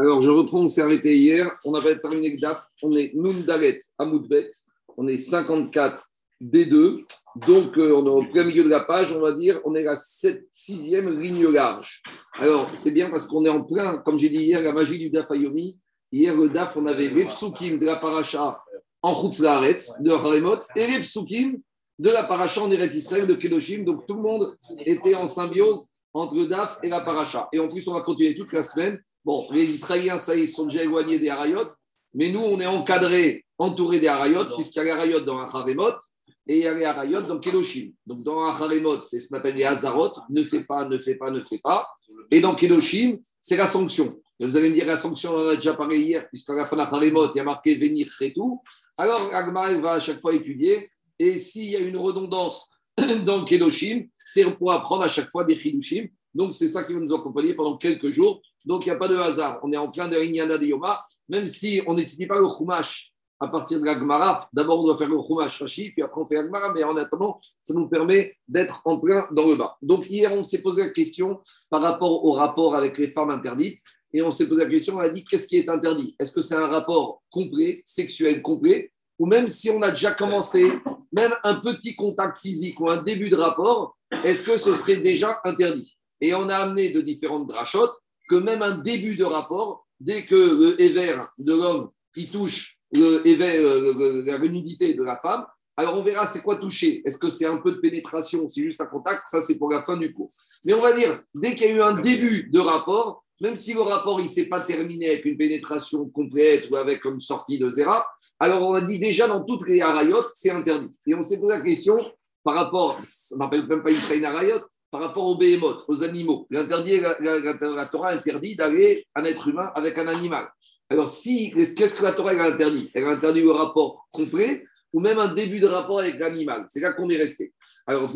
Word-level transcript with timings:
Alors, 0.00 0.22
je 0.22 0.30
reprends, 0.30 0.60
on 0.60 0.68
s'est 0.68 0.80
arrêté 0.80 1.16
hier. 1.16 1.50
On 1.64 1.74
avait 1.74 1.98
terminé 1.98 2.30
le 2.30 2.38
DAF. 2.38 2.64
On 2.82 2.96
est 2.96 3.10
Nundalet 3.14 3.80
Amoudbet. 3.98 4.52
On 4.96 5.08
est 5.08 5.16
54 5.16 6.04
D2. 6.40 7.04
Donc, 7.48 7.76
euh, 7.76 7.96
on 7.96 8.06
est 8.06 8.08
au 8.08 8.22
plein 8.30 8.44
milieu 8.44 8.62
de 8.62 8.68
la 8.68 8.80
page. 8.80 9.12
On 9.12 9.20
va 9.20 9.32
dire, 9.32 9.60
on 9.64 9.74
est 9.74 9.82
la 9.82 9.96
7, 9.96 10.46
sixième 10.52 11.18
ligne 11.20 11.48
large. 11.48 12.00
Alors, 12.34 12.70
c'est 12.76 12.92
bien 12.92 13.10
parce 13.10 13.26
qu'on 13.26 13.44
est 13.44 13.48
en 13.48 13.64
plein, 13.64 13.98
comme 13.98 14.20
j'ai 14.20 14.28
dit 14.28 14.44
hier, 14.44 14.62
la 14.62 14.72
magie 14.72 15.00
du 15.00 15.10
DAF 15.10 15.32
Ayomi. 15.32 15.80
Hier, 16.12 16.36
le 16.36 16.48
DAF, 16.48 16.76
on 16.76 16.86
avait 16.86 17.08
les 17.08 17.24
psukim 17.24 17.78
de 17.78 17.84
la 17.84 17.96
paracha 17.96 18.62
en 19.02 19.20
Chutzlaretz, 19.20 20.00
de 20.00 20.12
Haremot, 20.12 20.60
et 20.76 20.86
les 20.86 21.00
psukim 21.00 21.60
de 21.98 22.10
la 22.10 22.22
paracha 22.22 22.62
en 22.62 22.70
Eret 22.70 22.94
Israël, 22.94 23.26
de 23.26 23.34
Kedoshim. 23.34 23.82
Donc, 23.82 24.06
tout 24.06 24.14
le 24.14 24.22
monde 24.22 24.56
était 24.78 25.16
en 25.16 25.26
symbiose 25.26 25.88
entre 26.14 26.36
le 26.36 26.46
DAF 26.46 26.78
et 26.84 26.88
la 26.88 27.00
paracha. 27.00 27.48
Et 27.52 27.58
en 27.58 27.68
plus, 27.68 27.86
on 27.88 27.94
va 27.94 28.00
continuer 28.02 28.36
toute 28.36 28.52
la 28.52 28.62
semaine. 28.62 29.00
Bon, 29.28 29.46
les 29.50 29.64
Israéliens, 29.64 30.16
ça, 30.16 30.34
ils 30.34 30.48
sont 30.48 30.64
déjà 30.64 30.82
éloignés 30.82 31.18
des 31.18 31.28
Harayot, 31.28 31.68
mais 32.14 32.30
nous, 32.30 32.40
on 32.40 32.58
est 32.60 32.66
encadrés, 32.66 33.44
entourés 33.58 34.00
des 34.00 34.06
Harayot, 34.06 34.54
puisqu'il 34.54 34.78
y 34.78 34.80
a 34.80 34.84
les 34.84 34.90
Harayot 34.92 35.20
dans 35.20 35.36
un 35.36 35.44
Haremot 35.44 35.98
et 36.46 36.56
il 36.56 36.62
y 36.62 36.66
a 36.66 36.72
les 36.72 36.86
Harayot 36.86 37.20
dans 37.20 37.38
Kedoshim. 37.38 37.90
Donc, 38.06 38.22
dans 38.22 38.40
un 38.40 38.48
Haremot, 38.48 39.02
c'est 39.02 39.20
ce 39.20 39.28
qu'on 39.28 39.36
appelle 39.36 39.56
les 39.56 39.64
Hazarot, 39.64 40.12
ne 40.30 40.42
fais 40.42 40.64
pas, 40.64 40.88
ne 40.88 40.96
fais 40.96 41.16
pas, 41.16 41.30
ne 41.30 41.40
fais 41.40 41.58
pas. 41.58 41.86
Et 42.30 42.40
dans 42.40 42.54
Kedoshim, 42.54 43.18
c'est 43.38 43.58
la 43.58 43.66
sanction. 43.66 44.18
Et 44.40 44.46
vous 44.46 44.56
allez 44.56 44.70
me 44.70 44.74
dire, 44.74 44.86
la 44.86 44.96
sanction, 44.96 45.32
on 45.34 45.44
en 45.44 45.48
a 45.48 45.56
déjà 45.56 45.74
parlé 45.74 45.98
hier, 45.98 46.26
puisqu'à 46.30 46.54
la 46.54 46.64
fin 46.64 46.76
de 46.76 46.80
la 46.80 46.88
Haremot, 46.88 47.30
il 47.30 47.36
y 47.36 47.40
a 47.40 47.44
marqué 47.44 47.74
venir 47.74 48.08
et 48.22 48.32
tout. 48.32 48.62
Alors, 48.96 49.28
Agmar 49.34 49.78
va 49.82 49.92
à 49.92 50.00
chaque 50.00 50.22
fois 50.22 50.32
étudier. 50.32 50.88
Et 51.18 51.36
s'il 51.36 51.68
y 51.68 51.76
a 51.76 51.80
une 51.80 51.98
redondance 51.98 52.70
dans 53.26 53.44
Kedoshim, 53.44 54.06
c'est 54.16 54.50
pour 54.56 54.72
apprendre 54.72 55.02
à 55.02 55.08
chaque 55.08 55.30
fois 55.30 55.44
des 55.44 55.54
Chidushim. 55.54 56.06
Donc, 56.34 56.54
c'est 56.54 56.68
ça 56.68 56.84
qui 56.84 56.94
va 56.94 57.00
nous 57.00 57.12
accompagner 57.12 57.52
pendant 57.52 57.76
quelques 57.76 58.08
jours. 58.08 58.40
Donc, 58.68 58.84
il 58.84 58.90
n'y 58.90 58.94
a 58.94 58.98
pas 58.98 59.08
de 59.08 59.16
hasard. 59.16 59.60
On 59.62 59.72
est 59.72 59.78
en 59.78 59.90
plein 59.90 60.08
de 60.08 60.22
Inyana 60.22 60.58
de 60.58 60.66
Yoma, 60.66 61.02
même 61.30 61.46
si 61.46 61.80
on 61.86 61.94
n'étudie 61.94 62.26
pas 62.26 62.38
le 62.38 62.46
Chumash 62.46 63.14
à 63.40 63.48
partir 63.48 63.80
de 63.80 63.86
la 63.86 63.98
Gemara. 63.98 64.46
D'abord, 64.52 64.80
on 64.80 64.84
doit 64.88 64.98
faire 64.98 65.08
le 65.08 65.16
Chumash 65.26 65.62
Rashi, 65.62 65.90
puis 65.92 66.02
après, 66.02 66.20
on 66.20 66.26
fait 66.26 66.34
la 66.34 66.44
Gemara. 66.44 66.70
Mais 66.74 66.84
en 66.84 66.94
attendant, 66.98 67.40
ça 67.62 67.72
nous 67.72 67.88
permet 67.88 68.36
d'être 68.46 68.82
en 68.84 69.00
plein 69.00 69.26
dans 69.32 69.46
le 69.46 69.56
bas. 69.56 69.78
Donc, 69.80 70.10
hier, 70.10 70.30
on 70.34 70.44
s'est 70.44 70.60
posé 70.60 70.82
la 70.84 70.90
question 70.90 71.40
par 71.70 71.80
rapport 71.80 72.22
au 72.26 72.32
rapport 72.32 72.74
avec 72.74 72.98
les 72.98 73.08
femmes 73.08 73.30
interdites. 73.30 73.80
Et 74.12 74.20
on 74.20 74.30
s'est 74.30 74.46
posé 74.46 74.64
la 74.64 74.70
question, 74.70 74.96
on 74.96 75.00
a 75.00 75.08
dit, 75.08 75.24
qu'est-ce 75.24 75.46
qui 75.46 75.56
est 75.56 75.68
interdit? 75.70 76.14
Est-ce 76.20 76.32
que 76.32 76.42
c'est 76.42 76.54
un 76.54 76.66
rapport 76.66 77.22
complet, 77.30 77.80
sexuel 77.86 78.42
complet? 78.42 78.92
Ou 79.18 79.26
même 79.26 79.48
si 79.48 79.70
on 79.70 79.80
a 79.80 79.92
déjà 79.92 80.10
commencé, 80.10 80.70
même 81.10 81.32
un 81.42 81.54
petit 81.54 81.96
contact 81.96 82.38
physique 82.38 82.78
ou 82.80 82.90
un 82.90 83.02
début 83.02 83.30
de 83.30 83.36
rapport, 83.36 83.96
est-ce 84.24 84.42
que 84.42 84.58
ce 84.58 84.74
serait 84.74 84.98
déjà 84.98 85.40
interdit? 85.44 85.96
Et 86.20 86.34
on 86.34 86.48
a 86.50 86.56
amené 86.56 86.90
de 86.90 87.00
différentes 87.00 87.48
drachotes 87.48 87.94
que 88.28 88.36
même 88.36 88.62
un 88.62 88.78
début 88.78 89.16
de 89.16 89.24
rapport, 89.24 89.86
dès 90.00 90.24
que 90.24 90.34
le 90.34 90.80
éver 90.80 91.16
de 91.38 91.54
l'homme 91.54 91.88
il 92.16 92.30
touche 92.30 92.78
le 92.92 93.22
euh, 93.26 94.22
la 94.24 94.38
nudité 94.38 94.94
de 94.94 95.02
la 95.02 95.18
femme, 95.18 95.44
alors 95.76 95.96
on 95.96 96.02
verra 96.02 96.26
c'est 96.26 96.42
quoi 96.42 96.56
toucher. 96.56 97.02
Est-ce 97.04 97.18
que 97.18 97.30
c'est 97.30 97.46
un 97.46 97.58
peu 97.58 97.72
de 97.72 97.78
pénétration, 97.78 98.48
c'est 98.48 98.62
juste 98.62 98.80
un 98.80 98.86
contact? 98.86 99.22
Ça, 99.26 99.40
c'est 99.40 99.58
pour 99.58 99.70
la 99.70 99.82
fin 99.82 99.96
du 99.96 100.10
cours. 100.10 100.30
Mais 100.64 100.72
on 100.72 100.80
va 100.80 100.92
dire, 100.92 101.22
dès 101.34 101.54
qu'il 101.54 101.68
y 101.68 101.70
a 101.70 101.74
eu 101.74 101.82
un 101.82 102.00
début 102.00 102.48
de 102.50 102.58
rapport, 102.58 103.24
même 103.40 103.54
si 103.54 103.74
le 103.74 103.82
rapport 103.82 104.20
ne 104.20 104.26
s'est 104.26 104.48
pas 104.48 104.60
terminé 104.60 105.10
avec 105.10 105.24
une 105.24 105.36
pénétration 105.36 106.08
complète 106.08 106.68
ou 106.70 106.76
avec 106.76 107.04
une 107.04 107.20
sortie 107.20 107.58
de 107.58 107.68
zéra, 107.68 108.04
alors 108.40 108.62
on 108.68 108.74
a 108.74 108.80
dit 108.80 108.98
déjà 108.98 109.28
dans 109.28 109.44
toutes 109.44 109.68
les 109.68 109.80
harayot, 109.80 110.22
c'est 110.34 110.50
interdit. 110.50 110.96
Et 111.06 111.14
on 111.14 111.22
s'est 111.22 111.38
posé 111.38 111.54
la 111.54 111.62
question 111.62 111.96
par 112.42 112.54
rapport, 112.54 112.98
on 113.32 113.36
n'appelle 113.36 113.66
même 113.66 113.82
pas 113.82 113.90
Israël 113.90 114.24
harayot, 114.24 114.60
par 114.90 115.00
rapport 115.02 115.26
aux 115.26 115.36
béhémotes, 115.36 115.84
aux 115.88 116.02
animaux. 116.02 116.46
L'interdit, 116.50 117.00
la, 117.00 117.86
Torah 117.86 118.12
interdit 118.12 118.56
d'aller 118.56 119.04
un 119.14 119.24
être 119.24 119.48
humain 119.48 119.70
avec 119.74 119.98
un 119.98 120.08
animal. 120.08 120.48
Alors, 120.90 121.08
si, 121.08 121.52
qu'est-ce 121.52 121.96
que 121.96 122.02
la 122.02 122.12
Torah 122.12 122.32
interdit? 122.32 122.90
Elle 122.94 123.04
interdit 123.04 123.42
le 123.42 123.50
rapport 123.50 124.06
complet 124.10 124.64
ou 124.92 125.00
même 125.00 125.18
un 125.18 125.34
début 125.34 125.60
de 125.60 125.66
rapport 125.66 126.00
avec 126.00 126.18
l'animal. 126.18 126.64
C'est 126.68 126.80
là 126.80 126.94
qu'on 126.94 127.10
est 127.10 127.16
resté. 127.16 127.52
Alors, 127.86 128.10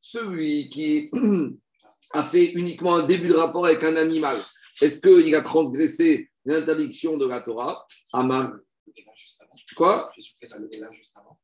celui 0.00 0.68
qui 0.70 1.10
a 2.12 2.24
fait 2.24 2.52
uniquement 2.52 2.96
un 2.96 3.02
début 3.02 3.28
de 3.28 3.34
rapport 3.34 3.66
avec 3.66 3.84
un 3.84 3.96
animal, 3.96 4.38
est-ce 4.80 5.00
qu'il 5.00 5.34
a 5.34 5.42
transgressé 5.42 6.26
l'interdiction 6.44 7.16
de 7.18 7.26
la 7.26 7.40
Torah? 7.40 7.84
Quoi 9.74 10.10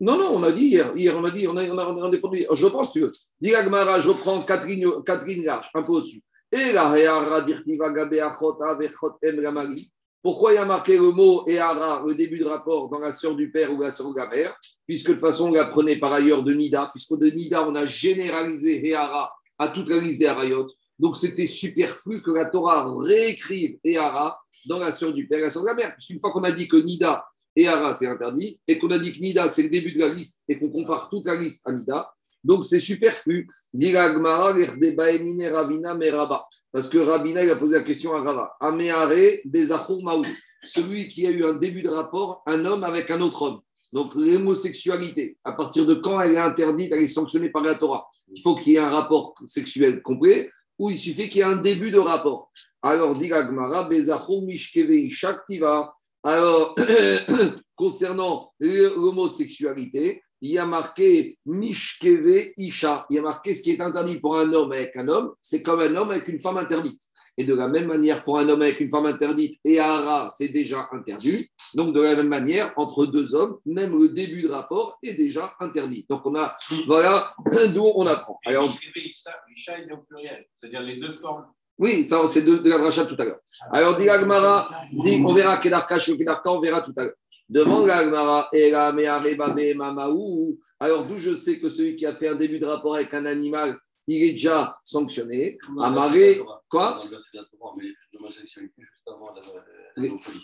Non, 0.00 0.16
non, 0.16 0.30
on 0.34 0.42
a 0.42 0.52
dit 0.52 0.66
hier, 0.66 0.96
hier 0.96 1.16
on 1.16 1.24
a 1.24 1.30
dit, 1.30 1.46
on 1.48 1.56
a, 1.56 1.64
on 1.64 1.78
a, 1.78 1.86
on 1.86 2.12
a 2.12 2.54
Je 2.54 2.66
pense, 2.66 2.92
tu 2.92 3.00
veux. 3.00 3.12
Dis 3.40 3.50
je 3.50 4.08
reprends 4.08 4.44
lignes 4.66 5.44
larges, 5.44 5.70
un 5.74 5.82
peu 5.82 5.92
au-dessus. 5.92 6.22
Et 6.52 6.72
la 6.72 6.88
pourquoi 10.22 10.52
il 10.52 10.56
y 10.56 10.58
a 10.58 10.66
marqué 10.66 10.96
le 10.96 11.12
mot 11.12 11.46
Ehara, 11.48 12.04
le 12.06 12.14
début 12.14 12.38
de 12.38 12.44
rapport, 12.44 12.90
dans 12.90 12.98
la 12.98 13.12
sœur 13.12 13.34
du 13.34 13.50
père 13.50 13.72
ou 13.72 13.80
la 13.80 13.90
sœur 13.90 14.12
de 14.12 14.18
la 14.18 14.28
mère? 14.28 14.54
Puisque 14.86 15.08
de 15.08 15.12
toute 15.14 15.22
façon, 15.22 15.48
on 15.48 15.52
l'apprenait 15.52 15.98
par 15.98 16.12
ailleurs 16.12 16.44
de 16.44 16.52
Nida, 16.52 16.88
puisque 16.90 17.16
de 17.16 17.30
Nida, 17.30 17.66
on 17.66 17.74
a 17.74 17.86
généralisé 17.86 18.86
Ehara 18.86 19.32
à 19.58 19.68
toute 19.68 19.88
la 19.88 19.98
liste 19.98 20.18
des 20.18 20.26
Harayot. 20.26 20.66
Donc 20.98 21.16
c'était 21.16 21.46
superflu 21.46 22.20
que 22.20 22.30
la 22.30 22.44
Torah 22.44 22.94
réécrive 22.98 23.78
Ehara 23.82 24.38
dans 24.66 24.78
la 24.78 24.92
sœur 24.92 25.14
du 25.14 25.26
père 25.26 25.38
et 25.38 25.42
la 25.42 25.50
sœur 25.50 25.62
de 25.62 25.68
la 25.68 25.74
mère. 25.74 25.94
Puisqu'une 25.94 26.20
fois 26.20 26.32
qu'on 26.32 26.44
a 26.44 26.52
dit 26.52 26.68
que 26.68 26.76
Nida 26.76 27.24
et 27.56 27.66
Hara 27.66 27.94
c'est 27.94 28.06
interdit, 28.06 28.60
et 28.66 28.78
qu'on 28.78 28.90
a 28.90 28.98
dit 28.98 29.12
que 29.12 29.20
Nida 29.20 29.48
c'est 29.48 29.64
le 29.64 29.70
début 29.70 29.92
de 29.92 30.00
la 30.00 30.08
liste, 30.08 30.44
et 30.48 30.58
qu'on 30.58 30.70
compare 30.70 31.08
toute 31.08 31.26
la 31.26 31.36
liste 31.36 31.66
à 31.66 31.72
Nida, 31.72 32.10
donc 32.42 32.64
c'est 32.64 32.80
superflu. 32.80 33.46
Parce 36.72 36.88
que 36.88 36.98
Rabina 36.98 37.44
il 37.44 37.50
a 37.50 37.56
posé 37.56 37.76
la 37.76 37.82
question 37.82 38.14
à 38.14 38.22
Rava. 38.22 38.56
Ameare 38.60 39.40
Maou. 40.02 40.24
Celui 40.62 41.08
qui 41.08 41.26
a 41.26 41.30
eu 41.30 41.44
un 41.44 41.54
début 41.54 41.82
de 41.82 41.88
rapport, 41.88 42.42
un 42.46 42.64
homme 42.64 42.84
avec 42.84 43.10
un 43.10 43.20
autre 43.20 43.42
homme. 43.42 43.60
Donc 43.92 44.14
l'homosexualité, 44.14 45.38
à 45.44 45.52
partir 45.52 45.84
de 45.84 45.94
quand 45.94 46.20
elle 46.20 46.32
est 46.32 46.38
interdite, 46.38 46.92
elle 46.92 47.02
est 47.02 47.08
sanctionnée 47.08 47.50
par 47.50 47.62
la 47.62 47.74
Torah? 47.74 48.06
Il 48.32 48.40
faut 48.40 48.54
qu'il 48.54 48.74
y 48.74 48.76
ait 48.76 48.78
un 48.78 48.90
rapport 48.90 49.34
sexuel 49.46 50.00
complet 50.02 50.50
ou 50.78 50.90
il 50.90 50.98
suffit 50.98 51.28
qu'il 51.28 51.38
y 51.38 51.40
ait 51.40 51.44
un 51.44 51.56
début 51.56 51.90
de 51.90 51.98
rapport. 51.98 52.50
Alors, 52.82 53.14
dit 53.14 53.30
Shaktiva. 55.10 55.92
Alors, 56.22 56.74
concernant 57.76 58.52
l'homosexualité, 58.60 60.22
il 60.42 60.52
y 60.52 60.58
a 60.58 60.66
marqué 60.66 61.38
Mishkeve 61.46 62.52
Isha. 62.56 63.06
Il 63.10 63.16
y 63.16 63.18
a 63.18 63.22
marqué 63.22 63.54
ce 63.54 63.62
qui 63.62 63.70
est 63.72 63.80
interdit 63.80 64.20
pour 64.20 64.38
un 64.38 64.52
homme 64.52 64.72
avec 64.72 64.96
un 64.96 65.08
homme, 65.08 65.32
c'est 65.40 65.62
comme 65.62 65.80
un 65.80 65.94
homme 65.96 66.10
avec 66.10 66.28
une 66.28 66.40
femme 66.40 66.56
interdite. 66.56 67.00
Et 67.36 67.44
de 67.44 67.54
la 67.54 67.68
même 67.68 67.86
manière, 67.86 68.24
pour 68.24 68.38
un 68.38 68.48
homme 68.48 68.60
avec 68.60 68.80
une 68.80 68.90
femme 68.90 69.06
interdite 69.06 69.58
et 69.64 69.78
Hara, 69.78 70.28
c'est 70.30 70.48
déjà 70.48 70.88
interdit. 70.92 71.48
Donc, 71.74 71.94
de 71.94 72.00
la 72.00 72.16
même 72.16 72.28
manière, 72.28 72.72
entre 72.76 73.06
deux 73.06 73.34
hommes, 73.34 73.58
même 73.64 73.98
le 73.98 74.08
début 74.08 74.42
de 74.42 74.48
rapport 74.48 74.98
est 75.02 75.14
déjà 75.14 75.54
interdit. 75.60 76.06
Donc, 76.10 76.26
on 76.26 76.34
a, 76.34 76.56
voilà 76.86 77.34
d'où 77.72 77.90
on 77.94 78.06
apprend. 78.06 78.38
Alors, 78.44 78.64
est 78.64 79.92
au 79.92 79.98
pluriel, 79.98 80.46
c'est-à-dire 80.56 80.82
les 80.82 80.96
deux 80.96 81.12
formes. 81.12 81.46
Oui, 81.80 82.06
ça, 82.06 82.28
c'est 82.28 82.42
de, 82.42 82.68
la 82.68 82.76
rachat 82.76 83.06
tout 83.06 83.16
à 83.18 83.24
l'heure. 83.24 83.40
Alors, 83.72 83.96
dit 83.96 84.08
Agmara, 84.08 84.68
dit, 84.92 85.22
on 85.24 85.32
verra 85.32 85.56
Kedarka, 85.56 85.98
Kedarka, 85.98 86.52
on 86.52 86.60
verra 86.60 86.82
tout 86.82 86.92
à 86.96 87.04
l'heure. 87.04 87.14
Demande 87.48 87.86
l'Agmara, 87.88 88.48
alors 90.78 91.04
d'où 91.06 91.18
je 91.18 91.34
sais 91.34 91.58
que 91.58 91.68
celui 91.68 91.96
qui 91.96 92.06
a 92.06 92.14
fait 92.14 92.28
un 92.28 92.36
début 92.36 92.60
de 92.60 92.66
rapport 92.66 92.94
avec 92.94 93.12
un 93.12 93.26
animal 93.26 93.76
il 94.06 94.24
est 94.24 94.32
déjà 94.32 94.76
sanctionné? 94.82 95.58
Amaré, 95.80 96.42
quoi? 96.68 97.00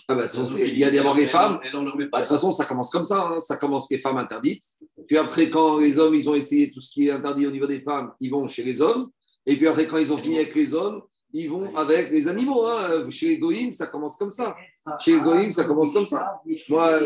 Ah 0.08 0.14
bah, 0.14 0.26
Il 0.58 0.78
y 0.78 0.84
a 0.84 0.91
d'abord 0.91 1.16
les 1.16 1.26
femmes. 1.26 1.58
Bah, 1.62 1.70
de 1.70 2.04
toute 2.04 2.28
façon, 2.28 2.52
ça 2.52 2.64
commence 2.64 2.91
comme 2.91 3.04
ça. 3.04 3.26
Hein. 3.26 3.41
Ça 3.41 3.56
commence 3.56 3.91
les 3.91 3.98
femmes 3.98 4.19
interdites. 4.19 4.62
Puis 5.06 5.16
après, 5.16 5.50
quand 5.50 5.78
les 5.78 5.98
hommes, 5.98 6.14
ils 6.14 6.28
ont 6.28 6.34
essayé 6.34 6.70
tout 6.70 6.80
ce 6.80 6.92
qui 6.92 7.08
est 7.08 7.10
interdit 7.10 7.46
au 7.46 7.50
niveau 7.50 7.66
des 7.66 7.80
femmes, 7.80 8.12
ils 8.20 8.30
vont 8.30 8.46
chez 8.46 8.62
les 8.62 8.80
hommes. 8.80 9.10
Et 9.46 9.56
puis 9.56 9.66
après, 9.66 9.86
quand 9.86 9.98
ils 9.98 10.12
ont 10.12 10.19
fini 10.19 10.36
avec 10.36 10.54
les 10.54 10.75
hommes, 10.75 11.02
ils 11.38 11.50
vont 11.50 11.75
avec 11.77 12.11
les 12.11 12.29
animaux. 12.29 12.67
Hein. 12.67 13.09
Chez 13.11 13.29
les 13.29 13.38
goïms, 13.38 13.73
ça 13.73 13.87
commence 13.88 14.17
comme 14.17 14.31
ça. 14.31 14.56
Chez 15.00 15.15
les 15.17 15.21
goïms, 15.21 15.53
ça 15.53 15.65
commence 15.65 15.93
comme 15.93 16.06
ça. 16.06 16.41
Moi, 16.69 17.00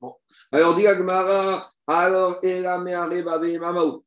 bon. 0.00 0.14
Alors, 0.50 0.74
dit 0.74 0.86
Agmara, 0.86 1.66
alors, 1.86 2.40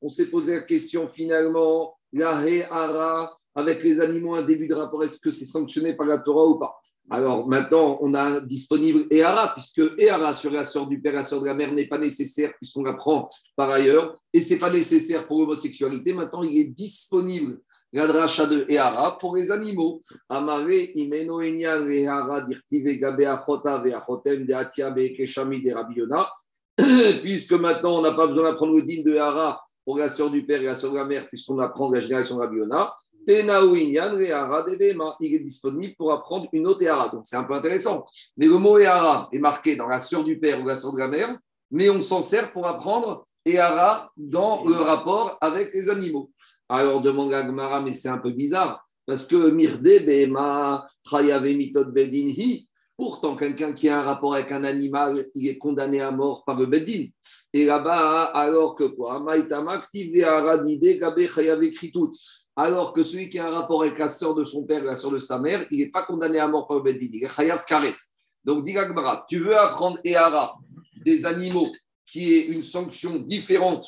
on 0.01 0.09
s'est 0.09 0.29
posé 0.29 0.55
la 0.55 0.61
question 0.61 1.07
finalement, 1.07 1.95
la 2.11 2.41
Hara, 2.71 3.37
avec 3.53 3.83
les 3.83 4.01
animaux, 4.01 4.33
un 4.35 4.43
début 4.43 4.67
de 4.67 4.73
rapport, 4.73 5.03
est-ce 5.03 5.19
que 5.19 5.31
c'est 5.31 5.45
sanctionné 5.45 5.95
par 5.95 6.07
la 6.07 6.19
Torah 6.19 6.45
ou 6.45 6.57
pas? 6.57 6.75
Alors 7.09 7.47
maintenant, 7.47 7.99
on 8.01 8.15
a 8.15 8.41
disponible 8.41 9.05
Ehara, 9.11 9.53
puisque 9.53 9.81
Ehara 9.99 10.33
sur 10.33 10.51
la 10.51 10.63
sœur 10.63 10.87
du 10.87 10.99
père, 10.99 11.13
la 11.13 11.21
sœur 11.21 11.41
de 11.41 11.45
la 11.45 11.53
mère 11.53 11.71
n'est 11.71 11.87
pas 11.87 11.99
nécessaire, 11.99 12.51
puisqu'on 12.57 12.81
l'apprend 12.81 13.29
par 13.55 13.69
ailleurs, 13.69 14.17
et 14.33 14.41
ce 14.41 14.53
n'est 14.53 14.59
pas 14.59 14.71
nécessaire 14.71 15.27
pour 15.27 15.39
l'homosexualité. 15.39 16.13
Maintenant, 16.13 16.41
il 16.41 16.57
est 16.57 16.65
disponible 16.65 17.59
la 17.93 18.07
dracha 18.07 18.45
de 18.45 18.65
Ehara 18.69 19.17
pour 19.17 19.35
les 19.35 19.51
animaux. 19.51 20.01
Amare 20.29 20.91
imeno 20.95 21.41
Ehara 21.41 22.41
dirtive 22.41 22.97
gabe 22.99 23.25
achota 23.25 23.79
ve 23.79 23.93
achotem 23.93 24.45
de 24.45 24.53
atia 24.53 24.91
be 24.91 25.13
keshami 25.15 25.61
de 25.61 25.71
rabiona. 25.71 26.27
Puisque 27.21 27.53
maintenant 27.53 27.99
on 27.99 28.01
n'a 28.01 28.13
pas 28.13 28.27
besoin 28.27 28.51
d'apprendre 28.51 28.75
le 28.75 28.81
din 28.81 29.01
de 29.03 29.13
Ehara 29.15 29.61
pour 29.85 29.97
la 29.97 30.09
sœur 30.09 30.29
du 30.31 30.45
père 30.45 30.61
et 30.61 30.65
la 30.65 30.75
sœur 30.75 30.91
de 30.91 30.97
la 30.97 31.05
mère, 31.05 31.27
puisqu'on 31.27 31.59
apprend 31.59 31.91
la 31.91 32.01
génération 32.01 32.37
de 32.37 32.41
Rabiona. 32.41 32.93
Il 33.27 33.35
est 35.35 35.39
disponible 35.39 35.95
pour 35.95 36.11
apprendre 36.11 36.47
une 36.53 36.67
autre 36.67 36.81
Ehara. 36.81 37.09
Donc 37.09 37.21
c'est 37.25 37.35
un 37.35 37.43
peu 37.43 37.53
intéressant. 37.53 38.05
Mais 38.35 38.47
le 38.47 38.57
mot 38.57 38.77
Ehara 38.77 39.29
est 39.31 39.39
marqué 39.39 39.75
dans 39.75 39.87
la 39.87 39.99
sœur 39.99 40.23
du 40.23 40.39
père 40.39 40.61
ou 40.61 40.65
la 40.67 40.75
sœur 40.75 40.93
de 40.93 40.99
la 40.99 41.07
mère, 41.07 41.35
mais 41.71 41.89
on 41.89 42.01
s'en 42.01 42.21
sert 42.21 42.51
pour 42.51 42.67
apprendre 42.67 43.25
Ehara 43.45 44.11
dans 44.17 44.65
le 44.65 44.75
rapport 44.75 45.37
avec 45.39 45.73
les 45.73 45.89
animaux. 45.89 46.31
Alors 46.69 47.01
demande 47.01 47.33
à 47.33 47.43
Gmara, 47.43 47.81
mais 47.81 47.93
c'est 47.93 48.09
un 48.09 48.17
peu 48.17 48.31
bizarre, 48.31 48.83
parce 49.05 49.25
que 49.25 49.49
Mirde 49.49 49.83
Bema, 49.83 50.87
Chayave 51.09 51.43
Bedinhi, 51.91 52.67
Pourtant, 52.97 53.35
quelqu'un 53.35 53.73
qui 53.73 53.89
a 53.89 53.99
un 53.99 54.03
rapport 54.03 54.35
avec 54.35 54.53
un 54.53 54.63
animal, 54.63 55.25
il 55.35 55.49
est 55.49 55.57
condamné 55.57 55.99
à 55.99 56.11
mort 56.11 56.45
par 56.45 56.57
le 56.57 56.65
Bedin. 56.65 57.07
Et 57.51 57.65
là-bas, 57.65 58.23
alors 58.33 58.75
que 58.75 58.85
quoi 58.85 59.21
alors 62.57 62.93
que 62.93 63.03
celui 63.03 63.29
qui 63.29 63.37
a 63.37 63.47
un 63.47 63.49
rapport 63.49 63.81
avec 63.81 63.99
la 63.99 64.07
sœur 64.07 64.33
de 64.33 64.45
son 64.45 64.63
père 64.63 64.81
et 64.81 64.85
la 64.85 64.95
sœur 64.95 65.11
de 65.11 65.19
sa 65.19 65.39
mère, 65.39 65.67
il 65.71 65.79
n'est 65.79 65.89
pas 65.89 66.03
condamné 66.03 66.39
à 66.39 66.47
mort 66.47 66.67
par 66.67 66.77
le 66.77 66.83
Bedin, 66.83 67.09
il 67.11 67.21
est 67.25 67.27
Chayav 67.27 67.65
Karet. 67.65 67.97
Donc, 68.45 68.63
dit 68.63 68.77
tu 69.27 69.39
veux 69.39 69.57
apprendre 69.57 69.99
Ehara 70.05 70.55
des 71.03 71.25
animaux, 71.25 71.67
qui 72.05 72.33
est 72.33 72.45
une 72.45 72.63
sanction 72.63 73.17
différente 73.17 73.85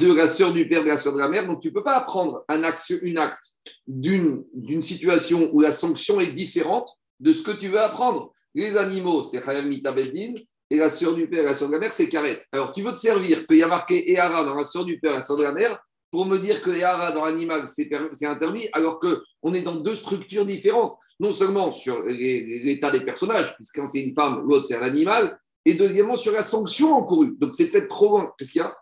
de 0.00 0.12
la 0.12 0.26
sœur 0.26 0.52
du 0.52 0.68
père 0.68 0.82
de 0.82 0.88
la 0.88 0.96
sœur 0.96 1.12
de 1.12 1.18
la 1.18 1.28
mère, 1.28 1.46
donc 1.46 1.60
tu 1.60 1.68
ne 1.68 1.72
peux 1.72 1.82
pas 1.82 1.96
apprendre 1.96 2.44
un 2.48 2.62
acte, 2.62 2.92
une 3.02 3.18
acte 3.18 3.42
d'une 3.86 4.82
situation 4.82 5.50
où 5.52 5.60
la 5.60 5.72
sanction 5.72 6.20
est 6.20 6.32
différente 6.32 6.90
de 7.20 7.32
ce 7.32 7.42
que 7.42 7.50
tu 7.50 7.68
veux 7.68 7.80
apprendre. 7.80 8.32
Les 8.54 8.76
animaux, 8.76 9.22
c'est 9.22 9.42
Chayav 9.44 9.66
Mitabedin, 9.66 10.34
et 10.70 10.76
la 10.76 10.88
sœur 10.88 11.14
du 11.14 11.28
père 11.28 11.44
la 11.44 11.52
sœur 11.52 11.68
de 11.68 11.74
la 11.74 11.80
mère, 11.80 11.92
c'est 11.92 12.08
Karet. 12.08 12.42
Alors, 12.50 12.72
tu 12.72 12.82
veux 12.82 12.92
te 12.92 12.98
servir 12.98 13.46
qu'il 13.46 13.58
y 13.58 13.62
a 13.62 13.66
marqué 13.66 14.10
Ehara 14.10 14.44
dans 14.44 14.54
la 14.54 14.64
sœur 14.64 14.84
du 14.86 14.98
père 14.98 15.12
la 15.12 15.22
sœur 15.22 15.36
de 15.36 15.42
la 15.42 15.52
mère 15.52 15.78
pour 16.10 16.24
me 16.26 16.38
dire 16.38 16.62
que 16.62 16.70
Ehara 16.70 17.12
dans 17.12 17.24
l'animal, 17.24 17.66
c'est 17.66 17.90
interdit, 18.24 18.68
alors 18.72 18.98
qu'on 18.98 19.52
est 19.52 19.62
dans 19.62 19.76
deux 19.76 19.94
structures 19.94 20.46
différentes. 20.46 20.94
Non 21.20 21.30
seulement 21.30 21.70
sur 21.70 22.00
l'état 22.02 22.90
des 22.90 23.04
personnages, 23.04 23.54
puisqu'un 23.56 23.86
c'est 23.86 24.02
une 24.02 24.14
femme, 24.14 24.44
l'autre 24.48 24.64
c'est 24.64 24.76
un 24.76 24.82
animal, 24.82 25.38
et 25.64 25.74
deuxièmement 25.74 26.16
sur 26.16 26.32
la 26.32 26.42
sanction 26.42 26.94
encourue. 26.94 27.36
Donc, 27.38 27.52
c'est 27.54 27.66
peut-être 27.66 27.88
trop 27.88 28.08
loin. 28.10 28.32
Qu'est-ce 28.38 28.52
qu'il 28.52 28.62
y 28.62 28.64
a? 28.64 28.74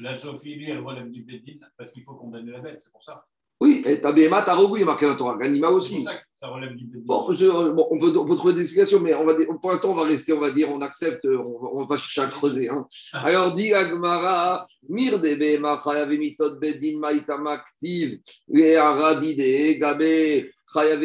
La, 0.00 0.14
Sophie, 0.14 0.54
lui, 0.54 0.70
elle 0.70 0.80
relève 0.80 1.10
du 1.10 1.22
Bédine 1.22 1.60
parce 1.76 1.92
qu'il 1.92 2.02
faut 2.02 2.14
condamner 2.14 2.52
la 2.52 2.60
bête, 2.60 2.80
c'est 2.82 2.92
pour 2.92 3.02
ça. 3.02 3.24
Oui, 3.58 3.82
et 3.86 4.02
Tabéma, 4.02 4.42
Tarogou, 4.42 4.76
il 4.76 4.82
est 4.82 4.84
marqué 4.84 5.06
dans 5.06 5.12
la 5.12 5.18
Torah. 5.18 5.38
L'animal 5.40 5.72
aussi. 5.72 6.02
Ça, 6.02 6.12
ça 6.34 6.48
relève 6.48 6.74
du 6.74 6.84
bon, 6.84 7.26
bon, 7.26 7.88
on, 7.90 7.98
peut, 7.98 8.14
on 8.18 8.26
peut 8.26 8.36
trouver 8.36 8.52
des 8.52 8.60
explications, 8.60 9.00
mais 9.00 9.14
on 9.14 9.24
va, 9.24 9.32
pour 9.62 9.70
l'instant, 9.70 9.92
on 9.92 9.94
va 9.94 10.04
rester, 10.04 10.34
on 10.34 10.40
va 10.40 10.50
dire, 10.50 10.68
on 10.70 10.82
accepte, 10.82 11.24
on, 11.24 11.80
va 11.80 11.86
pas 11.86 11.96
chercher 11.96 12.20
à 12.20 12.26
creuser. 12.26 12.68
Hein. 12.68 12.86
Ah. 13.14 13.22
Alors, 13.24 13.54
dit 13.54 13.72
Agmara, 13.72 14.66
Mir 14.90 15.18
de 15.18 15.34
Bema, 15.34 15.78
Chayavemitot 15.82 16.56
Bedin, 16.56 16.98
Maïtam 16.98 17.46
Active, 17.46 18.18
Léaradide, 18.48 19.78
Gabé, 19.78 20.50
la 20.74 20.98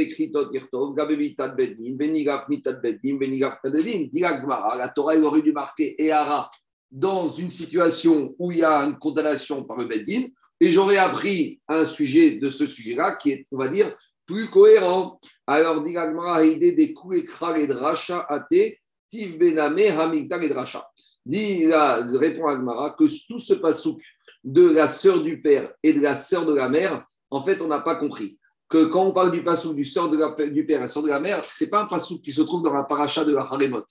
Torah, 4.93 5.15
il 5.15 5.23
aurait 5.23 5.41
dû 5.41 5.53
marquer 5.53 5.95
Eara 6.03 6.49
dans 6.91 7.29
une 7.29 7.51
situation 7.51 8.35
où 8.37 8.51
il 8.51 8.59
y 8.59 8.63
a 8.63 8.83
une 8.83 8.97
condamnation 8.97 9.63
par 9.63 9.77
le 9.77 9.85
Bedin 9.85 10.23
et 10.59 10.71
j'aurais 10.71 10.97
appris 10.97 11.59
un 11.67 11.85
sujet 11.85 12.39
de 12.39 12.49
ce 12.49 12.67
sujet-là 12.67 13.15
qui 13.15 13.31
est, 13.31 13.45
on 13.51 13.57
va 13.57 13.69
dire, 13.69 13.95
plus 14.27 14.47
cohérent. 14.47 15.19
Alors, 15.47 15.83
dit 15.83 15.93
des 15.93 16.93
coups 16.93 17.17
et 17.17 17.67
de 17.67 18.31
athée, 18.31 18.79
tiv 19.09 19.37
bename 19.37 19.79
hamigdal 19.79 20.43
et 20.43 20.49
dracha. 20.49 20.87
Dit, 21.25 21.65
là, 21.65 22.05
répond 22.13 22.47
Agmara 22.47 22.91
que 22.91 23.05
tout 23.27 23.39
ce 23.39 23.55
pasouk 23.55 23.99
de 24.43 24.69
la 24.69 24.87
sœur 24.87 25.23
du 25.23 25.41
père 25.41 25.73
et 25.81 25.93
de 25.93 26.01
la 26.01 26.15
sœur 26.15 26.45
de 26.45 26.53
la 26.53 26.69
mère, 26.69 27.05
en 27.29 27.41
fait, 27.41 27.61
on 27.61 27.67
n'a 27.67 27.79
pas 27.79 27.95
compris. 27.95 28.37
Que 28.69 28.85
quand 28.85 29.05
on 29.05 29.13
parle 29.13 29.31
du 29.31 29.43
pasouk 29.43 29.75
du, 29.75 29.83
sœur 29.83 30.09
de 30.09 30.17
la, 30.17 30.47
du 30.49 30.65
père 30.65 30.83
et 30.83 30.87
sœur 30.87 31.03
de 31.03 31.09
la 31.09 31.19
mère, 31.19 31.43
ce 31.43 31.63
n'est 31.63 31.69
pas 31.69 31.81
un 31.81 31.87
pasouk 31.87 32.21
qui 32.21 32.31
se 32.31 32.41
trouve 32.41 32.61
dans 32.63 32.73
la 32.73 32.83
paracha 32.83 33.25
de 33.25 33.33
la 33.33 33.41
Haremot. 33.41 33.83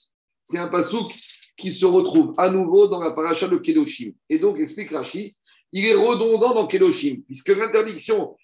C'est 0.43 0.59
un 0.59 0.69
pasouk 0.69 1.13
qui 1.61 1.71
se 1.71 1.85
retrouve 1.85 2.35
à 2.39 2.51
nouveau 2.51 2.89
dans 2.89 3.01
la 3.01 3.11
paracha 3.11 3.47
de 3.47 3.59
Kedoshim. 3.59 4.13
Et 4.29 4.39
donc, 4.39 4.59
explique 4.59 4.91
Rashi, 4.91 5.37
il 5.73 5.87
est 5.87 5.95
redondant 5.95 6.55
dans 6.55 6.67
Kedoshim, 6.67 7.23
puisque 7.27 7.49
l'interdiction 7.49 8.35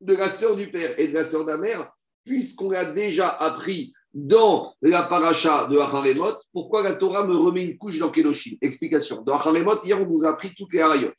de 0.00 0.14
la 0.14 0.28
sœur 0.28 0.56
du 0.56 0.70
père 0.70 0.98
et 0.98 1.08
de 1.08 1.14
la 1.14 1.24
sœur 1.24 1.44
de 1.44 1.50
la 1.52 1.58
mère, 1.58 1.90
puisqu'on 2.24 2.70
l'a 2.70 2.92
déjà 2.92 3.28
appris 3.28 3.92
dans 4.12 4.74
la 4.82 5.04
paracha 5.04 5.68
de 5.68 5.78
Acharemot, 5.78 6.38
pourquoi 6.52 6.82
la 6.82 6.96
Torah 6.96 7.24
me 7.24 7.36
remet 7.36 7.64
une 7.64 7.78
couche 7.78 7.98
dans 7.98 8.10
Kedoshim? 8.10 8.56
Explication. 8.60 9.22
Dans 9.22 9.36
Acharemot, 9.36 9.78
hier, 9.84 10.00
on 10.00 10.06
nous 10.06 10.24
a 10.24 10.30
appris 10.30 10.52
toutes 10.56 10.72
les 10.72 10.80
harayot. 10.80 11.12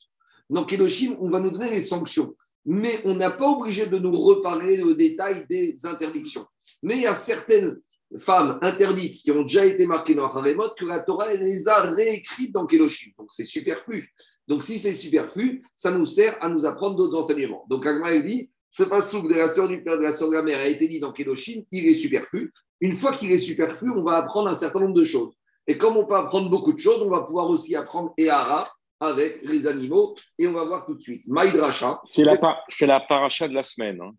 Dans 0.49 0.65
Kedoshim, 0.65 1.15
on 1.19 1.29
va 1.29 1.39
nous 1.39 1.51
donner 1.51 1.69
les 1.69 1.81
sanctions. 1.81 2.35
Mais 2.65 2.99
on 3.05 3.15
n'a 3.15 3.31
pas 3.31 3.49
obligé 3.49 3.85
de 3.85 3.97
nous 3.97 4.11
reparler 4.11 4.77
le 4.77 4.93
détail 4.95 5.45
des 5.49 5.73
interdictions. 5.85 6.45
Mais 6.83 6.97
il 6.97 7.03
y 7.03 7.07
a 7.07 7.13
certaines 7.13 7.79
femmes 8.19 8.57
interdites 8.61 9.21
qui 9.21 9.31
ont 9.31 9.43
déjà 9.43 9.65
été 9.65 9.85
marquées 9.85 10.15
dans 10.15 10.27
Acharemot 10.27 10.69
que 10.77 10.85
la 10.85 11.01
Torah 11.01 11.33
les 11.33 11.67
a 11.67 11.81
réécrites 11.81 12.53
dans 12.53 12.65
Kedoshim. 12.65 13.11
Donc 13.17 13.27
c'est 13.31 13.45
superflu. 13.45 14.13
Donc, 14.47 14.63
si 14.63 14.79
c'est 14.79 14.93
superflu, 14.93 15.63
ça 15.75 15.91
nous 15.91 16.05
sert 16.05 16.41
à 16.41 16.49
nous 16.49 16.65
apprendre 16.65 16.95
d'autres 16.95 17.17
enseignements. 17.17 17.65
Donc, 17.69 17.85
Agma 17.85 18.17
dit 18.19 18.49
ce 18.71 18.83
pasouk 18.83 19.27
de 19.27 19.33
la 19.33 19.49
sœur 19.49 19.67
du 19.67 19.83
père, 19.83 19.97
de 19.97 20.03
la 20.03 20.11
sœur 20.11 20.29
de 20.29 20.35
la 20.35 20.41
mère 20.41 20.59
a 20.59 20.67
été 20.67 20.87
dit 20.87 20.99
dans 20.99 21.11
Kedoshim, 21.11 21.63
il 21.71 21.85
est 21.87 21.93
superflu. 21.93 22.53
Une 22.79 22.93
fois 22.93 23.11
qu'il 23.11 23.31
est 23.31 23.37
superflu, 23.37 23.91
on 23.91 24.03
va 24.03 24.17
apprendre 24.17 24.47
un 24.47 24.53
certain 24.53 24.79
nombre 24.79 24.93
de 24.93 25.03
choses. 25.03 25.33
Et 25.65 25.77
comme 25.77 25.97
on 25.97 26.05
peut 26.05 26.15
apprendre 26.15 26.49
beaucoup 26.49 26.71
de 26.71 26.79
choses, 26.79 27.01
on 27.01 27.09
va 27.09 27.21
pouvoir 27.21 27.49
aussi 27.49 27.75
apprendre 27.75 28.13
Ehara 28.17 28.63
avec 28.99 29.41
les 29.43 29.67
animaux. 29.67 30.15
Et 30.39 30.47
on 30.47 30.53
va 30.53 30.63
voir 30.63 30.85
tout 30.85 30.93
de 30.93 31.01
suite. 31.01 31.27
Maïdracha. 31.27 31.99
C'est 32.03 32.23
la, 32.23 32.35
la 32.35 32.99
paracha 33.01 33.47
de 33.47 33.53
la 33.53 33.63
semaine. 33.63 33.99
Hein. 34.01 34.11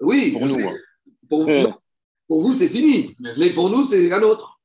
Oui, 0.00 0.32
pour 0.32 0.46
nous. 0.46 0.66
Hein. 0.66 0.76
Pour, 1.28 1.46
pour, 2.30 2.42
vous, 2.42 2.52
c'est 2.52 2.68
fini. 2.68 3.16
Mais 3.36 3.50
pour 3.50 3.70
nous, 3.70 3.82
c'est 3.82 4.08
la 4.08 4.20
nôtre. 4.20 4.60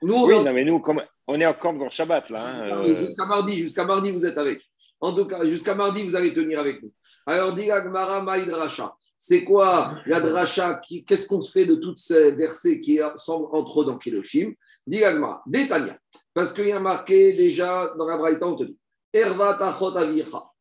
Nous, 0.00 0.24
oui, 0.24 0.42
non, 0.42 0.52
mais 0.54 0.64
nous, 0.64 0.80
comme, 0.80 1.02
on 1.26 1.38
est 1.38 1.44
encore 1.44 1.74
dans 1.74 1.84
le 1.84 1.90
Shabbat, 1.90 2.30
là. 2.30 2.46
Hein, 2.46 2.82
euh. 2.82 2.96
Jusqu'à 2.96 3.26
mardi, 3.26 3.58
jusqu'à 3.58 3.84
mardi, 3.84 4.10
vous 4.10 4.24
êtes 4.24 4.38
avec. 4.38 4.62
En 5.00 5.14
tout 5.14 5.26
cas, 5.26 5.44
jusqu'à 5.46 5.74
mardi, 5.74 6.02
vous 6.02 6.16
allez 6.16 6.32
tenir 6.32 6.60
avec 6.60 6.82
nous. 6.82 6.92
Alors, 7.26 7.54
dit 7.54 7.70
Agmara 7.70 8.22
Maïdracha. 8.22 8.94
C'est 9.18 9.44
quoi 9.44 9.94
la 10.06 10.20
dracha 10.20 10.80
Qu'est-ce 11.06 11.26
qu'on 11.26 11.40
se 11.40 11.52
fait 11.52 11.66
de 11.66 11.76
tous 11.76 11.96
ces 11.96 12.32
versets 12.32 12.80
qui 12.80 13.00
semblent 13.16 13.48
entre 13.52 13.84
dans 13.84 13.98
Kiloshim 13.98 14.52
Dit 14.86 15.04
Agmara, 15.04 15.42
Détania. 15.46 15.98
Parce 16.32 16.52
qu'il 16.52 16.68
y 16.68 16.72
a 16.72 16.80
marqué 16.80 17.34
déjà 17.34 17.92
dans 17.98 18.06
la 18.06 18.16
Braïta, 18.16 18.46
on 18.46 18.56
te 18.56 18.64
dit 18.64 18.78
Erva 19.12 19.54
tachot 19.54 19.92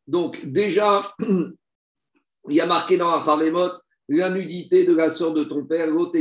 Donc, 0.07 0.45
déjà, 0.45 1.13
il 1.19 2.55
y 2.55 2.61
a 2.61 2.67
marqué 2.67 2.97
dans 2.97 3.11
la 3.11 3.17
Haremot 3.17 3.73
la 4.09 4.29
nudité 4.29 4.85
de 4.85 4.93
la 4.93 5.09
sœur 5.09 5.33
de 5.33 5.43
ton 5.43 5.65
père, 5.65 5.87
l'autre. 5.87 6.17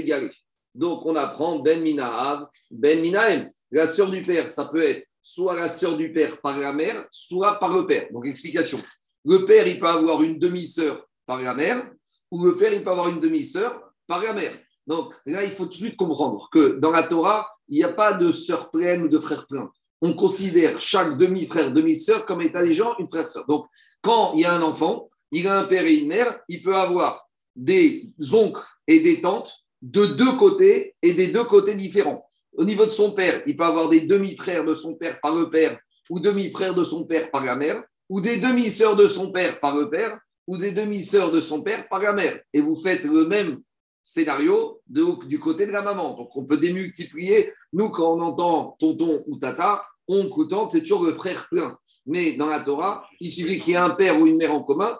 Donc, 0.75 1.05
on 1.05 1.17
apprend 1.17 1.59
Ben 1.61 1.83
Minahav, 1.83 2.47
Ben 2.71 3.01
Minahem. 3.01 3.51
La 3.71 3.87
sœur 3.87 4.11
du 4.11 4.23
père, 4.23 4.49
ça 4.49 4.67
peut 4.67 4.83
être 4.83 5.07
soit 5.21 5.55
la 5.55 5.69
sœur 5.69 5.97
du 5.97 6.13
père 6.13 6.41
par 6.41 6.59
la 6.59 6.73
mère, 6.73 7.07
soit 7.11 7.59
par 7.59 7.73
le 7.75 7.87
père. 7.87 8.09
Donc, 8.13 8.27
explication. 8.27 8.79
Le 9.25 9.45
père, 9.45 9.67
il 9.67 9.79
peut 9.79 9.87
avoir 9.87 10.23
une 10.23 10.39
demi-sœur 10.39 11.07
par 11.27 11.41
la 11.41 11.55
mère, 11.55 11.91
ou 12.31 12.45
le 12.45 12.55
père, 12.55 12.73
il 12.73 12.83
peut 12.83 12.91
avoir 12.91 13.09
une 13.09 13.21
demi-sœur 13.21 13.81
par 14.07 14.23
la 14.23 14.33
mère. 14.33 14.55
Donc, 14.87 15.15
là, 15.27 15.45
il 15.45 15.51
faut 15.51 15.65
tout 15.65 15.71
de 15.71 15.75
suite 15.75 15.97
comprendre 15.97 16.49
que 16.51 16.79
dans 16.79 16.91
la 16.91 17.05
Torah, 17.05 17.47
il 17.69 17.79
n'y 17.79 17.85
a 17.85 17.93
pas 17.93 18.15
de 18.15 18.33
sœur 18.33 18.71
pleine 18.71 19.03
ou 19.03 19.09
de 19.09 19.19
frère 19.19 19.47
plein. 19.47 19.71
On 20.01 20.15
considère 20.15 20.81
chaque 20.81 21.17
demi-frère, 21.17 21.73
demi-sœur 21.73 22.27
comme 22.27 22.43
étant 22.43 22.65
des 22.65 22.73
gens 22.73 22.97
une 22.99 23.07
frère-sœur. 23.07 23.47
Donc, 23.47 23.67
quand 24.01 24.33
il 24.35 24.41
y 24.41 24.45
a 24.45 24.55
un 24.55 24.63
enfant, 24.63 25.09
il 25.31 25.47
a 25.47 25.61
un 25.61 25.65
père 25.65 25.85
et 25.85 25.95
une 25.95 26.09
mère, 26.09 26.41
il 26.49 26.61
peut 26.61 26.75
avoir 26.75 27.29
des 27.57 28.13
oncles 28.33 28.63
et 28.87 29.01
des 29.01 29.21
tantes 29.21 29.53
de 29.83 30.07
deux 30.07 30.37
côtés 30.37 30.95
et 31.03 31.13
des 31.13 31.29
deux 31.29 31.45
côtés 31.45 31.75
différents. 31.75 32.29
Au 32.55 32.65
niveau 32.65 32.85
de 32.85 32.91
son 32.91 33.13
père, 33.13 33.43
il 33.47 33.57
peut 33.57 33.65
avoir 33.65 33.89
des 33.89 34.03
demi-frères 34.03 34.65
de 34.65 34.75
son 34.75 34.97
père 34.97 35.21
par 35.21 35.35
le 35.35 35.51
père, 35.51 35.79
ou 36.11 36.21
demi-frères 36.21 36.75
de 36.75 36.85
son 36.85 37.07
père 37.07 37.31
par 37.31 37.45
la 37.45 37.57
mère, 37.57 37.83
ou 38.09 38.21
des 38.21 38.37
demi-sœurs 38.37 38.97
de 38.97 39.07
son 39.07 39.33
père 39.33 39.59
par 39.61 39.77
le 39.77 39.89
père, 39.89 40.19
ou 40.47 40.57
des 40.57 40.73
demi-sœurs 40.73 41.33
de 41.33 41.41
son 41.41 41.63
père 41.63 41.89
par 41.89 42.01
la 42.01 42.13
mère. 42.13 42.41
Et 42.53 42.61
vous 42.61 42.77
faites 42.77 43.05
le 43.05 43.27
même 43.27 43.61
scénario 44.03 44.81
du 44.87 45.39
côté 45.39 45.67
de 45.67 45.73
la 45.73 45.83
maman. 45.83 46.15
Donc 46.17 46.37
on 46.37 46.45
peut 46.45 46.59
démultiplier. 46.59 47.53
Nous, 47.73 47.89
quand 47.91 48.17
on 48.17 48.21
entend 48.21 48.77
tonton 48.79 49.23
ou 49.29 49.39
tata, 49.39 49.85
oncle 50.09 50.41
ou 50.41 50.45
tante, 50.45 50.71
c'est 50.73 50.81
toujours 50.81 51.05
le 51.05 51.15
frère 51.15 51.49
plein. 51.49 51.79
Mais 52.05 52.35
dans 52.35 52.47
la 52.47 52.61
Torah, 52.61 53.09
il 53.21 53.31
suffit 53.31 53.61
qu'il 53.61 53.73
y 53.73 53.75
ait 53.75 53.79
un 53.79 53.91
père 53.91 54.21
ou 54.21 54.27
une 54.27 54.37
mère 54.37 54.53
en 54.53 54.65
commun, 54.65 54.99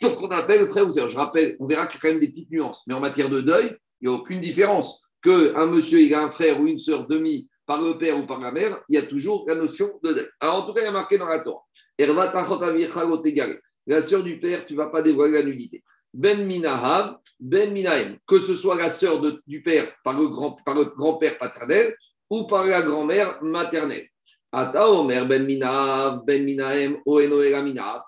donc 0.00 0.18
on 0.20 0.30
appelle 0.30 0.66
frère 0.66 0.86
ou 0.86 0.90
sœur. 0.90 1.08
Je 1.08 1.16
rappelle, 1.16 1.56
on 1.60 1.66
verra 1.66 1.86
qu'il 1.86 1.96
y 1.96 1.98
a 1.98 2.00
quand 2.02 2.08
même 2.08 2.20
des 2.20 2.28
petites 2.28 2.50
nuances. 2.50 2.84
Mais 2.86 2.94
en 2.94 3.00
matière 3.00 3.30
de 3.30 3.40
deuil, 3.40 3.76
il 4.00 4.08
n'y 4.08 4.14
a 4.14 4.18
aucune 4.18 4.40
différence 4.40 5.02
qu'un 5.22 5.66
monsieur 5.66 6.00
il 6.00 6.12
a 6.14 6.24
un 6.24 6.30
frère 6.30 6.60
ou 6.60 6.66
une 6.66 6.78
sœur 6.78 7.06
demi 7.06 7.48
par 7.66 7.80
le 7.80 7.96
père 7.96 8.18
ou 8.18 8.26
par 8.26 8.40
la 8.40 8.50
mère, 8.50 8.82
il 8.88 8.96
y 8.96 8.98
a 8.98 9.06
toujours 9.06 9.44
la 9.46 9.54
notion 9.54 9.98
de 10.02 10.12
dette. 10.12 10.30
Alors 10.40 10.56
en 10.56 10.66
tout 10.66 10.74
cas, 10.74 10.80
il 10.80 10.84
y 10.84 10.88
a 10.88 10.92
marqué 10.92 11.16
dans 11.16 11.28
la 11.28 11.40
Torah. 11.40 11.62
La 13.86 14.02
sœur 14.02 14.22
du 14.22 14.38
père, 14.40 14.66
tu 14.66 14.74
ne 14.74 14.78
vas 14.78 14.88
pas 14.88 15.02
dévoiler 15.02 15.34
la 15.34 15.44
nudité. 15.44 15.82
Ben 16.12 16.44
Minahav, 16.44 17.16
Ben 17.40 17.72
Minahem, 17.72 18.18
que 18.26 18.38
ce 18.38 18.54
soit 18.54 18.76
la 18.76 18.88
sœur 18.88 19.22
du 19.46 19.62
père 19.62 19.90
par 20.04 20.18
le, 20.18 20.28
grand-père 20.28 21.38
paternel 21.38 21.96
ou 22.28 22.46
par 22.46 22.66
la 22.66 22.82
grand-mère 22.82 23.42
maternelle. 23.42 24.06
Ata 24.50 24.90
Omer 24.90 25.26
Ben 25.26 25.46
Minahav, 25.46 26.24
Ben 26.26 26.44
Minahem, 26.44 26.98
Oeno 27.06 27.38
Minahav. 27.62 28.02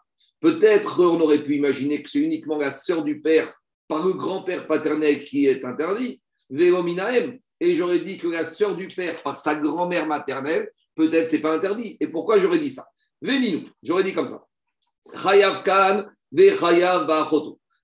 Peut-être 0.44 1.00
on 1.02 1.18
aurait 1.22 1.42
pu 1.42 1.56
imaginer 1.56 2.02
que 2.02 2.10
c'est 2.10 2.18
uniquement 2.18 2.58
la 2.58 2.70
sœur 2.70 3.02
du 3.02 3.22
père 3.22 3.50
par 3.88 4.06
le 4.06 4.12
grand-père 4.12 4.66
paternel 4.66 5.24
qui 5.24 5.46
est 5.46 5.64
interdit, 5.64 6.20
Vélominaem. 6.50 7.38
Et 7.60 7.74
j'aurais 7.74 8.00
dit 8.00 8.18
que 8.18 8.28
la 8.28 8.44
sœur 8.44 8.76
du 8.76 8.88
père 8.88 9.22
par 9.22 9.38
sa 9.38 9.54
grand-mère 9.54 10.06
maternelle, 10.06 10.70
peut-être 10.96 11.30
c'est 11.30 11.40
pas 11.40 11.54
interdit. 11.54 11.96
Et 11.98 12.08
pourquoi 12.08 12.36
j'aurais 12.36 12.58
dit 12.58 12.70
ça? 12.70 12.86
Véninou, 13.22 13.70
j'aurais 13.82 14.04
dit 14.04 14.12
comme 14.12 14.28
ça. 14.28 14.44
Chayav 15.14 15.62
Khan. 15.64 16.04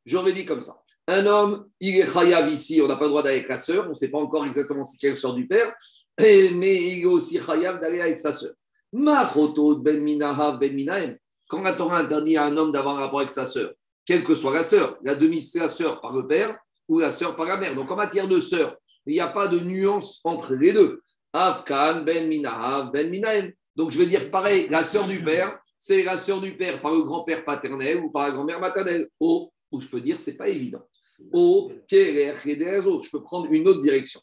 J'aurais 0.05 0.33
dit 0.35 0.45
comme 0.45 0.61
ça. 0.61 0.83
Un 1.07 1.25
homme, 1.25 1.67
il 1.81 1.97
est 1.97 2.13
chayav 2.13 2.53
ici, 2.53 2.83
on 2.83 2.89
n'a 2.89 2.97
pas 2.97 3.05
le 3.05 3.09
droit 3.09 3.23
d'aller 3.23 3.37
avec 3.37 3.49
la 3.49 3.59
sœur, 3.59 3.87
on 3.87 3.91
ne 3.91 3.95
sait 3.95 4.11
pas 4.11 4.19
encore 4.19 4.45
exactement 4.45 4.85
c'est 4.85 4.99
quelle 4.99 5.17
sœur 5.17 5.33
du 5.33 5.47
père, 5.47 5.73
mais 6.19 6.77
il 6.77 7.03
est 7.05 7.07
aussi 7.07 7.39
chayav 7.39 7.81
d'aller 7.81 8.03
avec 8.03 8.19
sa 8.19 8.35
sœur. 8.35 8.53
Machoto 8.93 9.77
ben 9.77 9.99
minahav 10.03 10.59
ben 10.59 10.75
minahem. 10.75 11.17
Quand 11.51 11.63
la 11.63 11.75
Torah 11.75 11.99
interdit 11.99 12.37
à 12.37 12.45
un 12.45 12.57
homme 12.57 12.71
d'avoir 12.71 12.97
un 12.97 13.01
rapport 13.01 13.19
avec 13.19 13.31
sa 13.31 13.45
sœur, 13.45 13.73
quelle 14.07 14.23
que 14.23 14.37
soit 14.37 14.55
la 14.55 14.63
sœur, 14.63 14.97
la 15.03 15.17
demi 15.17 15.45
la 15.57 15.67
sœur 15.67 16.01
par 16.01 16.15
le 16.15 16.25
père 16.25 16.57
ou 16.89 17.01
la 17.01 17.11
sœur 17.11 17.35
par 17.35 17.47
la 17.47 17.57
mère. 17.57 17.75
Donc 17.75 17.91
en 17.91 17.97
matière 17.97 18.29
de 18.29 18.39
sœur, 18.39 18.77
il 19.05 19.15
n'y 19.15 19.21
a 19.21 19.27
pas 19.27 19.49
de 19.49 19.59
nuance 19.59 20.21
entre 20.23 20.55
les 20.55 20.73
deux. 20.73 21.03
Afkan 21.33 22.03
ben 22.03 22.29
minahav 22.29 22.93
ben 22.93 23.11
minahem. 23.11 23.53
Donc 23.75 23.91
je 23.91 23.99
vais 23.99 24.07
dire 24.07 24.31
pareil, 24.31 24.69
la 24.71 24.85
sœur 24.85 25.09
du 25.09 25.25
père, 25.25 25.59
c'est 25.77 26.05
la 26.05 26.17
sœur 26.17 26.41
du 26.41 26.57
père 26.57 26.81
par 26.81 26.95
le 26.95 27.03
grand-père 27.03 27.45
paternel 27.45 27.99
ou 27.99 28.11
par 28.11 28.29
la 28.29 28.31
grand-mère 28.31 28.61
maternelle. 28.61 29.09
Oh, 29.19 29.51
ou 29.73 29.81
je 29.81 29.89
peux 29.89 30.01
dire, 30.01 30.19
c'est 30.19 30.37
pas 30.37 30.49
évident. 30.49 30.87
Oh, 31.33 31.73
je 31.91 33.11
peux 33.11 33.23
prendre 33.23 33.51
une 33.51 33.67
autre 33.67 33.81
direction. 33.81 34.21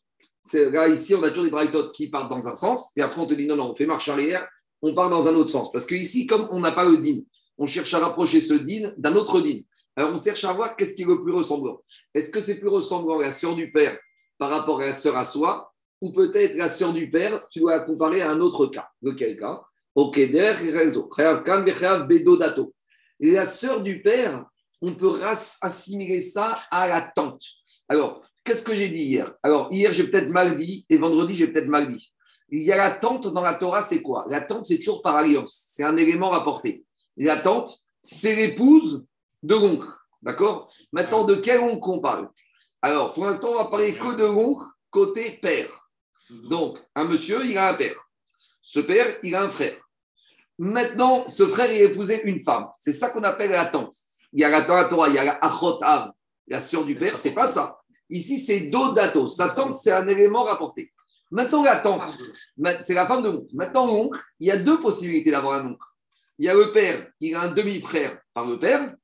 Là, 0.53 0.87
ici, 0.87 1.13
on 1.13 1.23
a 1.23 1.29
toujours 1.29 1.43
des 1.43 1.51
braïtotes 1.51 1.93
qui 1.93 2.09
partent 2.09 2.29
dans 2.29 2.47
un 2.47 2.55
sens, 2.55 2.91
et 2.95 3.01
après 3.01 3.19
on 3.19 3.25
te 3.25 3.33
dit 3.33 3.47
non, 3.47 3.57
non, 3.57 3.71
on 3.71 3.75
fait 3.75 3.85
marche 3.85 4.07
arrière, 4.07 4.47
on 4.81 4.93
part 4.93 5.09
dans 5.09 5.27
un 5.27 5.35
autre 5.35 5.49
sens. 5.49 5.71
Parce 5.71 5.85
que 5.85 5.95
ici, 5.95 6.27
comme 6.27 6.47
on 6.51 6.59
n'a 6.59 6.71
pas 6.71 6.85
le 6.85 6.97
din, 6.97 7.21
on 7.57 7.65
cherche 7.65 7.93
à 7.93 7.99
rapprocher 7.99 8.41
ce 8.41 8.53
din 8.53 8.93
d'un 8.97 9.15
autre 9.15 9.41
din. 9.41 9.59
Alors 9.95 10.13
on 10.13 10.21
cherche 10.21 10.43
à 10.43 10.53
voir 10.53 10.75
qu'est-ce 10.75 10.93
qui 10.93 11.01
est 11.01 11.05
le 11.05 11.21
plus 11.21 11.33
ressemblant. 11.33 11.81
Est-ce 12.13 12.29
que 12.29 12.39
c'est 12.39 12.59
plus 12.59 12.69
ressemblant 12.69 13.19
à 13.19 13.23
la 13.23 13.31
sœur 13.31 13.55
du 13.55 13.71
père 13.71 13.97
par 14.37 14.49
rapport 14.49 14.81
à 14.81 14.87
la 14.87 14.93
sœur 14.93 15.17
à 15.17 15.25
soi, 15.25 15.73
ou 16.01 16.11
peut-être 16.11 16.55
la 16.55 16.69
sœur 16.69 16.93
du 16.93 17.09
père, 17.09 17.47
tu 17.49 17.59
dois 17.59 17.79
comparer 17.81 18.21
à 18.21 18.31
un 18.31 18.39
autre 18.39 18.67
cas. 18.67 18.89
De 19.01 19.11
quel 19.11 19.37
cas 19.37 19.61
Ok, 19.95 20.19
La 23.19 23.45
sœur 23.47 23.81
du 23.81 24.01
père, 24.03 24.45
on 24.81 24.93
peut 24.93 25.19
assimiler 25.61 26.19
ça 26.19 26.53
à 26.69 26.87
la 26.87 27.01
tante. 27.15 27.41
Alors, 27.89 28.23
qu'est-ce 28.43 28.61
que 28.61 28.75
j'ai 28.75 28.89
dit 28.89 29.05
hier? 29.05 29.33
Alors, 29.41 29.69
hier, 29.71 29.91
j'ai 29.91 30.07
peut-être 30.07 30.29
mal 30.29 30.55
dit, 30.55 30.85
et 30.87 30.97
vendredi, 30.97 31.33
j'ai 31.33 31.47
peut-être 31.47 31.67
mal 31.67 31.91
dit. 31.91 32.13
Il 32.49 32.63
y 32.63 32.71
a 32.71 32.77
la 32.77 32.91
tante 32.91 33.27
dans 33.27 33.41
la 33.41 33.55
Torah, 33.55 33.81
c'est 33.81 34.01
quoi? 34.01 34.25
La 34.29 34.41
tante, 34.41 34.65
c'est 34.65 34.77
toujours 34.77 35.01
par 35.01 35.15
alliance. 35.15 35.65
C'est 35.69 35.83
un 35.83 35.97
élément 35.97 36.29
rapporté. 36.29 36.85
La 37.17 37.37
tante, 37.37 37.79
c'est 38.01 38.35
l'épouse 38.35 39.05
de 39.43 39.55
l'oncle. 39.55 39.87
D'accord? 40.21 40.71
Maintenant, 40.91 41.25
de 41.25 41.35
quel 41.35 41.61
oncle 41.61 41.89
on 41.89 41.99
parle? 41.99 42.29
Alors, 42.81 43.13
pour 43.13 43.25
l'instant, 43.25 43.49
on 43.49 43.57
va 43.57 43.65
parler 43.65 43.97
que 43.97 44.15
de 44.15 44.23
l'oncle 44.23 44.65
côté 44.89 45.31
père. 45.41 45.89
Donc, 46.29 46.79
un 46.95 47.05
monsieur, 47.05 47.45
il 47.45 47.57
a 47.57 47.69
un 47.69 47.73
père. 47.73 47.95
Ce 48.61 48.79
père, 48.79 49.17
il 49.23 49.35
a 49.35 49.43
un 49.43 49.49
frère. 49.49 49.77
Maintenant, 50.57 51.27
ce 51.27 51.45
frère, 51.45 51.71
il 51.71 51.81
a 51.81 51.85
épousé 51.85 52.21
une 52.23 52.41
femme. 52.41 52.67
C'est 52.79 52.93
ça 52.93 53.09
qu'on 53.09 53.23
appelle 53.23 53.51
la 53.51 53.67
tante. 53.67 53.93
Il 54.33 54.39
y 54.39 54.43
a 54.43 54.49
la, 54.49 54.61
dans 54.61 54.75
la 54.75 54.85
Torah, 54.85 55.09
il 55.09 55.15
y 55.15 55.19
a 55.19 55.23
la 55.23 55.37
Achot 55.41 55.79
Av, 55.83 56.11
la 56.47 56.59
sœur 56.59 56.83
du 56.83 56.97
père, 56.97 57.17
c'est 57.17 57.33
pas 57.33 57.47
ça. 57.47 57.79
Ici, 58.09 58.39
c'est 58.39 58.61
Dodato. 58.61 59.27
Sa 59.27 59.49
tante, 59.49 59.75
c'est 59.75 59.91
un 59.91 60.07
élément 60.07 60.43
rapporté. 60.43 60.91
Maintenant, 61.31 61.63
la 61.63 61.77
tante, 61.77 62.17
c'est 62.79 62.93
la 62.93 63.05
femme 63.05 63.21
de 63.21 63.29
l'oncle. 63.29 63.53
Maintenant, 63.53 63.85
l'oncle, 63.85 64.19
il 64.39 64.47
y 64.47 64.51
a 64.51 64.57
deux 64.57 64.79
possibilités 64.79 65.31
d'avoir 65.31 65.61
un 65.61 65.71
oncle. 65.71 65.85
Il 66.39 66.45
y 66.45 66.49
a 66.49 66.53
le 66.53 66.71
père, 66.71 67.07
il 67.19 67.35
a 67.35 67.41
un 67.41 67.51
demi-frère 67.51 68.19
par 68.33 68.47
le 68.47 68.59
père, 68.59 68.95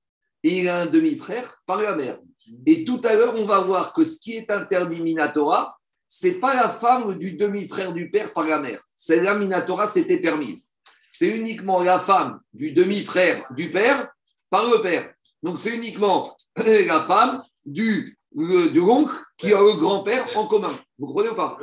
et 0.44 0.60
il 0.60 0.70
a 0.70 0.82
un 0.82 0.86
demi-frère 0.86 1.62
par 1.66 1.82
la 1.82 1.96
mère. 1.96 2.20
Et 2.66 2.86
tout 2.86 3.02
à 3.04 3.16
l'heure, 3.16 3.34
on 3.36 3.46
va 3.46 3.62
voir 3.62 3.94
que 3.94 4.04
ce 4.04 4.20
qui 4.20 4.36
est 4.36 4.52
interdit 4.52 5.02
Minatora, 5.02 5.78
c'est 6.08 6.40
pas 6.40 6.54
la 6.54 6.70
femme 6.70 7.18
du 7.18 7.34
demi-frère 7.34 7.94
du 7.94 8.10
père 8.12 8.34
par 8.34 8.46
la 8.46 8.60
mère. 8.60 8.82
Celle-là, 8.96 9.36
Minatora, 9.36 9.88
c'était 9.88 10.20
permise. 10.20 10.74
C'est 11.10 11.30
uniquement 11.30 11.82
la 11.82 12.00
femme 12.00 12.40
du 12.54 12.72
demi-frère 12.72 13.46
du 13.52 13.72
père 13.72 14.10
par 14.50 14.70
le 14.70 14.82
père. 14.82 15.14
Donc, 15.42 15.58
c'est 15.58 15.76
uniquement 15.76 16.36
la 16.58 17.02
femme 17.02 17.42
du, 17.66 18.18
du 18.34 18.80
oncle 18.80 19.16
qui 19.38 19.54
a 19.54 19.60
le 19.60 19.78
grand-père 19.80 20.28
en 20.38 20.48
commun. 20.48 20.78
Vous 20.98 21.08
comprenez 21.08 21.30
ou 21.30 21.36
pas? 21.36 21.58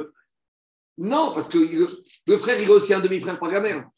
Non, 1.01 1.33
parce 1.33 1.49
que 1.49 1.57
le, 1.57 2.37
frère, 2.37 2.61
il 2.61 2.69
a 2.69 2.75
aussi 2.75 2.93
un 2.93 3.01
demi-frère 3.01 3.39
par 3.39 3.51
la 3.51 3.63
mère. 3.63 3.89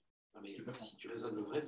mais 0.40 0.54
si 0.72 0.96
tu 0.96 1.08
raisonnes 1.08 1.34
le 1.34 1.42
vrai, 1.42 1.66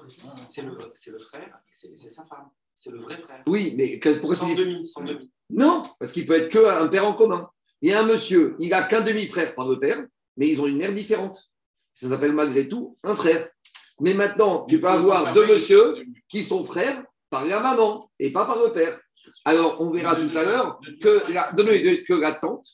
c'est 0.48 0.62
le, 0.62 0.70
le, 0.70 1.18
frère, 1.18 1.58
c'est 1.72 1.96
sa 2.08 2.24
femme. 2.24 2.50
C'est 2.78 2.92
le 2.92 3.00
vrai 3.00 3.16
frère. 3.16 3.42
Oui, 3.48 3.74
mais 3.76 3.98
pourquoi 3.98 4.36
sans 4.36 4.54
demi, 4.54 4.86
sans 4.86 5.02
demi. 5.02 5.28
Non, 5.50 5.82
parce 5.98 6.12
qu'il 6.12 6.24
peut 6.24 6.34
être 6.34 6.48
qu'un 6.48 6.86
père 6.86 7.04
en 7.04 7.14
commun. 7.14 7.50
Il 7.82 7.90
y 7.90 7.92
a 7.92 8.00
un 8.00 8.06
monsieur, 8.06 8.54
il 8.60 8.68
n'a 8.68 8.84
qu'un 8.84 9.00
demi-frère 9.00 9.56
par 9.56 9.66
le 9.68 9.80
père, 9.80 10.06
mais 10.36 10.48
ils 10.48 10.60
ont 10.60 10.68
une 10.68 10.78
mère 10.78 10.94
différente. 10.94 11.50
Ça 11.92 12.08
s'appelle 12.08 12.32
malgré 12.32 12.68
tout 12.68 12.96
un 13.02 13.16
frère. 13.16 13.48
Mais 14.00 14.14
maintenant, 14.14 14.66
tu 14.66 14.80
peux 14.80 14.88
avoir 14.88 15.34
deux 15.34 15.48
monsieur 15.48 15.96
qui 16.28 16.44
sont 16.44 16.64
frères 16.64 17.02
par 17.28 17.44
la 17.44 17.58
maman 17.58 18.08
et 18.20 18.32
pas 18.32 18.46
par 18.46 18.62
le 18.62 18.70
père. 18.70 19.00
Alors, 19.44 19.80
on 19.80 19.90
verra 19.90 20.14
tout 20.14 20.36
à 20.36 20.44
l'heure 20.44 20.78
que 21.02 21.32
la, 21.32 21.52
que 21.52 22.14
la 22.14 22.34
tante, 22.34 22.66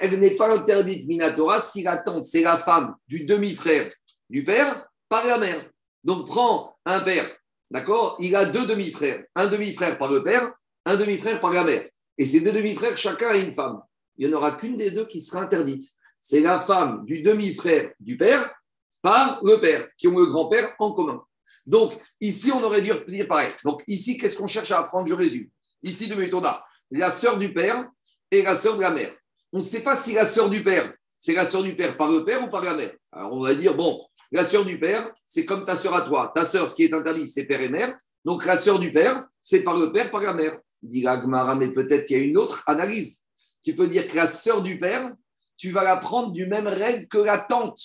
elle 0.00 0.18
n'est 0.18 0.36
pas 0.36 0.54
interdite 0.54 1.06
Minatora 1.06 1.58
si 1.58 1.82
la 1.82 1.98
tante, 1.98 2.24
c'est 2.24 2.42
la 2.42 2.58
femme 2.58 2.94
du 3.06 3.24
demi-frère 3.24 3.90
du 4.28 4.44
père 4.44 4.86
par 5.08 5.26
la 5.26 5.38
mère. 5.38 5.70
Donc 6.04 6.26
prends 6.26 6.76
un 6.84 7.00
père, 7.00 7.28
d'accord? 7.70 8.16
Il 8.18 8.36
a 8.36 8.44
deux 8.44 8.66
demi-frères, 8.66 9.24
un 9.34 9.46
demi-frère 9.46 9.96
par 9.98 10.10
le 10.12 10.22
père, 10.22 10.52
un 10.84 10.96
demi-frère 10.96 11.40
par 11.40 11.52
la 11.52 11.64
mère. 11.64 11.88
Et 12.18 12.26
ces 12.26 12.40
deux 12.40 12.52
demi-frères, 12.52 12.98
chacun 12.98 13.28
a 13.28 13.36
une 13.36 13.54
femme. 13.54 13.80
Il 14.16 14.28
n'y 14.28 14.34
en 14.34 14.36
aura 14.36 14.52
qu'une 14.52 14.76
des 14.76 14.90
deux 14.90 15.06
qui 15.06 15.22
sera 15.22 15.42
interdite. 15.42 15.84
C'est 16.20 16.40
la 16.40 16.60
femme 16.60 17.04
du 17.06 17.22
demi-frère 17.22 17.92
du 17.98 18.16
père 18.16 18.52
par 19.00 19.40
le 19.42 19.58
père, 19.58 19.88
qui 19.96 20.06
ont 20.06 20.18
le 20.18 20.26
grand-père 20.26 20.74
en 20.78 20.92
commun. 20.92 21.22
Donc, 21.66 21.98
ici, 22.20 22.52
on 22.52 22.62
aurait 22.62 22.82
dû 22.82 22.92
dire 23.08 23.26
pareil. 23.26 23.50
Donc, 23.64 23.82
ici, 23.86 24.18
qu'est-ce 24.18 24.36
qu'on 24.36 24.46
cherche 24.46 24.70
à 24.70 24.80
apprendre? 24.80 25.08
Je 25.08 25.14
résume. 25.14 25.48
Ici, 25.82 26.08
de 26.08 26.14
Méthona, 26.14 26.64
la 26.90 27.10
sœur 27.10 27.38
du 27.38 27.52
père 27.52 27.88
et 28.30 28.42
la 28.42 28.54
sœur 28.54 28.76
de 28.76 28.82
la 28.82 28.90
mère 28.90 29.14
on 29.52 29.58
ne 29.58 29.62
sait 29.62 29.82
pas 29.82 29.94
si 29.96 30.14
la 30.14 30.24
sœur 30.24 30.48
du 30.48 30.64
père, 30.64 30.92
c'est 31.18 31.34
la 31.34 31.44
sœur 31.44 31.62
du 31.62 31.76
père 31.76 31.96
par 31.96 32.10
le 32.10 32.24
père 32.24 32.42
ou 32.44 32.48
par 32.48 32.64
la 32.64 32.74
mère. 32.74 32.94
Alors 33.12 33.34
on 33.34 33.42
va 33.42 33.54
dire, 33.54 33.74
bon, 33.74 34.04
la 34.32 34.44
sœur 34.44 34.64
du 34.64 34.78
père, 34.78 35.10
c'est 35.26 35.44
comme 35.44 35.64
ta 35.64 35.76
sœur 35.76 35.94
à 35.94 36.02
toi. 36.02 36.32
Ta 36.34 36.44
sœur, 36.44 36.68
ce 36.68 36.74
qui 36.74 36.84
est 36.84 36.94
interdit, 36.94 37.26
c'est 37.26 37.44
père 37.44 37.60
et 37.60 37.68
mère. 37.68 37.96
Donc 38.24 38.46
la 38.46 38.56
sœur 38.56 38.78
du 38.78 38.92
père, 38.92 39.24
c'est 39.40 39.62
par 39.62 39.76
le 39.76 39.92
père, 39.92 40.10
par 40.10 40.22
la 40.22 40.32
mère. 40.32 40.58
Dit 40.82 41.02
Gmara, 41.02 41.54
mais 41.54 41.68
peut-être 41.68 42.04
qu'il 42.06 42.16
y 42.18 42.20
a 42.20 42.24
une 42.24 42.36
autre 42.36 42.64
analyse. 42.66 43.24
Tu 43.62 43.74
peux 43.74 43.86
dire 43.86 44.06
que 44.06 44.16
la 44.16 44.26
sœur 44.26 44.62
du 44.62 44.80
père, 44.80 45.12
tu 45.56 45.70
vas 45.70 45.84
la 45.84 45.96
prendre 45.96 46.32
du 46.32 46.46
même 46.46 46.66
règle 46.66 47.06
que 47.06 47.18
la 47.18 47.38
tante. 47.38 47.78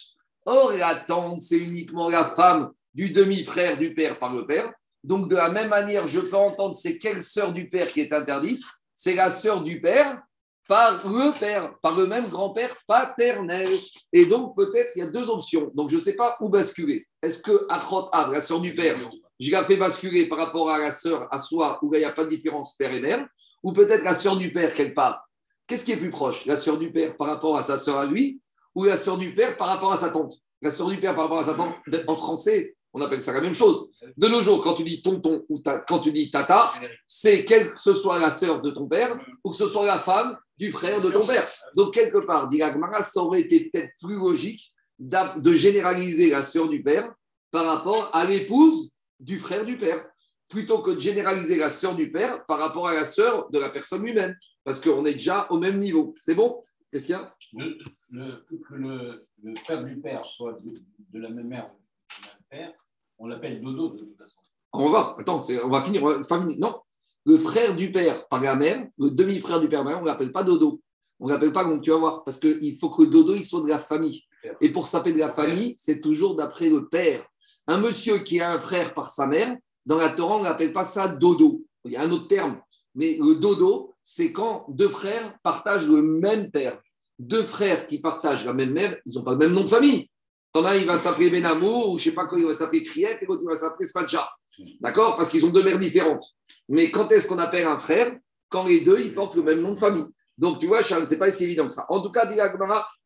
Or, 0.46 0.72
la 0.72 0.96
tante, 0.96 1.42
c'est 1.42 1.60
uniquement 1.60 2.10
la 2.10 2.26
femme 2.26 2.72
du 2.94 3.12
demi-frère 3.12 3.78
du 3.78 3.94
père 3.94 4.18
par 4.18 4.34
le 4.34 4.48
père. 4.48 4.74
Donc, 5.04 5.30
de 5.30 5.36
la 5.36 5.50
même 5.50 5.70
manière, 5.70 6.08
je 6.08 6.20
peux 6.20 6.38
entendre 6.38 6.74
c'est 6.74 6.98
quelle 6.98 7.22
sœur 7.22 7.54
du 7.54 7.70
père 7.70 7.88
qui 7.88 8.02
est 8.02 8.12
interdite? 8.12 8.64
C'est 8.96 9.14
la 9.14 9.30
sœur 9.30 9.62
du 9.64 9.80
père 9.80 10.20
par 10.68 11.06
le 11.06 11.40
père, 11.40 11.74
par 11.82 11.96
le 11.96 12.06
même 12.06 12.28
grand-père 12.28 12.76
paternel. 12.88 13.68
Et 14.12 14.26
donc, 14.26 14.56
peut-être, 14.56 14.92
il 14.96 15.00
y 15.00 15.02
a 15.02 15.10
deux 15.10 15.30
options. 15.30 15.72
Donc, 15.74 15.90
je 15.90 15.96
ne 15.96 16.02
sais 16.02 16.16
pas 16.16 16.36
où 16.42 16.50
basculer. 16.50 17.08
Est-ce 17.22 17.42
que 17.42 17.66
Achot 17.70 18.10
Av, 18.12 18.32
la 18.32 18.42
sœur 18.42 18.60
du 18.60 18.76
père, 18.76 18.98
je 19.40 19.52
la 19.52 19.64
fais 19.66 19.78
basculer 19.78 20.28
par 20.28 20.40
rapport 20.40 20.70
à 20.70 20.78
la 20.80 20.92
sœur 20.92 21.28
à 21.32 21.38
soi, 21.38 21.80
où 21.82 21.94
il 21.94 22.00
n'y 22.00 22.06
a 22.06 22.12
pas 22.12 22.26
de 22.26 22.30
différence 22.30 22.76
père 22.76 22.94
et 22.94 23.00
mère, 23.00 23.26
ou 23.64 23.72
peut-être 23.72 24.04
la 24.04 24.14
sœur 24.14 24.38
du 24.38 24.52
père, 24.52 24.74
quelque 24.74 24.96
part 24.96 25.24
Qu'est-ce 25.68 25.84
qui 25.84 25.92
est 25.92 25.98
plus 25.98 26.12
proche 26.12 26.46
La 26.46 26.56
sœur 26.56 26.78
du 26.78 26.92
père 26.92 27.18
par 27.18 27.28
rapport 27.28 27.58
à 27.58 27.62
sa 27.62 27.78
sœur 27.78 27.98
à 27.98 28.06
lui, 28.06 28.42
ou 28.74 28.86
la 28.86 28.96
sœur 28.96 29.18
du 29.18 29.36
père 29.36 29.58
par 29.58 29.68
rapport 29.68 29.92
à 29.92 29.98
sa 29.98 30.10
tante? 30.10 30.34
La 30.62 30.72
sœur 30.72 30.88
du 30.88 30.98
père 30.98 31.14
par 31.14 31.26
rapport 31.26 31.40
à 31.40 31.44
sa 31.44 31.54
tante, 31.54 31.76
en 32.08 32.16
français, 32.16 32.76
on 32.94 33.02
appelle 33.02 33.22
ça 33.22 33.34
la 33.34 33.42
même 33.42 33.54
chose. 33.54 33.90
De 34.16 34.28
nos 34.28 34.42
jours, 34.42 34.64
quand 34.64 34.74
tu 34.74 34.84
dis 34.84 35.02
tonton 35.02 35.44
ou 35.50 35.62
quand 35.88 36.00
tu 36.00 36.12
dis 36.12 36.32
tata, 36.32 36.74
c'est 37.08 37.46
quelle 37.46 37.72
que 37.72 37.80
ce 37.80 37.94
soit 37.94 38.20
la 38.20 38.32
sœur 38.32 38.62
de 38.62 38.72
ton 38.72 38.88
père 38.88 39.20
ou 39.44 39.52
que 39.52 39.56
ce 39.56 39.68
soit 39.68 39.86
la 39.86 40.00
femme 40.00 40.38
du 40.58 40.72
frère 40.72 41.02
de 41.02 41.10
ton 41.10 41.26
père. 41.26 41.48
Donc, 41.76 41.94
quelque 41.94 42.26
part, 42.26 42.48
dit 42.48 42.62
ça 43.02 43.22
aurait 43.22 43.42
été 43.42 43.70
peut-être 43.70 43.92
plus 44.02 44.16
logique 44.16 44.74
de 45.00 45.54
généraliser 45.54 46.30
la 46.30 46.42
sœur 46.42 46.68
du 46.68 46.82
père 46.82 47.14
par 47.52 47.66
rapport 47.66 48.10
à 48.14 48.26
l'épouse 48.26 48.92
du 49.20 49.40
frère 49.40 49.66
du 49.66 49.78
père, 49.78 50.06
plutôt 50.48 50.82
que 50.82 50.92
de 50.92 51.00
généraliser 51.00 51.58
la 51.58 51.70
sœur 51.70 51.96
du 51.96 52.12
père 52.12 52.46
par 52.46 52.60
rapport 52.60 52.88
à 52.88 52.94
la 52.94 53.06
sœur 53.06 53.50
de 53.50 53.60
la 53.60 53.70
personne 53.70 54.04
lui-même, 54.04 54.36
parce 54.64 54.82
qu'on 54.82 55.06
est 55.06 55.14
déjà 55.14 55.48
au 55.50 55.60
même 55.60 55.80
niveau. 55.80 56.14
C'est 56.22 56.36
bon? 56.36 56.62
Qu'est-ce 56.92 57.06
qu'il 57.06 57.16
y 57.16 57.20
a? 57.20 57.36
Le, 57.54 57.78
Que 58.68 58.74
le, 58.74 59.56
frère 59.58 59.84
du 59.84 60.00
père 60.00 60.26
soit 60.26 60.58
de, 60.64 61.20
la 61.20 61.30
même 61.30 61.48
mère 61.48 61.70
que 62.10 62.28
le 62.28 62.58
père, 62.58 62.74
on 63.18 63.28
l'appelle 63.28 63.62
dodo 63.62 63.90
de 63.90 64.00
toute 64.00 64.18
façon. 64.18 64.38
On 64.74 64.84
va 64.84 64.90
voir, 64.90 65.20
attends, 65.20 65.40
on 65.64 65.70
va 65.70 65.82
finir, 65.82 66.02
pas 66.28 66.40
fini. 66.40 66.58
Non, 66.58 66.80
le 67.28 67.38
frère 67.38 67.76
du 67.76 67.92
père 67.92 68.26
par 68.30 68.40
la 68.40 68.56
mère, 68.56 68.88
le 68.98 69.10
demi-frère 69.12 69.60
du 69.60 69.68
père 69.68 69.82
on 69.86 70.02
ne 70.02 70.06
l'appelle 70.06 70.32
pas 70.32 70.44
Dodo. 70.44 70.82
On 71.20 71.28
ne 71.28 71.34
l'appelle 71.34 71.52
pas, 71.52 71.66
donc 71.66 71.84
tu 71.84 71.90
vas 71.90 71.98
voir, 71.98 72.24
parce 72.24 72.40
qu'il 72.40 72.78
faut 72.80 72.90
que 72.90 73.04
Dodo, 73.04 73.36
il 73.36 73.44
soit 73.44 73.62
de 73.62 73.68
la 73.68 73.80
famille. 73.80 74.24
Et 74.62 74.72
pour 74.72 74.88
s'appeler 74.88 75.14
de 75.14 75.20
la 75.20 75.34
famille, 75.34 75.76
c'est 75.78 76.00
toujours 76.00 76.38
d'après 76.38 76.70
le 76.70 76.88
père. 76.88 77.26
Un 77.68 77.80
monsieur 77.80 78.20
qui 78.20 78.40
a 78.40 78.54
un 78.54 78.60
frère 78.60 78.94
par 78.94 79.10
sa 79.10 79.28
mère, 79.28 79.58
Dans 79.86 79.98
la 79.98 80.10
Torah, 80.10 80.38
on 80.38 80.44
n'appelle 80.44 80.72
pas 80.72 80.86
ça 80.86 81.10
dodo. 81.10 81.66
Il 81.84 81.92
y 81.92 81.96
a 81.98 82.02
un 82.02 82.12
autre 82.12 82.28
terme. 82.28 82.62
Mais 82.96 83.18
le 83.20 83.36
dodo, 83.36 83.94
c'est 84.04 84.32
quand 84.32 84.66
deux 84.70 84.90
frères 84.90 85.38
partagent 85.44 85.88
le 85.88 86.02
même 86.02 86.50
père. 86.50 86.80
Deux 87.20 87.44
frères 87.44 87.88
qui 87.88 88.00
partagent 88.00 88.46
la 88.46 88.54
même 88.54 88.72
mère, 88.72 88.98
ils 89.06 89.16
n'ont 89.16 89.24
pas 89.24 89.32
le 89.32 89.38
même 89.38 89.54
nom 89.54 89.64
de 89.64 89.70
famille. 89.70 90.10
T'en 90.54 90.64
as, 90.64 90.78
il 90.78 90.86
va 90.86 90.96
s'appeler 90.98 91.30
Benamo, 91.30 91.92
ou 91.92 91.98
je 91.98 92.06
ne 92.06 92.10
sais 92.12 92.16
pas 92.16 92.26
quoi, 92.26 92.40
il 92.40 92.46
va 92.46 92.54
s'appeler 92.54 92.84
Kriet, 92.84 93.20
et 93.22 93.26
l'autre, 93.26 93.42
il 93.44 93.50
va 93.50 93.56
s'appeler 93.58 93.86
Spadja. 93.86 94.30
D'accord? 94.82 95.16
Parce 95.16 95.30
qu'ils 95.30 95.46
ont 95.46 95.52
deux 95.52 95.64
mères 95.64 95.80
différentes. 95.80 96.26
Mais 96.70 96.92
quand 96.92 97.12
est-ce 97.12 97.28
qu'on 97.28 97.40
appelle 97.40 97.68
un 97.68 97.80
frère? 97.80 98.16
Quand 98.50 98.66
les 98.66 98.82
deux, 98.82 99.00
ils 99.00 99.14
portent 99.14 99.36
le 99.36 99.44
même 99.44 99.62
nom 99.62 99.74
de 99.74 99.80
famille. 99.80 100.06
Donc, 100.38 100.60
tu 100.60 100.68
vois, 100.68 100.84
Charles, 100.84 101.08
ce 101.08 101.14
n'est 101.14 101.20
pas 101.20 101.32
si 101.32 101.46
évident 101.46 101.68
que 101.68 101.74
ça. 101.74 101.86
En 101.90 102.02
tout 102.02 102.12
cas, 102.12 102.30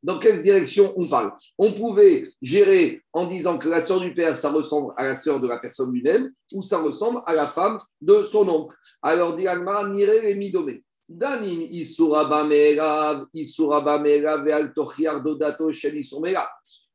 dans 0.03 0.19
quelle 0.19 0.41
direction 0.41 0.93
on 0.97 1.07
parle? 1.07 1.31
On 1.57 1.71
pouvait 1.71 2.25
gérer 2.41 3.01
en 3.13 3.25
disant 3.25 3.57
que 3.57 3.69
la 3.69 3.79
sœur 3.79 4.01
du 4.01 4.13
père, 4.13 4.35
ça 4.35 4.51
ressemble 4.51 4.93
à 4.97 5.05
la 5.05 5.15
sœur 5.15 5.39
de 5.39 5.47
la 5.47 5.57
personne 5.57 5.93
lui-même, 5.93 6.31
ou 6.51 6.61
ça 6.61 6.79
ressemble 6.81 7.21
à 7.25 7.33
la 7.33 7.47
femme 7.47 7.77
de 8.01 8.23
son 8.23 8.49
oncle. 8.49 8.75
Alors, 9.01 9.35
dit 9.35 9.47
Agmara, 9.47 9.87
nire 9.87 10.09
et. 10.11 10.83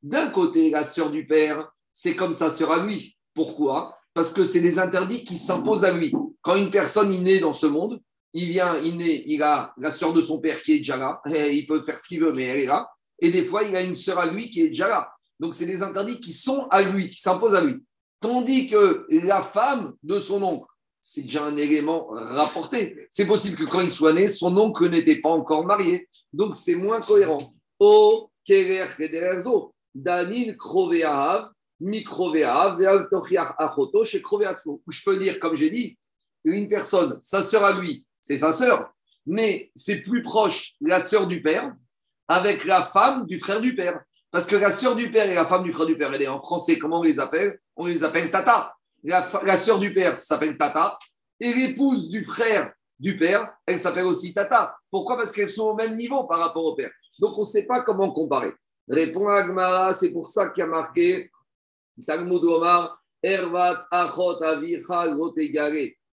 D'un 0.02 0.28
côté, 0.28 0.70
la 0.70 0.84
sœur 0.84 1.10
du 1.10 1.26
père, 1.26 1.72
c'est 1.92 2.14
comme 2.14 2.34
sa 2.34 2.50
sœur 2.50 2.72
à 2.72 2.84
lui. 2.84 3.16
Pourquoi? 3.34 3.96
Parce 4.16 4.32
que 4.32 4.44
c'est 4.44 4.62
des 4.62 4.78
interdits 4.78 5.25
qui 5.25 5.37
s'imposent 5.37 5.85
à 5.85 5.92
lui. 5.92 6.11
Quand 6.40 6.56
une 6.56 6.70
personne 6.70 7.12
est 7.12 7.20
née 7.20 7.38
dans 7.38 7.52
ce 7.52 7.66
monde, 7.66 8.00
il 8.32 8.49
vient, 8.49 8.78
il 8.82 8.96
naît, 8.96 9.23
il 9.26 9.42
a 9.42 9.75
la 9.76 9.90
sœur 9.90 10.14
de 10.14 10.23
son 10.23 10.40
père 10.40 10.62
qui 10.62 10.73
est 10.73 10.78
déjà 10.78 10.96
là, 10.96 11.20
et 11.30 11.52
il 11.52 11.66
peut 11.66 11.82
faire 11.82 11.99
ce 11.99 12.08
qu'il 12.08 12.20
veut, 12.20 12.32
mais 12.32 12.44
elle 12.44 12.61
est 12.61 12.66
là. 12.66 12.88
Et 13.20 13.28
des 13.28 13.44
fois, 13.44 13.62
il 13.62 13.76
a 13.76 13.82
une 13.82 13.94
sœur 13.94 14.18
à 14.18 14.25
lui 14.25 14.49
qui 14.49 14.62
est 14.62 14.68
déjà 14.68 14.88
là. 14.88 15.11
Donc, 15.38 15.52
c'est 15.52 15.66
des 15.66 15.82
interdits 15.82 16.18
qui 16.18 16.32
sont 16.32 16.66
à 16.70 16.80
lui, 16.80 17.11
qui 17.11 17.20
s'imposent 17.20 17.54
à 17.54 17.62
lui. 17.62 17.85
Tandis 18.18 18.68
que 18.68 19.06
la 19.11 19.42
femme 19.42 19.92
de 20.02 20.18
son 20.18 20.42
oncle, 20.42 20.73
c'est 21.02 21.23
déjà 21.23 21.44
un 21.44 21.56
élément 21.58 22.06
rapporté. 22.08 23.06
C'est 23.11 23.26
possible 23.26 23.56
que 23.56 23.64
quand 23.64 23.82
il 23.82 23.92
soit 23.92 24.14
né, 24.14 24.28
son 24.28 24.56
oncle 24.56 24.88
n'était 24.88 25.20
pas 25.20 25.28
encore 25.28 25.66
marié. 25.66 26.08
Donc, 26.32 26.54
c'est 26.54 26.76
moins 26.76 27.02
cohérent. 27.02 27.37
Oh, 27.78 28.30
Je 31.78 31.85
peux 35.04 35.18
dire, 35.18 35.38
comme 35.40 35.56
j'ai 35.56 35.71
dit, 35.71 35.99
une 36.45 36.68
personne, 36.68 37.16
sa 37.21 37.42
sœur 37.42 37.64
à 37.64 37.78
lui, 37.78 38.06
c'est 38.23 38.38
sa 38.38 38.52
sœur, 38.52 38.90
mais 39.26 39.71
c'est 39.75 40.00
plus 40.00 40.23
proche 40.23 40.75
la 40.80 41.00
sœur 41.00 41.26
du 41.26 41.42
père 41.42 41.75
avec 42.28 42.64
la 42.64 42.83
femme 42.83 43.26
du 43.26 43.38
frère 43.38 43.61
du 43.61 43.75
père. 43.75 44.00
Parce 44.30 44.47
que 44.47 44.56
la 44.56 44.71
sœur 44.71 44.97
du 44.97 45.11
père 45.11 45.30
et 45.30 45.35
la 45.35 45.47
femme 45.47 45.64
du 45.64 45.73
frère 45.73 45.87
du 45.87 45.97
père, 45.97 46.12
elle 46.12 46.23
est 46.23 46.28
en 46.28 46.40
français, 46.40 46.78
comment 46.78 47.00
on 47.00 47.02
les 47.02 47.21
appelle? 47.21 47.59
On 47.76 47.87
les 47.87 48.04
appelle 48.04 48.30
tata. 48.30 48.75
La, 49.04 49.28
la 49.45 49.56
sœur 49.56 49.78
du 49.78 49.95
père 49.95 50.16
s'appelle 50.16 50.56
tata. 50.56 50.99
Et 51.38 51.52
l'épouse 51.52 52.09
du 52.09 52.25
frère 52.25 52.73
du 52.99 53.16
père, 53.16 53.52
elle 53.66 53.78
s'appelle 53.78 54.06
aussi 54.06 54.35
tata. 54.35 54.76
Pourquoi? 54.90 55.16
Parce 55.16 55.33
qu'elles 55.33 55.49
sont 55.49 55.66
au 55.66 55.75
même 55.75 55.97
niveau 55.97 56.25
par 56.25 56.38
rapport 56.38 56.64
au 56.64 56.75
père. 56.75 56.90
Donc 57.18 57.37
on 57.37 57.42
ne 57.42 57.47
sait 57.47 57.66
pas 57.66 57.83
comment 57.83 58.12
comparer. 58.12 58.52
Répond 58.88 59.28
Agmara, 59.28 59.92
c'est 59.95 60.12
pour 60.12 60.28
ça 60.28 60.49
qu'il 60.49 60.62
y 60.62 60.64
a 60.64 60.68
marqué 60.68 61.30
Talmud 62.04 62.42
Omar, 62.44 63.00
Ervat 63.22 63.86
Achot 63.90 64.42
Avicha 64.42 65.04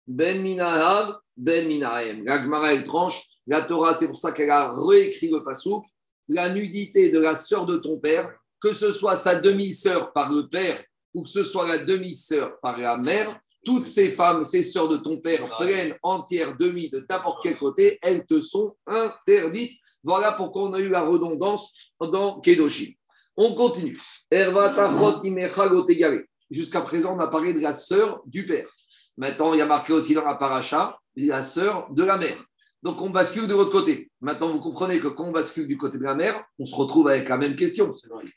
Ben 0.07 0.41
Minahav, 0.41 1.15
Ben 1.37 1.67
Minahem. 1.67 2.25
L'Agmara, 2.25 2.73
elle 2.73 2.83
tranche. 2.83 3.21
La 3.47 3.61
Torah, 3.61 3.93
c'est 3.93 4.07
pour 4.07 4.17
ça 4.17 4.31
qu'elle 4.31 4.51
a 4.51 4.73
réécrit 4.73 5.29
le 5.29 5.43
pasouk. 5.43 5.85
La 6.27 6.53
nudité 6.53 7.09
de 7.09 7.19
la 7.19 7.35
sœur 7.35 7.65
de 7.65 7.77
ton 7.77 7.97
père, 7.97 8.31
que 8.61 8.73
ce 8.73 8.91
soit 8.91 9.15
sa 9.15 9.35
demi-sœur 9.35 10.13
par 10.13 10.31
le 10.31 10.47
père 10.47 10.77
ou 11.13 11.23
que 11.23 11.29
ce 11.29 11.43
soit 11.43 11.67
la 11.67 11.79
demi-sœur 11.79 12.59
par 12.61 12.77
la 12.77 12.97
mère, 12.97 13.29
toutes 13.65 13.85
ces 13.85 14.11
femmes, 14.11 14.43
ces 14.43 14.61
sœurs 14.61 14.87
de 14.87 14.97
ton 14.97 15.17
père, 15.17 15.49
pleines, 15.57 15.95
entières, 16.03 16.55
demi, 16.57 16.89
de 16.89 17.05
n'importe 17.09 17.41
quel 17.41 17.57
côté, 17.57 17.97
elles 18.01 18.25
te 18.25 18.39
sont 18.39 18.75
interdites. 18.85 19.79
Voilà 20.03 20.33
pourquoi 20.33 20.63
on 20.63 20.73
a 20.73 20.79
eu 20.79 20.89
la 20.89 21.01
redondance 21.01 21.93
dans 21.99 22.39
Kedoshi. 22.41 22.98
On 23.41 23.55
continue. 23.55 23.97
Jusqu'à 26.51 26.81
présent, 26.81 27.15
on 27.15 27.19
a 27.19 27.27
parlé 27.27 27.53
de 27.53 27.61
la 27.61 27.71
sœur 27.71 28.21
du 28.25 28.45
père. 28.45 28.67
Maintenant, 29.15 29.53
il 29.53 29.59
y 29.59 29.61
a 29.61 29.65
marqué 29.65 29.93
aussi 29.93 30.13
dans 30.13 30.25
la 30.25 30.35
paracha 30.35 30.99
la 31.15 31.41
sœur 31.41 31.87
de 31.89 32.03
la 32.03 32.17
mère. 32.17 32.35
Donc, 32.83 33.01
on 33.01 33.11
bascule 33.11 33.47
de 33.47 33.53
l'autre 33.53 33.71
côté. 33.71 34.11
Maintenant, 34.19 34.51
vous 34.51 34.59
comprenez 34.59 34.99
que 34.99 35.07
quand 35.07 35.29
on 35.29 35.31
bascule 35.31 35.67
du 35.67 35.77
côté 35.77 35.97
de 35.97 36.03
la 36.03 36.15
mère, 36.15 36.43
on 36.59 36.65
se 36.65 36.75
retrouve 36.75 37.07
avec 37.07 37.29
la 37.29 37.37
même 37.37 37.55
question. 37.55 37.93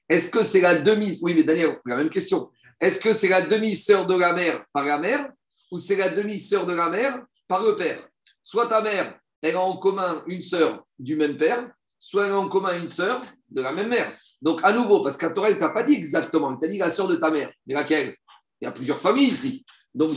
Est-ce 0.09 0.31
que 0.31 0.45
c'est 0.45 0.61
la 0.61 0.77
demi... 0.77 1.19
Oui, 1.23 1.35
mais 1.35 1.43
Daniel, 1.43 1.81
la 1.85 1.97
même 1.97 2.09
question. 2.09 2.49
Est-ce 2.81 3.01
que 3.01 3.12
c'est 3.12 3.29
la 3.29 3.43
demi-sœur 3.43 4.07
de 4.07 4.17
la 4.17 4.33
mère 4.33 4.65
par 4.73 4.85
la 4.85 4.99
mère 4.99 5.33
ou 5.73 5.79
c'est 5.79 5.97
la 5.97 6.11
demi-sœur 6.11 6.65
de 6.65 6.75
la 6.75 6.88
mère 6.91 7.21
par 7.49 7.65
le 7.65 7.75
père? 7.75 7.99
Soit 8.41 8.69
ta 8.69 8.81
mère, 8.81 9.19
elle 9.41 9.57
a 9.57 9.61
en 9.61 9.77
commun 9.79 10.23
une 10.29 10.45
sœur 10.45 10.85
du 10.97 11.17
même 11.17 11.37
père, 11.37 11.69
soit 11.99 12.27
elle 12.27 12.33
a 12.35 12.38
en 12.38 12.49
commun 12.49 12.81
une 12.81 12.91
sœur 12.91 13.21
de 13.51 13.62
la 13.62 13.73
même 13.73 13.88
mère. 13.88 14.17
Donc, 14.42 14.61
à 14.64 14.72
nouveau, 14.72 15.02
parce 15.02 15.16
Torah, 15.16 15.50
elle 15.50 15.59
t'a 15.59 15.70
pas 15.70 15.85
dit 15.85 15.94
exactement, 15.94 16.52
elle 16.52 16.59
t'a 16.59 16.66
dit 16.66 16.78
la 16.78 16.90
sœur 16.90 17.07
de 17.07 17.16
ta 17.16 17.31
mère. 17.31 17.50
Mais 17.66 17.74
laquelle? 17.74 18.14
Il 18.61 18.64
y 18.64 18.66
a 18.66 18.72
plusieurs 18.72 19.00
familles 19.00 19.28
ici. 19.28 19.64
Donc, 19.94 20.11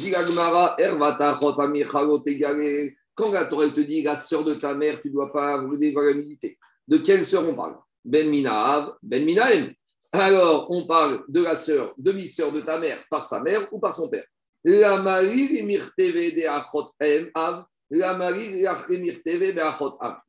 quand 3.15 3.31
la 3.31 3.45
Torah 3.45 3.69
te 3.69 3.81
dit 3.81 4.01
la 4.01 4.15
sœur 4.15 4.43
de 4.43 4.55
ta 4.55 4.73
mère, 4.73 5.01
tu 5.01 5.07
ne 5.09 5.13
dois 5.13 5.31
pas 5.31 5.53
avoir 5.53 5.71
valabilités. 5.71 6.57
De 6.87 6.97
quelle 6.97 7.23
sœur 7.23 7.47
on 7.47 7.55
parle? 7.55 7.77
Ben 8.03 8.29
Minav, 8.29 8.93
Ben 9.01 9.23
Minahem 9.23 9.73
alors 10.19 10.67
on 10.69 10.85
parle 10.85 11.23
de 11.27 11.41
la 11.41 11.55
sœur, 11.55 11.93
demi-sœur 11.97 12.51
de 12.51 12.61
ta 12.61 12.79
mère 12.79 13.03
par 13.09 13.25
sa 13.25 13.41
mère 13.41 13.67
ou 13.71 13.79
par 13.79 13.93
son 13.93 14.09
père. 14.09 14.25
La 14.63 14.99
Marie 15.01 15.61
de 15.61 16.47
Achot 16.47 16.91
Av, 17.33 17.65
la 17.89 18.13
Marie 18.13 18.61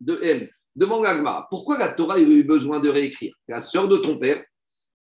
de 0.01 0.19
M. 0.23 0.49
Demande 0.77 1.05
l'agma, 1.05 1.47
pourquoi 1.49 1.79
la 1.79 1.89
Torah 1.89 2.17
a 2.17 2.21
eu 2.21 2.45
besoin 2.45 2.81
de 2.81 2.91
réécrire? 2.91 3.35
La 3.49 3.61
sœur 3.61 3.89
de 3.89 3.97
ton 3.97 4.19
père 4.19 4.45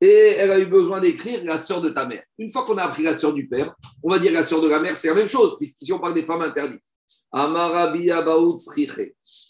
et 0.01 0.35
elle 0.39 0.53
a 0.53 0.61
eu 0.61 0.67
besoin 0.67 1.01
d'écrire 1.01 1.43
la 1.45 1.59
sœur 1.59 1.81
de 1.81 1.91
ta 1.91 2.07
mère. 2.07 2.23
Une 2.39 2.53
fois 2.53 2.65
qu'on 2.65 2.79
a 2.79 2.85
appris 2.85 3.03
la 3.03 3.15
sœur 3.15 3.33
du 3.33 3.49
père, 3.49 3.75
on 4.03 4.11
va 4.11 4.21
dire 4.21 4.33
la 4.33 4.45
sœur 4.45 4.61
de 4.61 4.69
la 4.69 4.79
mère, 4.79 4.97
c'est 4.97 5.09
la 5.09 5.15
même 5.15 5.27
chose, 5.27 5.57
puisqu'ici 5.57 5.93
on 5.93 5.99
parle 5.99 6.15
des 6.15 6.25
femmes 6.25 6.43
interdites. 6.43 6.85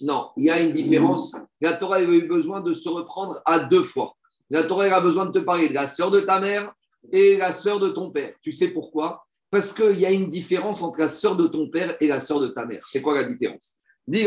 Non, 0.00 0.30
il 0.38 0.44
y 0.44 0.50
a 0.50 0.62
une 0.62 0.72
différence. 0.72 1.36
La 1.60 1.74
Torah 1.74 1.96
a 1.96 2.02
eu 2.02 2.26
besoin 2.26 2.62
de 2.62 2.72
se 2.72 2.88
reprendre 2.88 3.42
à 3.44 3.58
deux 3.58 3.82
fois. 3.82 4.14
La 4.48 4.64
Torah 4.64 4.84
a 4.84 5.00
besoin 5.02 5.26
de 5.26 5.32
te 5.32 5.44
parler 5.44 5.68
de 5.68 5.74
la 5.74 5.86
sœur 5.86 6.10
de 6.10 6.20
ta 6.20 6.40
mère 6.40 6.72
et 7.12 7.36
la 7.36 7.52
sœur 7.52 7.80
de 7.80 7.90
ton 7.90 8.10
père. 8.10 8.34
Tu 8.40 8.52
sais 8.52 8.68
pourquoi? 8.68 9.26
Parce 9.50 9.74
qu'il 9.74 10.00
y 10.00 10.06
a 10.06 10.10
une 10.10 10.30
différence 10.30 10.82
entre 10.82 11.00
la 11.00 11.08
sœur 11.08 11.36
de 11.36 11.46
ton 11.46 11.68
père 11.68 11.96
et 12.00 12.06
la 12.06 12.20
sœur 12.20 12.40
de 12.40 12.48
ta 12.48 12.64
mère. 12.64 12.82
C'est 12.86 13.02
quoi 13.02 13.14
la 13.14 13.24
différence? 13.24 13.76
Dis 14.06 14.24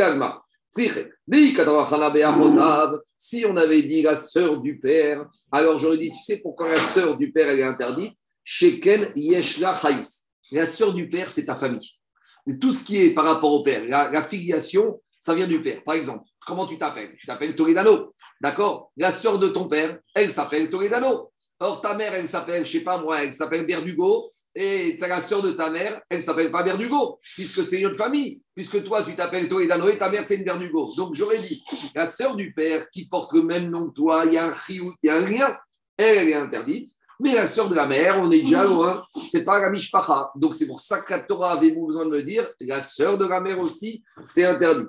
si 3.18 3.46
on 3.48 3.58
avait 3.58 3.84
dit 3.84 4.02
la 4.02 4.16
sœur 4.16 4.62
du 4.62 4.80
père, 4.80 5.26
alors 5.52 5.80
j'aurais 5.80 5.98
dit, 5.98 6.12
tu 6.12 6.22
sais 6.22 6.38
pourquoi 6.38 6.70
la 6.70 6.80
sœur 6.80 7.18
du 7.18 7.32
père 7.32 7.50
elle 7.50 7.60
est 7.60 7.64
interdite? 7.64 8.16
Sheken 8.44 9.12
Yeshla 9.16 9.80
La 10.52 10.66
sœur 10.66 10.94
du 10.94 11.10
père, 11.10 11.30
c'est 11.30 11.46
ta 11.46 11.56
famille. 11.56 11.90
tout 12.62 12.72
ce 12.72 12.86
qui 12.86 12.98
est 13.04 13.14
par 13.14 13.26
rapport 13.26 13.52
au 13.52 13.64
père, 13.64 13.86
la, 13.86 14.24
filiation, 14.24 15.02
ça 15.20 15.36
vient 15.36 15.48
du 15.48 15.62
père. 15.62 15.84
Par 15.84 15.96
exemple, 15.96 16.24
comment 16.46 16.66
tu 16.66 16.78
t'appelles? 16.78 17.16
Tu 17.18 17.28
t'appelles 17.28 17.56
Toledano. 17.56 18.14
D'accord? 18.40 18.92
La 18.96 19.12
sœur 19.12 19.40
de 19.40 19.50
ton 19.50 19.68
père, 19.68 20.00
elle 20.16 20.32
s'appelle 20.32 20.70
Toledano. 20.70 21.32
Or, 21.60 21.82
ta 21.82 21.96
mère, 21.96 22.14
elle 22.14 22.28
s'appelle, 22.28 22.66
je 22.66 22.72
sais 22.72 22.84
pas 22.84 23.00
moi, 23.00 23.24
elle 23.24 23.34
s'appelle 23.34 23.66
Berdugo. 23.66 24.24
Et 24.60 24.98
la 24.98 25.20
sœur 25.20 25.44
de 25.44 25.52
ta 25.52 25.70
mère, 25.70 26.02
elle 26.10 26.24
s'appelle 26.24 26.50
pas 26.50 26.64
Berdugo, 26.64 27.20
puisque 27.36 27.64
c'est 27.64 27.80
une 27.80 27.86
autre 27.86 27.98
famille. 27.98 28.42
Puisque 28.56 28.84
toi, 28.84 29.04
tu 29.04 29.16
t'appelles 29.16 29.48
Toledano 29.48 29.88
et 29.88 30.00
ta 30.00 30.10
mère, 30.10 30.26
c'est 30.26 30.38
une 30.38 30.46
Berdugo. 30.46 30.92
Donc, 30.98 31.14
j'aurais 31.14 31.38
dit, 31.38 31.64
la 31.94 32.08
sœur 32.08 32.36
du 32.36 32.54
père 32.54 32.90
qui 32.90 33.08
porte 33.08 33.34
le 33.34 33.44
même 33.44 33.70
nom 33.70 33.90
que 33.90 33.94
toi, 33.94 34.24
il 34.26 34.34
y 34.34 34.38
a 34.38 34.48
un 34.48 34.54
il 34.68 34.94
y 35.04 35.10
a 35.10 35.16
un 35.18 35.20
lien, 35.20 35.56
elle, 35.96 36.30
est 36.30 36.34
interdite. 36.34 36.90
Mais 37.20 37.36
la 37.36 37.46
sœur 37.46 37.70
de 37.70 37.76
la 37.76 37.86
mère, 37.86 38.20
on 38.20 38.32
est 38.32 38.42
déjà 38.42 38.64
loin, 38.64 39.06
c'est 39.28 39.44
pas 39.44 39.60
la 39.60 39.70
mishpacha. 39.70 40.32
Donc 40.36 40.56
c'est 40.56 40.68
pour 40.68 40.82
ça 40.82 41.02
que 41.02 41.14
la 41.14 41.20
Torah 41.20 41.54
avait 41.54 41.72
besoin 41.72 42.06
de 42.06 42.12
me 42.12 42.24
dire, 42.24 42.52
la 42.60 42.82
sœur 42.82 43.20
de 43.20 43.28
la 43.28 43.40
mère 43.40 43.60
aussi, 43.60 44.04
c'est 44.26 44.46
interdit. 44.46 44.86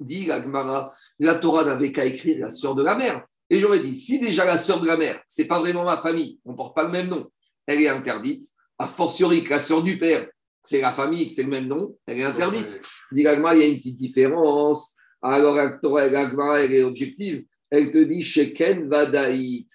Dit 0.00 0.26
la 0.26 0.90
la 1.18 1.34
Torah 1.34 1.64
n'avait 1.64 1.92
qu'à 1.92 2.04
écrire 2.04 2.38
la 2.38 2.50
sœur 2.50 2.74
de 2.74 2.82
la 2.82 2.94
mère. 2.94 3.26
Et 3.50 3.60
j'aurais 3.60 3.80
dit, 3.80 3.94
si 3.94 4.20
déjà 4.20 4.44
la 4.44 4.58
sœur 4.58 4.80
de 4.80 4.86
la 4.86 4.96
mère, 4.96 5.22
c'est 5.26 5.46
pas 5.46 5.58
vraiment 5.58 5.84
ma 5.84 5.98
famille, 5.98 6.38
on 6.44 6.54
porte 6.54 6.74
pas 6.76 6.84
le 6.84 6.90
même 6.90 7.08
nom, 7.08 7.28
elle 7.66 7.80
est 7.80 7.88
interdite. 7.88 8.44
A 8.78 8.86
fortiori 8.86 9.42
que 9.42 9.50
la 9.50 9.58
sœur 9.58 9.82
du 9.82 9.98
père, 9.98 10.28
c'est 10.62 10.80
la 10.80 10.92
famille, 10.92 11.30
c'est 11.30 11.44
le 11.44 11.48
même 11.48 11.66
nom, 11.66 11.96
elle 12.06 12.20
est 12.20 12.24
interdite. 12.24 12.80
Dit 13.10 13.22
il 13.22 13.24
y 13.24 13.26
a 13.26 13.34
une 13.34 13.78
petite 13.78 13.96
différence. 13.96 14.94
Alors 15.22 15.58
elle 15.58 16.72
est 16.72 16.82
objective 16.82 17.44
elle 17.70 17.90
te 17.90 17.98
dit 17.98 18.22
Sheken 18.22 18.88
Vadaït, 18.88 19.68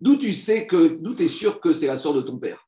D'où 0.00 0.16
tu 0.16 0.32
sais 0.32 0.66
que, 0.66 0.88
d'où 1.00 1.14
tu 1.14 1.22
es 1.22 1.28
sûr 1.28 1.60
que 1.60 1.72
c'est 1.72 1.86
la 1.86 1.96
sœur 1.96 2.14
de 2.14 2.22
ton 2.22 2.38
père? 2.38 2.66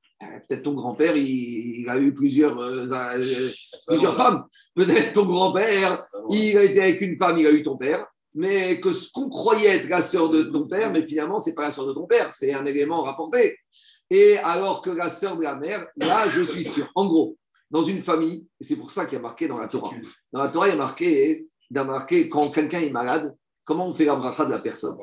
Peut-être 0.48 0.62
ton 0.62 0.74
grand-père, 0.74 1.16
il, 1.16 1.88
a 1.88 1.98
eu 1.98 2.14
plusieurs, 2.14 2.58
euh, 2.58 2.86
euh, 2.90 3.50
plusieurs 3.86 4.16
femmes. 4.16 4.44
Peut-être 4.74 5.12
ton 5.12 5.24
grand-père, 5.24 6.02
il 6.30 6.56
a 6.56 6.64
été 6.64 6.80
avec 6.80 7.00
une 7.00 7.16
femme, 7.16 7.38
il 7.38 7.46
a 7.46 7.52
eu 7.52 7.62
ton 7.62 7.76
père. 7.76 8.06
mais 8.34 8.80
que 8.80 8.92
ce 8.92 9.12
qu'on 9.12 9.28
croyait 9.28 9.76
être 9.76 9.88
la 9.88 10.02
sœur 10.02 10.28
de 10.30 10.42
ton 10.44 10.66
père, 10.66 10.90
mais 10.92 11.06
finalement, 11.06 11.38
c'est 11.38 11.54
pas 11.54 11.62
la 11.62 11.72
sœur 11.72 11.86
de 11.86 11.92
ton 11.92 12.06
père, 12.06 12.34
c'est 12.34 12.52
un 12.52 12.66
élément 12.66 13.02
rapporté. 13.02 13.56
Et 14.10 14.36
alors 14.38 14.82
que 14.82 14.90
la 14.90 15.08
sœur 15.08 15.36
de 15.36 15.42
la 15.42 15.56
mère, 15.56 15.86
là, 15.96 16.28
je 16.28 16.42
suis 16.42 16.64
sûr. 16.64 16.90
En 16.94 17.06
gros, 17.06 17.36
dans 17.70 17.82
une 17.82 18.02
famille, 18.02 18.46
et 18.60 18.64
c'est 18.64 18.76
pour 18.76 18.90
ça 18.90 19.04
qu'il 19.04 19.14
y 19.14 19.18
a 19.18 19.22
marqué 19.22 19.48
dans 19.48 19.58
la 19.58 19.68
Torah. 19.68 19.90
Dans 20.32 20.42
la 20.42 20.48
Torah, 20.48 20.68
il 20.68 20.70
y 20.70 20.74
a 20.74 20.76
marqué, 20.76 21.46
il 21.70 21.76
y 21.76 21.78
a 21.78 21.84
marqué 21.84 22.28
quand 22.28 22.50
quelqu'un 22.50 22.80
est 22.80 22.90
malade, 22.90 23.34
comment 23.64 23.88
on 23.88 23.94
fait 23.94 24.04
la 24.04 24.16
bracha 24.16 24.44
de 24.44 24.50
la 24.50 24.58
personne 24.58 24.96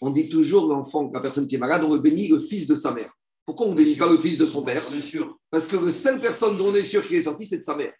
On 0.00 0.10
dit 0.10 0.28
toujours 0.28 0.66
l'enfant, 0.68 1.10
la 1.12 1.20
personne 1.20 1.46
qui 1.46 1.56
est 1.56 1.58
malade, 1.58 1.82
on 1.84 1.92
le 1.92 1.98
bénit 1.98 2.28
le 2.28 2.40
fils 2.40 2.66
de 2.66 2.74
sa 2.74 2.92
mère. 2.92 3.12
Pourquoi 3.46 3.66
on 3.66 3.70
ne 3.70 3.76
bénit 3.76 3.96
pas 3.96 4.08
le 4.08 4.18
fils 4.18 4.38
de 4.38 4.46
son 4.46 4.62
père 4.62 4.82
sûr. 4.82 5.38
Parce 5.50 5.66
que 5.66 5.76
la 5.76 5.92
seule 5.92 6.20
personne 6.20 6.56
dont 6.56 6.68
on 6.68 6.74
est 6.74 6.84
sûr 6.84 7.06
qu'il 7.06 7.16
est 7.16 7.20
sorti, 7.20 7.46
c'est 7.46 7.58
de 7.58 7.62
sa 7.62 7.76
mère. 7.76 7.92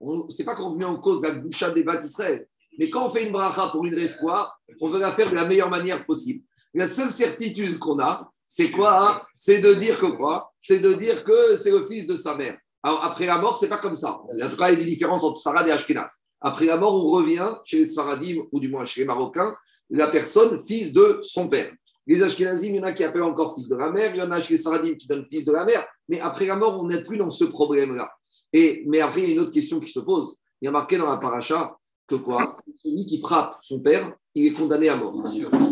Ce 0.00 0.38
n'est 0.38 0.44
pas 0.44 0.54
qu'on 0.54 0.74
met 0.74 0.84
en 0.84 0.96
cause 0.96 1.22
la 1.22 1.30
boucha 1.30 1.70
des 1.70 1.84
d'Israël. 1.84 2.46
Mais 2.78 2.90
quand 2.90 3.06
on 3.06 3.10
fait 3.10 3.24
une 3.24 3.32
bracha 3.32 3.68
pour 3.68 3.84
une 3.84 3.94
réfoua, 3.94 4.52
on 4.80 4.88
veut 4.88 5.00
la 5.00 5.12
faire 5.12 5.30
de 5.30 5.34
la 5.34 5.44
meilleure 5.44 5.70
manière 5.70 6.04
possible. 6.06 6.44
La 6.74 6.86
seule 6.86 7.10
certitude 7.10 7.78
qu'on 7.78 7.98
a, 7.98 8.30
c'est 8.46 8.70
quoi 8.70 9.08
hein? 9.08 9.22
C'est 9.32 9.60
de 9.60 9.74
dire 9.74 9.98
que 9.98 10.06
quoi? 10.06 10.52
C'est 10.58 10.78
de 10.78 10.94
dire 10.94 11.24
que 11.24 11.56
c'est 11.56 11.70
le 11.70 11.84
fils 11.86 12.06
de 12.06 12.16
sa 12.16 12.36
mère. 12.36 12.58
Alors 12.82 13.04
après 13.04 13.26
la 13.26 13.38
mort, 13.38 13.56
c'est 13.56 13.68
pas 13.68 13.78
comme 13.78 13.94
ça. 13.94 14.20
En 14.42 14.48
tout 14.48 14.56
cas, 14.56 14.70
il 14.70 14.74
y 14.74 14.76
a 14.76 14.84
des 14.84 14.90
différences 14.90 15.24
entre 15.24 15.40
Sfarad 15.40 15.66
et 15.66 15.72
Ashkenaz. 15.72 16.20
Après 16.40 16.66
la 16.66 16.76
mort, 16.76 16.94
on 16.94 17.10
revient 17.10 17.52
chez 17.64 17.78
les 17.78 17.84
Sfaradim, 17.84 18.44
ou 18.52 18.60
du 18.60 18.68
moins 18.68 18.84
chez 18.84 19.00
les 19.00 19.06
Marocains, 19.06 19.56
la 19.90 20.06
personne 20.06 20.62
fils 20.62 20.92
de 20.92 21.18
son 21.20 21.48
père. 21.48 21.72
Les 22.08 22.22
Ashkenazim, 22.22 22.70
il 22.70 22.76
y 22.76 22.80
en 22.80 22.84
a 22.84 22.92
qui 22.92 23.04
appellent 23.04 23.22
encore 23.22 23.54
fils 23.54 23.68
de 23.68 23.76
la 23.76 23.90
mère, 23.90 24.14
il 24.14 24.18
y 24.18 24.22
en 24.22 24.30
a 24.30 24.40
chez 24.40 24.54
les 24.54 24.58
Sfaradim 24.58 24.94
qui 24.94 25.06
donnent 25.06 25.26
fils 25.26 25.44
de 25.44 25.52
la 25.52 25.64
mère, 25.64 25.86
mais 26.08 26.18
après 26.18 26.46
la 26.46 26.56
mort, 26.56 26.80
on 26.80 26.86
n'est 26.86 27.02
plus 27.02 27.18
dans 27.18 27.30
ce 27.30 27.44
problème-là. 27.44 28.10
Et, 28.52 28.82
mais 28.86 29.00
après, 29.00 29.22
il 29.22 29.28
y 29.28 29.30
a 29.30 29.34
une 29.34 29.40
autre 29.40 29.52
question 29.52 29.78
qui 29.78 29.90
se 29.90 30.00
pose. 30.00 30.36
Il 30.60 30.64
y 30.64 30.68
a 30.68 30.70
marqué 30.70 30.96
dans 30.96 31.08
la 31.08 31.18
paracha 31.18 31.76
que 32.06 32.14
quoi? 32.14 32.56
Celui 32.82 33.04
qui 33.04 33.20
frappe 33.20 33.58
son 33.60 33.80
père, 33.80 34.12
il 34.34 34.46
est 34.46 34.52
condamné 34.54 34.88
à 34.88 34.96
mort. 34.96 35.22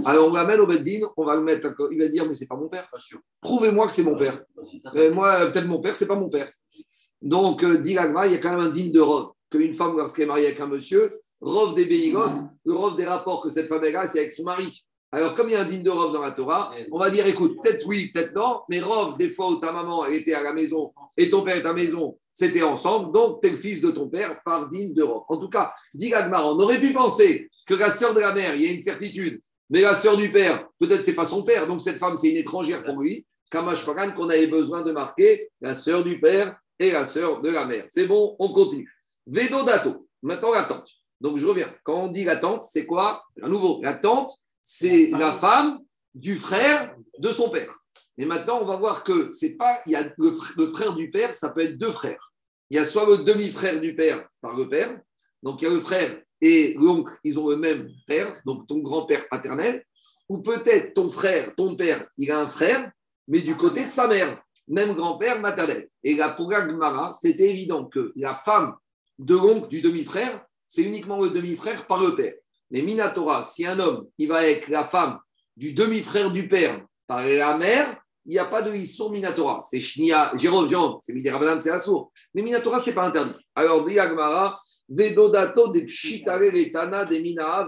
Alors 0.04 0.28
on 0.28 0.34
l'amène 0.34 0.60
au 0.60 0.66
Beddin, 0.66 1.08
on 1.16 1.24
va 1.24 1.34
le 1.34 1.42
mettre, 1.42 1.74
il 1.90 1.98
va 1.98 2.08
dire, 2.08 2.28
mais 2.28 2.34
c'est 2.34 2.46
pas 2.46 2.56
mon 2.56 2.68
père. 2.68 2.90
Prouvez-moi 3.40 3.86
que 3.86 3.94
c'est 3.94 4.02
mon 4.02 4.18
père. 4.18 4.42
Euh, 4.94 5.14
moi, 5.14 5.46
peut-être 5.46 5.66
mon 5.66 5.80
père, 5.80 5.96
c'est 5.96 6.06
pas 6.06 6.16
mon 6.16 6.28
père. 6.28 6.50
Donc, 7.22 7.64
euh, 7.64 7.78
dit 7.78 7.92
il 7.92 7.94
y 7.94 7.98
a 7.98 8.38
quand 8.38 8.50
même 8.50 8.60
un 8.60 8.68
digne 8.68 8.92
de 8.92 9.00
Rov. 9.00 9.30
Qu'une 9.50 9.72
femme, 9.72 9.96
lorsqu'elle 9.96 10.24
est 10.24 10.28
mariée 10.28 10.46
avec 10.46 10.60
un 10.60 10.66
monsieur, 10.66 11.20
Rov 11.40 11.74
des 11.74 11.86
Béigotes, 11.86 12.38
le 12.64 12.74
Rov 12.74 12.96
des 12.96 13.06
rapports 13.06 13.42
que 13.42 13.48
cette 13.48 13.68
femme 13.68 13.82
a, 13.82 14.06
c'est 14.06 14.18
avec 14.18 14.32
son 14.32 14.44
mari. 14.44 14.84
Alors, 15.12 15.34
comme 15.34 15.48
il 15.48 15.52
y 15.52 15.56
a 15.56 15.60
un 15.60 15.66
digne 15.66 15.82
de 15.82 15.90
Rov 15.90 16.12
dans 16.12 16.20
la 16.20 16.32
Torah, 16.32 16.72
on 16.90 16.98
va 16.98 17.10
dire, 17.10 17.26
écoute, 17.26 17.56
peut-être 17.62 17.86
oui, 17.86 18.10
peut-être 18.12 18.34
non, 18.34 18.60
mais 18.68 18.80
Rov, 18.80 19.16
des 19.16 19.30
fois 19.30 19.48
où 19.48 19.56
ta 19.56 19.72
maman, 19.72 20.04
elle 20.04 20.14
était 20.14 20.34
à 20.34 20.42
la 20.42 20.52
maison 20.52 20.92
et 21.16 21.30
ton 21.30 21.42
père 21.42 21.56
est 21.56 21.60
à 21.60 21.68
la 21.68 21.72
maison, 21.72 22.18
c'était 22.32 22.62
ensemble, 22.62 23.12
donc 23.12 23.40
tu 23.40 23.48
es 23.48 23.50
le 23.50 23.56
fils 23.56 23.80
de 23.80 23.90
ton 23.90 24.08
père 24.08 24.40
par 24.44 24.68
digne 24.68 24.92
de 24.94 25.02
Rov. 25.02 25.22
En 25.28 25.38
tout 25.38 25.48
cas, 25.48 25.72
dit 25.94 26.10
l'Agma, 26.10 26.44
on 26.44 26.58
aurait 26.58 26.80
pu 26.80 26.92
penser 26.92 27.48
que 27.66 27.74
la 27.74 27.90
sœur 27.90 28.14
de 28.14 28.20
la 28.20 28.34
mère, 28.34 28.56
il 28.56 28.62
y 28.62 28.68
a 28.68 28.72
une 28.72 28.82
certitude, 28.82 29.40
mais 29.70 29.80
la 29.80 29.94
sœur 29.94 30.16
du 30.16 30.30
père, 30.30 30.68
peut-être 30.78 31.04
c'est 31.04 31.14
pas 31.14 31.24
son 31.24 31.44
père, 31.44 31.66
donc 31.66 31.80
cette 31.80 31.98
femme, 31.98 32.16
c'est 32.16 32.30
une 32.30 32.36
étrangère 32.36 32.84
pour 32.84 33.00
lui. 33.00 33.26
Kamash 33.50 33.86
Pagan, 33.86 34.12
qu'on 34.12 34.28
avait 34.28 34.48
besoin 34.48 34.82
de 34.82 34.92
marquer 34.92 35.50
la 35.60 35.74
sœur 35.74 36.02
du 36.02 36.20
père 36.20 36.58
et 36.78 36.90
la 36.90 37.06
sœur 37.06 37.40
de 37.40 37.50
la 37.50 37.64
mère. 37.64 37.84
C'est 37.86 38.06
bon, 38.06 38.34
on 38.38 38.52
continue. 38.52 38.90
Vedo 39.26 39.64
dato. 39.64 40.08
Maintenant, 40.22 40.52
la 40.52 40.64
tante. 40.64 40.90
Donc, 41.20 41.38
je 41.38 41.46
reviens. 41.46 41.72
Quand 41.84 42.04
on 42.04 42.08
dit 42.08 42.24
la 42.24 42.36
tante, 42.36 42.64
c'est 42.64 42.86
quoi? 42.86 43.22
À 43.40 43.48
nouveau, 43.48 43.80
la 43.82 43.94
tante, 43.94 44.32
c'est 44.68 45.10
la 45.12 45.32
femme 45.32 45.78
du 46.12 46.34
frère 46.34 46.96
de 47.20 47.30
son 47.30 47.50
père. 47.50 47.72
Et 48.18 48.24
maintenant, 48.24 48.58
on 48.60 48.64
va 48.64 48.76
voir 48.76 49.04
que 49.04 49.30
c'est 49.30 49.56
pas. 49.56 49.78
Il 49.86 49.92
y 49.92 49.94
a 49.94 50.02
le, 50.18 50.30
fr- 50.32 50.54
le 50.56 50.72
frère 50.72 50.96
du 50.96 51.08
père, 51.08 51.32
ça 51.36 51.50
peut 51.50 51.60
être 51.60 51.78
deux 51.78 51.92
frères. 51.92 52.32
Il 52.68 52.76
y 52.76 52.80
a 52.80 52.84
soit 52.84 53.06
le 53.06 53.18
demi-frère 53.18 53.80
du 53.80 53.94
père 53.94 54.28
par 54.40 54.56
le 54.56 54.68
père. 54.68 54.98
Donc, 55.40 55.62
il 55.62 55.66
y 55.66 55.68
a 55.68 55.70
le 55.70 55.80
frère 55.80 56.20
et 56.40 56.74
l'oncle, 56.74 57.14
ils 57.22 57.38
ont 57.38 57.48
le 57.48 57.56
même 57.56 57.88
père, 58.08 58.40
donc 58.44 58.66
ton 58.66 58.80
grand-père 58.80 59.28
paternel. 59.28 59.84
Ou 60.28 60.38
peut-être 60.38 60.94
ton 60.94 61.10
frère, 61.10 61.54
ton 61.54 61.76
père, 61.76 62.04
il 62.18 62.32
a 62.32 62.40
un 62.40 62.48
frère, 62.48 62.90
mais 63.28 63.42
du 63.42 63.56
côté 63.56 63.84
de 63.84 63.90
sa 63.90 64.08
mère 64.08 64.42
même 64.66 64.94
grand-père 64.96 65.38
maternel. 65.38 65.88
Et 66.02 66.16
là, 66.16 66.30
pour 66.30 66.50
la 66.50 66.68
Gemara, 66.68 67.14
c'était 67.14 67.50
évident 67.50 67.84
que 67.84 68.12
la 68.16 68.34
femme 68.34 68.74
de 69.16 69.36
l'oncle 69.36 69.68
du 69.68 69.80
demi-frère, 69.80 70.44
c'est 70.66 70.82
uniquement 70.82 71.22
le 71.22 71.30
demi-frère 71.30 71.86
par 71.86 72.02
le 72.02 72.16
père. 72.16 72.34
Mais 72.70 72.82
Minatora, 72.82 73.42
si 73.42 73.66
un 73.66 73.78
homme, 73.78 74.06
il 74.18 74.28
va 74.28 74.38
avec 74.38 74.68
la 74.68 74.84
femme 74.84 75.18
du 75.56 75.72
demi-frère 75.72 76.30
du 76.30 76.48
père 76.48 76.84
par 77.06 77.22
la 77.22 77.56
mère, 77.56 77.96
il 78.26 78.32
n'y 78.32 78.38
a 78.38 78.44
pas 78.44 78.60
de 78.60 78.74
Issour 78.74 79.12
Minatora. 79.12 79.60
C'est 79.62 79.80
Shnia, 79.80 80.32
Jérôme, 80.36 80.68
Jérôme, 80.68 80.96
c'est 81.00 81.12
Midirabanan, 81.12 81.60
c'est 81.60 81.70
Assour. 81.70 82.12
Mais 82.34 82.42
Minatora, 82.42 82.80
ce 82.80 82.90
n'est 82.90 82.94
pas 82.94 83.06
interdit. 83.06 83.34
Alors, 83.54 83.88
Gemara, 83.88 84.60
Vedodato 84.88 85.68
de 85.68 85.80
Pshitare 85.80 86.40
Retana 86.40 87.04
de 87.04 87.14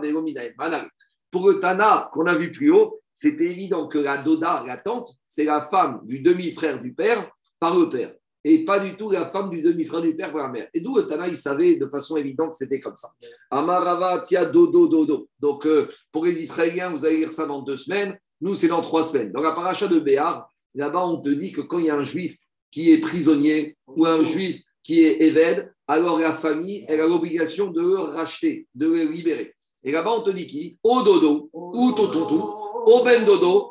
Velominae. 0.03 0.53
Manare. 0.59 0.87
Pour 1.31 1.49
le 1.49 1.61
Tana 1.61 2.09
qu'on 2.13 2.27
a 2.27 2.35
vu 2.35 2.51
plus 2.51 2.71
haut, 2.71 3.01
c'était 3.13 3.47
évident 3.47 3.87
que 3.87 3.99
la 3.99 4.19
Doda, 4.19 4.65
la 4.67 4.79
tante, 4.79 5.11
c'est 5.27 5.45
la 5.45 5.63
femme 5.63 6.01
du 6.05 6.21
demi-frère 6.21 6.81
du 6.81 6.95
père 6.95 7.31
par 7.59 7.77
le 7.77 7.89
père. 7.89 8.13
Et 8.51 8.65
pas 8.65 8.79
du 8.79 8.97
tout 8.97 9.11
la 9.11 9.27
femme 9.27 9.51
du 9.51 9.61
demi-frère 9.61 10.01
du 10.01 10.17
père 10.17 10.33
par 10.33 10.47
la 10.47 10.49
mère. 10.49 10.69
Et 10.73 10.81
d'où 10.81 10.97
le 10.97 11.03
Tana, 11.03 11.29
il 11.29 11.37
savait 11.37 11.77
de 11.77 11.87
façon 11.87 12.17
évidente 12.17 12.53
que 12.53 12.57
c'était 12.57 12.81
comme 12.81 12.97
ça. 12.97 13.11
Amarava 13.51 14.21
tia 14.21 14.47
dodo 14.47 14.89
dodo. 14.89 15.29
Donc, 15.39 15.67
euh, 15.67 15.87
pour 16.11 16.25
les 16.25 16.43
Israéliens, 16.43 16.91
vous 16.91 17.05
allez 17.05 17.19
lire 17.19 17.31
ça 17.31 17.45
dans 17.45 17.61
deux 17.61 17.77
semaines. 17.77 18.19
Nous, 18.41 18.55
c'est 18.55 18.69
dans 18.69 18.81
trois 18.81 19.03
semaines. 19.03 19.33
Dans 19.33 19.43
la 19.43 19.53
paracha 19.53 19.87
de 19.87 20.01
Béar, 20.01 20.49
là-bas, 20.75 21.05
on 21.05 21.21
te 21.21 21.29
dit 21.29 21.53
que 21.53 21.61
quand 21.61 21.79
il 21.79 21.85
y 21.85 21.91
a 21.91 21.97
un 21.97 22.05
juif 22.05 22.39
qui 22.71 22.91
est 22.91 23.01
prisonnier 23.01 23.77
ou 23.87 24.07
un 24.07 24.23
juif 24.25 24.63
qui 24.83 25.05
est 25.05 25.21
évêque, 25.21 25.69
alors 25.87 26.19
la 26.19 26.33
famille, 26.33 26.87
elle 26.89 27.03
a 27.03 27.07
l'obligation 27.07 27.67
de 27.67 27.83
le 27.83 27.99
racheter, 27.99 28.67
de 28.75 28.87
le 28.87 29.05
libérer. 29.11 29.53
Et 29.85 29.93
là-bas, 29.93 30.15
on 30.17 30.23
te 30.23 30.31
dit 30.31 30.47
qui? 30.47 30.79
Au 30.83 31.03
dodo, 31.03 31.51
ou 31.53 31.93
ton 31.93 32.09
tonton, 32.09 32.51
au 32.87 33.05
ben 33.05 33.27
dodo. 33.27 33.71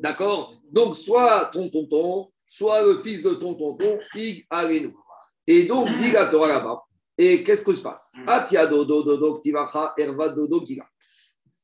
D'accord? 0.00 0.54
Donc, 0.72 0.96
soit 0.96 1.50
ton 1.52 1.70
tonton, 1.70 2.30
soit 2.46 2.82
le 2.82 2.96
fils 2.98 3.22
de 3.22 3.34
ton 3.34 3.54
tonton, 3.54 3.98
ig 4.14 4.46
arenu. 4.50 4.94
Et 5.46 5.64
donc, 5.66 5.88
dit 5.98 6.12
la 6.12 6.26
Torah 6.26 6.48
là-bas. 6.48 6.82
Et 7.18 7.42
qu'est-ce 7.42 7.64
que 7.64 7.72
se 7.72 7.82
passe 7.82 8.12
Atia 8.26 8.66
dodo 8.66 9.02
dodo 9.02 9.38
ktivacha 9.38 9.94
erva 9.96 10.28
dodo. 10.28 10.62
Il 10.68 10.80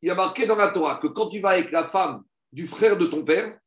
y 0.02 0.10
a 0.10 0.14
marqué 0.14 0.46
dans 0.46 0.56
la 0.56 0.68
Torah 0.68 0.98
que 1.00 1.08
quand 1.08 1.28
tu 1.28 1.40
vas 1.40 1.50
avec 1.50 1.70
la 1.70 1.84
femme 1.84 2.22
du 2.52 2.66
frère 2.66 2.96
de 2.96 3.06
ton 3.06 3.24
père, 3.24 3.58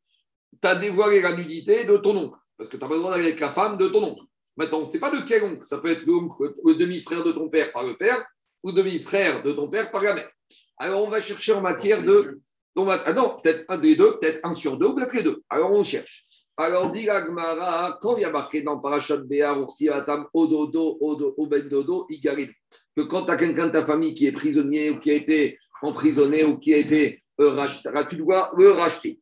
tu 0.60 0.68
as 0.68 0.74
dévoilé 0.76 1.20
la 1.20 1.36
nudité 1.36 1.84
de 1.84 1.96
ton 1.96 2.16
oncle. 2.16 2.38
Parce 2.56 2.68
que 2.68 2.76
tu 2.76 2.82
n'as 2.82 2.88
pas 2.88 2.94
le 2.94 3.00
droit 3.00 3.12
d'aller 3.12 3.26
avec 3.26 3.40
la 3.40 3.50
femme 3.50 3.76
de 3.78 3.88
ton 3.88 4.02
oncle. 4.02 4.24
Maintenant, 4.56 4.78
on 4.78 4.82
ne 4.82 4.86
sait 4.86 4.98
pas 4.98 5.10
de 5.10 5.20
quel 5.26 5.44
oncle. 5.44 5.64
Ça 5.64 5.78
peut 5.78 5.88
être 5.90 6.04
l'oncle, 6.06 6.52
le 6.64 6.74
demi-frère 6.74 7.22
de 7.22 7.32
ton 7.32 7.48
père 7.48 7.70
par 7.72 7.84
le 7.84 7.94
père 7.94 8.24
ou 8.62 8.72
demi-frère 8.72 9.42
de 9.42 9.52
ton 9.52 9.68
père 9.68 9.90
par 9.90 10.02
la 10.02 10.14
mère. 10.14 10.30
Alors, 10.78 11.04
on 11.04 11.08
va 11.08 11.20
chercher 11.20 11.52
en 11.52 11.60
matière 11.60 12.02
de. 12.02 12.40
on 12.74 12.84
va- 12.84 13.02
ah 13.06 13.12
non, 13.12 13.36
peut-être 13.42 13.64
un 13.68 13.78
des 13.78 13.96
deux, 13.96 14.18
peut-être 14.18 14.40
un 14.44 14.52
sur 14.52 14.76
deux, 14.78 14.86
ou 14.86 14.94
peut-être 14.96 15.14
les 15.14 15.22
deux. 15.22 15.42
Alors, 15.48 15.70
on 15.72 15.84
cherche. 15.84 16.24
Alors, 16.58 16.90
dit 16.90 17.04
la 17.04 17.22
Gemara, 17.22 17.98
quand 18.00 18.16
il 18.16 18.22
y 18.22 18.24
a 18.24 18.30
marqué 18.30 18.62
dans 18.62 18.78
Parashat 18.78 19.18
Béar, 19.18 19.60
Urtiatam, 19.60 20.26
Ododo, 20.32 20.96
Odo, 21.02 21.34
Oben 21.36 21.68
Dodo, 21.68 22.06
Igarim, 22.08 22.50
que 22.96 23.02
quand 23.02 23.26
tu 23.26 23.30
as 23.30 23.36
quelqu'un 23.36 23.66
de 23.66 23.72
ta 23.72 23.84
famille 23.84 24.14
qui 24.14 24.26
est 24.26 24.32
prisonnier 24.32 24.88
ou 24.88 24.98
qui 24.98 25.10
a 25.10 25.14
été 25.14 25.58
emprisonné 25.82 26.44
ou 26.44 26.56
qui 26.56 26.72
a 26.72 26.78
été 26.78 27.22
euh, 27.40 27.50
racheté, 27.50 27.90
tu 28.08 28.16
dois 28.16 28.52
le 28.56 28.72
racheter. 28.72 29.20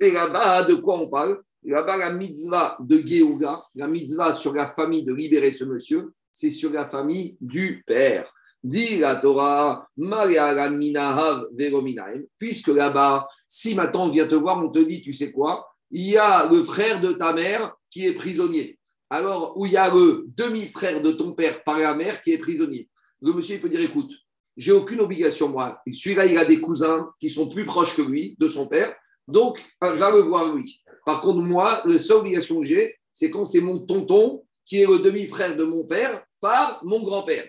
Et 0.00 0.10
là-bas, 0.10 0.64
de 0.64 0.76
quoi 0.76 0.98
on 0.98 1.10
parle? 1.10 1.42
Là-bas, 1.64 1.98
la 1.98 2.12
mitzvah 2.14 2.78
de 2.80 2.96
Géouga, 2.96 3.62
la 3.74 3.86
mitzvah 3.86 4.32
sur 4.32 4.54
la 4.54 4.68
famille 4.68 5.04
de 5.04 5.12
libérer 5.12 5.52
ce 5.52 5.64
monsieur, 5.64 6.12
c'est 6.32 6.50
sur 6.50 6.72
la 6.72 6.88
famille 6.88 7.36
du 7.42 7.84
père. 7.86 8.32
Dit 8.62 8.98
la 9.00 9.16
Torah, 9.16 9.86
puisque 12.38 12.68
là-bas, 12.68 13.28
si 13.46 13.74
maintenant 13.74 14.06
on 14.06 14.10
vient 14.10 14.26
te 14.26 14.34
voir, 14.34 14.64
on 14.64 14.70
te 14.70 14.78
dit, 14.78 15.02
tu 15.02 15.12
sais 15.12 15.30
quoi, 15.30 15.66
il 15.94 16.10
y 16.10 16.18
a 16.18 16.50
le 16.50 16.64
frère 16.64 17.00
de 17.00 17.12
ta 17.12 17.32
mère 17.32 17.72
qui 17.88 18.04
est 18.04 18.14
prisonnier. 18.14 18.78
Alors, 19.10 19.56
où 19.56 19.64
il 19.64 19.72
y 19.72 19.76
a 19.76 19.94
le 19.94 20.24
demi-frère 20.26 21.00
de 21.00 21.12
ton 21.12 21.34
père 21.34 21.62
par 21.62 21.78
la 21.78 21.94
mère 21.94 22.20
qui 22.20 22.32
est 22.32 22.38
prisonnier. 22.38 22.90
Le 23.22 23.32
monsieur, 23.32 23.54
il 23.54 23.60
peut 23.60 23.68
dire, 23.68 23.80
écoute, 23.80 24.10
j'ai 24.56 24.72
aucune 24.72 25.00
obligation, 25.00 25.48
moi. 25.48 25.80
Celui-là, 25.90 26.26
il 26.26 26.36
a 26.36 26.44
des 26.44 26.60
cousins 26.60 27.12
qui 27.20 27.30
sont 27.30 27.48
plus 27.48 27.64
proches 27.64 27.94
que 27.94 28.02
lui, 28.02 28.34
de 28.40 28.48
son 28.48 28.66
père, 28.66 28.92
donc 29.28 29.64
va 29.80 30.10
le 30.10 30.20
voir 30.20 30.52
lui. 30.52 30.82
Par 31.06 31.20
contre, 31.20 31.40
moi, 31.40 31.80
la 31.84 31.98
seule 31.98 32.18
obligation 32.18 32.58
que 32.60 32.66
j'ai, 32.66 32.96
c'est 33.12 33.30
quand 33.30 33.44
c'est 33.44 33.60
mon 33.60 33.86
tonton 33.86 34.44
qui 34.64 34.82
est 34.82 34.86
le 34.86 34.98
demi-frère 34.98 35.56
de 35.56 35.64
mon 35.64 35.86
père 35.86 36.24
par 36.40 36.84
mon 36.84 37.04
grand-père. 37.04 37.46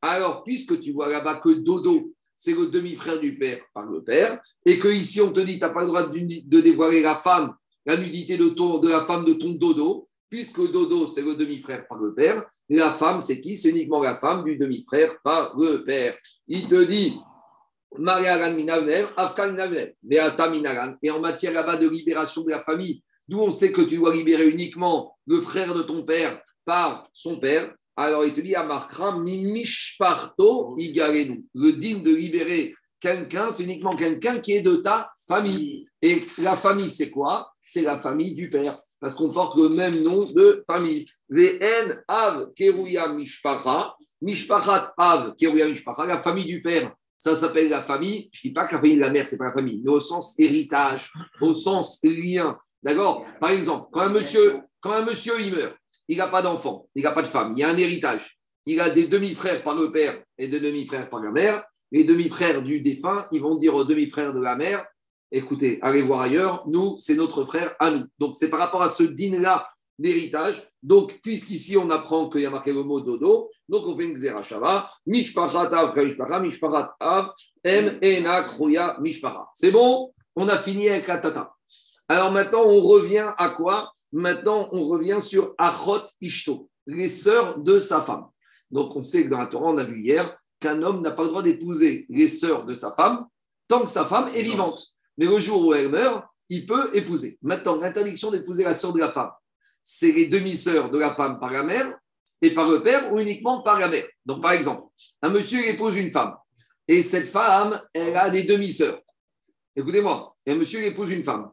Alors, 0.00 0.44
puisque 0.44 0.80
tu 0.80 0.92
vois 0.92 1.08
là-bas 1.08 1.40
que 1.40 1.48
Dodo, 1.48 2.12
c'est 2.36 2.54
le 2.54 2.68
demi-frère 2.68 3.18
du 3.18 3.36
père 3.36 3.60
par 3.74 3.86
le 3.86 4.04
père, 4.04 4.40
et 4.64 4.78
que 4.78 4.86
ici 4.86 5.20
on 5.20 5.32
te 5.32 5.40
dit, 5.40 5.54
tu 5.54 5.60
n'as 5.60 5.70
pas 5.70 5.80
le 5.80 5.88
droit 5.88 6.04
de 6.04 6.60
dévoiler 6.60 7.02
la 7.02 7.16
femme, 7.16 7.56
la 7.88 7.96
nudité 7.96 8.36
de, 8.36 8.50
ton, 8.50 8.78
de 8.80 8.88
la 8.90 9.00
femme 9.00 9.24
de 9.24 9.32
ton 9.32 9.52
Dodo, 9.52 10.08
puisque 10.28 10.60
Dodo, 10.70 11.06
c'est 11.06 11.22
le 11.22 11.36
demi-frère 11.36 11.88
par 11.88 11.96
le 11.96 12.12
père, 12.12 12.44
la 12.68 12.92
femme, 12.92 13.22
c'est 13.22 13.40
qui? 13.40 13.56
C'est 13.56 13.70
uniquement 13.70 14.02
la 14.02 14.18
femme 14.18 14.44
du 14.44 14.58
demi-frère 14.58 15.10
par 15.24 15.56
le 15.56 15.82
père. 15.84 16.14
Il 16.46 16.68
te 16.68 16.84
dit. 16.84 17.18
Et 21.02 21.10
en 21.10 21.20
matière 21.20 21.52
là-bas 21.54 21.76
de 21.78 21.88
libération 21.88 22.44
de 22.44 22.50
la 22.50 22.60
famille, 22.60 23.02
d'où 23.26 23.40
on 23.40 23.50
sait 23.50 23.72
que 23.72 23.80
tu 23.80 23.96
dois 23.96 24.12
libérer 24.12 24.46
uniquement 24.50 25.16
le 25.26 25.40
frère 25.40 25.74
de 25.74 25.80
ton 25.80 26.04
père 26.04 26.42
par 26.66 27.08
son 27.14 27.40
père, 27.40 27.74
alors 27.96 28.26
il 28.26 28.34
te 28.34 28.42
dit 28.42 28.54
Amarkram 28.54 29.24
mimishparto 29.24 30.76
igarenu. 30.76 31.46
Le 31.54 31.72
digne 31.72 32.02
de 32.02 32.14
libérer 32.14 32.74
quelqu'un, 33.00 33.50
c'est 33.50 33.64
uniquement 33.64 33.96
quelqu'un 33.96 34.38
qui 34.40 34.52
est 34.52 34.62
de 34.62 34.76
ta 34.76 35.10
famille. 35.26 35.86
Et 36.02 36.20
la 36.38 36.54
famille, 36.56 36.90
c'est 36.90 37.10
quoi? 37.10 37.52
C'est 37.60 37.82
la 37.82 37.98
famille 37.98 38.34
du 38.34 38.50
père, 38.50 38.78
parce 39.00 39.14
qu'on 39.14 39.32
porte 39.32 39.58
le 39.58 39.68
même 39.70 40.02
nom 40.02 40.24
de 40.32 40.62
famille. 40.66 41.06
VN 41.28 42.02
Av 42.08 42.52
Keruya 42.54 43.08
Mishpacha, 43.08 43.94
Mishpachat 44.22 44.94
Av 44.96 45.34
Keruya 45.36 45.68
Mishpacha, 45.68 46.06
la 46.06 46.20
famille 46.20 46.46
du 46.46 46.62
père. 46.62 46.94
Ça 47.18 47.34
s'appelle 47.34 47.68
la 47.68 47.82
famille. 47.82 48.30
Je 48.32 48.46
ne 48.46 48.50
dis 48.50 48.52
pas 48.52 48.66
que 48.66 48.74
la 48.74 48.80
famille 48.80 48.96
de 48.96 49.00
la 49.00 49.10
mère, 49.10 49.26
c'est 49.26 49.38
pas 49.38 49.46
la 49.46 49.52
famille, 49.52 49.82
mais 49.84 49.90
au 49.90 50.00
sens 50.00 50.38
héritage, 50.38 51.10
au 51.40 51.52
sens 51.54 51.98
lien. 52.04 52.56
D'accord? 52.80 53.26
Par 53.40 53.50
exemple, 53.50 53.88
quand 53.92 54.02
un 54.02 54.08
monsieur, 54.08 54.60
quand 54.80 54.92
un 54.92 55.04
monsieur 55.04 55.34
il 55.40 55.52
meurt, 55.52 55.76
il 56.06 56.16
n'a 56.16 56.28
pas 56.28 56.42
d'enfant, 56.42 56.88
il 56.94 57.02
n'a 57.02 57.10
pas 57.10 57.22
de 57.22 57.26
femme, 57.26 57.52
il 57.52 57.58
y 57.58 57.64
a 57.64 57.68
un 57.68 57.76
héritage. 57.76 58.38
Il 58.66 58.80
a 58.80 58.90
des 58.90 59.08
demi-frères 59.08 59.62
par 59.62 59.74
le 59.74 59.90
père 59.90 60.22
et 60.36 60.46
des 60.46 60.60
demi-frères 60.60 61.08
par 61.08 61.20
la 61.20 61.32
mère. 61.32 61.64
Les 61.90 62.04
demi-frères 62.04 62.62
du 62.62 62.80
défunt, 62.80 63.26
ils 63.32 63.40
vont 63.40 63.56
dire 63.56 63.74
aux 63.74 63.84
demi-frères 63.84 64.34
de 64.34 64.40
la 64.40 64.56
mère 64.56 64.84
écoutez, 65.30 65.78
allez 65.82 66.02
voir 66.02 66.22
ailleurs, 66.22 66.64
nous, 66.66 66.96
c'est 66.98 67.14
notre 67.14 67.44
frère 67.44 67.74
à 67.78 67.90
nous. 67.90 68.04
Donc, 68.18 68.36
c'est 68.36 68.50
par 68.50 68.60
rapport 68.60 68.82
à 68.82 68.88
ce 68.88 69.02
dîner-là 69.02 69.68
d'héritage. 69.98 70.66
Donc, 70.82 71.20
puisqu'ici, 71.22 71.76
on 71.76 71.90
apprend 71.90 72.28
qu'il 72.28 72.42
y 72.42 72.46
a 72.46 72.50
marqué 72.50 72.72
le 72.72 72.82
mot 72.82 73.00
dodo, 73.00 73.50
donc 73.68 73.86
on 73.86 73.96
fait 73.96 74.04
une 74.04 74.18
mishpachat 75.06 75.70
av. 75.74 75.94
C'est 79.54 79.70
bon? 79.70 80.12
On 80.36 80.48
a 80.48 80.56
fini 80.56 80.88
avec 80.88 81.08
la 81.08 81.18
tata. 81.18 81.52
Alors 82.08 82.32
maintenant, 82.32 82.62
on 82.64 82.80
revient 82.80 83.32
à 83.36 83.50
quoi? 83.50 83.92
Maintenant, 84.12 84.68
on 84.72 84.84
revient 84.84 85.18
sur 85.20 85.54
Achot 85.58 86.06
Ishto, 86.20 86.70
les 86.86 87.08
sœurs 87.08 87.58
de 87.58 87.78
sa 87.78 88.00
femme. 88.00 88.28
Donc, 88.70 88.94
on 88.96 89.02
sait 89.02 89.24
que 89.24 89.30
dans 89.30 89.38
la 89.38 89.46
Torah, 89.46 89.70
on 89.70 89.78
a 89.78 89.84
vu 89.84 90.00
hier 90.00 90.38
qu'un 90.60 90.82
homme 90.82 91.02
n'a 91.02 91.12
pas 91.12 91.22
le 91.22 91.28
droit 91.28 91.42
d'épouser 91.42 92.06
les 92.08 92.28
sœurs 92.28 92.66
de 92.66 92.74
sa 92.74 92.92
femme 92.94 93.26
tant 93.68 93.84
que 93.84 93.90
sa 93.90 94.04
femme 94.04 94.30
est 94.34 94.42
vivante. 94.42 94.94
Mais 95.16 95.26
le 95.26 95.38
jour 95.38 95.66
où 95.66 95.74
elle 95.74 95.90
meurt, 95.90 96.24
il 96.48 96.66
peut 96.66 96.90
épouser. 96.94 97.38
Maintenant, 97.42 97.76
l'interdiction 97.76 98.30
d'épouser 98.30 98.64
la 98.64 98.74
sœur 98.74 98.92
de 98.92 98.98
la 98.98 99.10
femme, 99.10 99.30
c'est 99.82 100.12
les 100.12 100.26
demi-sœurs 100.26 100.90
de 100.90 100.98
la 100.98 101.14
femme 101.14 101.38
par 101.38 101.50
la 101.50 101.62
mère 101.62 101.96
et 102.40 102.54
par 102.54 102.68
le 102.68 102.82
père 102.82 103.12
ou 103.12 103.20
uniquement 103.20 103.62
par 103.62 103.78
la 103.78 103.88
mère. 103.88 104.06
Donc, 104.24 104.42
par 104.42 104.52
exemple, 104.52 104.84
un 105.22 105.28
monsieur 105.28 105.66
épouse 105.68 105.96
une 105.96 106.10
femme 106.10 106.34
et 106.86 107.02
cette 107.02 107.26
femme, 107.26 107.80
elle 107.92 108.16
a 108.16 108.30
des 108.30 108.44
demi-sœurs. 108.44 109.00
Écoutez-moi, 109.76 110.34
un 110.46 110.54
monsieur 110.54 110.82
épouse 110.84 111.10
une 111.10 111.22
femme. 111.22 111.50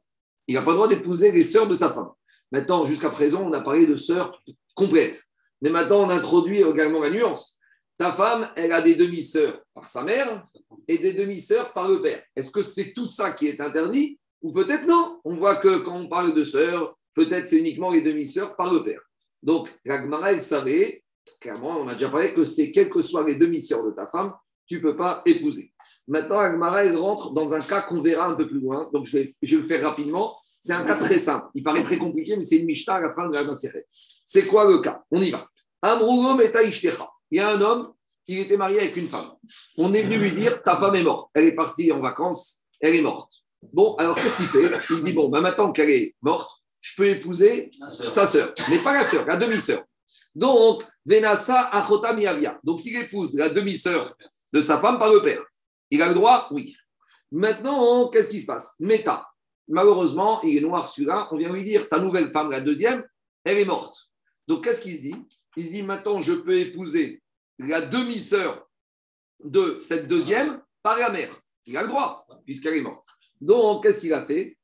Il 0.48 0.56
n'a 0.56 0.62
pas 0.62 0.72
le 0.72 0.78
droit 0.78 0.88
d'épouser 0.88 1.32
les 1.32 1.44
sœurs 1.44 1.68
de 1.68 1.76
sa 1.76 1.92
femme. 1.92 2.10
Maintenant, 2.52 2.86
jusqu'à 2.86 3.10
présent, 3.10 3.42
on 3.42 3.52
a 3.54 3.62
parlé 3.62 3.86
de 3.86 3.96
sœurs 3.96 4.42
complètes. 4.76 5.22
Mais 5.62 5.70
maintenant, 5.70 6.06
on 6.06 6.10
introduit 6.10 6.62
également 6.62 7.02
la 7.02 7.10
nuance. 7.10 7.55
Ta 7.98 8.12
femme, 8.12 8.50
elle 8.56 8.74
a 8.74 8.82
des 8.82 8.96
demi-sœurs 8.96 9.62
par 9.74 9.88
sa 9.88 10.04
mère 10.04 10.44
et 10.88 10.98
des 10.98 11.14
demi-sœurs 11.14 11.72
par 11.72 11.88
le 11.88 12.02
père. 12.02 12.22
Est-ce 12.36 12.52
que 12.52 12.62
c'est 12.62 12.94
tout 12.94 13.06
ça 13.06 13.32
qui 13.32 13.48
est 13.48 13.62
interdit 13.62 14.20
ou 14.42 14.52
peut-être 14.52 14.86
non? 14.86 15.22
On 15.24 15.38
voit 15.38 15.56
que 15.56 15.78
quand 15.78 15.96
on 15.96 16.10
parle 16.10 16.34
de 16.34 16.44
sœurs, 16.44 16.98
peut-être 17.14 17.48
c'est 17.48 17.60
uniquement 17.60 17.92
les 17.92 18.02
demi-sœurs 18.02 18.56
par 18.56 18.72
le 18.72 18.84
père. 18.84 19.02
Donc, 19.42 19.74
la 19.86 20.32
elle 20.32 20.42
savait, 20.42 21.04
clairement, 21.40 21.80
on 21.80 21.88
a 21.88 21.94
déjà 21.94 22.10
parlé 22.10 22.34
que 22.34 22.44
c'est 22.44 22.72
quelles 22.72 22.90
que 22.90 23.02
soient 23.02 23.24
les 23.24 23.38
demi-sœurs 23.38 23.86
de 23.86 23.92
ta 23.92 24.08
femme, 24.08 24.34
tu 24.68 24.78
ne 24.78 24.82
peux 24.82 24.96
pas 24.96 25.22
épouser. 25.26 25.72
Maintenant, 26.08 26.42
la 26.42 26.52
Gemara, 26.52 26.84
elle 26.84 26.98
rentre 26.98 27.34
dans 27.34 27.54
un 27.54 27.60
cas 27.60 27.82
qu'on 27.82 28.02
verra 28.02 28.28
un 28.28 28.36
peu 28.36 28.48
plus 28.48 28.60
loin. 28.60 28.90
Donc, 28.92 29.06
je 29.06 29.20
vais, 29.20 29.34
le 29.42 29.64
faire 29.64 29.82
rapidement. 29.84 30.36
C'est 30.60 30.74
un 30.74 30.84
cas 30.84 30.98
très 30.98 31.20
simple. 31.20 31.48
Il 31.54 31.64
paraît 31.64 31.84
très 31.84 31.98
compliqué, 31.98 32.36
mais 32.36 32.42
c'est 32.42 32.58
une 32.58 32.66
Mishnah 32.66 32.96
à 32.96 33.02
la 33.02 33.12
fin 33.12 33.30
de 33.30 33.34
la 33.34 33.44
Maseret. 33.44 33.86
C'est 33.88 34.48
quoi 34.48 34.66
le 34.66 34.80
cas? 34.80 35.04
On 35.12 35.22
y 35.22 35.30
va. 35.30 35.48
Metaishtecha. 35.84 37.08
Il 37.32 37.38
y 37.38 37.42
a 37.42 37.50
un 37.50 37.62
homme, 37.62 37.94
il 38.28 38.40
était 38.40 38.58
marié 38.58 38.80
avec 38.80 38.96
une 38.98 39.08
femme. 39.08 39.32
On 39.78 39.94
est 39.94 40.04
venu 40.04 40.18
lui 40.18 40.32
dire 40.32 40.62
Ta 40.64 40.78
femme 40.78 40.96
est 40.96 41.04
morte. 41.04 41.30
Elle 41.34 41.46
est 41.46 41.56
partie 41.56 41.92
en 41.92 42.02
vacances, 42.02 42.64
elle 42.80 42.96
est 42.96 43.02
morte. 43.02 43.32
Bon, 43.74 43.96
alors 43.96 44.16
qu'est-ce 44.16 44.38
qu'il 44.38 44.48
fait? 44.48 44.72
Il 44.90 44.98
se 44.98 45.04
dit 45.04 45.14
Bon, 45.14 45.30
ben, 45.30 45.42
maintenant 45.42 45.72
qu'elle 45.72 45.90
est 45.90 46.16
morte, 46.22 46.62
je 46.82 46.94
peux 46.96 47.08
épouser 47.08 47.72
sa 47.92 48.28
sœur, 48.28 48.54
mais 48.70 48.80
pas 48.80 48.94
la 48.94 49.04
sœur, 49.04 49.26
la 49.26 49.38
demi-sœur. 49.38 49.84
Donc, 50.36 50.84
Venasa 51.06 51.70
Achota 51.70 52.14
Miavia. 52.14 52.60
Donc, 52.64 52.86
il 52.86 52.96
épouse 52.98 53.36
la 53.36 53.50
demi-sœur 53.50 54.16
de 54.54 54.62
sa 54.62 54.80
femme 54.80 55.00
par 55.00 55.12
le 55.12 55.22
père. 55.22 55.42
Il 55.90 56.02
a 56.02 56.10
le 56.10 56.14
droit? 56.14 56.48
Oui. 56.52 56.76
Maintenant, 57.32 58.10
qu'est-ce 58.10 58.30
qui 58.30 58.42
se 58.42 58.46
passe? 58.46 58.76
Meta. 58.80 59.26
Malheureusement, 59.68 60.42
il 60.44 60.58
est 60.58 60.62
noir 60.62 60.88
celui-là. 60.88 61.28
On 61.32 61.38
vient 61.38 61.52
lui 61.52 61.64
dire 61.64 61.88
Ta 61.90 62.00
nouvelle 62.00 62.30
femme, 62.30 62.52
la 62.52 62.62
deuxième, 62.62 63.04
elle 63.44 63.58
est 63.58 63.66
morte. 63.66 64.10
Donc, 64.48 64.64
qu'est-ce 64.64 64.82
qu'il 64.82 64.96
se 64.96 65.02
dit? 65.02 65.16
Il 65.58 65.66
se 65.66 65.72
dit 65.72 65.84
Maintenant, 65.84 66.22
je 66.22 66.34
peux 66.34 66.58
épouser 66.58 67.22
la 67.60 67.82
demi-sœur 67.82 68.68
de 69.44 69.76
cette 69.78 70.08
deuxième 70.08 70.62
par 70.84 70.98
la 71.00 71.10
mère. 71.10 71.30
Il 71.66 71.78
a 71.78 71.82
le 71.82 71.88
droit, 71.88 72.28
puisqu'elle 72.46 72.76
est 72.76 72.82
morte. 72.82 73.06
Donc, 73.42 73.84
qu'est-ce 73.84 74.00
qu'il 74.00 74.14
a 74.14 74.24
fait? 74.24 74.58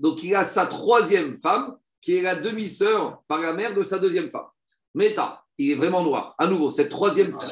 Donc, 0.00 0.22
il 0.22 0.34
a 0.34 0.44
sa 0.44 0.66
troisième 0.66 1.40
femme, 1.40 1.76
qui 2.00 2.16
est 2.16 2.22
la 2.22 2.36
demi-sœur 2.36 3.22
par 3.26 3.40
la 3.40 3.52
mère 3.52 3.74
de 3.74 3.82
sa 3.82 3.98
deuxième 3.98 4.30
femme. 4.30 4.46
Meta, 4.94 5.44
il 5.58 5.72
est 5.72 5.74
vraiment 5.74 6.02
noir. 6.02 6.34
À 6.38 6.46
nouveau, 6.46 6.70
cette 6.70 6.90
troisième 6.90 7.32
femme. 7.32 7.50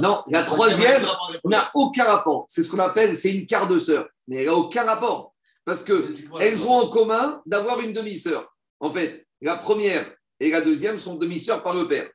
Non, 0.00 0.22
la 0.28 0.42
troisième 0.44 1.04
n'a 1.44 1.70
aucun 1.74 2.04
rapport. 2.04 2.46
C'est 2.48 2.62
ce 2.62 2.70
qu'on 2.70 2.78
appelle, 2.78 3.16
c'est 3.16 3.32
une 3.32 3.46
quart 3.46 3.68
de 3.68 3.78
sœur. 3.78 4.08
Mais 4.28 4.38
elle 4.38 4.46
n'a 4.46 4.54
aucun 4.54 4.84
rapport. 4.84 5.34
Parce 5.64 5.82
qu'elles 5.82 6.66
ont 6.66 6.72
en 6.72 6.88
commun 6.88 7.42
d'avoir 7.46 7.80
une 7.80 7.92
demi-sœur. 7.92 8.54
En 8.80 8.92
fait, 8.92 9.23
la 9.40 9.56
première 9.56 10.14
et 10.40 10.50
la 10.50 10.60
deuxième 10.60 10.98
sont 10.98 11.16
demi-sœurs 11.16 11.62
par 11.62 11.74
le 11.74 11.86
père. 11.86 12.08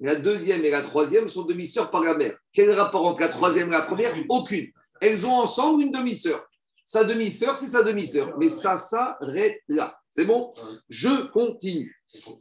La 0.00 0.16
deuxième 0.16 0.64
et 0.64 0.70
la 0.70 0.82
troisième 0.82 1.28
sont 1.28 1.44
demi-sœurs 1.44 1.90
par 1.90 2.02
la 2.02 2.14
mère. 2.14 2.36
Quel 2.52 2.70
rapport 2.72 3.06
entre 3.06 3.20
la 3.20 3.28
troisième 3.28 3.68
et 3.68 3.72
la 3.72 3.82
première? 3.82 4.12
Aucune. 4.28 4.70
Elles 5.00 5.24
ont 5.24 5.34
ensemble 5.34 5.82
une 5.82 5.92
demi-sœur. 5.92 6.44
Sa 6.84 7.04
demi-sœur, 7.04 7.56
c'est 7.56 7.68
sa 7.68 7.82
demi-sœur. 7.82 8.36
Mais 8.38 8.48
ça 8.48 8.76
s'arrête 8.76 9.62
là. 9.68 9.96
C'est 10.08 10.24
bon? 10.24 10.52
Je 10.88 11.28
continue. 11.28 11.94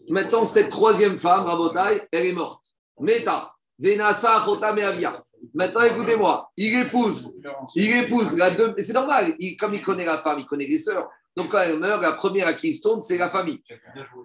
Maintenant, 0.09 0.45
cette 0.45 0.69
troisième 0.69 1.19
femme, 1.19 1.45
Rabotai, 1.45 2.07
elle 2.11 2.27
est 2.27 2.33
morte. 2.33 2.63
Meta, 2.99 3.51
Venasa, 3.79 4.35
Avia. 4.35 5.19
Maintenant, 5.53 5.81
écoutez-moi. 5.81 6.51
Il 6.57 6.79
épouse. 6.79 7.33
Il 7.75 7.97
épouse 7.97 8.37
la 8.37 8.51
deux. 8.51 8.73
C'est 8.79 8.93
normal. 8.93 9.35
Il, 9.39 9.55
comme 9.57 9.73
il 9.73 9.81
connaît 9.81 10.05
la 10.05 10.19
femme, 10.19 10.39
il 10.39 10.45
connaît 10.45 10.67
les 10.67 10.79
sœurs. 10.79 11.07
Donc, 11.35 11.49
quand 11.49 11.61
elle 11.61 11.79
meurt, 11.79 12.01
la 12.01 12.11
première 12.11 12.47
à 12.47 12.53
qui 12.53 12.69
il 12.69 12.73
se 12.73 12.81
tourne, 12.81 13.01
c'est 13.01 13.17
la 13.17 13.29
famille. 13.29 13.61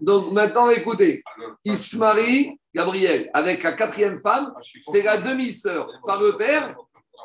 Donc, 0.00 0.32
maintenant, 0.32 0.68
écoutez. 0.70 1.22
Il 1.64 1.76
se 1.76 1.96
marie, 1.96 2.58
Gabriel, 2.74 3.30
avec 3.32 3.62
la 3.62 3.72
quatrième 3.72 4.20
femme. 4.20 4.52
C'est 4.62 5.02
la 5.02 5.18
demi-sœur 5.18 5.88
par 6.04 6.20
le 6.20 6.36
père. 6.36 6.76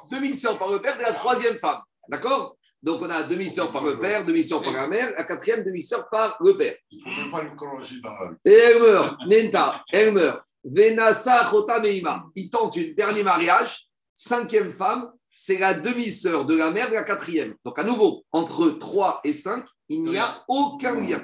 Demi-sœur 0.10 0.58
par 0.58 0.72
le 0.72 0.82
père 0.82 0.98
de 0.98 1.02
la 1.02 1.13
troisième 1.13 1.58
femme. 1.58 1.82
D'accord? 2.08 2.58
Donc, 2.82 3.02
on 3.02 3.10
a 3.10 3.24
demi-sœur 3.24 3.72
par 3.72 3.84
le 3.84 3.98
père, 4.00 4.26
demi-sœur 4.26 4.62
par 4.62 4.74
la 4.74 4.88
mère, 4.88 5.13
la 5.17 5.24
quatrième 5.24 5.63
demi-sœur 5.63 6.10
par 6.10 6.38
le 6.41 6.58
père. 6.58 6.76
Il 6.91 6.98
ne 6.98 7.04
faut 7.04 7.22
même 7.22 7.32
pas 7.32 7.41
une 7.41 7.56
chronologie 7.56 8.02
dans 8.02 8.12
la 8.12 8.30
vie. 8.30 8.36
Et 8.46 8.54
elle 8.54 8.82
meurt, 8.82 9.17
Nenta, 9.26 9.84
elle 9.91 10.13
meurt. 10.13 10.43
Venasa 10.63 11.50
Meima. 11.82 12.26
Il 12.36 12.50
tente 12.50 12.78
un 12.78 12.93
dernier 12.96 13.24
mariage. 13.24 13.88
Cinquième 14.13 14.72
femme, 14.72 15.12
c'est 15.34 15.58
la 15.58 15.74
demi-sœur 15.74 16.46
de 16.46 16.56
la 16.56 16.72
mère 16.72 16.89
de 16.89 16.93
la 16.93 17.04
quatrième. 17.04 17.56
Donc, 17.65 17.78
à 17.80 17.84
nouveau, 17.84 18.24
entre 18.32 18.69
3 18.69 19.22
et 19.24 19.34
5, 19.34 19.65
il 19.89 20.04
n'y 20.04 20.17
a 20.17 20.43
aucun 20.48 20.96
lien. 20.96 21.22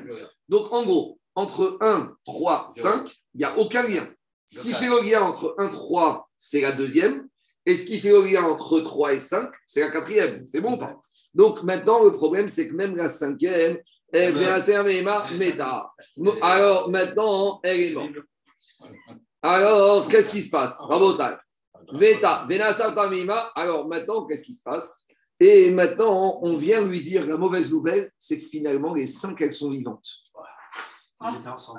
Donc, 0.49 0.73
en 0.73 0.83
gros, 0.83 1.19
entre 1.35 1.77
1, 1.79 2.15
3, 2.25 2.67
5, 2.71 3.07
il 3.35 3.37
n'y 3.37 3.43
a 3.45 3.57
aucun 3.57 3.83
lien. 3.83 4.09
Ce 4.47 4.61
qui 4.61 4.73
fait 4.73 4.87
le 4.87 5.07
lien 5.07 5.21
entre 5.21 5.55
1, 5.59 5.69
3, 5.69 6.27
c'est 6.35 6.61
la 6.61 6.71
deuxième. 6.71 7.27
Et 7.65 7.75
ce 7.75 7.85
qui 7.85 7.99
fait 7.99 8.09
le 8.09 8.25
lien 8.25 8.43
entre 8.43 8.79
3 8.79 9.13
et 9.13 9.19
5, 9.19 9.53
c'est 9.65 9.81
la 9.81 9.91
quatrième. 9.91 10.43
C'est 10.45 10.59
bon 10.59 10.73
ou 10.73 10.77
pas? 10.77 10.99
Donc 11.35 11.61
maintenant, 11.61 12.03
le 12.03 12.11
problème, 12.13 12.49
c'est 12.49 12.67
que 12.67 12.73
même 12.73 12.95
la 12.95 13.07
cinquième, 13.07 13.77
elle 14.11 14.35
vient 14.35 14.59
servir 14.59 15.03
Meta. 15.37 15.91
Alors 16.41 16.89
maintenant, 16.89 17.59
elle 17.61 17.79
est 17.79 17.93
morte. 17.93 18.09
Alors, 19.43 20.07
qu'est-ce 20.07 20.31
qui 20.31 20.41
se 20.41 20.49
passe? 20.49 20.81
Veta, 21.93 22.47
Alors 23.55 23.87
maintenant, 23.87 24.25
qu'est-ce 24.25 24.43
qui 24.43 24.53
se 24.53 24.63
passe? 24.63 25.05
Et 25.39 25.71
maintenant, 25.71 26.39
on 26.41 26.57
vient 26.57 26.81
lui 26.81 27.01
dire 27.01 27.25
la 27.25 27.37
mauvaise 27.37 27.71
nouvelle, 27.71 28.11
c'est 28.17 28.39
que 28.39 28.45
finalement, 28.45 28.93
les 28.93 29.07
cinq, 29.07 29.39
elles 29.41 29.53
sont 29.53 29.71
vivantes. 29.71 30.07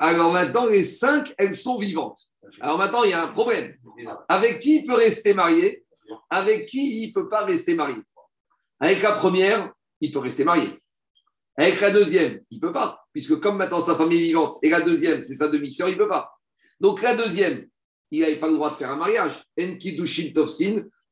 Alors 0.00 0.32
maintenant, 0.32 0.66
les 0.66 0.82
cinq, 0.82 1.34
elles 1.38 1.54
sont 1.54 1.78
vivantes. 1.78 2.18
Alors 2.60 2.78
maintenant, 2.78 3.04
il 3.04 3.10
y 3.10 3.14
a 3.14 3.24
un 3.24 3.32
problème. 3.32 3.74
Avec 4.28 4.60
qui 4.60 4.76
il 4.76 4.86
peut 4.86 4.94
rester 4.94 5.34
marié? 5.34 5.84
Avec 6.28 6.66
qui 6.66 7.02
il 7.02 7.08
ne 7.08 7.12
peut 7.14 7.28
pas 7.28 7.44
rester 7.44 7.74
marié? 7.74 8.02
Avec 8.80 9.02
la 9.02 9.12
première, 9.12 9.72
il 10.00 10.10
peut 10.10 10.18
rester 10.18 10.44
marié. 10.44 10.78
Avec 11.56 11.80
la 11.80 11.90
deuxième, 11.90 12.40
il 12.50 12.56
ne 12.56 12.60
peut 12.60 12.72
pas, 12.72 13.04
puisque 13.12 13.38
comme 13.40 13.58
maintenant 13.58 13.80
sa 13.80 13.94
famille 13.94 14.18
est 14.18 14.22
vivante, 14.22 14.58
et 14.62 14.70
la 14.70 14.80
deuxième, 14.80 15.20
c'est 15.20 15.34
sa 15.34 15.48
demi-sœur, 15.48 15.90
il 15.90 15.98
ne 15.98 15.98
peut 15.98 16.08
pas. 16.08 16.32
Donc 16.80 17.02
la 17.02 17.14
deuxième, 17.14 17.66
il 18.10 18.20
n'avait 18.20 18.40
pas 18.40 18.48
le 18.48 18.54
droit 18.54 18.70
de 18.70 18.74
faire 18.74 18.90
un 18.90 18.96
mariage. 18.96 19.44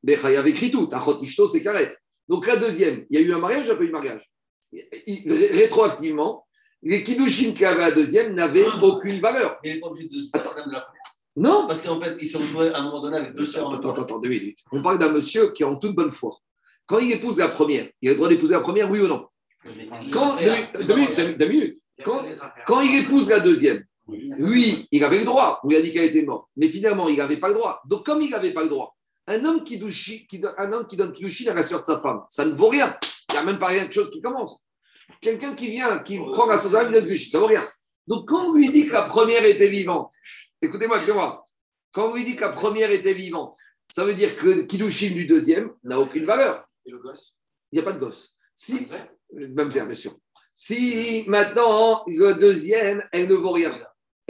Bechayav 0.01 0.47
écrit 0.47 0.71
tout, 0.71 0.89
Achotishto, 0.91 1.47
c'est 1.47 1.61
carrette. 1.61 1.97
Donc 2.27 2.47
la 2.47 2.57
deuxième, 2.57 3.05
il 3.09 3.19
y 3.19 3.23
a 3.23 3.25
eu 3.25 3.33
un 3.33 3.39
mariage, 3.39 3.65
il 3.65 3.67
n'y 3.67 3.71
a 3.71 3.75
pas 3.75 3.83
eu 3.83 3.87
de 3.87 3.91
mariage. 3.91 4.31
Rétroactivement, 5.53 6.45
les 6.83 7.03
Kidushin 7.03 7.53
qui 7.53 7.65
avaient 7.65 7.81
la 7.81 7.91
deuxième 7.91 8.33
n'avaient 8.33 8.67
aucune 8.81 9.19
valeur. 9.19 9.59
Il 9.63 9.73
n'est 9.73 9.79
pas 9.79 9.87
obligé 9.87 10.07
de 10.07 10.15
la 10.33 10.39
première. 10.39 10.93
Non 11.35 11.65
Parce 11.67 11.81
qu'en 11.81 11.99
fait, 11.99 12.15
ils 12.19 12.27
se 12.27 12.37
sont 12.37 12.43
retrouvés 12.43 12.69
à 12.73 12.79
un 12.79 12.83
moment 12.83 13.01
donné 13.01 13.17
avec 13.17 13.35
deux 13.35 13.45
sœurs 13.45 13.73
Attends, 13.73 13.91
attends, 13.91 14.03
attends, 14.03 14.19
deux 14.19 14.29
minutes. 14.29 14.59
On 14.71 14.81
parle 14.81 14.99
d'un 14.99 15.11
monsieur 15.11 15.51
qui 15.51 15.63
est 15.63 15.65
en 15.65 15.77
toute 15.77 15.95
bonne 15.95 16.11
foi. 16.11 16.37
Quand 16.85 16.99
il 16.99 17.11
épouse 17.11 17.39
la 17.39 17.49
première, 17.49 17.89
il 18.01 18.09
a 18.09 18.11
le 18.11 18.17
droit 18.17 18.29
d'épouser 18.29 18.55
la 18.55 18.61
première, 18.61 18.89
oui 18.89 18.99
ou 18.99 19.07
non? 19.07 19.27
Quand, 20.11 20.37
deux, 20.37 20.51
minutes, 20.51 20.87
deux 20.87 20.95
minutes, 20.95 21.15
deux 21.17 21.23
minutes, 21.23 21.37
deux 21.37 21.47
minutes. 21.47 21.77
Quand, 22.03 22.25
quand 22.65 22.81
il 22.81 23.03
épouse 23.03 23.29
la 23.29 23.41
deuxième, 23.41 23.83
lui, 24.11 24.87
il 24.91 25.03
avait 25.03 25.19
le 25.19 25.25
droit. 25.25 25.59
On 25.63 25.69
lui 25.69 25.75
a 25.75 25.81
dit 25.81 25.91
qu'elle 25.91 26.05
était 26.05 26.23
morte. 26.23 26.47
Mais 26.57 26.67
finalement, 26.67 27.07
il 27.09 27.17
n'avait 27.17 27.37
pas 27.37 27.47
le 27.49 27.53
droit. 27.55 27.81
Donc, 27.85 28.05
comme 28.05 28.21
il 28.21 28.29
n'avait 28.31 28.51
pas 28.51 28.63
le 28.63 28.69
droit, 28.69 28.95
un 29.27 29.43
homme 29.45 29.63
qui, 29.63 29.77
douchi- 29.77 30.25
qui 30.27 30.39
donne, 30.39 30.53
un 30.57 30.71
homme 30.73 30.87
qui 30.87 30.97
donne 30.97 31.11
Kiddushin 31.11 31.51
à 31.51 31.53
la 31.53 31.61
sœur 31.61 31.81
de 31.81 31.85
sa 31.85 31.99
femme, 31.99 32.21
ça 32.29 32.45
ne 32.45 32.51
vaut 32.53 32.69
rien. 32.69 32.97
Il 33.29 33.33
n'y 33.33 33.37
a 33.39 33.43
même 33.43 33.59
pas 33.59 33.67
rien 33.67 33.85
de 33.87 33.93
chose 33.93 34.09
qui 34.09 34.21
commence. 34.21 34.61
Quelqu'un 35.21 35.53
qui 35.55 35.69
vient, 35.69 35.99
qui 35.99 36.17
prend 36.17 36.45
la 36.47 36.57
sœur 36.57 36.71
de 36.71 36.75
sa 36.75 36.81
femme, 36.83 36.93
il 36.93 37.07
donne 37.07 37.17
ça 37.17 37.37
ne 37.37 37.41
vaut 37.41 37.47
rien. 37.47 37.63
Donc, 38.07 38.27
quand 38.27 38.47
on 38.49 38.53
lui 38.53 38.69
dit 38.71 38.85
que 38.87 38.93
la 38.93 39.03
première 39.03 39.45
était 39.45 39.69
vivante, 39.69 40.11
écoutez-moi, 40.61 40.97
écoutez-moi. 40.97 41.43
Quand 41.91 42.09
on 42.09 42.15
lui 42.15 42.23
dit 42.25 42.35
que 42.35 42.41
la 42.41 42.49
première 42.49 42.89
était 42.91 43.13
vivante, 43.13 43.55
ça 43.91 44.03
veut 44.05 44.13
dire 44.13 44.35
que 44.35 44.61
Kiddushin 44.61 45.11
du 45.11 45.25
deuxième 45.25 45.71
n'a 45.83 45.99
aucune 45.99 46.25
valeur. 46.25 46.67
Et 46.85 46.91
le 46.91 46.99
gosse? 46.99 47.37
Il 47.71 47.75
n'y 47.75 47.81
a 47.81 47.83
pas 47.83 47.93
de 47.93 47.99
gosse. 47.99 48.35
Si, 48.55 48.77
Exact. 48.77 49.11
même 49.31 49.71
terme, 49.71 49.87
bien 49.87 49.95
sûr. 49.95 50.15
Si 50.55 51.23
maintenant, 51.27 52.03
le 52.07 52.33
deuxième, 52.33 53.01
elle 53.11 53.27
ne 53.27 53.33
vaut 53.35 53.51
rien, 53.51 53.79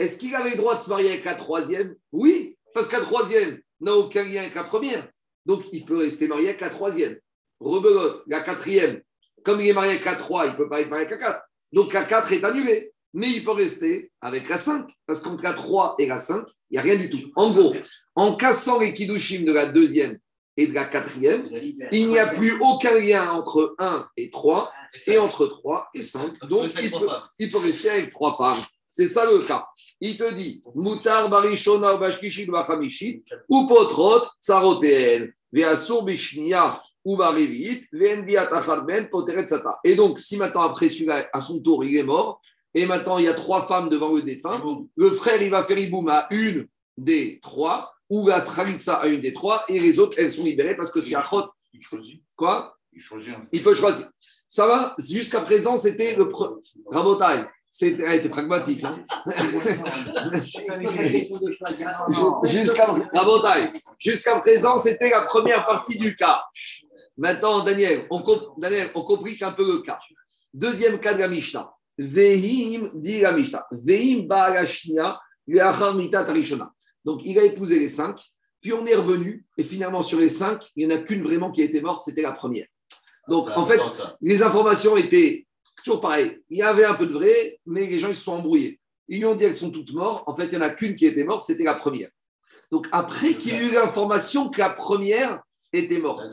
est-ce 0.00 0.16
qu'il 0.16 0.34
avait 0.34 0.50
le 0.50 0.56
droit 0.56 0.74
de 0.74 0.80
se 0.80 0.88
marier 0.88 1.10
avec 1.10 1.24
la 1.24 1.34
troisième? 1.34 1.94
Oui, 2.10 2.56
parce 2.74 2.88
que 2.88 2.96
la 2.96 3.02
troisième 3.02 3.60
n'a 3.80 3.94
aucun 3.94 4.24
lien 4.24 4.40
avec 4.40 4.54
la 4.54 4.64
première. 4.64 5.06
Donc, 5.44 5.64
il 5.72 5.84
peut 5.84 5.98
rester 5.98 6.26
marié 6.26 6.48
avec 6.48 6.60
la 6.62 6.70
troisième. 6.70 7.18
Rebelote, 7.60 8.22
la 8.26 8.40
quatrième, 8.40 9.02
comme 9.44 9.60
il 9.60 9.68
est 9.68 9.72
marié 9.74 9.92
avec 9.92 10.04
la 10.06 10.16
3, 10.16 10.46
il 10.46 10.52
ne 10.52 10.56
peut 10.56 10.68
pas 10.68 10.80
être 10.80 10.88
marié 10.88 11.06
avec 11.06 11.20
la 11.20 11.26
4. 11.26 11.42
Donc, 11.72 11.92
la 11.92 12.04
4 12.04 12.32
est 12.32 12.44
annulée. 12.44 12.92
Mais 13.12 13.28
il 13.28 13.44
peut 13.44 13.50
rester 13.50 14.10
avec 14.20 14.48
la 14.48 14.56
5. 14.56 14.88
Parce 15.06 15.20
qu'entre 15.20 15.42
la 15.42 15.52
3 15.52 15.96
et 15.98 16.06
la 16.06 16.16
5, 16.16 16.46
il 16.70 16.74
n'y 16.74 16.78
a 16.78 16.82
rien 16.82 16.96
du 16.96 17.10
tout. 17.10 17.30
En 17.36 17.50
gros, 17.50 17.74
en 18.14 18.36
cassant 18.36 18.78
les 18.78 18.94
kiddushim 18.94 19.44
de 19.44 19.52
la 19.52 19.66
deuxième 19.66 20.16
et 20.56 20.66
de 20.66 20.74
la 20.74 20.84
quatrième, 20.84 21.48
il 21.92 22.08
n'y 22.08 22.18
a 22.18 22.26
plus 22.26 22.56
aucun 22.60 22.98
lien 22.98 23.30
entre 23.32 23.74
1 23.78 24.08
et 24.16 24.30
3 24.30 24.72
et 25.08 25.18
entre 25.18 25.46
3 25.46 25.88
et 25.94 26.02
5. 26.02 26.46
Donc, 26.46 26.70
il 26.80 26.90
peut, 26.90 27.08
il 27.38 27.50
peut 27.50 27.58
rester 27.58 27.90
avec 27.90 28.12
trois 28.12 28.34
femmes. 28.34 28.62
C'est 28.88 29.08
ça 29.08 29.24
le 29.24 29.40
cas. 29.46 29.66
Il 30.00 30.16
te 30.16 30.32
dit 30.32 30.62
Moutar 30.74 31.28
barishona 31.28 31.96
bashkishit 31.96 32.46
bachamishit 32.46 33.24
ou 33.48 33.66
potrot 33.66 34.24
tsaroteen 34.40 35.32
veasur 35.52 36.04
bishnia 36.04 36.82
ou 37.04 37.16
barivit 37.16 37.84
ven 37.92 38.24
biatacharben 38.24 39.08
poteret 39.10 39.46
sata. 39.46 39.78
Et 39.84 39.96
donc, 39.96 40.18
si 40.18 40.36
maintenant 40.36 40.62
après 40.62 40.88
celui-là, 40.88 41.28
à 41.32 41.40
son 41.40 41.60
tour, 41.60 41.84
il 41.84 41.96
est 41.96 42.02
mort, 42.02 42.40
et 42.74 42.86
maintenant 42.86 43.18
il 43.18 43.24
y 43.24 43.28
a 43.28 43.34
trois 43.34 43.62
femmes 43.62 43.88
devant 43.88 44.14
le 44.14 44.22
défunt, 44.22 44.62
le 44.96 45.10
frère 45.10 45.42
il 45.42 45.50
va 45.50 45.62
faire 45.62 45.78
iboum 45.78 46.08
à 46.08 46.26
une 46.30 46.66
des 46.96 47.38
trois 47.42 47.92
ou 48.08 48.26
la 48.26 48.40
tralitza 48.40 48.96
à 48.96 49.06
une 49.08 49.20
des 49.20 49.32
trois, 49.32 49.64
et 49.68 49.78
les 49.78 49.98
autres 49.98 50.18
elles 50.18 50.32
sont 50.32 50.44
libérées 50.44 50.76
parce 50.76 50.90
que 50.90 51.00
c'est 51.00 51.14
achot. 51.14 51.44
Il 51.72 51.82
choisit. 51.82 52.22
Quoi? 52.36 52.76
Il 52.92 53.00
choisit. 53.00 53.34
Il 53.52 53.62
peut 53.62 53.74
choisir. 53.74 54.08
Ça 54.48 54.66
va? 54.66 54.96
Jusqu'à 54.98 55.42
présent, 55.42 55.76
c'était 55.76 56.16
le. 56.16 56.28
Pre... 56.28 56.58
C'était 57.70 58.02
elle 58.02 58.18
était 58.18 58.28
pragmatique. 58.28 58.82
hein. 58.84 58.98
Jusqu'à 63.98 64.38
présent, 64.40 64.76
c'était 64.78 65.10
la 65.10 65.22
première 65.22 65.64
partie 65.64 65.98
du 65.98 66.14
cas. 66.14 66.42
Maintenant, 67.16 67.62
Daniel, 67.62 68.06
on, 68.10 68.22
comp- 68.22 68.58
Daniel, 68.58 68.90
on 68.94 69.02
complique 69.04 69.42
un 69.42 69.52
peu 69.52 69.66
le 69.66 69.78
cas. 69.82 69.98
Deuxième 70.52 70.98
cas 70.98 71.14
de 71.14 71.20
la 71.20 71.28
Mishnah. 71.28 71.70
Vehim 71.98 72.90
dit 72.94 73.20
la 73.20 73.32
Mishnah. 73.32 73.66
Vehim 73.70 74.26
ba'alashnia. 74.26 75.20
Donc, 77.04 77.20
il 77.24 77.38
a 77.38 77.44
épousé 77.44 77.78
les 77.78 77.88
cinq, 77.88 78.18
puis 78.60 78.72
on 78.72 78.84
est 78.86 78.94
revenu, 78.94 79.44
et 79.56 79.62
finalement, 79.62 80.02
sur 80.02 80.18
les 80.18 80.28
cinq, 80.28 80.60
il 80.76 80.86
n'y 80.86 80.92
en 80.92 80.96
a 80.96 81.02
qu'une 81.02 81.22
vraiment 81.22 81.50
qui 81.50 81.62
a 81.62 81.64
été 81.64 81.80
morte, 81.80 82.02
c'était 82.04 82.22
la 82.22 82.32
première. 82.32 82.66
Donc, 83.28 83.48
en 83.56 83.64
fait, 83.66 83.80
les 84.20 84.42
informations 84.42 84.96
étaient 84.96 85.46
toujours 85.84 86.00
pareilles. 86.00 86.40
Il 86.48 86.58
y 86.58 86.62
avait 86.62 86.84
un 86.84 86.94
peu 86.94 87.06
de 87.06 87.12
vrai, 87.12 87.58
mais 87.66 87.86
les 87.86 87.98
gens 87.98 88.08
ils 88.08 88.16
se 88.16 88.24
sont 88.24 88.32
embrouillés. 88.32 88.80
Ils 89.08 89.18
lui 89.18 89.26
ont 89.26 89.34
dit 89.34 89.44
qu'elles 89.44 89.54
sont 89.54 89.70
toutes 89.70 89.92
mortes. 89.92 90.24
En 90.26 90.34
fait, 90.34 90.46
il 90.46 90.50
n'y 90.50 90.56
en 90.58 90.66
a 90.66 90.70
qu'une 90.70 90.94
qui 90.94 91.06
était 91.06 91.24
morte, 91.24 91.42
c'était 91.42 91.64
la 91.64 91.74
première. 91.74 92.10
Donc, 92.70 92.86
après 92.92 93.34
qu'il 93.34 93.52
y 93.52 93.56
ait 93.56 93.66
eu 93.66 93.72
l'information 93.72 94.48
que 94.48 94.60
la 94.60 94.70
première 94.70 95.40
était 95.72 95.98
morte, 95.98 96.32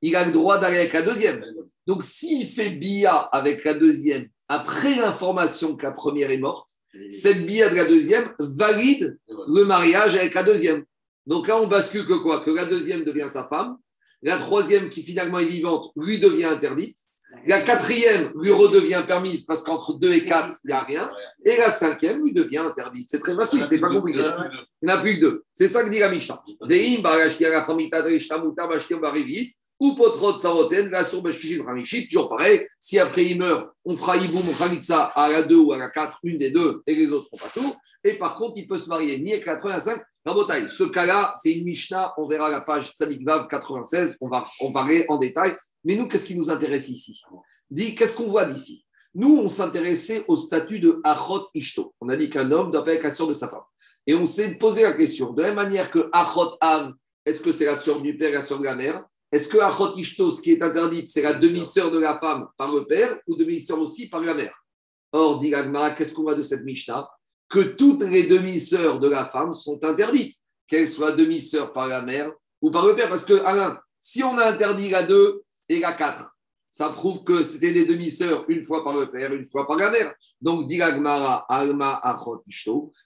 il 0.00 0.16
a 0.16 0.24
le 0.24 0.32
droit 0.32 0.58
d'aller 0.58 0.78
avec 0.78 0.92
la 0.92 1.02
deuxième. 1.02 1.44
Donc, 1.86 2.04
s'il 2.04 2.46
fait 2.46 2.70
bia 2.70 3.16
avec 3.16 3.64
la 3.64 3.74
deuxième, 3.74 4.28
après 4.48 4.96
l'information 4.96 5.74
que 5.76 5.82
la 5.82 5.92
première 5.92 6.30
est 6.30 6.38
morte, 6.38 6.68
cette 7.10 7.46
bia 7.46 7.70
de 7.70 7.74
la 7.74 7.86
deuxième 7.86 8.32
valide 8.38 9.18
le 9.48 9.64
mariage 9.64 10.14
avec 10.14 10.34
la 10.34 10.42
deuxième. 10.42 10.84
Donc 11.26 11.48
là, 11.48 11.60
on 11.60 11.66
bascule 11.66 12.06
que 12.06 12.22
quoi? 12.22 12.40
Que 12.40 12.50
la 12.50 12.66
deuxième 12.66 13.04
devient 13.04 13.28
sa 13.28 13.48
femme, 13.48 13.76
la 14.22 14.36
troisième, 14.36 14.90
qui 14.90 15.02
finalement 15.02 15.38
est 15.38 15.46
vivante, 15.46 15.90
lui 15.96 16.20
devient 16.20 16.44
interdite, 16.44 16.98
la 17.46 17.62
quatrième 17.62 18.32
lui 18.40 18.52
redevient 18.52 19.02
permise 19.06 19.44
parce 19.44 19.62
qu'entre 19.62 19.94
deux 19.94 20.12
et 20.12 20.24
quatre, 20.24 20.56
il 20.64 20.68
n'y 20.68 20.72
a 20.72 20.82
rien, 20.82 21.10
et 21.44 21.56
la 21.56 21.70
cinquième 21.70 22.22
lui 22.22 22.32
devient 22.32 22.58
interdite. 22.58 23.08
C'est 23.10 23.20
très 23.20 23.34
facile, 23.34 23.66
c'est 23.66 23.80
pas 23.80 23.88
compliqué. 23.88 24.20
Il 24.20 24.86
n'y 24.86 24.92
en 24.92 24.96
a 24.96 25.00
plus 25.00 25.16
que 25.16 25.20
deux. 25.20 25.44
C'est 25.52 25.68
ça 25.68 25.82
que 25.84 25.90
dit 25.90 25.98
la 25.98 26.10
Mishnah. 26.10 26.42
Ou 29.82 29.96
potrot 29.96 30.38
saroten, 30.38 30.90
la 30.90 31.02
ramishit, 31.02 32.06
toujours 32.06 32.28
pareil. 32.28 32.64
Si 32.78 33.00
après 33.00 33.24
il 33.24 33.38
meurt, 33.38 33.68
on 33.84 33.96
fera 33.96 34.16
iboum, 34.16 34.40
on 34.40 34.68
mitza 34.68 35.06
à 35.06 35.28
la 35.28 35.42
2 35.42 35.56
ou 35.56 35.72
à 35.72 35.76
la 35.76 35.90
4, 35.90 36.20
une 36.22 36.38
des 36.38 36.52
deux, 36.52 36.84
et 36.86 36.94
les 36.94 37.10
autres 37.10 37.26
ne 37.32 37.36
font 37.36 37.44
pas 37.44 37.52
tout. 37.52 37.74
Et 38.04 38.16
par 38.16 38.36
contre, 38.36 38.52
il 38.58 38.68
peut 38.68 38.78
se 38.78 38.88
marier 38.88 39.18
ni 39.18 39.32
avec 39.32 39.44
la 39.44 39.56
3 39.56 39.70
ni 39.70 39.76
la 39.78 39.80
5. 39.80 40.00
Rabotai, 40.24 40.68
ce 40.68 40.84
cas-là, 40.84 41.32
c'est 41.34 41.52
une 41.52 41.64
Mishnah, 41.64 42.14
on 42.16 42.28
verra 42.28 42.48
la 42.48 42.60
page 42.60 42.92
Tzadik 42.92 43.26
Vav 43.26 43.48
96, 43.48 44.18
on 44.20 44.28
va 44.28 44.46
en 44.60 44.72
parler 44.72 45.04
en 45.08 45.18
détail. 45.18 45.56
Mais 45.84 45.96
nous, 45.96 46.08
qu'est-ce 46.08 46.26
qui 46.26 46.36
nous 46.36 46.50
intéresse 46.50 46.88
ici? 46.88 47.20
Dis, 47.70 47.94
qu'est-ce 47.94 48.16
qu'on 48.16 48.30
voit 48.30 48.44
d'ici? 48.44 48.84
Nous, 49.14 49.38
on 49.38 49.48
s'intéressait 49.48 50.24
au 50.28 50.36
statut 50.36 50.80
de 50.80 51.00
Achot 51.04 51.46
Ishto. 51.54 51.94
On 52.00 52.08
a 52.08 52.16
dit 52.16 52.30
qu'un 52.30 52.50
homme 52.50 52.70
doit 52.70 52.84
pas 52.84 52.94
être 52.94 53.02
la 53.02 53.10
sœur 53.10 53.26
de 53.26 53.34
sa 53.34 53.48
femme. 53.48 53.60
Et 54.06 54.14
on 54.14 54.26
s'est 54.26 54.54
posé 54.54 54.82
la 54.82 54.92
question, 54.92 55.32
de 55.32 55.42
la 55.42 55.48
même 55.48 55.56
manière 55.56 55.90
que 55.90 56.08
Achot 56.12 56.56
Av, 56.60 56.92
est-ce 57.24 57.40
que 57.40 57.52
c'est 57.52 57.66
la 57.66 57.76
sœur 57.76 58.00
du 58.00 58.16
père 58.16 58.30
et 58.30 58.34
la 58.34 58.42
sœur 58.42 58.58
de 58.58 58.64
la 58.64 58.74
mère? 58.74 59.04
Est-ce 59.30 59.48
que 59.48 59.58
Achot 59.58 59.94
Ishto, 59.96 60.30
ce 60.30 60.42
qui 60.42 60.52
est 60.52 60.62
interdite, 60.62 61.08
c'est 61.08 61.22
la 61.22 61.34
demi-sœur 61.34 61.90
de 61.90 61.98
la 61.98 62.18
femme 62.18 62.48
par 62.56 62.72
le 62.72 62.84
père 62.84 63.18
ou 63.26 63.36
demi-sœur 63.36 63.78
aussi 63.80 64.08
par 64.08 64.20
la 64.20 64.34
mère? 64.34 64.54
Or, 65.12 65.38
dit 65.38 65.52
qu'est-ce 65.96 66.14
qu'on 66.14 66.22
voit 66.22 66.34
de 66.34 66.42
cette 66.42 66.64
Mishnah? 66.64 67.08
Que 67.48 67.60
toutes 67.60 68.02
les 68.02 68.24
demi-sœurs 68.24 68.98
de 68.98 69.08
la 69.08 69.26
femme 69.26 69.52
sont 69.52 69.82
interdites, 69.84 70.36
qu'elles 70.66 70.88
soient 70.88 71.12
demi-sœurs 71.12 71.72
par 71.72 71.86
la 71.86 72.02
mère 72.02 72.32
ou 72.62 72.70
par 72.70 72.86
le 72.86 72.94
père. 72.94 73.10
Parce 73.10 73.24
que, 73.24 73.34
Alain, 73.44 73.78
si 74.00 74.22
on 74.22 74.36
a 74.38 74.46
interdit 74.46 74.88
la 74.88 75.02
2 75.02 75.42
et 75.76 75.80
la 75.80 75.92
4, 75.92 76.32
ça 76.68 76.88
prouve 76.88 77.22
que 77.24 77.42
c'était 77.42 77.72
des 77.72 77.84
demi-sœurs 77.84 78.44
une 78.48 78.62
fois 78.62 78.82
par 78.82 78.94
le 78.96 79.10
père, 79.10 79.32
une 79.34 79.46
fois 79.46 79.66
par 79.66 79.76
la 79.76 79.90
mère. 79.90 80.14
Donc, 80.40 80.66
dit 80.66 80.80
Agmara, 80.80 81.44
Alma. 81.48 82.00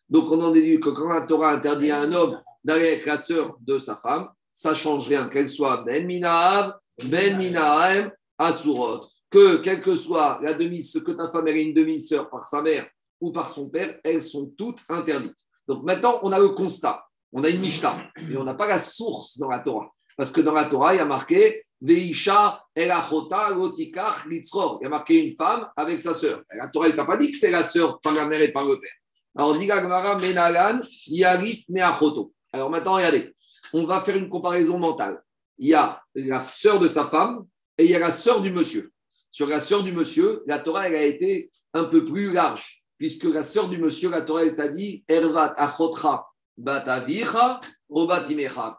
Donc, 0.09 0.31
on 0.31 0.41
en 0.41 0.53
déduit 0.53 0.79
que 0.79 0.91
quand 0.91 1.09
la 1.09 1.23
Torah 1.23 1.53
interdit 1.53 1.91
à 1.91 2.01
un 2.01 2.13
homme 2.13 2.41
d'aller 2.63 2.89
avec 2.89 3.07
la 3.07 3.19
sœur 3.19 3.57
de 3.61 3.79
sa 3.79 3.97
femme, 3.97 4.29
ça 4.53 4.73
change 4.73 5.09
rien, 5.09 5.29
qu'elle 5.29 5.49
soit 5.49 5.83
Ben 5.85 6.07
Minahav, 6.07 6.75
Ben 7.11 7.37
Minahem, 7.37 8.13
Asurot. 8.39 9.07
Que, 9.31 9.57
quelle 9.57 9.83
que 9.83 9.97
soit 9.97 10.39
la 10.43 10.55
demi 10.55 10.79
que 10.79 11.13
ta 11.13 11.29
femme 11.29 11.49
ait 11.49 11.63
une 11.63 11.75
demi-sœur 11.75 12.31
par 12.31 12.45
sa 12.45 12.63
mère 12.63 12.89
ou 13.21 13.33
par 13.33 13.51
son 13.51 13.69
père, 13.69 13.99
elles 14.05 14.23
sont 14.23 14.53
toutes 14.57 14.81
interdites. 14.89 15.39
Donc 15.67 15.83
maintenant, 15.85 16.21
on 16.23 16.31
a 16.31 16.39
le 16.39 16.51
constat. 16.51 17.05
On 17.33 17.43
a 17.43 17.51
une 17.51 17.61
Mishnah, 17.61 17.99
mais 18.29 18.37
on 18.37 18.45
n'a 18.45 18.55
pas 18.55 18.69
la 18.69 18.79
source 18.79 19.39
dans 19.39 19.49
la 19.49 19.59
Torah. 19.59 19.91
Parce 20.17 20.31
que 20.31 20.41
dans 20.41 20.53
la 20.53 20.67
Torah, 20.67 20.95
il 20.95 20.99
y 20.99 21.01
a 21.01 21.05
marqué 21.05 21.63
Veisha 21.81 22.61
elachota 22.75 23.51
lotikach 23.51 24.27
litzror. 24.27 24.79
Il 24.81 24.85
y 24.85 24.87
a 24.87 24.91
marqué 24.91 25.25
une 25.25 25.35
femme 25.35 25.69
avec 25.77 26.01
sa 26.01 26.15
sœur. 26.15 26.43
La 26.53 26.69
Torah, 26.69 26.89
elle 26.89 26.97
t'a 26.97 27.05
pas 27.05 27.17
dit 27.17 27.31
que 27.31 27.37
c'est 27.37 27.51
la 27.51 27.63
sœur 27.63 28.01
par 28.01 28.15
la 28.15 28.27
mère 28.27 28.41
et 28.41 28.53
par 28.53 28.65
le 28.65 28.79
père. 28.81 28.91
Alors, 29.37 29.55
Menalan, 29.55 30.81
Yarif 31.09 31.69
Meachoto. 31.69 32.33
Alors 32.53 32.71
maintenant, 32.71 32.95
regardez, 32.95 33.35
on 33.75 33.85
va 33.85 34.01
faire 34.01 34.17
une 34.17 34.31
comparaison 34.31 34.79
mentale. 34.79 35.23
Il 35.59 35.69
y 35.69 35.75
a 35.75 36.01
la 36.15 36.41
sœur 36.43 36.81
de 36.81 36.89
sa 36.89 37.07
femme 37.07 37.45
et 37.77 37.85
il 37.85 37.91
y 37.91 37.95
a 37.95 37.99
la 37.99 38.11
sœur 38.11 38.41
du 38.41 38.51
monsieur. 38.51 38.93
Sur 39.31 39.49
la 39.49 39.61
sœur 39.61 39.83
du 39.83 39.93
monsieur, 39.93 40.43
la 40.47 40.61
Torah, 40.61 40.89
elle 40.89 40.95
a 40.95 41.03
été 41.03 41.51
un 41.75 41.85
peu 41.85 42.05
plus 42.05 42.33
large, 42.33 42.83
puisque 42.97 43.25
la 43.25 43.43
sœur 43.43 43.69
du 43.69 43.77
monsieur, 43.77 44.09
la 44.09 44.23
Torah, 44.23 44.45
elle 44.45 44.57
t'a 44.57 44.69
dit 44.69 45.05
Ervat 45.09 45.53
achotra 45.59 46.27
batavicha. 46.57 47.61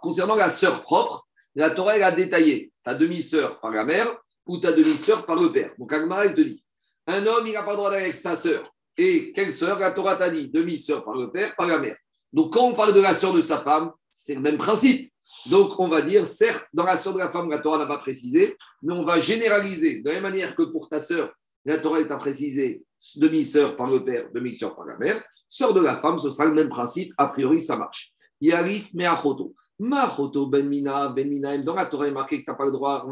Concernant 0.02 0.36
la 0.36 0.50
sœur 0.50 0.82
propre, 0.82 1.28
la 1.54 1.70
Torah, 1.70 1.98
elle 1.98 2.04
a 2.04 2.12
détaillé 2.12 2.72
ta 2.88 2.96
demi-sœur 2.96 3.60
par 3.60 3.72
la 3.72 3.84
mère 3.84 4.18
ou 4.46 4.60
ta 4.60 4.72
demi-sœur 4.72 5.26
par 5.26 5.36
le 5.36 5.52
père. 5.52 5.74
Donc, 5.78 5.92
Agmara, 5.92 6.26
elle 6.26 6.36
te 6.36 6.40
dit 6.40 6.64
un 7.06 7.26
homme, 7.26 7.46
il 7.46 7.52
n'a 7.52 7.64
pas 7.64 7.72
le 7.72 7.78
droit 7.78 7.92
d'aller 7.92 8.06
avec 8.06 8.16
sa 8.16 8.38
sœur. 8.38 8.64
Et 8.96 9.34
quelle 9.34 9.54
sœur? 9.54 9.78
La 9.78 9.92
Torah 9.92 10.16
t'a 10.16 10.30
dit 10.30 10.50
demi-sœur 10.50 11.04
par 11.04 11.16
le 11.16 11.30
père, 11.30 11.54
par 11.58 11.68
la 11.68 11.80
mère. 11.80 11.98
Donc, 12.32 12.54
quand 12.54 12.64
on 12.64 12.74
parle 12.74 12.94
de 12.94 13.02
la 13.02 13.14
sœur 13.14 13.34
de 13.34 13.42
sa 13.42 13.60
femme, 13.60 13.92
c'est 14.10 14.36
le 14.36 14.40
même 14.40 14.58
principe. 14.58 15.12
Donc, 15.48 15.78
on 15.80 15.90
va 15.90 16.02
dire, 16.02 16.26
certes, 16.26 16.66
dans 16.72 16.86
la 16.86 16.96
sœur 16.96 17.14
de 17.14 17.20
la 17.20 17.30
femme, 17.30 17.50
la 17.50 17.60
Torah 17.60 17.78
n'a 17.78 17.88
pas 17.88 17.98
précisé, 17.98 18.56
mais 18.82 18.94
on 18.94 19.04
va 19.04 19.20
généraliser. 19.20 20.02
De 20.02 20.08
la 20.08 20.14
même 20.16 20.24
manière 20.24 20.56
que 20.56 20.64
pour 20.64 20.88
ta 20.88 21.00
sœur, 21.00 21.34
la 21.66 21.80
Torah 21.80 22.02
t'a 22.06 22.16
précisé 22.16 22.86
demi-sœur 23.18 23.76
par 23.76 23.90
le 23.90 24.06
père, 24.06 24.30
demi-sœur 24.34 24.78
par 24.78 24.86
la 24.86 24.98
mère, 24.98 25.22
sœur 25.50 25.74
de 25.74 25.82
la 25.82 25.98
femme, 25.98 26.20
ce 26.20 26.32
sera 26.32 26.46
le 26.46 26.54
même 26.54 26.70
principe. 26.70 27.12
A 27.18 27.28
priori, 27.28 27.60
ça 27.60 27.76
marche. 27.76 28.14
Yarif 28.40 28.94
Meachoto. 28.94 29.54
Ben 29.80 30.68
Mina, 30.68 31.10
Ben 31.10 31.30
Minaim. 31.30 31.64
Dans 31.64 31.76
la 31.76 31.86
Torah, 31.86 32.08
est 32.08 32.12
marqué 32.12 32.44
que 32.44 32.52
tu 32.52 32.58
pas 32.58 32.66
le 32.66 32.72
droit. 32.72 33.06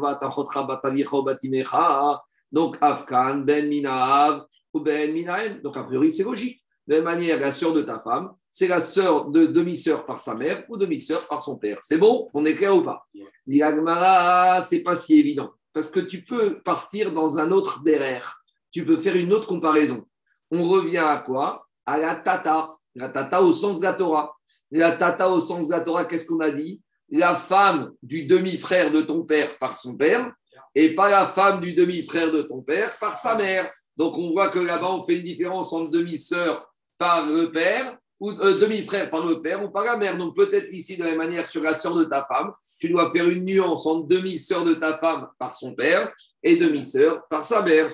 Donc, 2.52 2.76
Afkan, 2.80 3.36
Ben 3.38 3.68
Minav 3.68 4.44
ou 4.72 4.80
Ben. 4.80 5.60
Donc, 5.62 5.76
a 5.76 5.82
priori, 5.82 6.10
c'est 6.10 6.24
logique. 6.24 6.60
De 6.86 6.94
la 6.94 7.00
même 7.00 7.04
manière, 7.16 7.40
la 7.40 7.50
sœur 7.50 7.72
de 7.72 7.82
ta 7.82 7.98
femme, 7.98 8.32
c'est 8.50 8.68
la 8.68 8.78
sœur 8.78 9.30
de 9.30 9.46
demi-sœur 9.46 10.06
par 10.06 10.20
sa 10.20 10.36
mère 10.36 10.64
ou 10.68 10.76
demi-sœur 10.76 11.26
par 11.28 11.42
son 11.42 11.58
père. 11.58 11.78
C'est 11.82 11.98
bon? 11.98 12.30
On 12.32 12.44
est 12.44 12.54
clair 12.54 12.76
ou 12.76 12.82
pas? 12.82 13.04
Dit 13.46 13.62
Agmara, 13.62 14.60
c'est 14.60 14.82
pas 14.82 14.94
si 14.94 15.18
évident. 15.18 15.50
Parce 15.72 15.88
que 15.88 16.00
tu 16.00 16.24
peux 16.24 16.60
partir 16.62 17.12
dans 17.12 17.38
un 17.38 17.50
autre 17.50 17.82
derrière. 17.82 18.40
Tu 18.70 18.86
peux 18.86 18.96
faire 18.98 19.16
une 19.16 19.32
autre 19.32 19.48
comparaison. 19.48 20.06
On 20.50 20.68
revient 20.68 20.98
à 20.98 21.18
quoi? 21.18 21.66
À 21.84 21.98
la 21.98 22.14
tata. 22.14 22.76
La 22.94 23.08
tata 23.08 23.42
au 23.42 23.52
sens 23.52 23.78
de 23.78 23.82
la 23.82 23.94
Torah. 23.94 24.35
La 24.70 24.92
tata 24.96 25.30
au 25.30 25.40
sens 25.40 25.68
de 25.68 25.72
la 25.72 25.80
Torah, 25.80 26.04
qu'est-ce 26.04 26.26
qu'on 26.26 26.40
a 26.40 26.50
dit? 26.50 26.82
La 27.10 27.34
femme 27.34 27.92
du 28.02 28.24
demi-frère 28.24 28.90
de 28.90 29.02
ton 29.02 29.22
père 29.22 29.58
par 29.58 29.76
son 29.76 29.96
père 29.96 30.32
et 30.74 30.94
pas 30.94 31.08
la 31.08 31.26
femme 31.26 31.60
du 31.60 31.72
demi-frère 31.74 32.30
de 32.32 32.42
ton 32.42 32.62
père 32.62 32.94
par 32.98 33.16
sa 33.16 33.36
mère. 33.36 33.70
Donc 33.96 34.18
on 34.18 34.32
voit 34.32 34.50
que 34.50 34.58
là-bas, 34.58 34.90
on 34.90 35.04
fait 35.04 35.16
une 35.16 35.22
différence 35.22 35.72
entre 35.72 35.90
demi-sœur 35.90 36.66
par 36.98 37.26
le 37.26 37.50
père 37.50 37.96
ou 38.18 38.30
euh, 38.30 38.58
demi-frère 38.58 39.10
par 39.10 39.24
le 39.24 39.40
père 39.40 39.64
ou 39.64 39.70
par 39.70 39.84
la 39.84 39.96
mère. 39.96 40.18
Donc 40.18 40.34
peut-être 40.34 40.72
ici, 40.72 40.96
de 40.96 41.02
la 41.02 41.10
même 41.10 41.18
manière, 41.18 41.46
sur 41.46 41.62
la 41.62 41.74
sœur 41.74 41.94
de 41.94 42.04
ta 42.04 42.24
femme, 42.24 42.50
tu 42.80 42.88
dois 42.88 43.10
faire 43.10 43.28
une 43.28 43.44
nuance 43.44 43.86
entre 43.86 44.08
demi-sœur 44.08 44.64
de 44.64 44.74
ta 44.74 44.98
femme 44.98 45.28
par 45.38 45.54
son 45.54 45.74
père 45.74 46.12
et 46.46 46.56
demi-sœur 46.56 47.26
par 47.28 47.44
sa 47.44 47.60
mère. 47.62 47.92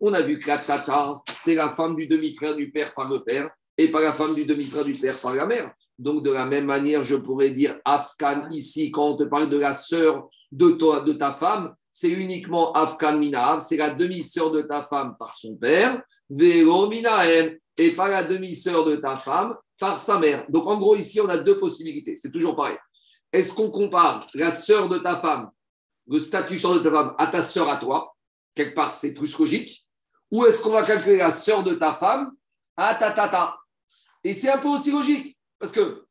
On 0.00 0.12
a 0.12 0.22
vu 0.22 0.38
que 0.38 0.48
la 0.48 0.58
tata, 0.58 1.22
c'est 1.26 1.54
la 1.54 1.70
femme 1.70 1.96
du 1.96 2.06
demi-frère 2.06 2.54
du 2.54 2.70
père 2.70 2.92
par 2.94 3.10
le 3.10 3.20
père 3.20 3.48
et 3.78 3.90
pas 3.90 4.02
la 4.02 4.12
femme 4.12 4.34
du 4.34 4.44
demi-frère 4.44 4.84
du 4.84 4.92
père 4.92 5.16
par 5.18 5.34
la 5.34 5.46
mère. 5.46 5.72
Donc, 5.98 6.22
de 6.22 6.30
la 6.30 6.44
même 6.44 6.66
manière, 6.66 7.04
je 7.04 7.16
pourrais 7.16 7.50
dire 7.50 7.78
Afghan 7.86 8.50
ici, 8.50 8.90
quand 8.90 9.12
on 9.12 9.16
te 9.16 9.24
parle 9.24 9.48
de 9.48 9.56
la 9.56 9.72
sœur 9.72 10.28
de, 10.52 10.70
toi, 10.72 11.00
de 11.00 11.14
ta 11.14 11.32
femme, 11.32 11.74
c'est 11.90 12.10
uniquement 12.10 12.74
Afghan 12.74 13.16
Minav, 13.16 13.60
c'est 13.60 13.78
la 13.78 13.94
demi-sœur 13.94 14.50
de 14.50 14.60
ta 14.60 14.82
femme 14.82 15.16
par 15.18 15.32
son 15.32 15.56
père, 15.56 16.02
Véro 16.28 16.92
et 16.92 17.90
pas 17.92 18.08
la 18.10 18.24
demi-sœur 18.24 18.84
de 18.84 18.96
ta 18.96 19.14
femme 19.14 19.54
par 19.78 20.00
sa 20.00 20.18
mère. 20.18 20.44
Donc, 20.50 20.66
en 20.66 20.78
gros, 20.78 20.96
ici, 20.96 21.18
on 21.22 21.28
a 21.30 21.38
deux 21.38 21.58
possibilités. 21.58 22.18
C'est 22.18 22.30
toujours 22.30 22.54
pareil. 22.54 22.76
Est-ce 23.32 23.54
qu'on 23.54 23.70
compare 23.70 24.24
la 24.34 24.50
sœur 24.50 24.88
de 24.88 24.98
ta 24.98 25.16
femme, 25.16 25.50
le 26.08 26.20
statut 26.20 26.58
sœur 26.58 26.74
de 26.74 26.80
ta 26.80 26.90
femme, 26.90 27.14
à 27.18 27.26
ta 27.26 27.42
sœur 27.42 27.68
à 27.68 27.76
toi 27.76 28.14
Quelque 28.54 28.74
part, 28.74 28.92
c'est 28.92 29.14
plus 29.14 29.38
logique. 29.38 29.86
Ou 30.30 30.46
est-ce 30.46 30.60
qu'on 30.60 30.70
va 30.70 30.82
calculer 30.82 31.18
la 31.18 31.30
sœur 31.30 31.62
de 31.62 31.74
ta 31.74 31.92
femme 31.92 32.32
à 32.76 32.94
ta 32.94 33.10
tata? 33.10 33.56
Et 34.24 34.32
c'est 34.32 34.50
un 34.50 34.58
peu 34.58 34.68
aussi 34.68 34.90
logique. 34.90 35.36
Parce 35.58 35.72
que 35.72 36.06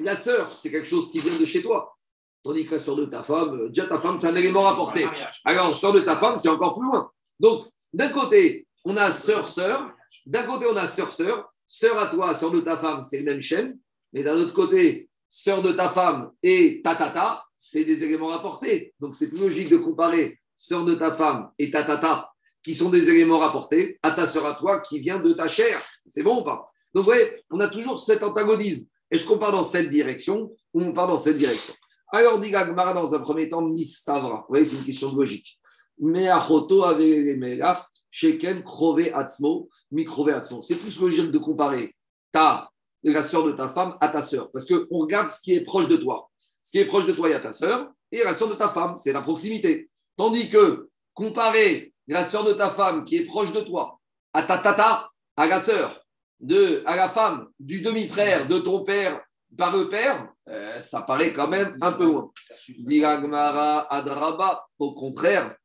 la 0.00 0.14
sœur, 0.14 0.50
c'est 0.56 0.70
quelque 0.70 0.88
chose 0.88 1.10
qui 1.10 1.18
vient 1.18 1.38
de 1.38 1.44
chez 1.44 1.62
toi. 1.62 1.96
Tandis 2.42 2.66
que 2.66 2.72
la 2.72 2.78
sœur 2.78 2.96
de 2.96 3.04
ta 3.06 3.22
femme, 3.22 3.68
déjà 3.68 3.86
ta 3.86 4.00
femme, 4.00 4.18
c'est 4.18 4.28
un 4.28 4.36
élément 4.36 4.62
rapporté. 4.62 5.06
Alors, 5.44 5.68
la 5.68 5.72
sœur 5.72 5.92
de 5.92 6.00
ta 6.00 6.16
femme, 6.16 6.38
c'est 6.38 6.48
encore 6.48 6.78
plus 6.78 6.86
loin. 6.86 7.10
Donc, 7.40 7.66
d'un 7.92 8.08
côté, 8.10 8.66
on 8.84 8.96
a 8.96 9.10
sœur-sœur. 9.10 9.90
D'un 10.24 10.44
côté, 10.44 10.66
on 10.70 10.76
a 10.76 10.86
sœur-sœur. 10.86 11.52
Sœur 11.66 11.98
à 11.98 12.06
toi, 12.06 12.32
sœur 12.32 12.50
de 12.50 12.60
ta 12.60 12.76
femme, 12.76 13.02
c'est 13.04 13.18
le 13.18 13.24
même 13.24 13.40
chaîne. 13.40 13.78
Mais 14.12 14.22
d'un 14.22 14.36
autre 14.36 14.54
côté, 14.54 15.07
sœur 15.30 15.62
de 15.62 15.72
ta 15.72 15.88
femme 15.88 16.30
et 16.42 16.80
ta 16.82 16.94
tata, 16.94 17.44
c'est 17.56 17.84
des 17.84 18.04
éléments 18.04 18.28
rapportés. 18.28 18.94
Donc, 19.00 19.14
c'est 19.14 19.28
plus 19.28 19.40
logique 19.40 19.70
de 19.70 19.76
comparer 19.76 20.38
sœur 20.56 20.84
de 20.84 20.94
ta 20.94 21.12
femme 21.12 21.50
et 21.58 21.70
ta 21.70 21.84
tata, 21.84 22.30
qui 22.62 22.74
sont 22.74 22.90
des 22.90 23.10
éléments 23.10 23.38
rapportés, 23.38 23.98
à 24.02 24.12
ta 24.12 24.26
sœur 24.26 24.46
à 24.46 24.54
toi, 24.54 24.80
qui 24.80 24.98
vient 24.98 25.20
de 25.20 25.32
ta 25.32 25.48
chair. 25.48 25.80
C'est 26.06 26.22
bon 26.22 26.40
ou 26.40 26.44
pas? 26.44 26.70
Donc, 26.94 27.04
vous 27.04 27.10
voyez, 27.10 27.30
on 27.50 27.60
a 27.60 27.68
toujours 27.68 28.00
cet 28.00 28.22
antagonisme. 28.22 28.86
Est-ce 29.10 29.26
qu'on 29.26 29.38
part 29.38 29.52
dans 29.52 29.62
cette 29.62 29.90
direction 29.90 30.52
ou 30.74 30.82
on 30.82 30.92
part 30.92 31.08
dans 31.08 31.16
cette 31.16 31.36
direction? 31.36 31.74
Alors, 32.12 32.38
dit 32.40 32.50
Gagmara 32.50 32.94
dans 32.94 33.14
un 33.14 33.18
premier 33.20 33.48
temps, 33.48 33.62
Mistavra. 33.62 34.40
Vous 34.40 34.46
voyez, 34.48 34.64
c'est 34.64 34.76
une 34.76 34.84
question 34.84 35.12
de 35.12 35.16
logique. 35.16 35.58
Mais 35.98 36.28
Achoto 36.28 36.84
avec 36.84 37.06
les 37.06 37.36
Melaf, 37.36 37.86
Sheken, 38.10 38.62
Krove, 38.64 39.10
Atzmo, 39.12 39.68
Mikrove, 39.90 40.30
Atzmo. 40.30 40.62
C'est 40.62 40.76
plus 40.76 40.98
logique 41.00 41.30
de 41.30 41.38
comparer 41.38 41.94
ta, 42.32 42.70
la 43.02 43.22
sœur 43.22 43.44
de 43.44 43.52
ta 43.52 43.68
femme 43.68 43.96
à 44.00 44.08
ta 44.08 44.22
sœur. 44.22 44.50
Parce 44.50 44.66
qu'on 44.66 44.98
regarde 44.98 45.28
ce 45.28 45.40
qui 45.40 45.54
est 45.54 45.64
proche 45.64 45.88
de 45.88 45.96
toi. 45.96 46.30
Ce 46.62 46.72
qui 46.72 46.78
est 46.78 46.86
proche 46.86 47.06
de 47.06 47.12
toi, 47.12 47.28
il 47.28 47.32
y 47.32 47.34
a 47.34 47.40
ta 47.40 47.52
sœur 47.52 47.90
et 48.10 48.22
la 48.22 48.32
sœur 48.32 48.48
de 48.48 48.54
ta 48.54 48.68
femme. 48.68 48.96
C'est 48.98 49.12
la 49.12 49.22
proximité. 49.22 49.88
Tandis 50.16 50.50
que 50.50 50.88
comparer 51.14 51.92
la 52.06 52.22
sœur 52.22 52.44
de 52.44 52.52
ta 52.52 52.70
femme 52.70 53.04
qui 53.04 53.16
est 53.16 53.24
proche 53.24 53.52
de 53.52 53.60
toi 53.60 53.98
à 54.32 54.42
ta 54.42 54.58
tata, 54.58 55.08
à 55.36 55.46
la 55.46 55.58
sœur, 55.58 56.04
de, 56.40 56.82
à 56.86 56.96
la 56.96 57.08
femme 57.08 57.48
du 57.58 57.80
demi-frère 57.80 58.48
de 58.48 58.58
ton 58.58 58.84
père 58.84 59.20
par 59.56 59.76
le 59.76 59.88
père, 59.88 60.28
euh, 60.48 60.80
ça 60.80 61.02
paraît 61.02 61.32
quand 61.32 61.48
même 61.48 61.76
un 61.80 61.92
peu 61.92 62.04
loin. 62.04 62.30
Diragmara 62.78 63.92
Adraba, 63.92 64.66
au 64.78 64.94
contraire, 64.94 65.56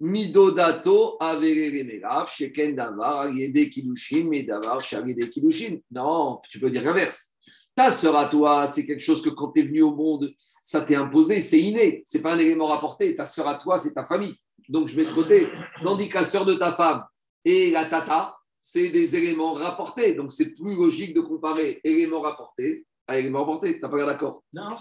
Midodato 0.00 1.16
Averemelav, 1.20 2.28
Sheken 2.28 2.74
Davar, 2.74 3.26
Aliede 3.26 3.70
Kilushin, 3.70 4.28
Medavar, 4.28 4.80
Shaliede 4.80 5.30
Kilushin. 5.30 5.80
Non, 5.90 6.40
tu 6.50 6.58
peux 6.58 6.70
dire 6.70 6.82
l'inverse. 6.82 7.32
Ta 7.74 7.90
sœur 7.90 8.16
à 8.16 8.28
toi, 8.28 8.66
c'est 8.66 8.86
quelque 8.86 9.02
chose 9.02 9.22
que 9.22 9.30
quand 9.30 9.52
tu 9.52 9.60
es 9.60 9.64
venu 9.64 9.82
au 9.82 9.94
monde, 9.94 10.32
ça 10.62 10.80
t'est 10.80 10.94
imposé, 10.94 11.40
c'est 11.40 11.60
inné, 11.60 12.02
c'est 12.06 12.22
pas 12.22 12.34
un 12.34 12.38
élément 12.38 12.66
rapporté. 12.66 13.14
Ta 13.14 13.26
sœur 13.26 13.48
à 13.48 13.56
toi, 13.58 13.76
c'est 13.76 13.92
ta 13.92 14.06
famille. 14.06 14.34
Donc 14.68 14.88
je 14.88 14.96
mets 14.96 15.04
de 15.04 15.12
côté. 15.12 15.48
Tandis 15.82 16.08
que 16.08 16.14
la 16.14 16.24
sœur 16.24 16.46
de 16.46 16.54
ta 16.54 16.72
femme 16.72 17.04
et 17.44 17.70
la 17.70 17.84
tata, 17.84 18.36
c'est 18.68 18.88
des 18.88 19.14
éléments 19.14 19.52
rapportés. 19.52 20.14
Donc, 20.14 20.32
c'est 20.32 20.52
plus 20.52 20.74
logique 20.74 21.14
de 21.14 21.20
comparer 21.20 21.80
éléments 21.84 22.20
rapportés 22.20 22.84
à 23.06 23.16
éléments 23.16 23.44
rapportés. 23.44 23.74
Tu 23.74 23.80
n'as 23.80 23.88
pas 23.88 23.96
l'air 23.96 24.06
d'accord? 24.06 24.42
Non. 24.54 24.76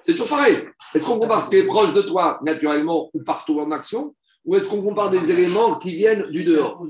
C'est 0.00 0.12
toujours 0.12 0.28
pareil. 0.28 0.68
Est-ce 0.94 1.06
qu'on 1.06 1.18
compare 1.18 1.42
ce 1.42 1.50
qui 1.50 1.56
est 1.56 1.66
proche 1.66 1.92
de 1.92 2.02
toi 2.02 2.38
naturellement 2.42 3.10
ou 3.12 3.22
partout 3.22 3.58
en 3.60 3.70
action 3.70 4.14
Ou 4.44 4.56
est-ce 4.56 4.68
qu'on 4.68 4.82
compare 4.82 5.10
des 5.10 5.30
éléments 5.30 5.74
qui 5.76 5.94
viennent 5.94 6.30
du 6.30 6.44
dehors? 6.44 6.84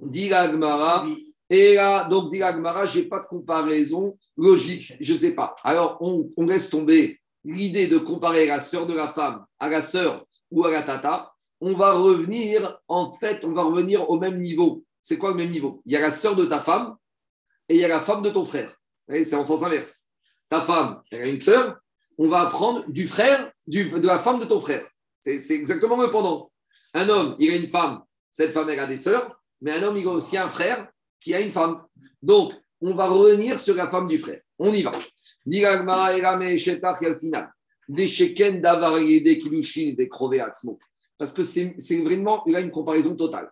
Dit 0.00 0.32
Agmara. 0.32 1.06
Et 1.50 1.74
là, 1.74 2.04
donc, 2.08 2.30
dit 2.30 2.42
Agmara, 2.42 2.86
je 2.86 3.00
n'ai 3.00 3.06
pas 3.06 3.20
de 3.20 3.26
comparaison 3.26 4.16
logique. 4.36 4.94
Je 5.00 5.12
ne 5.12 5.18
sais 5.18 5.34
pas. 5.34 5.54
Alors, 5.62 5.98
on, 6.00 6.28
on 6.36 6.46
laisse 6.46 6.70
tomber 6.70 7.20
l'idée 7.44 7.86
de 7.86 7.98
comparer 7.98 8.46
la 8.46 8.60
sœur 8.60 8.86
de 8.86 8.94
la 8.94 9.10
femme 9.10 9.44
à 9.58 9.68
la 9.68 9.82
sœur 9.82 10.24
ou 10.50 10.64
à 10.64 10.70
la 10.70 10.82
tata 10.82 11.34
on 11.66 11.72
va 11.72 11.92
revenir, 11.94 12.78
en 12.88 13.14
fait, 13.14 13.42
on 13.42 13.52
va 13.52 13.62
revenir 13.62 14.10
au 14.10 14.18
même 14.18 14.38
niveau. 14.38 14.84
C'est 15.00 15.16
quoi 15.16 15.30
le 15.30 15.36
même 15.36 15.48
niveau? 15.48 15.80
Il 15.86 15.92
y 15.92 15.96
a 15.96 16.00
la 16.00 16.10
sœur 16.10 16.36
de 16.36 16.44
ta 16.44 16.60
femme 16.60 16.96
et 17.70 17.76
il 17.76 17.80
y 17.80 17.84
a 17.84 17.88
la 17.88 18.02
femme 18.02 18.20
de 18.20 18.28
ton 18.28 18.44
frère. 18.44 18.78
C'est 19.08 19.34
en 19.34 19.44
sens 19.44 19.62
inverse. 19.62 20.04
Ta 20.50 20.60
femme, 20.60 21.00
elle 21.10 21.22
a 21.22 21.28
une 21.28 21.40
sœur, 21.40 21.78
on 22.18 22.28
va 22.28 22.42
apprendre 22.42 22.84
du 22.88 23.06
frère, 23.06 23.50
de 23.66 24.06
la 24.06 24.18
femme 24.18 24.38
de 24.38 24.44
ton 24.44 24.60
frère. 24.60 24.86
C'est 25.20 25.50
exactement 25.50 26.00
le 26.00 26.10
pendant. 26.10 26.50
Un 26.92 27.08
homme, 27.08 27.36
il 27.38 27.50
a 27.50 27.56
une 27.56 27.68
femme, 27.68 28.02
cette 28.30 28.52
femme, 28.52 28.68
elle 28.68 28.78
a 28.78 28.86
des 28.86 28.96
sœurs, 28.96 29.40
mais 29.60 29.72
un 29.72 29.82
homme, 29.82 29.96
il 29.96 30.06
a 30.06 30.10
aussi 30.10 30.36
un 30.36 30.50
frère 30.50 30.88
qui 31.20 31.34
a 31.34 31.40
une 31.40 31.50
femme. 31.50 31.82
Donc, 32.22 32.52
on 32.80 32.94
va 32.94 33.08
revenir 33.08 33.58
sur 33.58 33.74
la 33.74 33.88
femme 33.88 34.06
du 34.06 34.18
frère. 34.18 34.40
On 34.58 34.72
y 34.72 34.82
va. 34.82 34.92
Parce 41.18 41.32
que 41.32 41.44
c'est 41.44 42.02
vraiment 42.02 42.42
là 42.46 42.60
une 42.60 42.70
comparaison 42.70 43.16
totale. 43.16 43.50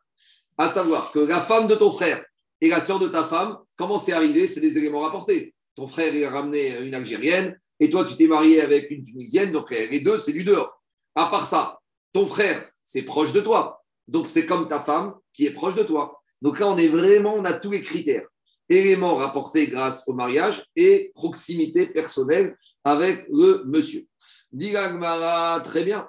À 0.59 0.69
savoir 0.69 1.13
que 1.13 1.19
la 1.19 1.41
femme 1.41 1.67
de 1.67 1.75
ton 1.75 1.91
frère 1.91 2.25
et 2.61 2.69
la 2.69 2.81
sœur 2.81 2.99
de 2.99 3.09
ta 3.09 3.25
femme, 3.25 3.59
comment 3.77 3.99
c'est 3.99 4.13
arrivé? 4.13 4.47
C'est 4.47 4.61
des 4.61 4.79
éléments 4.79 5.01
rapportés. 5.01 5.55
Ton 5.75 5.89
frère 5.89 6.13
a 6.29 6.31
ramené 6.31 6.79
une 6.81 6.95
Algérienne 6.95 7.59
et 7.81 7.89
toi 7.91 8.05
tu 8.05 8.17
t'es 8.17 8.27
marié 8.27 8.61
avec 8.61 8.91
une 8.91 9.05
Tunisienne, 9.05 9.53
donc 9.53 9.71
les 9.71 10.01
deux 10.01 10.19
c'est 10.19 10.33
du 10.33 10.45
dehors. 10.45 10.83
À 11.15 11.27
part 11.27 11.47
ça, 11.47 11.79
ton 12.13 12.27
frère 12.27 12.69
c'est 12.83 13.05
proche 13.05 13.33
de 13.33 13.41
toi, 13.41 13.83
donc 14.09 14.29
c'est 14.29 14.47
comme 14.47 14.69
ta 14.69 14.83
femme 14.83 15.15
qui 15.33 15.47
est 15.47 15.53
proche 15.53 15.75
de 15.75 15.83
toi. 15.83 16.21
Donc 16.43 16.59
là 16.59 16.69
on 16.69 16.77
est 16.77 16.89
vraiment, 16.89 17.35
on 17.35 17.45
a 17.45 17.55
tous 17.55 17.71
les 17.71 17.81
critères 17.81 18.27
éléments 18.69 19.17
rapportés 19.17 19.69
grâce 19.69 20.05
au 20.07 20.15
mariage 20.15 20.65
et 20.77 21.13
proximité 21.15 21.87
personnelle 21.87 22.57
avec 22.85 23.27
le 23.31 23.63
monsieur. 23.67 24.07
Digagmara, 24.51 25.61
très 25.61 25.85
bien. 25.85 26.09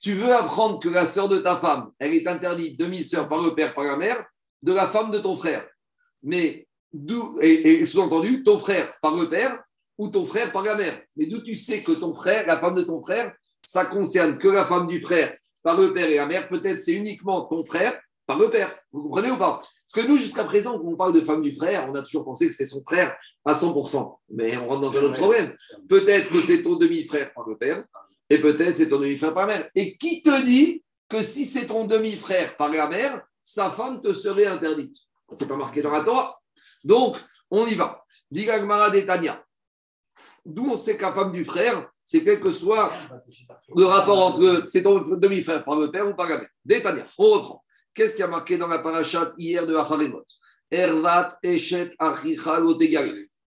Tu 0.00 0.12
veux 0.12 0.32
apprendre 0.32 0.78
que 0.78 0.88
la 0.88 1.04
sœur 1.04 1.28
de 1.28 1.38
ta 1.38 1.58
femme, 1.58 1.90
elle 1.98 2.14
est 2.14 2.28
interdite 2.28 2.78
demi-sœur 2.78 3.28
par 3.28 3.42
le 3.42 3.54
père, 3.54 3.74
par 3.74 3.84
la 3.84 3.96
mère, 3.96 4.24
de 4.62 4.72
la 4.72 4.86
femme 4.86 5.10
de 5.10 5.18
ton 5.18 5.36
frère. 5.36 5.68
Mais 6.22 6.67
et, 7.40 7.84
sous-entendu, 7.84 8.42
ton 8.42 8.58
frère 8.58 8.94
par 9.00 9.16
le 9.16 9.28
père 9.28 9.62
ou 9.96 10.08
ton 10.08 10.26
frère 10.26 10.52
par 10.52 10.62
la 10.62 10.76
mère. 10.76 11.02
Mais 11.16 11.26
d'où 11.26 11.40
tu 11.42 11.54
sais 11.54 11.82
que 11.82 11.92
ton 11.92 12.14
frère, 12.14 12.46
la 12.46 12.58
femme 12.58 12.74
de 12.74 12.82
ton 12.82 13.02
frère, 13.02 13.34
ça 13.64 13.84
concerne 13.84 14.38
que 14.38 14.48
la 14.48 14.66
femme 14.66 14.86
du 14.86 15.00
frère 15.00 15.36
par 15.62 15.78
le 15.78 15.92
père 15.92 16.08
et 16.08 16.16
la 16.16 16.26
mère, 16.26 16.48
peut-être 16.48 16.80
c'est 16.80 16.94
uniquement 16.94 17.46
ton 17.46 17.64
frère 17.64 18.00
par 18.26 18.38
le 18.38 18.48
père. 18.48 18.78
Vous 18.92 19.02
comprenez 19.02 19.30
ou 19.30 19.36
pas? 19.36 19.60
Parce 19.92 20.06
que 20.06 20.10
nous, 20.10 20.18
jusqu'à 20.18 20.44
présent, 20.44 20.78
quand 20.78 20.86
on 20.86 20.96
parle 20.96 21.14
de 21.14 21.22
femme 21.22 21.40
du 21.40 21.52
frère, 21.52 21.88
on 21.90 21.94
a 21.94 22.02
toujours 22.02 22.24
pensé 22.24 22.46
que 22.46 22.52
c'était 22.52 22.66
son 22.66 22.82
frère 22.82 23.16
à 23.44 23.54
100%. 23.54 24.18
Mais 24.30 24.56
on 24.58 24.68
rentre 24.68 24.82
dans 24.82 24.96
un 24.98 25.02
autre 25.02 25.16
problème. 25.16 25.56
Peut-être 25.88 26.30
que 26.30 26.42
c'est 26.42 26.62
ton 26.62 26.76
demi-frère 26.76 27.32
par 27.32 27.48
le 27.48 27.56
père, 27.56 27.84
et 28.30 28.38
peut-être 28.38 28.76
c'est 28.76 28.90
ton 28.90 29.00
demi-frère 29.00 29.32
par 29.32 29.46
la 29.46 29.58
mère. 29.58 29.70
Et 29.74 29.96
qui 29.96 30.22
te 30.22 30.44
dit 30.44 30.84
que 31.08 31.22
si 31.22 31.46
c'est 31.46 31.66
ton 31.66 31.86
demi-frère 31.86 32.56
par 32.56 32.68
la 32.68 32.86
mère, 32.88 33.22
sa 33.42 33.70
femme 33.70 34.00
te 34.00 34.12
serait 34.12 34.46
interdite? 34.46 34.94
C'est 35.34 35.48
pas 35.48 35.56
marqué 35.56 35.80
dans 35.82 35.90
la 35.90 36.04
Torah. 36.04 36.37
Donc, 36.84 37.18
on 37.50 37.66
y 37.66 37.74
va. 37.74 38.04
Digagmara 38.30 38.90
Tania. 38.90 39.44
D'où 40.44 40.70
on 40.70 40.76
sait 40.76 40.96
que 40.96 41.02
la 41.02 41.12
femme 41.12 41.32
du 41.32 41.44
frère, 41.44 41.88
c'est 42.02 42.24
quel 42.24 42.40
que 42.40 42.50
soit 42.50 42.90
le 43.76 43.84
rapport 43.84 44.18
entre. 44.18 44.64
C'est 44.66 44.82
ton 44.82 44.98
demi-frère 44.98 45.64
par 45.64 45.78
le 45.78 45.90
père 45.90 46.08
ou 46.08 46.14
par 46.14 46.28
la 46.28 46.38
mère. 46.38 46.48
Détania. 46.64 47.06
On 47.18 47.30
reprend. 47.30 47.64
Qu'est-ce 47.94 48.16
qui 48.16 48.22
a 48.22 48.26
marqué 48.26 48.56
dans 48.56 48.66
la 48.66 48.78
parachat 48.78 49.32
hier 49.38 49.66
de 49.66 49.76
Acharemot 49.76 50.24
Ervat 50.70 51.38
Eshet. 51.42 51.94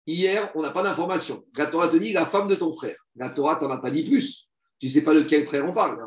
Hier, 0.06 0.52
on 0.56 0.62
n'a 0.62 0.72
pas 0.72 0.84
d'information. 0.84 1.44
La 1.56 1.68
Torah 1.68 1.88
te 1.88 1.98
dit 1.98 2.14
la 2.14 2.26
femme 2.26 2.48
de 2.48 2.56
ton 2.56 2.74
frère. 2.74 2.96
La 3.16 3.30
Torah 3.30 3.58
t'en 3.58 3.70
a 3.70 3.78
pas 3.78 3.92
dit 3.92 4.04
plus. 4.04 4.50
Tu 4.80 4.88
ne 4.88 4.92
sais 4.92 5.04
pas 5.04 5.14
de 5.14 5.22
quel 5.22 5.46
frère 5.46 5.66
on 5.66 5.72
parle. 5.72 6.00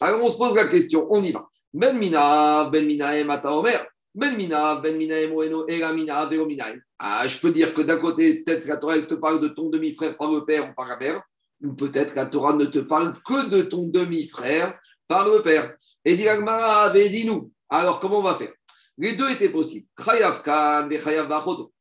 Alors 0.00 0.22
on 0.22 0.28
se 0.28 0.36
pose 0.38 0.54
la 0.54 0.68
question, 0.68 1.06
on 1.10 1.22
y 1.22 1.32
va. 1.32 1.46
Ben 1.72 1.98
Mina, 1.98 2.68
Ben 2.70 2.86
Minaem 2.86 3.28
Ata 3.30 3.52
Omer. 3.52 3.86
Ben 4.14 4.36
Mina, 4.36 4.76
Ben 4.76 4.96
Minaem 4.96 5.32
Oeno, 5.32 5.66
Ela 5.68 5.92
Mina, 5.92 6.26
Vero 6.26 6.46
Minaem. 6.46 6.80
Ah, 6.98 7.28
je 7.28 7.38
peux 7.38 7.52
dire 7.52 7.72
que 7.74 7.82
d'un 7.82 7.98
côté, 7.98 8.42
peut-être 8.42 8.66
la 8.66 8.76
Torah 8.76 9.00
te 9.00 9.14
parle 9.14 9.40
de 9.40 9.48
ton 9.48 9.68
demi-frère 9.68 10.16
par 10.16 10.32
le 10.32 10.44
père 10.44 10.68
ou 10.68 10.74
par 10.74 10.88
la 10.88 10.96
mère, 10.96 11.22
ou 11.62 11.74
peut-être 11.74 12.14
la 12.14 12.26
Torah 12.26 12.54
ne 12.54 12.64
te 12.64 12.78
parle 12.78 13.14
que 13.22 13.48
de 13.48 13.62
ton 13.62 13.88
demi-frère 13.88 14.78
par 15.06 15.28
le 15.28 15.42
père. 15.42 15.74
Et 16.04 16.16
dit 16.16 17.26
nous. 17.26 17.52
Alors 17.68 18.00
comment 18.00 18.18
on 18.18 18.22
va 18.22 18.34
faire? 18.34 18.52
Les 18.96 19.12
deux 19.12 19.30
étaient 19.30 19.50
possibles. 19.50 19.86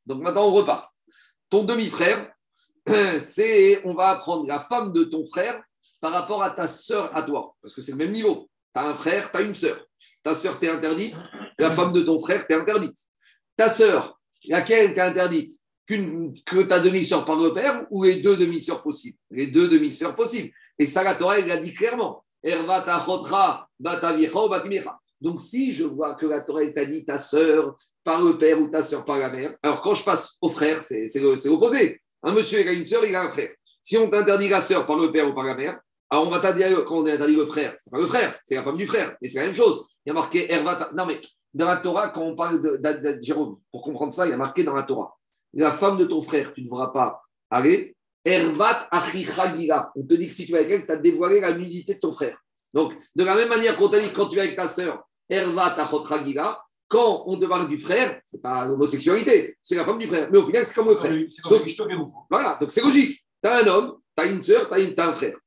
Donc 0.05 0.21
maintenant 0.21 0.45
on 0.45 0.53
repart. 0.53 0.93
Ton 1.49 1.63
demi-frère, 1.63 2.31
c'est, 3.19 3.81
on 3.85 3.93
va 3.93 4.09
apprendre 4.09 4.45
la 4.47 4.59
femme 4.59 4.93
de 4.93 5.05
ton 5.05 5.25
frère 5.25 5.61
par 5.99 6.11
rapport 6.11 6.43
à 6.43 6.51
ta 6.51 6.67
sœur 6.67 7.15
à 7.15 7.23
toi, 7.23 7.55
parce 7.61 7.73
que 7.73 7.81
c'est 7.81 7.93
le 7.93 7.97
même 7.97 8.11
niveau. 8.11 8.49
Tu 8.75 8.81
as 8.81 8.89
un 8.89 8.93
frère, 8.93 9.31
tu 9.31 9.37
as 9.37 9.41
une 9.41 9.55
sœur. 9.55 9.86
Ta 10.27 10.35
sœur 10.35 10.59
t'est 10.59 10.67
interdite, 10.67 11.15
la 11.57 11.71
femme 11.71 11.93
de 11.93 12.01
ton 12.01 12.19
frère 12.19 12.45
t'est 12.45 12.53
interdite. 12.53 12.97
Ta 13.55 13.69
sœur, 13.69 14.19
laquelle 14.49 14.93
t'est 14.93 14.99
interdite? 14.99 15.53
Que 15.87 16.63
ta 16.63 16.81
demi-sœur 16.81 17.23
par 17.23 17.37
le 17.39 17.53
père 17.53 17.85
ou 17.91 18.03
les 18.03 18.15
deux 18.15 18.35
demi-sœurs 18.35 18.83
possibles? 18.83 19.17
Les 19.31 19.47
deux 19.47 19.69
demi-sœurs 19.69 20.17
possibles. 20.17 20.49
Et 20.77 20.85
ça, 20.85 21.01
la 21.01 21.15
Torah, 21.15 21.39
elle 21.39 21.47
l'a 21.47 21.55
dit 21.55 21.73
clairement. 21.73 22.25
Donc, 25.21 25.41
si 25.41 25.73
je 25.73 25.85
vois 25.85 26.15
que 26.15 26.25
la 26.25 26.41
Torah 26.41 26.69
t'a 26.75 26.83
dit 26.83 27.05
ta 27.05 27.17
sœur 27.17 27.77
par 28.03 28.21
le 28.21 28.37
père 28.37 28.61
ou 28.61 28.67
ta 28.67 28.83
sœur 28.83 29.05
par 29.05 29.19
la 29.19 29.29
mère, 29.29 29.55
alors 29.63 29.81
quand 29.81 29.93
je 29.93 30.03
passe 30.03 30.35
au 30.41 30.49
frère, 30.49 30.83
c'est 30.83 31.07
l'opposé. 31.21 32.01
Un 32.23 32.33
monsieur, 32.33 32.59
il 32.59 32.67
a 32.67 32.73
une 32.73 32.83
sœur, 32.83 33.05
il 33.05 33.15
a 33.15 33.23
un 33.23 33.29
frère. 33.29 33.51
Si 33.81 33.97
on 33.97 34.09
t'interdit 34.09 34.49
la 34.49 34.59
sœur 34.59 34.85
par 34.85 34.97
le 34.97 35.09
père 35.09 35.29
ou 35.29 35.33
par 35.33 35.45
la 35.45 35.55
mère, 35.55 35.79
alors 36.09 36.27
on 36.27 36.29
va 36.29 36.41
t'interdire, 36.41 36.83
quand 36.83 36.97
on 36.97 37.05
interdit 37.05 37.35
le 37.37 37.45
frère, 37.45 37.75
c'est 37.77 37.91
pas 37.91 37.99
le 37.99 38.07
frère, 38.07 38.37
c'est 38.43 38.55
la 38.55 38.63
femme 38.63 38.77
du 38.77 38.87
frère, 38.87 39.15
mais 39.21 39.29
c'est 39.29 39.39
la 39.39 39.45
même 39.45 39.55
chose. 39.55 39.85
Il 40.07 40.09
y 40.09 40.11
a 40.11 40.13
marqué 40.13 40.49
Ervata. 40.49 40.89
Non, 40.95 41.05
mais 41.05 41.19
dans 41.53 41.67
la 41.67 41.77
Torah, 41.77 42.07
quand 42.09 42.21
on 42.21 42.33
parle 42.33 42.61
de, 42.61 43.19
Jérôme, 43.21 43.57
pour 43.73 43.81
comprendre 43.81 44.13
ça, 44.13 44.25
il 44.25 44.29
y 44.29 44.33
a 44.33 44.37
marqué 44.37 44.63
dans 44.63 44.73
la 44.73 44.83
Torah 44.83 45.17
la 45.53 45.73
femme 45.73 45.97
de 45.97 46.05
ton 46.05 46.21
frère, 46.21 46.53
tu 46.53 46.61
ne 46.61 46.65
devras 46.67 46.87
pas 46.87 47.21
aller. 47.49 47.95
Ervat 48.23 48.87
achichagira. 48.89 49.91
On 49.95 50.03
te 50.03 50.13
dit 50.13 50.27
que 50.27 50.33
si 50.33 50.45
tu 50.45 50.53
vas 50.53 50.59
avec 50.59 50.71
elle, 50.71 50.85
tu 50.85 50.91
as 50.93 50.97
dévoilé 50.97 51.41
la 51.41 51.53
nudité 51.57 51.95
de 51.95 51.99
ton 51.99 52.13
frère. 52.13 52.37
Donc, 52.73 52.93
de 53.15 53.23
la 53.23 53.35
même 53.35 53.49
manière 53.49 53.75
qu'on 53.75 53.89
t'a 53.89 53.99
dit 53.99 54.13
quand 54.13 54.27
tu 54.27 54.37
es 54.37 54.41
avec 54.41 54.55
ta 54.55 54.69
sœur, 54.69 55.03
Ervat 55.29 55.73
achotragira, 55.75 56.63
quand 56.87 57.23
on 57.27 57.37
te 57.37 57.45
parle 57.45 57.67
du 57.67 57.77
frère, 57.77 58.21
c'est 58.23 58.41
pas 58.41 58.65
l'homosexualité, 58.65 59.57
c'est 59.59 59.75
la 59.75 59.83
femme 59.83 59.97
du 59.97 60.07
frère. 60.07 60.29
Mais 60.31 60.37
au 60.37 60.45
final, 60.45 60.65
c'est 60.65 60.73
comme 60.73 60.89
le 60.89 60.95
frère. 60.95 61.11
Donc, 61.11 62.09
voilà, 62.29 62.57
donc 62.61 62.71
c'est 62.71 62.81
logique. 62.81 63.25
Tu 63.43 63.49
as 63.49 63.57
un 63.57 63.67
homme, 63.67 63.97
tu 64.15 64.23
as 64.23 64.27
une 64.27 64.41
sœur, 64.41 64.69
tu 64.69 64.73
as, 64.73 65.05
un 65.05 65.13
frère. 65.13 65.37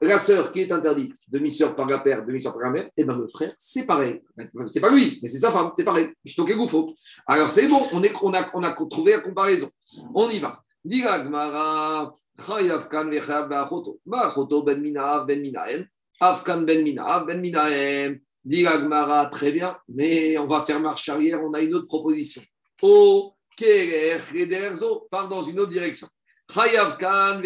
La 0.00 0.18
sœur 0.18 0.52
qui 0.52 0.60
est 0.60 0.70
interdite, 0.70 1.16
demi-sœur 1.26 1.74
par 1.74 1.86
la 1.86 1.98
père, 1.98 2.24
demi-sœur 2.24 2.52
par 2.52 2.62
la 2.62 2.70
mère, 2.70 2.90
et 2.96 3.02
bien 3.02 3.16
le 3.16 3.26
frère, 3.26 3.52
c'est 3.58 3.84
pareil. 3.84 4.22
C'est 4.68 4.80
pas 4.80 4.90
lui, 4.90 5.18
mais 5.22 5.28
c'est 5.28 5.40
sa 5.40 5.50
femme, 5.50 5.70
c'est 5.74 5.84
pareil. 5.84 6.08
Alors 7.26 7.50
c'est 7.50 7.66
bon, 7.66 7.80
on, 7.92 8.02
est, 8.04 8.12
on, 8.22 8.32
a, 8.32 8.48
on 8.54 8.62
a 8.62 8.76
trouvé 8.88 9.12
la 9.12 9.20
comparaison. 9.20 9.68
On 10.14 10.30
y 10.30 10.38
va. 10.38 10.62
Chayavkan 12.46 13.08
Vechav. 13.10 13.52
Afkan 16.20 16.62
ben 16.62 16.82
Minav 16.82 17.26
ben 17.26 17.40
Minaem. 17.40 18.20
Très 19.30 19.52
bien, 19.52 19.76
mais 19.88 20.38
on 20.38 20.46
va 20.46 20.62
faire 20.62 20.80
marche 20.80 21.08
arrière, 21.08 21.40
on 21.44 21.52
a 21.52 21.60
une 21.60 21.74
autre 21.74 21.86
proposition. 21.86 22.40
O 22.82 23.34
Kerer 23.56 24.18
Rederzo 24.32 25.08
part 25.10 25.28
dans 25.28 25.42
une 25.42 25.58
autre 25.60 25.72
direction. 25.72 26.06
Kan 26.48 27.42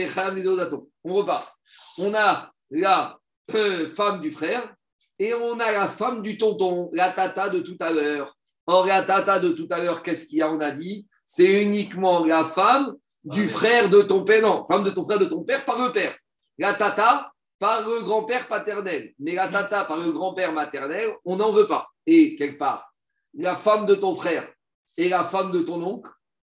On 1.03 1.14
repart. 1.14 1.59
On 1.99 2.14
a 2.14 2.53
la 2.70 3.18
euh, 3.55 3.88
femme 3.90 4.20
du 4.20 4.32
frère 4.32 4.74
et 5.18 5.34
on 5.34 5.61
a 5.61 5.72
la 5.72 5.88
femme 5.88 6.22
du 6.22 6.38
tonton, 6.38 6.90
la 6.93 7.12
tata 7.12 7.49
de 7.49 7.61
tout 7.61 7.76
à 7.80 7.93
l'heure. 7.93 8.36
Or, 8.66 8.86
la 8.86 9.03
tata 9.03 9.38
de 9.38 9.51
tout 9.51 9.68
à 9.70 9.82
l'heure, 9.82 10.03
qu'est-ce 10.03 10.26
qu'il 10.26 10.38
y 10.38 10.43
a? 10.43 10.51
On 10.51 10.61
a 10.61 10.70
dit, 10.70 11.07
c'est 11.26 11.62
uniquement 11.62 12.24
la 12.24 12.45
femme 12.45 12.95
du 13.24 13.49
frère 13.49 13.90
de 13.90 14.03
ton 14.03 14.24
père, 14.24 14.43
non, 14.43 14.64
femme 14.66 14.84
de 14.84 14.90
ton 14.90 15.05
frère 15.05 15.18
de 15.18 15.26
ton 15.26 15.43
père 15.43 15.64
par 15.64 15.78
le 15.78 15.93
père. 15.93 16.14
La 16.59 16.74
tata 16.74 17.32
par 17.59 17.88
le 17.88 18.03
grand-père 18.03 18.49
paternel. 18.49 19.12
Mais 19.18 19.34
la 19.34 19.49
tata 19.49 19.84
par 19.84 19.99
le 19.99 20.11
grand-père 20.11 20.53
maternel, 20.53 21.14
on 21.24 21.36
n'en 21.36 21.53
veut 21.53 21.68
pas. 21.68 21.86
Et 22.07 22.34
quelque 22.34 22.59
part, 22.59 22.93
la 23.34 23.55
femme 23.55 23.86
de 23.86 23.95
ton 23.95 24.14
frère 24.14 24.49
et 24.97 25.09
la 25.09 25.24
femme 25.24 25.53
de 25.53 25.62
ton 25.62 25.82
oncle, 25.82 26.11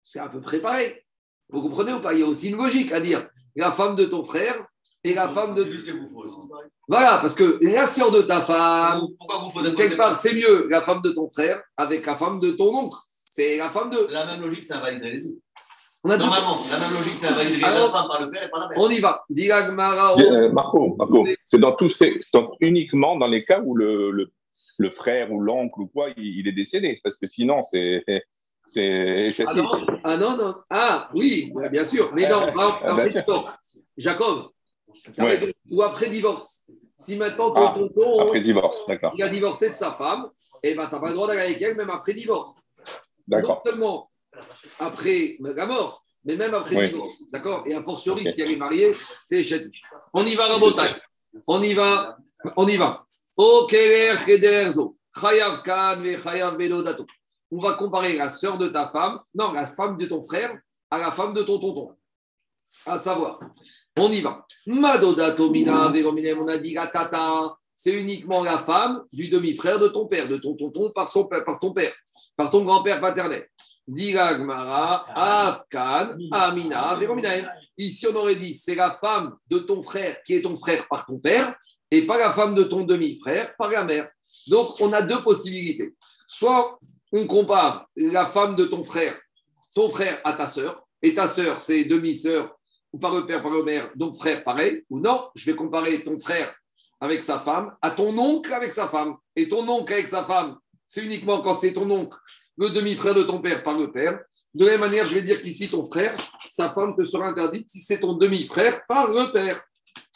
c'est 0.03 0.18
à 0.18 0.28
peu 0.28 0.41
près 0.41 0.61
pareil. 0.61 0.99
Vous 1.51 1.61
comprenez 1.61 1.93
ou 1.93 2.01
pas? 2.01 2.14
Il 2.14 2.20
y 2.20 2.22
a 2.22 2.26
aussi 2.26 2.51
une 2.51 2.57
logique 2.57 2.93
à 2.93 3.01
dire 3.01 3.28
la 3.55 3.70
femme 3.70 3.97
de 3.97 4.05
ton 4.07 4.24
frère 4.24 4.66
et 5.05 5.14
la 5.14 5.28
femme 5.28 5.55
de. 5.55 5.64
Voilà, 6.88 7.18
parce 7.18 7.34
que 7.34 7.59
la 7.62 7.86
sœur 7.86 8.11
de 8.11 8.22
ta 8.22 8.42
femme, 8.42 9.02
quelque 9.76 9.96
part, 9.96 10.16
c'est 10.16 10.34
mieux 10.34 10.66
la 10.68 10.82
femme 10.82 11.02
de 11.02 11.11
ton 11.11 11.28
frère 11.28 11.62
avec 11.76 12.07
la 12.07 12.16
femme 12.16 12.40
de 12.40 12.52
ton 12.52 12.74
oncle. 12.74 12.96
C'est 13.30 13.59
la 13.59 13.70
femme 13.70 13.90
de. 13.90 14.07
La 14.11 14.26
même 14.26 14.40
logique, 14.40 14.64
ça 14.64 14.78
invalide 14.78 15.02
les 15.02 15.20
deux. 15.20 15.38
Normalement, 16.05 16.59
la 16.70 16.78
même 16.78 16.92
logique, 16.92 17.16
ça 17.16 17.30
invalide 17.30 17.61
la 17.61 17.72
femme 17.72 18.09
par 18.09 18.20
le 18.20 18.30
père 18.30 18.44
et 18.44 18.50
par 18.50 18.61
la 18.61 18.68
mère. 18.68 18.78
On 18.78 18.88
y 18.88 19.00
va. 19.00 19.24
Euh, 19.30 20.52
Marco, 20.52 20.96
Marco 20.96 21.26
c'est 21.44 21.61
dans 21.61 21.72
tous 21.72 21.90
ces, 21.90 22.20
uniquement 22.61 23.16
dans 23.16 23.28
les 23.28 23.44
cas 23.44 23.61
où 23.61 23.74
le, 23.74 24.11
le, 24.11 24.30
le 24.78 24.90
frère 24.90 25.32
ou 25.32 25.40
l'oncle 25.40 25.80
ou 25.80 25.86
quoi, 25.86 26.09
il, 26.16 26.40
il, 26.40 26.48
est 26.48 26.52
décédé, 26.52 27.00
parce 27.02 27.16
que 27.16 27.26
sinon, 27.26 27.62
c'est 27.62 28.05
c'est 28.66 29.30
ah 29.46 29.55
non, 29.55 29.66
ah 30.05 30.16
non, 30.16 30.36
non. 30.38 30.55
Ah 30.70 31.09
oui, 31.14 31.52
bien 31.70 31.84
sûr. 31.84 32.11
Mais 32.14 32.28
non, 32.28 32.46
ah, 32.59 32.80
après 32.82 33.11
divorce. 33.11 33.78
Jacob, 33.96 34.48
raison. 35.18 35.47
Ou 35.70 35.82
après 35.82 36.09
divorce. 36.09 36.70
Si 36.97 37.16
maintenant 37.16 37.53
ton 37.53 37.66
ah, 37.66 37.74
tonton 37.76 38.20
après 38.20 38.40
divorce, 38.40 38.84
il 39.16 39.22
a 39.22 39.28
divorcé 39.28 39.70
de 39.70 39.74
sa 39.74 39.92
femme, 39.92 40.28
eh 40.62 40.74
ben, 40.74 40.86
tu 40.86 40.95
n'as 40.95 41.01
pas 41.01 41.09
le 41.09 41.14
droit 41.14 41.26
d'aller 41.26 41.40
avec 41.40 41.61
elle, 41.61 41.76
même 41.76 41.90
après 41.90 42.14
divorce. 42.14 42.62
D'accord. 43.26 43.62
Non 43.64 43.70
seulement 43.70 44.11
après 44.78 45.36
la 45.40 45.66
mort, 45.66 46.03
mais 46.24 46.36
même 46.36 46.55
après 46.55 46.86
divorce. 46.86 47.12
D'accord 47.32 47.64
Et 47.66 47.74
a 47.74 47.82
fortiori, 47.82 48.30
si 48.30 48.42
elle 48.42 48.53
est 48.53 48.57
mariée, 48.57 48.92
c'est 48.92 49.45
On 50.12 50.24
y 50.24 50.34
va, 50.34 50.47
Rabotak. 50.47 51.01
On 51.49 51.62
y 51.62 51.74
va. 51.74 52.16
On 52.57 52.66
y 52.66 52.76
va. 52.76 53.05
On 53.36 53.66
va 57.61 57.74
comparer 57.74 58.16
la 58.16 58.28
sœur 58.28 58.59
de 58.59 58.68
ta 58.68 58.86
femme, 58.86 59.18
non, 59.34 59.53
la 59.53 59.66
femme 59.66 59.97
de 59.97 60.07
ton 60.07 60.22
frère, 60.22 60.57
à 60.90 60.99
la 60.99 61.11
femme 61.11 61.34
de 61.34 61.42
ton 61.42 61.59
tonton. 61.59 61.97
À 62.86 62.99
savoir, 62.99 63.40
on 63.97 64.11
y 64.11 64.20
va. 64.20 64.45
Madoda 64.66 65.32
Tomina, 65.32 65.92
on 66.38 66.49
a 66.49 66.59
dit 66.59 66.74
tata, 66.74 67.55
c'est 67.74 68.01
uniquement 68.01 68.42
la 68.42 68.59
femme 68.59 69.03
du 69.12 69.28
demi-frère 69.28 69.78
de 69.78 69.88
ton 69.88 70.07
père, 70.07 70.28
de 70.28 70.36
ton 70.36 70.55
tonton 70.55 70.90
par, 70.95 71.09
son, 71.09 71.26
par 71.26 71.59
ton 71.59 71.72
père, 71.72 71.92
par 72.36 72.51
ton 72.51 72.64
grand-père 72.64 73.01
paternel. 73.01 73.49
Gmara, 73.86 75.49
Afkan, 75.49 76.16
Amina, 76.30 76.99
Ici, 77.76 78.07
on 78.11 78.16
aurait 78.16 78.36
dit, 78.36 78.55
c'est 78.55 78.74
la 78.74 78.97
femme 78.99 79.36
de 79.51 79.59
ton 79.59 79.82
frère 79.82 80.22
qui 80.24 80.34
est 80.34 80.42
ton 80.42 80.57
frère 80.57 80.86
par 80.88 81.05
ton 81.05 81.18
père, 81.18 81.55
et 81.90 82.07
pas 82.07 82.18
la 82.18 82.32
femme 82.32 82.55
de 82.55 82.64
ton 82.64 82.84
demi-frère 82.84 83.55
par 83.59 83.70
la 83.70 83.84
mère. 83.84 84.09
Donc, 84.49 84.80
on 84.80 84.92
a 84.92 85.03
deux 85.03 85.22
possibilités. 85.22 85.95
Soit 86.26 86.78
on 87.12 87.26
compare 87.26 87.86
la 87.97 88.26
femme 88.26 88.57
de 88.57 88.64
ton 88.64 88.82
frère, 88.82 89.16
ton 89.74 89.88
frère 89.90 90.20
à 90.24 90.32
ta 90.32 90.47
sœur, 90.47 90.82
et 91.03 91.14
ta 91.14 91.26
sœur, 91.26 91.61
c'est 91.61 91.84
demi-sœur, 91.84 92.57
ou 92.95 92.99
par 92.99 93.12
le 93.12 93.26
père, 93.26 93.42
par 93.42 93.51
le 93.51 93.64
mère, 93.64 93.90
donc 93.97 94.14
frère 94.16 94.45
pareil, 94.45 94.84
ou 94.88 95.01
non, 95.01 95.28
je 95.34 95.47
vais 95.47 95.57
comparer 95.57 96.05
ton 96.05 96.16
frère 96.16 96.55
avec 97.01 97.24
sa 97.24 97.40
femme 97.40 97.74
à 97.82 97.90
ton 97.90 98.16
oncle 98.16 98.53
avec 98.53 98.70
sa 98.70 98.86
femme. 98.86 99.16
Et 99.34 99.49
ton 99.49 99.68
oncle 99.68 99.92
avec 99.92 100.07
sa 100.07 100.22
femme, 100.22 100.57
c'est 100.86 101.05
uniquement 101.05 101.42
quand 101.42 101.55
c'est 101.55 101.72
ton 101.72 101.90
oncle, 101.90 102.16
le 102.57 102.70
demi-frère 102.70 103.16
de 103.16 103.24
ton 103.24 103.42
père 103.42 103.64
par 103.64 103.76
le 103.76 103.90
père. 103.90 104.20
De 104.55 104.64
la 104.64 104.72
même 104.72 104.82
manière, 104.82 105.05
je 105.07 105.14
vais 105.14 105.22
dire 105.22 105.42
qu'ici, 105.42 105.68
ton 105.68 105.84
frère, 105.84 106.14
sa 106.49 106.70
femme 106.70 106.95
te 106.97 107.05
sera 107.05 107.26
interdite 107.26 107.68
si 107.68 107.80
c'est 107.80 107.99
ton 107.99 108.12
demi-frère 108.12 108.86
par 108.86 109.11
le 109.11 109.32
père. 109.32 109.61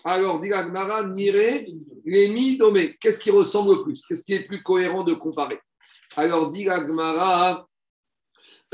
Alors, 0.04 0.40
dit 0.40 0.52
Agmara, 0.52 1.02
Niré, 1.02 1.66
Lémi, 2.04 2.58
Domé. 2.58 2.96
Qu'est-ce 3.00 3.18
qui 3.18 3.32
ressemble 3.32 3.74
le 3.74 3.82
plus? 3.82 4.06
Qu'est-ce 4.06 4.22
qui 4.22 4.34
est 4.34 4.46
plus 4.46 4.62
cohérent 4.62 5.02
de 5.02 5.14
comparer? 5.14 5.58
Alors, 6.16 6.52
dit 6.52 6.62
Gmara, 6.62 7.67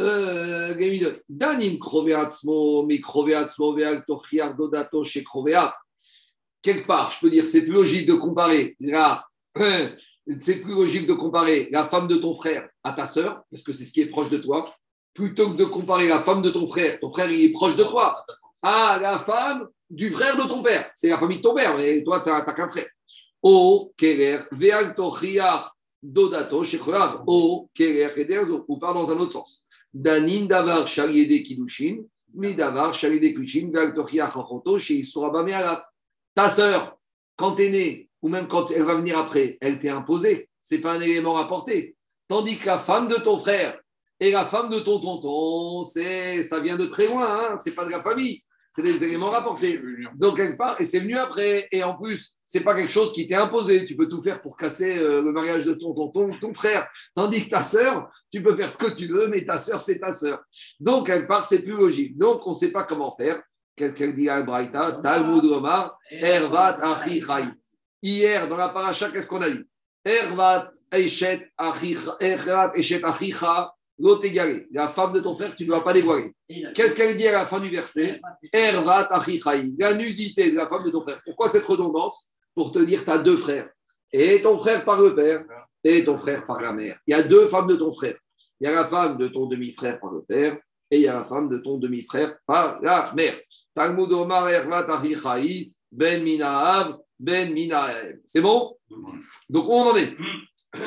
euh, 0.01 1.15
Danin 1.29 1.59
mi 2.87 3.03
chez 5.05 5.25
Krovea. 5.25 5.77
Quelque 6.63 6.87
part, 6.87 7.13
je 7.13 7.21
peux 7.21 7.31
dire, 7.31 7.47
c'est 7.47 7.63
plus 7.63 7.73
logique 7.73 8.07
de 8.07 8.15
comparer. 8.15 8.75
Là, 8.81 9.27
c'est 10.41 10.57
plus 10.57 10.75
logique 10.75 11.07
de 11.07 11.13
comparer 11.13 11.69
la 11.71 11.85
femme 11.85 12.09
de 12.09 12.17
ton 12.17 12.35
frère 12.35 12.69
à 12.83 12.93
ta 12.93 13.07
sœur, 13.07 13.43
parce 13.51 13.63
que 13.63 13.73
c'est 13.73 13.85
ce 13.85 13.93
qui 13.93 14.01
est 14.01 14.09
proche 14.09 14.31
de 14.31 14.39
toi, 14.39 14.65
plutôt 15.13 15.51
que 15.51 15.57
de 15.57 15.65
comparer 15.65 16.09
la 16.09 16.21
femme 16.23 16.43
de 16.43 16.51
ton 16.51 16.67
frère, 16.67 16.99
ton 17.01 17.11
frère 17.11 17.31
il 17.31 17.45
est 17.45 17.53
proche 17.53 17.77
de 17.77 17.85
toi, 17.85 18.25
à 18.63 18.99
la 19.01 19.19
femme 19.19 19.69
du 19.91 20.11
frère 20.11 20.37
de 20.37 20.49
ton 20.49 20.63
père. 20.63 20.91
C'est 20.95 21.11
la 21.11 21.19
famille 21.19 21.39
de 21.39 21.43
ton 21.43 21.55
père, 21.55 21.77
mais 21.77 22.03
toi, 22.03 22.23
tu 22.25 22.31
n'as 22.31 22.41
qu'un 22.43 22.69
frère. 22.69 22.89
O 23.43 23.93
kerer, 23.97 24.47
ve'alto 24.53 25.15
chiach 25.15 25.71
dodato 26.03 26.65
shechorav. 26.65 27.25
O 27.27 27.69
kerer. 27.75 28.11
Ou 28.69 28.79
part 28.79 28.95
dans 28.95 29.11
un 29.11 29.19
autre 29.19 29.33
sens. 29.33 29.67
Ta 36.35 36.49
sœur, 36.49 36.99
quand 37.37 37.55
tu 37.55 37.65
es 37.65 37.71
né, 37.71 38.11
ou 38.21 38.29
même 38.29 38.49
quand 38.49 38.71
elle 38.71 38.83
va 38.83 38.97
venir 38.97 39.17
après, 39.19 39.57
elle 39.61 39.79
t'est 39.79 39.89
imposée. 39.89 40.49
Ce 40.61 40.75
n'est 40.75 40.81
pas 40.81 40.95
un 40.95 41.01
élément 41.01 41.35
rapporté. 41.35 41.97
Tandis 42.27 42.59
que 42.59 42.67
la 42.67 42.79
femme 42.79 43.07
de 43.07 43.17
ton 43.17 43.39
frère 43.39 43.79
et 44.19 44.31
la 44.31 44.45
femme 44.45 44.71
de 44.71 44.81
ton 44.81 44.99
tonton, 44.99 45.85
c'est, 45.85 46.43
ça 46.43 46.61
vient 46.61 46.77
de 46.77 46.87
très 46.87 47.07
loin, 47.07 47.27
hein, 47.27 47.57
c'est 47.59 47.75
pas 47.75 47.85
de 47.85 47.91
la 47.91 48.03
famille 48.03 48.43
c'est 48.75 48.83
des 48.83 49.05
éléments 49.05 49.31
rapportés. 49.31 49.81
Donc, 50.17 50.37
quelque 50.37 50.59
part, 50.59 50.81
et 50.81 50.85
c'est 50.85 50.99
venu 50.99 51.17
après. 51.17 51.69
Et 51.71 51.85
en 51.85 51.95
plus, 51.97 52.33
c'est 52.45 52.65
pas 52.65 52.75
quelque 52.75 52.91
chose 52.91 53.13
qui 53.13 53.25
t'est 53.25 53.37
imposé. 53.37 53.85
Tu 53.85 53.95
peux 53.95 54.09
tout 54.09 54.21
faire 54.21 54.41
pour 54.41 54.57
casser 54.57 54.99
euh, 54.99 55.23
le 55.23 55.31
mariage 55.31 55.65
de 55.65 55.75
ton 55.75 55.95
tonton, 55.95 56.27
ton, 56.31 56.49
ton 56.49 56.53
frère. 56.53 56.89
Tandis 57.15 57.45
que 57.45 57.51
ta 57.51 57.63
sœur, 57.63 58.11
tu 58.33 58.43
peux 58.43 58.53
faire 58.57 58.69
ce 58.69 58.79
que 58.79 58.93
tu 58.93 59.07
veux, 59.07 59.29
mais 59.29 59.45
ta 59.45 59.59
sœur, 59.59 59.81
c'est 59.81 60.01
ta 60.01 60.11
sœur. 60.11 60.43
Donc, 60.81 61.07
quelque 61.07 61.29
part, 61.29 61.45
c'est 61.45 61.63
plus 61.63 61.75
logique. 61.75 62.19
Donc, 62.19 62.45
on 62.49 62.51
ne 62.51 62.57
sait 62.57 62.73
pas 62.73 62.83
comment 62.83 63.15
faire. 63.15 63.41
Qu'est-ce 63.77 63.95
qu'elle 63.95 64.17
dit 64.17 64.29
à 64.29 64.43
Braïta 64.43 64.99
Talmud 65.05 65.45
Omar, 65.45 65.97
Ervat. 66.11 66.77
Hier, 68.03 68.49
dans 68.49 68.57
la 68.57 68.71
paracha, 68.71 69.09
qu'est-ce 69.11 69.29
qu'on 69.29 69.43
a 69.43 69.51
dit? 69.51 69.63
Ervat 70.05 70.73
Eshet 70.91 71.49
Achicha 71.57 72.73
l'autre 73.99 74.25
égaré. 74.25 74.67
La 74.73 74.89
femme 74.89 75.13
de 75.13 75.21
ton 75.21 75.35
frère, 75.35 75.55
tu 75.55 75.65
ne 75.65 75.71
vas 75.71 75.81
pas 75.81 75.93
dévoiler. 75.93 76.33
Qu'est-ce 76.75 76.95
qu'elle 76.95 77.17
dit 77.17 77.27
à 77.27 77.33
la 77.33 77.47
fin 77.47 77.61
du 77.61 77.71
verset 77.71 78.21
Ervat 78.53 79.09
La 79.79 79.95
nudité 79.95 80.51
de 80.51 80.57
la 80.57 80.69
femme 80.69 80.85
de 80.85 80.91
ton 80.91 81.03
frère. 81.03 81.21
Pourquoi 81.25 81.49
cette 81.49 81.65
redondance 81.65 82.31
Pour 82.55 82.73
te 82.73 82.79
dire, 82.79 83.05
tu 83.05 83.11
as 83.11 83.19
deux 83.19 83.37
frères. 83.37 83.69
Et 84.13 84.43
ton 84.43 84.59
frère 84.59 84.85
par 84.85 85.01
le 85.01 85.15
père 85.15 85.45
et 85.83 86.05
ton 86.05 86.19
frère 86.19 86.47
par 86.47 86.61
la 86.61 86.73
mère. 86.73 86.99
Il 87.07 87.13
y 87.13 87.15
a 87.15 87.23
deux 87.23 87.49
femmes 87.49 87.67
de 87.67 87.77
ton 87.77 87.93
frère. 87.93 88.17
Il 88.61 88.65
y 88.65 88.67
a 88.69 88.73
la 88.73 88.87
femme 88.87 89.19
de 89.19 89.29
ton 89.29 89.47
demi-frère 89.47 90.01
par 90.01 90.13
le 90.13 90.23
père 90.23 90.59
et 90.91 90.99
il 90.99 91.03
y 91.03 91.09
a 91.09 91.15
la 91.15 91.25
femme 91.25 91.49
de 91.49 91.59
ton 91.59 91.79
demi-frère 91.79 92.37
par 92.47 92.81
la 92.81 93.13
mère. 93.15 93.35
Talmud 93.75 94.13
Omar 94.13 94.49
Ervat 94.49 94.87
Ben 95.91 96.25
Ben. 97.19 98.21
C'est 98.25 98.41
bon? 98.41 98.77
Donc 99.49 99.69
on 99.69 99.91
en 99.91 99.97
est? 99.97 100.17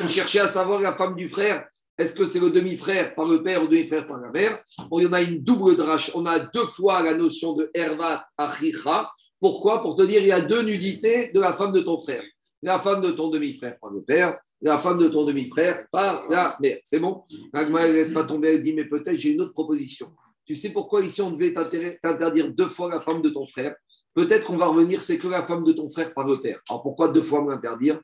On 0.02 0.08
cherchait 0.08 0.40
à 0.40 0.48
savoir 0.48 0.80
la 0.80 0.96
femme 0.96 1.14
du 1.14 1.28
frère 1.28 1.66
est-ce 1.98 2.14
que 2.14 2.24
c'est 2.24 2.38
le 2.38 2.50
demi-frère 2.50 3.14
par 3.16 3.26
le 3.26 3.42
père 3.42 3.60
ou 3.60 3.64
le 3.64 3.70
demi-frère 3.70 4.06
par 4.06 4.18
la 4.18 4.30
mère? 4.30 4.62
On 4.90 5.00
y 5.00 5.12
a 5.12 5.22
une 5.22 5.42
double 5.42 5.76
drache. 5.76 6.12
On 6.14 6.26
a 6.26 6.38
deux 6.38 6.64
fois 6.64 7.02
la 7.02 7.14
notion 7.14 7.54
de 7.54 7.68
Hervat 7.74 8.24
Achicha. 8.36 9.10
Pourquoi? 9.40 9.82
Pour 9.82 9.96
te 9.96 10.02
dire, 10.02 10.20
il 10.20 10.28
y 10.28 10.32
a 10.32 10.40
deux 10.40 10.62
nudités 10.62 11.32
de 11.32 11.40
la 11.40 11.52
femme 11.52 11.72
de 11.72 11.80
ton 11.80 11.98
frère. 11.98 12.22
La 12.62 12.78
femme 12.78 13.00
de 13.02 13.10
ton 13.10 13.30
demi-frère 13.30 13.78
par 13.80 13.90
le 13.90 14.02
père, 14.02 14.38
la 14.60 14.78
femme 14.78 14.98
de 14.98 15.08
ton 15.08 15.24
demi-frère 15.24 15.86
par 15.90 16.28
la 16.28 16.56
mère. 16.60 16.78
C'est 16.82 17.00
bon? 17.00 17.24
Agma 17.52 17.88
laisse 17.88 18.12
pas 18.12 18.24
tomber, 18.24 18.54
elle 18.54 18.62
dit, 18.62 18.72
mais 18.72 18.84
peut-être 18.84 19.16
j'ai 19.16 19.32
une 19.32 19.40
autre 19.40 19.52
proposition. 19.52 20.08
Tu 20.44 20.56
sais 20.56 20.72
pourquoi 20.72 21.02
ici 21.02 21.20
on 21.20 21.30
devait 21.30 21.52
t'interdire 21.52 22.52
deux 22.52 22.66
fois 22.66 22.88
la 22.88 23.00
femme 23.00 23.22
de 23.22 23.30
ton 23.30 23.44
frère? 23.44 23.74
Peut-être 24.14 24.46
qu'on 24.46 24.56
va 24.56 24.66
revenir, 24.66 25.02
c'est 25.02 25.18
que 25.18 25.28
la 25.28 25.44
femme 25.44 25.62
de 25.64 25.72
ton 25.72 25.88
frère 25.88 26.12
par 26.12 26.26
le 26.26 26.36
père. 26.36 26.60
Alors 26.68 26.82
pourquoi 26.82 27.08
deux 27.08 27.22
fois 27.22 27.42
m'interdire? 27.42 28.00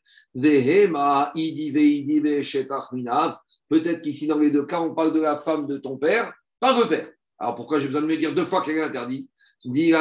Peut-être 3.69 4.03
qu'ici, 4.03 4.27
dans 4.27 4.39
les 4.39 4.51
deux 4.51 4.67
cas, 4.67 4.81
on 4.81 4.95
parle 4.95 5.13
de 5.13 5.21
la 5.21 5.37
femme 5.37 5.67
de 5.67 5.79
ton 5.79 5.97
père 5.97 6.33
par 6.61 6.79
le 6.79 6.87
père. 6.87 7.09
Alors 7.39 7.55
pourquoi 7.55 7.79
j'ai 7.79 7.89
besoin 7.89 8.03
de 8.03 8.07
me 8.07 8.17
dire 8.17 8.35
deux 8.35 8.45
fois 8.45 8.63
qu'elle 8.63 8.77
est 8.77 8.83
interdite 8.83 9.29
une 9.67 9.95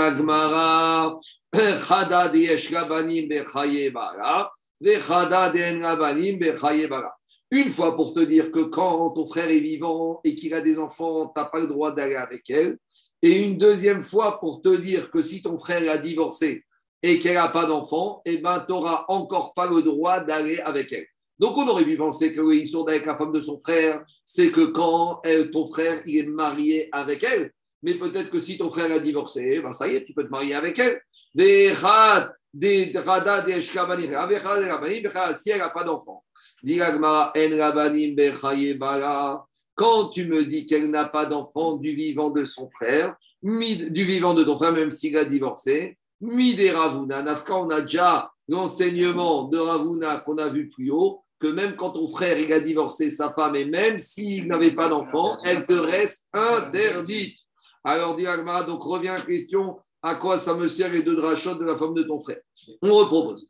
fois 7.69 7.95
pour 7.95 8.13
te 8.13 8.19
dire 8.19 8.51
que 8.51 8.59
quand 8.59 9.11
ton 9.11 9.25
frère 9.25 9.49
est 9.49 9.59
vivant 9.59 10.19
et 10.25 10.35
qu'il 10.35 10.53
a 10.53 10.59
des 10.59 10.79
enfants, 10.79 11.27
tu 11.27 11.39
n'as 11.39 11.45
pas 11.45 11.61
le 11.61 11.67
droit 11.67 11.93
d'aller 11.93 12.15
avec 12.15 12.49
elle. 12.49 12.77
Et 13.21 13.45
une 13.45 13.57
deuxième 13.57 14.03
fois 14.03 14.39
pour 14.39 14.61
te 14.61 14.75
dire 14.75 15.09
que 15.09 15.21
si 15.21 15.41
ton 15.41 15.57
frère 15.57 15.89
a 15.89 15.97
divorcé 15.97 16.65
et 17.01 17.19
qu'elle 17.19 17.35
n'a 17.35 17.47
pas 17.47 17.65
d'enfant, 17.65 18.21
eh 18.25 18.39
ben, 18.39 18.65
tu 18.67 18.73
n'auras 18.73 19.05
encore 19.07 19.53
pas 19.53 19.67
le 19.67 19.81
droit 19.81 20.19
d'aller 20.19 20.59
avec 20.59 20.91
elle. 20.91 21.07
Donc 21.39 21.57
on 21.57 21.67
aurait 21.67 21.83
pu 21.83 21.97
penser 21.97 22.33
que 22.33 22.41
oui, 22.41 22.65
sourde 22.65 22.89
avec 22.89 23.05
la 23.05 23.17
femme 23.17 23.31
de 23.31 23.41
son 23.41 23.57
frère, 23.57 24.03
c'est 24.23 24.51
que 24.51 24.65
quand 24.65 25.21
ton 25.51 25.65
frère 25.65 26.01
il 26.05 26.17
est 26.17 26.27
marié 26.27 26.89
avec 26.91 27.23
elle, 27.23 27.51
mais 27.81 27.95
peut-être 27.95 28.29
que 28.29 28.39
si 28.39 28.57
ton 28.57 28.69
frère 28.69 28.91
a 28.91 28.99
divorcé, 28.99 29.59
ben 29.61 29.73
ça 29.73 29.87
y 29.87 29.95
est, 29.95 30.05
tu 30.05 30.13
peux 30.13 30.23
te 30.23 30.29
marier 30.29 30.53
avec 30.53 30.79
elle. 30.79 31.01
Si 31.35 31.49
elle 35.49 35.57
n'a 35.57 35.69
pas 35.69 35.83
d'enfant. 35.83 36.23
Quand 39.75 40.09
tu 40.09 40.27
me 40.27 40.45
dis 40.45 40.65
qu'elle 40.65 40.91
n'a 40.91 41.05
pas 41.05 41.25
d'enfant 41.25 41.77
du 41.77 41.89
vivant 41.89 42.29
de 42.29 42.45
son 42.45 42.69
frère, 42.69 43.15
du 43.41 44.03
vivant 44.03 44.33
de 44.33 44.43
ton 44.43 44.55
frère, 44.55 44.71
même 44.71 44.91
s'il 44.91 45.17
a 45.17 45.25
divorcé, 45.25 45.97
on 46.21 47.69
a 47.69 47.81
déjà 47.81 48.31
l'enseignement 48.47 49.43
de 49.49 49.57
Ravuna 49.57 50.21
qu'on 50.25 50.37
a 50.37 50.47
vu 50.49 50.69
plus 50.69 50.89
haut, 50.89 51.22
que 51.43 51.47
même 51.49 51.75
quand 51.75 51.91
ton 51.91 52.07
frère 52.07 52.39
il 52.39 52.53
a 52.53 52.61
divorcé 52.61 53.09
sa 53.09 53.33
femme 53.33 53.57
et 53.57 53.65
même 53.65 53.99
s'il 53.99 54.47
n'avait 54.47 54.71
pas 54.71 54.87
d'enfant, 54.87 55.37
elle 55.43 55.65
te 55.65 55.73
reste 55.73 56.29
interdite. 56.31 57.37
Alors, 57.83 58.15
dit 58.15 58.25
Agmara, 58.25 58.63
donc 58.63 58.81
revient 58.81 59.09
à 59.09 59.17
la 59.17 59.21
question 59.21 59.77
à 60.01 60.15
quoi 60.15 60.37
ça 60.37 60.55
me 60.55 60.69
sert 60.69 60.91
les 60.91 61.03
deux 61.03 61.17
drachot 61.17 61.55
de 61.55 61.65
la 61.65 61.75
femme 61.75 61.93
de 61.93 62.03
ton 62.03 62.21
frère? 62.21 62.39
On 62.81 62.95
repropose. 62.95 63.45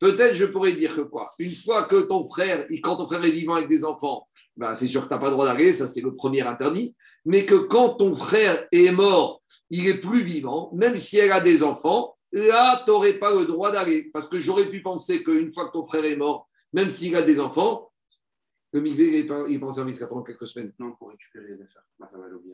Peut-être 0.00 0.34
je 0.34 0.44
pourrais 0.46 0.72
dire 0.72 0.96
que 0.96 1.02
quoi? 1.02 1.30
Une 1.38 1.54
fois 1.54 1.84
que 1.84 2.08
ton 2.08 2.24
frère, 2.24 2.66
quand 2.82 2.96
ton 2.96 3.06
frère 3.06 3.24
est 3.24 3.30
vivant 3.30 3.54
avec 3.54 3.68
des 3.68 3.84
enfants, 3.84 4.26
ben 4.56 4.74
c'est 4.74 4.88
sûr 4.88 5.02
que 5.04 5.08
tu 5.08 5.14
n'as 5.14 5.20
pas 5.20 5.26
le 5.26 5.32
droit 5.32 5.46
d'aller, 5.46 5.72
ça 5.72 5.86
c'est 5.86 6.00
le 6.00 6.16
premier 6.16 6.40
interdit 6.42 6.96
mais 7.24 7.46
que 7.46 7.54
quand 7.54 7.94
ton 7.94 8.14
frère 8.14 8.66
est 8.72 8.92
mort, 8.92 9.42
il 9.70 9.88
est 9.88 10.00
plus 10.00 10.22
vivant, 10.22 10.70
même 10.74 10.96
si 10.96 11.18
elle 11.18 11.32
a 11.32 11.40
des 11.40 11.62
enfants, 11.62 12.16
là, 12.32 12.82
tu 12.84 12.90
n'aurais 12.90 13.18
pas 13.18 13.32
le 13.32 13.46
droit 13.46 13.72
d'aller. 13.72 14.10
Parce 14.12 14.28
que 14.28 14.40
j'aurais 14.40 14.68
pu 14.68 14.82
penser 14.82 15.22
qu'une 15.22 15.50
fois 15.50 15.66
que 15.68 15.72
ton 15.72 15.84
frère 15.84 16.04
est 16.04 16.16
mort, 16.16 16.48
même 16.72 16.90
s'il 16.90 17.14
a 17.16 17.22
des 17.22 17.38
enfants, 17.38 17.90
le 18.72 18.80
Migvé, 18.80 19.26
il 19.48 19.60
pense 19.60 19.78
en 19.78 19.92
ça 19.92 20.06
pendant 20.06 20.22
quelques 20.22 20.46
semaines. 20.46 20.72
Non, 20.78 20.92
pour 20.92 21.10
récupérer 21.10 21.48
les 21.48 21.62
affaires. 21.62 21.84
Ma 21.98 22.08
femme, 22.08 22.22
elle 22.26 22.34
oublie 22.34 22.52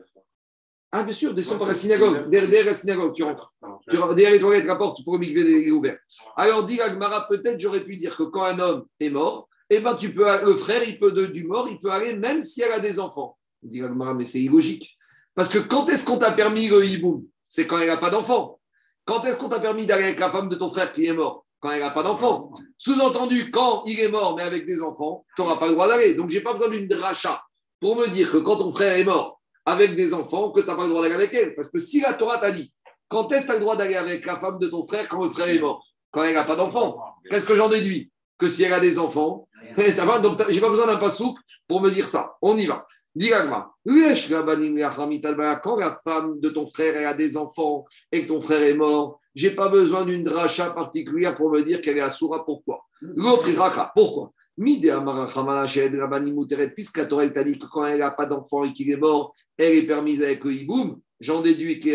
Ah, 0.91 1.03
bien 1.03 1.13
sûr, 1.13 1.33
descends 1.33 1.57
par 1.57 1.69
la 1.69 1.73
synagogue. 1.73 2.29
Derrière 2.29 2.65
la 2.65 2.73
synagogue, 2.73 3.13
tu 3.13 3.23
rentres. 3.23 3.53
derrière 3.87 4.31
les 4.31 4.39
toilettes, 4.39 4.65
la 4.65 4.75
porte 4.75 5.03
pour 5.03 5.13
le 5.13 5.19
Migvé 5.19 5.67
est 5.67 5.71
ouvert. 5.71 5.97
Alors, 6.35 6.65
dit 6.65 6.81
Agmara, 6.81 7.27
peut-être 7.29 7.59
j'aurais 7.59 7.85
pu 7.85 7.95
dire 7.95 8.15
que 8.15 8.23
quand 8.23 8.43
un 8.43 8.59
homme 8.59 8.85
est 8.99 9.09
mort, 9.09 9.47
eh 9.69 9.79
ben, 9.79 9.95
tu 9.95 10.13
peux, 10.13 10.25
le 10.43 10.55
frère, 10.55 10.83
il 10.83 10.99
peut, 10.99 11.11
de, 11.11 11.27
du 11.27 11.45
mort, 11.45 11.69
il 11.69 11.79
peut 11.79 11.91
aller 11.91 12.15
même 12.15 12.41
si 12.43 12.61
elle 12.61 12.71
a 12.71 12.79
des 12.79 12.99
enfants. 12.99 13.37
Dit 13.61 13.81
mais 13.81 14.25
c'est 14.25 14.41
illogique. 14.41 14.97
Parce 15.35 15.49
que 15.49 15.59
quand 15.59 15.87
est-ce 15.89 16.05
qu'on 16.05 16.17
t'a 16.17 16.31
permis 16.31 16.67
le 16.67 16.85
hiboum 16.85 17.25
C'est 17.47 17.67
quand 17.67 17.79
elle 17.79 17.87
n'a 17.87 17.97
pas 17.97 18.09
d'enfant. 18.09 18.59
Quand 19.05 19.23
est-ce 19.23 19.37
qu'on 19.37 19.49
t'a 19.49 19.59
permis 19.59 19.85
d'aller 19.85 20.03
avec 20.03 20.19
la 20.19 20.31
femme 20.31 20.49
de 20.49 20.55
ton 20.55 20.69
frère 20.69 20.93
qui 20.93 21.05
est 21.05 21.13
mort? 21.13 21.45
Quand 21.59 21.71
elle 21.71 21.81
n'a 21.81 21.91
pas 21.91 22.03
d'enfant. 22.03 22.51
Sous-entendu, 22.77 23.51
quand 23.51 23.83
il 23.85 23.99
est 23.99 24.09
mort 24.09 24.35
mais 24.35 24.43
avec 24.43 24.65
des 24.65 24.81
enfants, 24.81 25.25
tu 25.35 25.41
n'auras 25.41 25.57
pas 25.57 25.67
le 25.67 25.73
droit 25.73 25.87
d'aller. 25.87 26.13
Donc, 26.13 26.29
je 26.29 26.37
n'ai 26.37 26.43
pas 26.43 26.53
besoin 26.53 26.69
d'une 26.69 26.87
dracha 26.87 27.43
pour 27.79 27.95
me 27.95 28.07
dire 28.07 28.31
que 28.31 28.37
quand 28.37 28.57
ton 28.57 28.71
frère 28.71 28.97
est 28.97 29.03
mort 29.03 29.41
avec 29.65 29.95
des 29.95 30.13
enfants, 30.13 30.51
que 30.51 30.61
tu 30.61 30.67
n'as 30.67 30.75
pas 30.75 30.83
le 30.83 30.89
droit 30.89 31.01
d'aller 31.01 31.15
avec 31.15 31.33
elle. 31.33 31.55
Parce 31.55 31.69
que 31.69 31.79
si 31.79 32.01
la 32.01 32.13
Torah 32.13 32.37
t'a 32.37 32.51
dit, 32.51 32.73
quand 33.07 33.31
est-ce 33.31 33.43
que 33.43 33.47
tu 33.47 33.51
as 33.51 33.55
le 33.55 33.61
droit 33.61 33.75
d'aller 33.75 33.95
avec 33.95 34.25
la 34.25 34.39
femme 34.39 34.59
de 34.59 34.67
ton 34.67 34.83
frère 34.83 35.07
quand 35.09 35.23
le 35.23 35.29
frère 35.29 35.49
est 35.49 35.59
mort? 35.59 35.85
Quand 36.11 36.23
elle 36.23 36.33
n'a 36.35 36.43
pas 36.43 36.55
d'enfant. 36.55 36.99
Qu'est-ce 37.29 37.45
que 37.45 37.55
j'en 37.55 37.69
déduis? 37.69 38.11
Que 38.37 38.47
si 38.47 38.63
elle 38.63 38.73
a 38.73 38.79
des 38.79 38.99
enfants, 38.99 39.47
donc 40.23 40.41
j'ai 40.49 40.61
pas 40.61 40.69
besoin 40.69 40.87
d'un 40.87 40.97
pasouk 40.97 41.37
pour 41.67 41.81
me 41.81 41.91
dire 41.91 42.07
ça. 42.07 42.35
On 42.41 42.57
y 42.57 42.65
va. 42.65 42.85
Quand 45.61 45.75
la 45.75 45.97
femme 46.03 46.39
de 46.39 46.49
ton 46.49 46.67
frère 46.67 47.09
a 47.09 47.13
des 47.13 47.35
enfants 47.35 47.85
et 48.11 48.23
que 48.23 48.27
ton 48.29 48.39
frère 48.39 48.61
est 48.61 48.73
mort, 48.73 49.19
j'ai 49.35 49.51
pas 49.51 49.67
besoin 49.67 50.05
d'une 50.05 50.23
dracha 50.23 50.69
particulière 50.69 51.35
pour 51.35 51.51
me 51.51 51.61
dire 51.63 51.81
qu'elle 51.81 51.97
est 51.97 52.01
assoura. 52.01 52.45
Pourquoi? 52.45 52.85
L'autre. 53.01 53.47
Pourquoi? 53.93 54.31
Puisque 56.75 56.97
la 56.97 57.05
Torah 57.05 57.29
t'a 57.29 57.43
dit 57.43 57.59
que 57.59 57.65
quand 57.65 57.85
elle 57.85 57.99
n'a 57.99 58.11
pas 58.11 58.25
d'enfant 58.25 58.63
et 58.63 58.73
qu'il 58.73 58.89
est 58.91 58.97
mort, 58.97 59.33
elle 59.57 59.75
est 59.75 59.83
permise 59.83 60.23
avec 60.23 60.43
le 60.43 60.53
hiboum. 60.53 60.99
J'en 61.19 61.41
déduis 61.41 61.79
que 61.79 61.89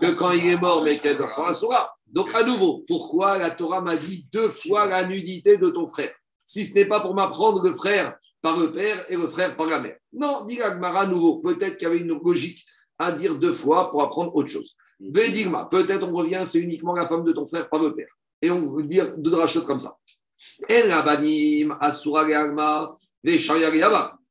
que 0.00 0.14
quand 0.16 0.30
il 0.32 0.46
est 0.46 0.60
mort 0.60 0.84
mais 0.84 0.96
qu'elle 0.96 1.18
assoura. 1.46 1.92
Donc 2.06 2.28
à 2.34 2.44
nouveau, 2.44 2.84
pourquoi 2.86 3.38
la 3.38 3.50
Torah 3.50 3.80
m'a 3.80 3.96
dit 3.96 4.28
deux 4.32 4.48
fois 4.48 4.86
la 4.86 5.08
nudité 5.08 5.58
de 5.58 5.70
ton 5.70 5.88
frère? 5.88 6.12
Si 6.44 6.66
ce 6.66 6.74
n'est 6.74 6.86
pas 6.86 7.00
pour 7.00 7.14
m'apprendre 7.14 7.62
le 7.64 7.74
frère 7.74 8.16
par 8.42 8.58
le 8.58 8.72
père 8.72 9.04
et 9.08 9.16
le 9.16 9.28
frère 9.28 9.56
par 9.56 9.66
la 9.66 9.80
mère. 9.80 9.96
Non, 10.12 10.44
dit 10.44 10.60
Agmara 10.60 11.06
nouveau. 11.06 11.38
Peut-être 11.38 11.76
qu'il 11.76 11.88
y 11.88 11.90
avait 11.90 12.00
une 12.00 12.18
logique 12.22 12.64
à 12.98 13.12
dire 13.12 13.36
deux 13.36 13.52
fois 13.52 13.90
pour 13.90 14.02
apprendre 14.02 14.34
autre 14.34 14.48
chose. 14.48 14.76
Védigma, 15.00 15.66
peut-être 15.70 16.06
on 16.06 16.12
revient, 16.12 16.42
c'est 16.44 16.60
uniquement 16.60 16.94
la 16.94 17.06
femme 17.06 17.24
de 17.24 17.32
ton 17.32 17.46
frère 17.46 17.68
par 17.68 17.82
le 17.82 17.94
père. 17.94 18.08
Et 18.42 18.50
on 18.50 18.70
veut 18.70 18.84
dire 18.84 19.16
deux 19.16 19.34
rachats 19.34 19.62
comme 19.62 19.80
ça. 19.80 19.96
El 20.68 20.90
Rabanim, 20.90 21.76
Asura 21.80 22.22
Agma, 22.22 22.94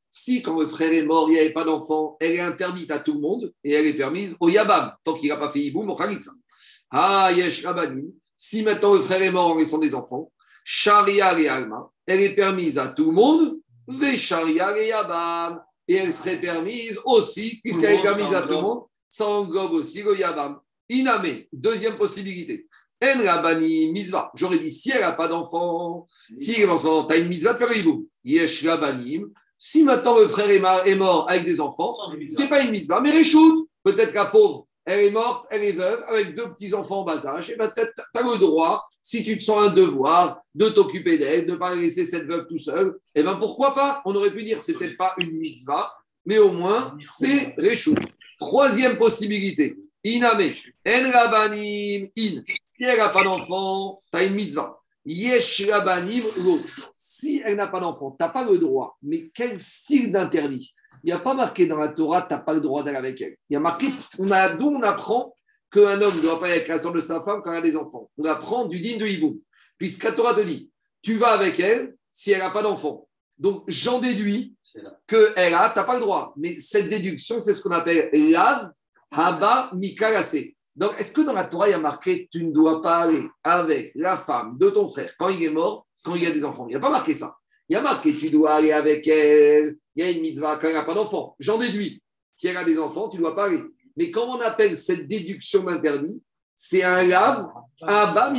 Si 0.10 0.42
quand 0.42 0.60
le 0.60 0.68
frère 0.68 0.94
est 0.94 1.04
mort, 1.04 1.30
il 1.30 1.34
n'y 1.34 1.40
avait 1.40 1.54
pas 1.54 1.64
d'enfant, 1.64 2.18
elle 2.20 2.34
est 2.34 2.40
interdite 2.40 2.92
à 2.92 3.00
tout 3.00 3.14
le 3.14 3.20
monde 3.20 3.54
et 3.64 3.74
elle 3.74 3.86
est 3.86 3.94
permise 3.94 4.36
au 4.40 4.50
Yabam, 4.50 4.94
tant 5.04 5.16
qu'il 5.16 5.30
n'a 5.30 5.38
pas 5.38 5.52
fait 5.52 5.60
Iboum 5.60 5.90
au. 5.90 5.98
Ah, 6.92 7.32
Yesh 7.32 7.66
Rabanim. 7.66 8.12
Si 8.36 8.64
maintenant 8.64 8.94
le 8.94 9.02
frère 9.02 9.22
est 9.22 9.32
mort 9.32 9.52
en 9.52 9.58
laissant 9.58 9.80
des 9.80 9.94
enfants, 9.94 10.32
Sharia 10.64 11.38
et 11.40 11.48
Alma, 11.48 11.90
elle 12.06 12.22
est 12.22 12.36
permise 12.36 12.78
à 12.78 12.88
tout 12.90 13.06
le 13.06 13.12
monde, 13.12 13.60
Yabam. 13.90 15.62
Et 15.88 15.96
elle 15.96 16.14
serait 16.14 16.40
permise 16.40 17.00
aussi, 17.04 17.60
puisqu'elle 17.64 18.00
est 18.00 18.02
permise 18.02 18.34
à 18.34 18.44
tout 18.44 18.50
le 18.50 18.62
monde, 18.62 18.84
ça 19.08 19.28
englobe 19.28 19.72
aussi 19.74 20.04
le 20.04 20.18
Yabam. 20.18 20.60
Iname, 20.88 21.46
deuxième 21.52 21.98
possibilité. 21.98 22.68
En 23.02 23.24
Rabani 23.24 23.92
mitzvah. 23.92 24.30
J'aurais 24.36 24.60
dit, 24.60 24.72
si 24.72 24.92
elle 24.92 25.02
n'a 25.02 25.14
pas 25.14 25.28
d'enfant, 25.28 26.06
si 26.36 26.62
elle 26.62 26.70
enfant, 26.70 27.06
tu 27.06 27.14
as 27.14 27.18
une 27.18 27.30
mitzvah 27.30 27.54
de 27.54 27.58
faire 27.58 27.70
le 27.70 27.76
Yesh 28.24 28.66
Rabanim. 28.66 29.32
Si 29.58 29.84
maintenant 29.84 30.18
le 30.18 30.28
frère 30.28 30.50
est 30.50 30.96
mort 30.96 31.30
avec 31.30 31.46
des 31.46 31.60
enfants, 31.60 31.94
c'est 32.28 32.48
pas 32.48 32.62
une 32.62 32.72
mitzvah, 32.72 33.02
mais 33.02 33.12
Réchout. 33.12 33.68
Peut-être 33.84 34.12
qu'à 34.12 34.26
pauvre, 34.26 34.68
elle 34.90 35.06
est 35.06 35.12
morte, 35.12 35.46
elle 35.52 35.64
est 35.64 35.74
veuve, 35.74 36.04
avec 36.08 36.36
deux 36.36 36.50
petits-enfants 36.50 37.02
en 37.02 37.04
bas 37.04 37.28
âge, 37.28 37.52
et 37.52 37.56
ben, 37.56 37.72
tu 37.76 37.84
as 37.84 38.22
le 38.24 38.40
droit, 38.40 38.88
si 39.04 39.24
tu 39.24 39.38
te 39.38 39.44
sens 39.44 39.68
un 39.68 39.74
devoir, 39.74 40.42
de 40.56 40.68
t'occuper 40.68 41.20
d'elle, 41.20 41.46
de 41.46 41.52
ne 41.52 41.58
pas 41.58 41.76
laisser 41.76 42.06
cette 42.06 42.26
veuve 42.26 42.48
tout 42.48 42.58
seul, 42.58 42.98
et 43.14 43.22
ben 43.22 43.36
pourquoi 43.36 43.76
pas? 43.76 44.02
On 44.06 44.16
aurait 44.16 44.34
pu 44.34 44.42
dire, 44.42 44.64
c'est 44.64 44.74
peut-être 44.74 44.98
pas 44.98 45.14
une 45.22 45.38
mitzvah, 45.38 45.94
mais 46.26 46.40
au 46.40 46.54
moins, 46.54 46.98
c'est 47.02 47.54
réchou. 47.60 47.94
Troisième 48.40 48.98
possibilité, 48.98 49.78
iname, 50.04 50.54
en 50.88 51.12
rabanim, 51.12 52.08
in. 52.18 52.42
Si 52.48 52.84
elle 52.84 52.98
n'a 52.98 53.10
pas 53.10 53.24
d'enfant, 53.24 54.02
tu 54.12 54.18
as 54.18 54.24
une 54.24 54.34
mitzvah. 54.34 54.80
Yesh 55.06 55.70
rabanim, 55.70 56.24
Si 56.96 57.44
elle 57.46 57.58
n'a 57.58 57.68
pas 57.68 57.80
d'enfant, 57.80 58.10
tu 58.12 58.18
n'as 58.20 58.30
pas 58.30 58.44
le 58.44 58.58
droit, 58.58 58.98
mais 59.04 59.30
quel 59.36 59.60
style 59.62 60.12
d'interdit? 60.12 60.74
Il 61.04 61.08
n'y 61.08 61.12
a 61.12 61.20
pas 61.20 61.34
marqué 61.34 61.66
dans 61.66 61.78
la 61.78 61.90
Torah, 61.90 62.24
tu 62.24 62.34
n'as 62.34 62.40
pas 62.40 62.54
le 62.54 62.62
droit 62.62 62.84
d'aller 62.84 62.98
avec 62.98 63.22
elle. 63.22 63.36
Il 63.50 63.54
y 63.54 63.58
a 63.58 63.60
marqué, 63.60 63.88
on 64.18 64.30
a, 64.32 64.50
d'où 64.50 64.68
on 64.68 64.82
apprend 64.82 65.34
qu'un 65.72 66.02
homme 66.02 66.16
ne 66.16 66.22
doit 66.22 66.40
pas 66.40 66.48
aller 66.48 66.56
avec 66.56 66.68
la 66.68 66.80
soeur 66.80 66.94
de 66.94 67.02
sa 67.02 67.24
femme 67.24 67.42
quand 67.44 67.52
il 67.52 67.58
a 67.58 67.62
des 67.62 67.78
enfants. 67.78 68.10
On 68.18 68.26
apprend 68.26 68.66
du 68.66 68.80
digne 68.80 68.98
de 68.98 69.06
Hibou. 69.06 69.42
Puisque 69.78 70.04
la 70.04 70.12
Torah 70.12 70.36
te 70.36 70.42
dit, 70.42 70.72
tu 71.02 71.14
vas 71.14 71.32
avec 71.32 71.60
elle 71.60 71.96
si 72.12 72.32
elle 72.32 72.40
n'a 72.40 72.52
pas 72.52 72.64
d'enfant. 72.64 73.08
Donc 73.38 73.64
j'en 73.68 74.00
déduis 74.00 74.56
qu'elle 75.08 75.54
a, 75.54 75.70
tu 75.70 75.80
n'as 75.80 75.84
pas 75.84 75.96
le 75.96 76.02
droit. 76.02 76.34
Mais 76.36 76.60
cette 76.60 76.90
déduction, 76.90 77.40
c'est 77.40 77.56
ce 77.56 77.64
qu'on 77.64 77.72
appelle 77.72 78.10
lav, 78.14 78.72
haba, 79.12 79.72
mikarase. 79.74 80.38
Donc 80.76 80.92
est-ce 80.98 81.12
que 81.12 81.22
dans 81.22 81.34
la 81.34 81.46
Torah, 81.46 81.70
il 81.70 81.72
y 81.72 81.76
a 81.76 81.80
marqué, 81.80 82.28
tu 82.32 82.44
ne 82.44 82.52
dois 82.52 82.82
pas 82.82 83.00
aller 83.00 83.28
avec 83.44 83.92
la 83.96 84.18
femme 84.18 84.58
de 84.58 84.70
ton 84.70 84.88
frère 84.88 85.14
quand 85.18 85.30
il 85.30 85.44
est 85.44 85.50
mort, 85.50 85.88
quand 86.04 86.16
il 86.16 86.24
y 86.24 86.28
a 86.28 86.32
des 86.32 86.44
enfants? 86.44 86.68
Il 86.68 86.72
n'y 86.72 86.76
a 86.76 86.82
pas 86.82 86.90
marqué 86.90 87.14
ça. 87.14 87.36
Il 87.70 87.74
y 87.74 87.76
a 87.76 87.82
marqué, 87.82 88.14
tu 88.14 88.32
dois 88.32 88.54
aller 88.54 88.72
avec 88.72 89.08
elle. 89.08 89.78
Il 89.96 90.04
y 90.04 90.08
a 90.08 90.12
une 90.12 90.22
mitzvah 90.22 90.58
quand 90.58 90.68
elle 90.68 90.74
n'a 90.74 90.84
pas 90.84 90.96
d'enfant. 90.96 91.36
J'en 91.40 91.60
déduis. 91.60 92.02
Si 92.36 92.48
elle 92.48 92.58
a 92.58 92.64
des 92.64 92.80
enfants, 92.80 93.10
tu 93.10 93.18
ne 93.18 93.22
dois 93.22 93.36
pas 93.36 93.46
aller. 93.46 93.62
Mais 93.96 94.10
comment 94.10 94.38
on 94.38 94.42
appelle 94.42 94.76
cette 94.76 95.08
déduction 95.08 95.64
d'interdit 95.64 96.22
C'est 96.56 96.84
un 96.84 97.04
lave, 97.04 97.48
un 97.84 98.14
bas. 98.14 98.34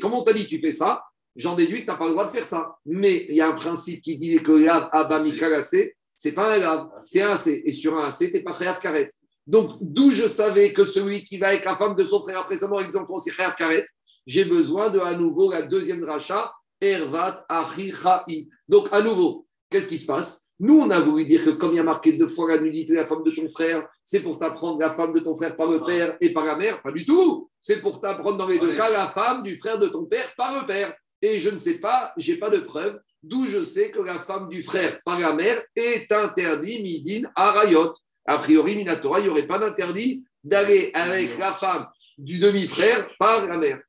Comment 0.00 0.20
on 0.20 0.24
t'a 0.24 0.34
dit 0.34 0.46
tu 0.46 0.60
fais 0.60 0.72
ça? 0.72 1.02
J'en 1.36 1.54
déduis 1.54 1.80
que 1.80 1.84
tu 1.84 1.90
n'as 1.90 1.96
pas 1.96 2.06
le 2.06 2.12
droit 2.12 2.26
de 2.26 2.30
faire 2.30 2.44
ça. 2.44 2.76
Mais 2.84 3.26
il 3.28 3.36
y 3.36 3.40
a 3.40 3.48
un 3.48 3.54
principe 3.54 4.02
qui 4.02 4.18
dit 4.18 4.42
que 4.42 4.52
lave, 4.52 4.90
mikarasé, 5.24 5.96
c'est 6.14 6.32
pas 6.32 6.54
un 6.54 6.58
lave, 6.58 6.88
c'est 7.00 7.22
un 7.22 7.36
C. 7.36 7.62
Et 7.64 7.72
sur 7.72 7.96
un 7.96 8.10
C, 8.10 8.30
tu 8.30 8.36
n'es 8.36 8.42
pas 8.42 8.56
à 8.62 8.74
karet. 8.74 9.08
Donc, 9.46 9.78
d'où 9.80 10.10
je 10.10 10.26
savais 10.26 10.72
que 10.72 10.84
celui 10.84 11.24
qui 11.24 11.38
va 11.38 11.48
avec 11.48 11.64
la 11.64 11.76
femme 11.76 11.94
de 11.94 12.04
son 12.04 12.20
frère 12.20 12.40
après 12.40 12.56
sa 12.56 12.68
mort 12.68 12.80
avec 12.80 12.90
des 12.90 12.98
enfants, 12.98 13.18
c'est 13.18 13.30
khayaf 13.30 13.54
karet, 13.54 13.84
j'ai 14.26 14.44
besoin 14.44 14.90
de 14.90 14.98
à 14.98 15.14
nouveau 15.14 15.52
la 15.52 15.62
deuxième 15.62 16.02
rachat 16.02 16.52
Ervat 16.80 17.44
Achichai. 17.48 18.48
Donc, 18.68 18.88
à 18.92 19.00
nouveau, 19.00 19.46
qu'est-ce 19.70 19.88
qui 19.88 19.98
se 19.98 20.06
passe? 20.06 20.46
Nous, 20.58 20.78
on 20.78 20.90
a 20.90 21.00
voulu 21.00 21.26
dire 21.26 21.44
que 21.44 21.50
comme 21.50 21.72
il 21.72 21.76
y 21.76 21.80
a 21.80 21.82
marqué 21.82 22.12
deux 22.12 22.28
fois 22.28 22.48
la 22.48 22.60
nudité 22.60 22.92
de 22.92 22.98
la 22.98 23.06
femme 23.06 23.22
de 23.22 23.30
ton 23.30 23.48
frère, 23.48 23.86
c'est 24.02 24.20
pour 24.20 24.38
t'apprendre 24.38 24.80
la 24.80 24.90
femme 24.90 25.12
de 25.12 25.20
ton 25.20 25.36
frère 25.36 25.54
par 25.54 25.70
le 25.70 25.80
père 25.80 26.16
et 26.20 26.32
par 26.32 26.46
la 26.46 26.56
mère? 26.56 26.80
Pas 26.82 26.92
du 26.92 27.04
tout. 27.04 27.50
C'est 27.60 27.80
pour 27.80 28.00
t'apprendre 28.00 28.38
dans 28.38 28.46
les 28.46 28.58
deux 28.58 28.74
cas 28.74 28.90
la 28.90 29.06
femme 29.06 29.42
du 29.42 29.56
frère 29.56 29.78
de 29.78 29.88
ton 29.88 30.06
père 30.06 30.32
par 30.36 30.58
le 30.58 30.66
père. 30.66 30.94
Et 31.20 31.40
je 31.40 31.50
ne 31.50 31.58
sais 31.58 31.78
pas, 31.78 32.12
j'ai 32.16 32.36
pas 32.36 32.50
de 32.50 32.58
preuve, 32.58 32.98
d'où 33.22 33.46
je 33.46 33.62
sais 33.64 33.90
que 33.90 34.00
la 34.00 34.18
femme 34.18 34.48
du 34.48 34.62
frère 34.62 34.98
par 35.04 35.18
la 35.18 35.34
mère 35.34 35.62
est 35.74 36.10
interdit 36.10 36.82
midin 36.82 37.28
arayot. 37.34 37.92
A 38.26 38.38
priori, 38.38 38.76
Minatora, 38.76 39.20
il 39.20 39.24
n'y 39.24 39.28
aurait 39.28 39.46
pas 39.46 39.58
d'interdit 39.58 40.24
d'aller 40.42 40.90
avec 40.94 41.38
la 41.38 41.52
femme 41.52 41.86
du 42.18 42.38
demi-frère 42.38 43.08
par 43.18 43.44
la 43.44 43.58
mère. 43.58 43.80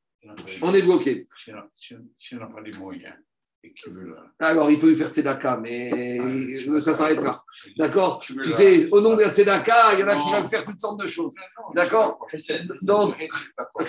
On 0.62 0.74
est 0.74 0.82
bloqué. 0.82 1.28
Si 2.16 2.36
on 2.36 2.40
n'a 2.40 2.48
pas 2.48 2.62
les 2.62 2.74
moyens. 2.74 3.16
Veut 3.88 4.16
Alors, 4.40 4.70
il 4.72 4.80
peut 4.80 4.90
lui 4.90 4.96
faire 4.96 5.10
Tzedaka, 5.10 5.58
mais 5.58 6.56
ça 6.80 6.94
s'arrête 6.94 7.20
là. 7.20 7.44
D'accord 7.78 8.24
Tu 8.24 8.52
sais, 8.52 8.90
au 8.92 9.02
nom 9.02 9.16
de 9.16 9.22
la 9.22 9.34
Tzedaka, 9.34 9.94
il 9.94 10.00
y 10.00 10.04
en 10.04 10.08
a 10.08 10.16
qui 10.16 10.32
veulent 10.32 10.48
faire 10.48 10.64
toutes 10.64 10.80
sortes 10.80 11.02
de 11.02 11.08
choses. 11.08 11.36
D'accord 11.76 12.26
Donc, 12.84 13.16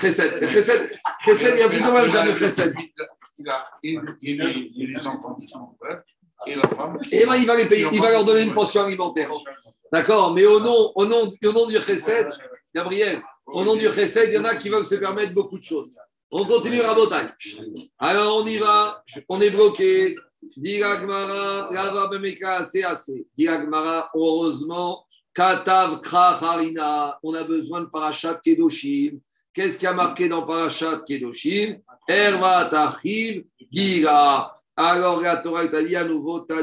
Chesed. 0.01 0.49
Chesed, 0.49 1.55
il 1.55 1.59
y 1.59 1.63
a 1.63 1.69
moyens 1.69 2.07
de 2.07 2.11
faire 2.11 2.25
de 2.25 2.33
Chesed. 2.33 2.75
Il 3.39 3.49
a 3.49 3.67
les 3.83 5.07
enfants 5.07 5.35
qui 5.35 5.47
sont 5.47 5.75
frères. 5.81 6.03
Et 6.47 6.55
la 6.55 6.63
femme. 6.63 6.99
Et 7.11 7.27
ben, 7.27 7.35
il 7.35 7.47
va 7.47 7.57
les 7.57 7.67
payer, 7.67 7.87
il 7.93 8.01
va 8.01 8.13
leur 8.13 8.25
donner 8.25 8.43
une 8.43 8.55
pension 8.55 8.85
alimentaire. 8.85 9.31
D'accord 9.93 10.33
Mais 10.35 10.45
au 10.45 10.61
nom, 10.61 10.93
au 10.95 11.05
nom, 11.05 11.29
au 11.45 11.53
nom 11.53 11.67
du 11.67 11.77
Chesed, 11.81 12.29
Gabriel, 12.73 13.21
au 13.47 13.65
nom 13.65 13.75
du 13.75 13.89
Chesed, 13.91 14.29
il 14.29 14.35
y 14.35 14.39
en 14.39 14.45
a 14.45 14.57
qui 14.57 14.69
veulent 14.69 14.87
se 14.87 14.95
permettre 14.95 15.35
beaucoup 15.35 15.59
de 15.59 15.65
choses. 15.65 15.97
On 16.31 16.45
continue 16.45 16.83
à 16.83 16.95
Botagne. 16.95 17.29
Alors 17.99 18.43
on 18.43 18.47
y 18.47 18.59
va, 18.59 19.03
on 19.29 19.41
est 19.41 19.51
bloqué. 19.51 20.15
Diragmara, 20.57 21.69
Rava 21.69 22.09
Bemeka, 22.09 22.65
c'est 22.65 22.85
assez. 22.85 23.27
Diragmara, 23.37 24.11
heureusement, 24.15 25.05
Katav 25.35 26.01
Kracharina, 26.01 27.19
on 27.23 27.35
a 27.35 27.45
besoin 27.45 27.83
de 27.83 27.87
Parashat 27.87 28.41
Kedoshim. 28.45 29.21
Qu'est-ce 29.53 29.79
qui 29.79 29.87
a 29.87 29.93
marqué 29.93 30.29
dans 30.29 30.47
Parashat 30.47 31.03
Kedoshim? 31.07 31.79
Erva 32.07 32.67
Tachiv 32.67 33.45
Gira. 33.71 34.55
Alors 34.77 35.21
la 35.21 35.39
Torah 35.39 35.67
t'a 35.67 35.83
dit 35.83 35.97
à 35.97 36.05
nouveau, 36.05 36.47
tu 36.47 36.55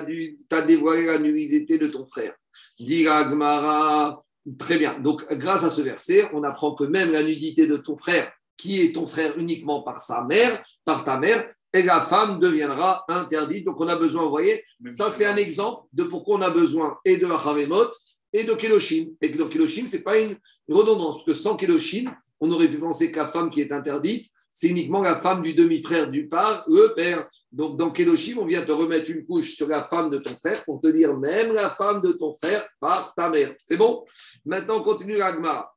as, 0.51 0.61
dévoilé 0.61 1.05
la 1.07 1.19
nullité 1.19 1.77
de 1.77 1.87
ton 1.87 2.05
frère. 2.05 2.33
Diragmara, 2.79 4.23
très 4.59 4.77
bien. 4.77 4.99
Donc 4.99 5.25
grâce 5.33 5.63
à 5.63 5.69
ce 5.69 5.81
verset, 5.81 6.29
on 6.33 6.43
apprend 6.43 6.75
que 6.75 6.85
même 6.85 7.11
la 7.11 7.23
nudité 7.23 7.67
de 7.67 7.77
ton 7.77 7.97
frère, 7.97 8.31
qui 8.57 8.81
est 8.81 8.93
ton 8.93 9.07
frère 9.07 9.37
uniquement 9.37 9.81
par 9.81 9.99
sa 9.99 10.23
mère, 10.23 10.63
par 10.85 11.03
ta 11.03 11.17
mère, 11.17 11.51
et 11.73 11.83
la 11.83 12.01
femme 12.01 12.39
deviendra 12.39 13.03
interdite. 13.09 13.65
Donc 13.65 13.81
on 13.81 13.87
a 13.87 13.95
besoin, 13.95 14.23
vous 14.23 14.29
voyez, 14.29 14.63
ça 14.89 15.09
c'est 15.09 15.25
un 15.25 15.35
exemple 15.35 15.87
de 15.93 16.03
pourquoi 16.03 16.37
on 16.37 16.41
a 16.41 16.49
besoin 16.49 16.97
et 17.03 17.17
de 17.17 17.25
Haremot 17.25 17.91
et 18.31 18.43
de 18.43 18.53
Keloshim. 18.53 19.07
Et 19.21 19.31
que 19.31 19.37
dans 19.37 19.49
Keloshim, 19.49 19.87
ce 19.87 19.97
n'est 19.97 20.03
pas 20.03 20.17
une 20.17 20.37
redondance, 20.69 21.15
parce 21.15 21.25
que 21.25 21.33
sans 21.33 21.55
Keloshim, 21.57 22.13
on 22.39 22.51
aurait 22.51 22.69
pu 22.69 22.79
penser 22.79 23.11
que 23.11 23.17
la 23.17 23.31
femme 23.31 23.49
qui 23.49 23.61
est 23.61 23.71
interdite, 23.71 24.27
c'est 24.51 24.69
uniquement 24.69 25.01
la 25.01 25.17
femme 25.17 25.41
du 25.41 25.53
demi-frère 25.53 26.09
du 26.09 26.29
père, 26.29 26.63
le 26.67 26.93
père. 26.95 27.27
Donc 27.51 27.77
dans 27.77 27.91
Keloshim, 27.91 28.37
on 28.37 28.45
vient 28.45 28.65
te 28.65 28.71
remettre 28.71 29.11
une 29.11 29.25
couche 29.25 29.53
sur 29.53 29.67
la 29.67 29.83
femme 29.83 30.09
de 30.09 30.17
ton 30.17 30.29
frère 30.29 30.63
pour 30.63 30.79
te 30.79 30.87
dire 30.87 31.17
même 31.17 31.51
la 31.51 31.71
femme 31.71 32.01
de 32.01 32.13
ton 32.13 32.33
frère 32.35 32.65
par 32.79 33.13
ta 33.15 33.29
mère. 33.29 33.53
C'est 33.57 33.75
bon? 33.75 34.05
Maintenant, 34.45 34.79
on 34.79 34.83
continue 34.83 35.17
l'agma. 35.17 35.69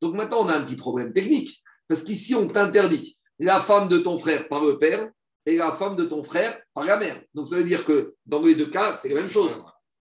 Donc 0.00 0.14
maintenant, 0.14 0.44
on 0.44 0.48
a 0.48 0.56
un 0.56 0.64
petit 0.64 0.76
problème 0.76 1.12
technique. 1.12 1.62
Parce 1.88 2.04
qu'ici, 2.04 2.34
on 2.34 2.46
t'interdit 2.46 3.18
la 3.38 3.60
femme 3.60 3.88
de 3.88 3.98
ton 3.98 4.18
frère 4.18 4.48
par 4.48 4.64
le 4.64 4.78
père 4.78 5.10
et 5.44 5.56
la 5.56 5.72
femme 5.72 5.96
de 5.96 6.04
ton 6.04 6.22
frère 6.22 6.60
par 6.74 6.84
la 6.84 6.96
mère. 6.96 7.20
Donc 7.34 7.48
ça 7.48 7.56
veut 7.56 7.64
dire 7.64 7.84
que 7.84 8.14
dans 8.24 8.42
les 8.42 8.54
deux 8.54 8.70
cas, 8.70 8.92
c'est 8.92 9.08
la 9.08 9.16
même 9.16 9.30
chose. 9.30 9.50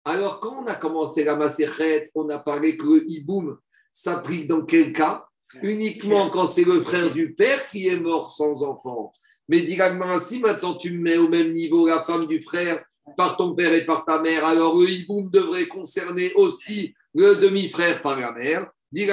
Alors, 0.03 0.39
quand 0.39 0.63
on 0.63 0.65
a 0.65 0.75
commencé 0.75 1.23
la 1.23 1.35
macérette, 1.35 2.09
on 2.15 2.27
a 2.29 2.39
parlé 2.39 2.75
que 2.75 2.85
le 2.85 3.09
hiboum 3.09 3.57
s'applique 3.91 4.47
dans 4.47 4.63
quel 4.63 4.91
cas? 4.93 5.25
Uniquement 5.61 6.29
quand 6.29 6.45
c'est 6.45 6.63
le 6.63 6.81
frère 6.81 7.13
du 7.13 7.33
père 7.33 7.67
qui 7.69 7.87
est 7.87 7.99
mort 7.99 8.31
sans 8.31 8.63
enfant. 8.63 9.11
Mais 9.47 9.61
directement 9.61 10.17
si 10.19 10.39
maintenant 10.39 10.77
tu 10.77 10.97
mets 10.99 11.17
au 11.17 11.27
même 11.27 11.51
niveau 11.51 11.87
la 11.87 12.03
femme 12.03 12.27
du 12.27 12.41
frère 12.41 12.83
par 13.15 13.37
ton 13.37 13.55
père 13.55 13.73
et 13.73 13.85
par 13.85 14.05
ta 14.05 14.21
mère, 14.21 14.45
alors 14.45 14.77
le 14.77 14.89
hiboum 14.89 15.29
devrait 15.31 15.67
concerner 15.67 16.33
aussi 16.33 16.93
le 17.13 17.35
demi-frère 17.35 18.01
par 18.01 18.19
la 18.19 18.31
mère. 18.31 18.67
De 18.91 19.07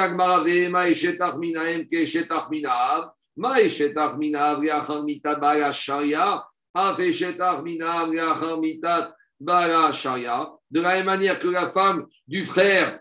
la 10.80 10.94
même 10.94 11.06
manière 11.06 11.38
que 11.38 11.48
la 11.48 11.68
femme 11.68 12.06
du 12.26 12.44
frère, 12.44 13.00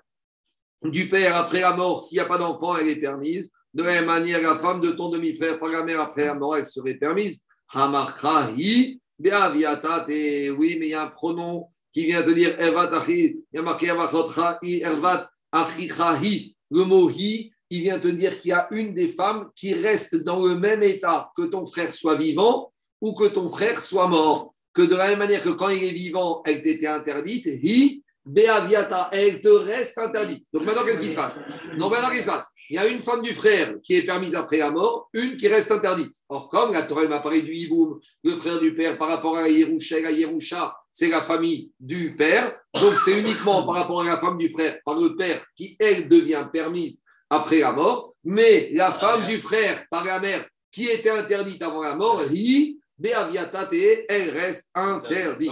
du 0.83 1.09
père 1.09 1.35
après 1.35 1.61
la 1.61 1.73
mort, 1.73 2.01
s'il 2.01 2.17
n'y 2.17 2.21
a 2.21 2.25
pas 2.25 2.37
d'enfant, 2.37 2.77
elle 2.77 2.89
est 2.89 2.99
permise. 2.99 3.51
De 3.73 3.83
la 3.83 3.93
même 3.93 4.05
manière, 4.05 4.41
la 4.41 4.57
femme 4.57 4.81
de 4.81 4.91
ton 4.91 5.09
demi-frère 5.09 5.59
par 5.59 5.69
la 5.69 5.83
mère 5.83 6.01
après 6.01 6.25
la 6.25 6.35
mort, 6.35 6.57
elle 6.57 6.65
serait 6.65 6.95
permise. 6.95 7.45
Hamarkrahi 7.69 9.01
oui, 9.20 10.78
mais 10.80 10.88
il 10.88 10.89
y 10.89 10.93
a 10.93 11.03
un 11.03 11.09
pronom 11.09 11.68
qui 11.91 12.05
vient 12.05 12.24
de 12.24 12.34
dire 12.34 12.59
Ervat 12.59 12.93
Achi, 12.95 13.45
il 13.51 13.55
y 13.55 13.57
a 13.57 13.61
marqué 13.61 13.88
Ervat 13.88 15.30
Achichahi. 15.51 16.55
Le 16.72 16.84
mot 16.84 17.09
hi, 17.09 17.51
il 17.70 17.82
vient 17.82 17.99
te 17.99 18.07
dire 18.07 18.39
qu'il 18.39 18.49
y 18.49 18.53
a 18.53 18.68
une 18.72 18.93
des 18.93 19.07
femmes 19.07 19.49
qui 19.55 19.74
reste 19.74 20.16
dans 20.16 20.45
le 20.45 20.55
même 20.55 20.84
état 20.84 21.32
que 21.38 21.43
ton 21.43 21.66
frère 21.66 21.93
soit 21.93 22.16
vivant 22.16 22.72
ou 23.01 23.13
que 23.13 23.28
ton 23.28 23.49
frère 23.49 23.82
soit 23.82 24.07
mort. 24.07 24.53
Que 24.74 24.82
de 24.82 24.95
la 24.95 25.07
même 25.07 25.20
manière 25.20 25.41
que 25.41 25.49
quand 25.49 25.70
il 25.70 25.84
est 25.86 25.91
vivant, 25.91 26.41
elle 26.45 26.61
t'était 26.61 26.88
interdite, 26.88 27.45
hi, 27.45 28.03
Beaviata, 28.26 29.09
elle 29.11 29.41
te 29.41 29.49
reste 29.49 29.97
interdite. 29.99 30.47
Donc 30.51 30.63
maintenant, 30.63 30.84
qu'est-ce 30.84 31.01
qui 31.01 31.11
se 31.11 31.15
passe? 31.15 31.39
Non, 31.78 31.89
maintenant, 31.89 32.09
qu'est-ce 32.09 32.23
qui 32.23 32.23
se 32.23 32.32
passe? 32.32 32.47
Il 32.69 32.76
y 32.76 32.80
a 32.80 32.88
une 32.88 32.99
femme 32.99 33.21
du 33.21 33.36
frère 33.36 33.76
qui 33.84 33.95
est 33.95 34.01
permise 34.01 34.34
après 34.34 34.57
la 34.57 34.71
mort, 34.71 35.09
une 35.13 35.38
qui 35.38 35.47
reste 35.47 35.71
interdite. 35.71 36.15
Or, 36.30 36.49
comme 36.49 36.73
la 36.73 36.84
Torah 36.84 37.07
m'a 37.07 37.19
parlé 37.19 37.43
du 37.43 37.53
Hiboum, 37.53 37.99
le 38.23 38.32
frère 38.32 38.59
du 38.59 38.73
père, 38.73 38.97
par 38.97 39.09
rapport 39.09 39.38
à 39.38 39.47
Yerusha, 39.47 39.99
la 39.99 40.11
Yerusha, 40.11 40.76
c'est 40.91 41.09
la 41.09 41.21
famille 41.21 41.71
du 41.80 42.15
père. 42.15 42.59
Donc, 42.73 42.97
c'est 42.97 43.19
uniquement 43.19 43.63
par 43.65 43.76
rapport 43.76 44.01
à 44.01 44.05
la 44.05 44.17
femme 44.17 44.39
du 44.39 44.49
frère, 44.49 44.80
par 44.84 44.99
le 44.99 45.15
père, 45.15 45.45
qui, 45.55 45.78
elle, 45.80 46.09
devient 46.09 46.47
permise 46.51 47.03
après 47.30 47.59
la 47.59 47.73
mort. 47.73 48.15
Mais 48.23 48.71
la 48.73 48.91
femme 48.91 49.28
du 49.28 49.38
frère, 49.38 49.86
par 49.91 50.03
la 50.03 50.19
mère, 50.19 50.47
qui 50.71 50.88
était 50.88 51.11
interdite 51.11 51.61
avant 51.61 51.84
la 51.84 51.95
mort, 51.95 52.23
hi, 52.32 52.80
elle 53.03 54.30
reste 54.32 54.71
interdite. 54.73 55.51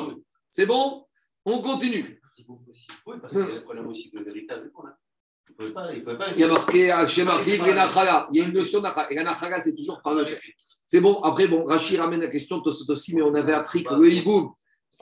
C'est 0.49 0.65
bon? 0.65 1.05
On 1.45 1.61
continue. 1.61 2.19
Possible. 2.41 2.97
Oui, 3.05 3.17
parce 3.21 3.33
qu'il 3.33 3.47
y 3.47 3.51
a 3.51 3.55
le 3.55 3.63
problème 3.63 3.87
aussi 3.87 4.09
de 4.09 4.19
l'héritage. 4.19 4.61
Il 4.63 4.65
ne 4.65 4.69
pouvait 5.55 5.71
pas. 5.71 5.93
Il, 5.93 6.03
pouvait 6.03 6.17
pas 6.17 6.31
Il 6.31 6.39
y 6.39 6.43
a 6.43 6.47
marqué 6.47 6.91
euh, 6.91 7.07
chez 7.07 7.23
marqué 7.23 7.57
Nachala. 7.59 8.27
Il 8.31 8.39
y 8.39 8.41
a 8.41 8.47
une 8.47 8.53
notion 8.53 8.81
d'Achala. 8.81 9.11
Et 9.11 9.15
la 9.15 9.23
Nachala, 9.23 9.59
c'est 9.59 9.75
toujours 9.75 10.01
par 10.01 10.15
le 10.15 10.25
père. 10.25 10.39
C'est 10.57 10.99
bon. 10.99 11.21
Après, 11.21 11.47
bon, 11.47 11.65
Rachid 11.65 11.99
ramène 11.99 12.21
la 12.21 12.29
question 12.29 12.57
de 12.57 12.63
Tosot 12.63 12.91
aussi, 12.91 13.15
mais 13.15 13.21
on 13.21 13.35
avait 13.35 13.53
appris 13.53 13.83
que 13.83 13.93
le 13.93 14.11
hiboum, 14.11 14.51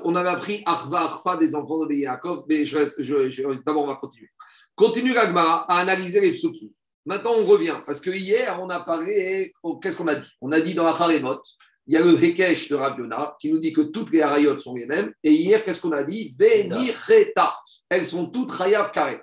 on 0.03 0.15
avait 0.15 0.29
appris 0.29 0.61
Arva, 0.65 1.03
Arfa 1.03 1.38
des 1.38 1.55
enfants 1.55 1.86
de 1.86 1.93
Yaakov. 1.93 2.43
Mais 2.49 2.65
je 2.65 2.77
reste, 2.77 3.01
je, 3.01 3.29
je, 3.29 3.43
d'abord, 3.65 3.84
on 3.84 3.88
va 3.88 3.95
continuer. 3.95 4.29
Continue 4.75 5.13
l'Agmara 5.13 5.71
à 5.71 5.79
analyser 5.79 6.19
les 6.19 6.34
psukim. 6.34 6.69
Maintenant, 7.05 7.32
on 7.38 7.45
revient. 7.45 7.77
Parce 7.86 8.01
que 8.01 8.11
hier, 8.11 8.59
on 8.61 8.69
a 8.69 8.82
parlé. 8.82 9.53
Qu'est-ce 9.82 9.95
qu'on 9.95 10.07
a 10.07 10.15
dit? 10.15 10.32
On 10.41 10.51
a 10.51 10.59
dit 10.59 10.73
dans 10.73 10.84
la 10.84 10.89
Haremot, 10.89 11.41
il 11.91 11.95
y 11.95 11.97
a 11.97 12.05
le 12.05 12.23
Hekesh 12.23 12.69
de 12.69 12.75
Raviona 12.75 13.35
qui 13.37 13.51
nous 13.51 13.59
dit 13.59 13.73
que 13.73 13.81
toutes 13.81 14.13
les 14.13 14.21
Harayot 14.21 14.57
sont 14.59 14.75
les 14.75 14.85
mêmes. 14.85 15.13
Et 15.25 15.33
hier, 15.33 15.61
qu'est-ce 15.61 15.81
qu'on 15.81 15.91
a 15.91 16.05
dit? 16.05 16.33
Benicheta. 16.37 17.53
Elles 17.89 18.05
sont 18.05 18.27
toutes 18.27 18.49
Hayav 18.61 18.93
Karet. 18.93 19.21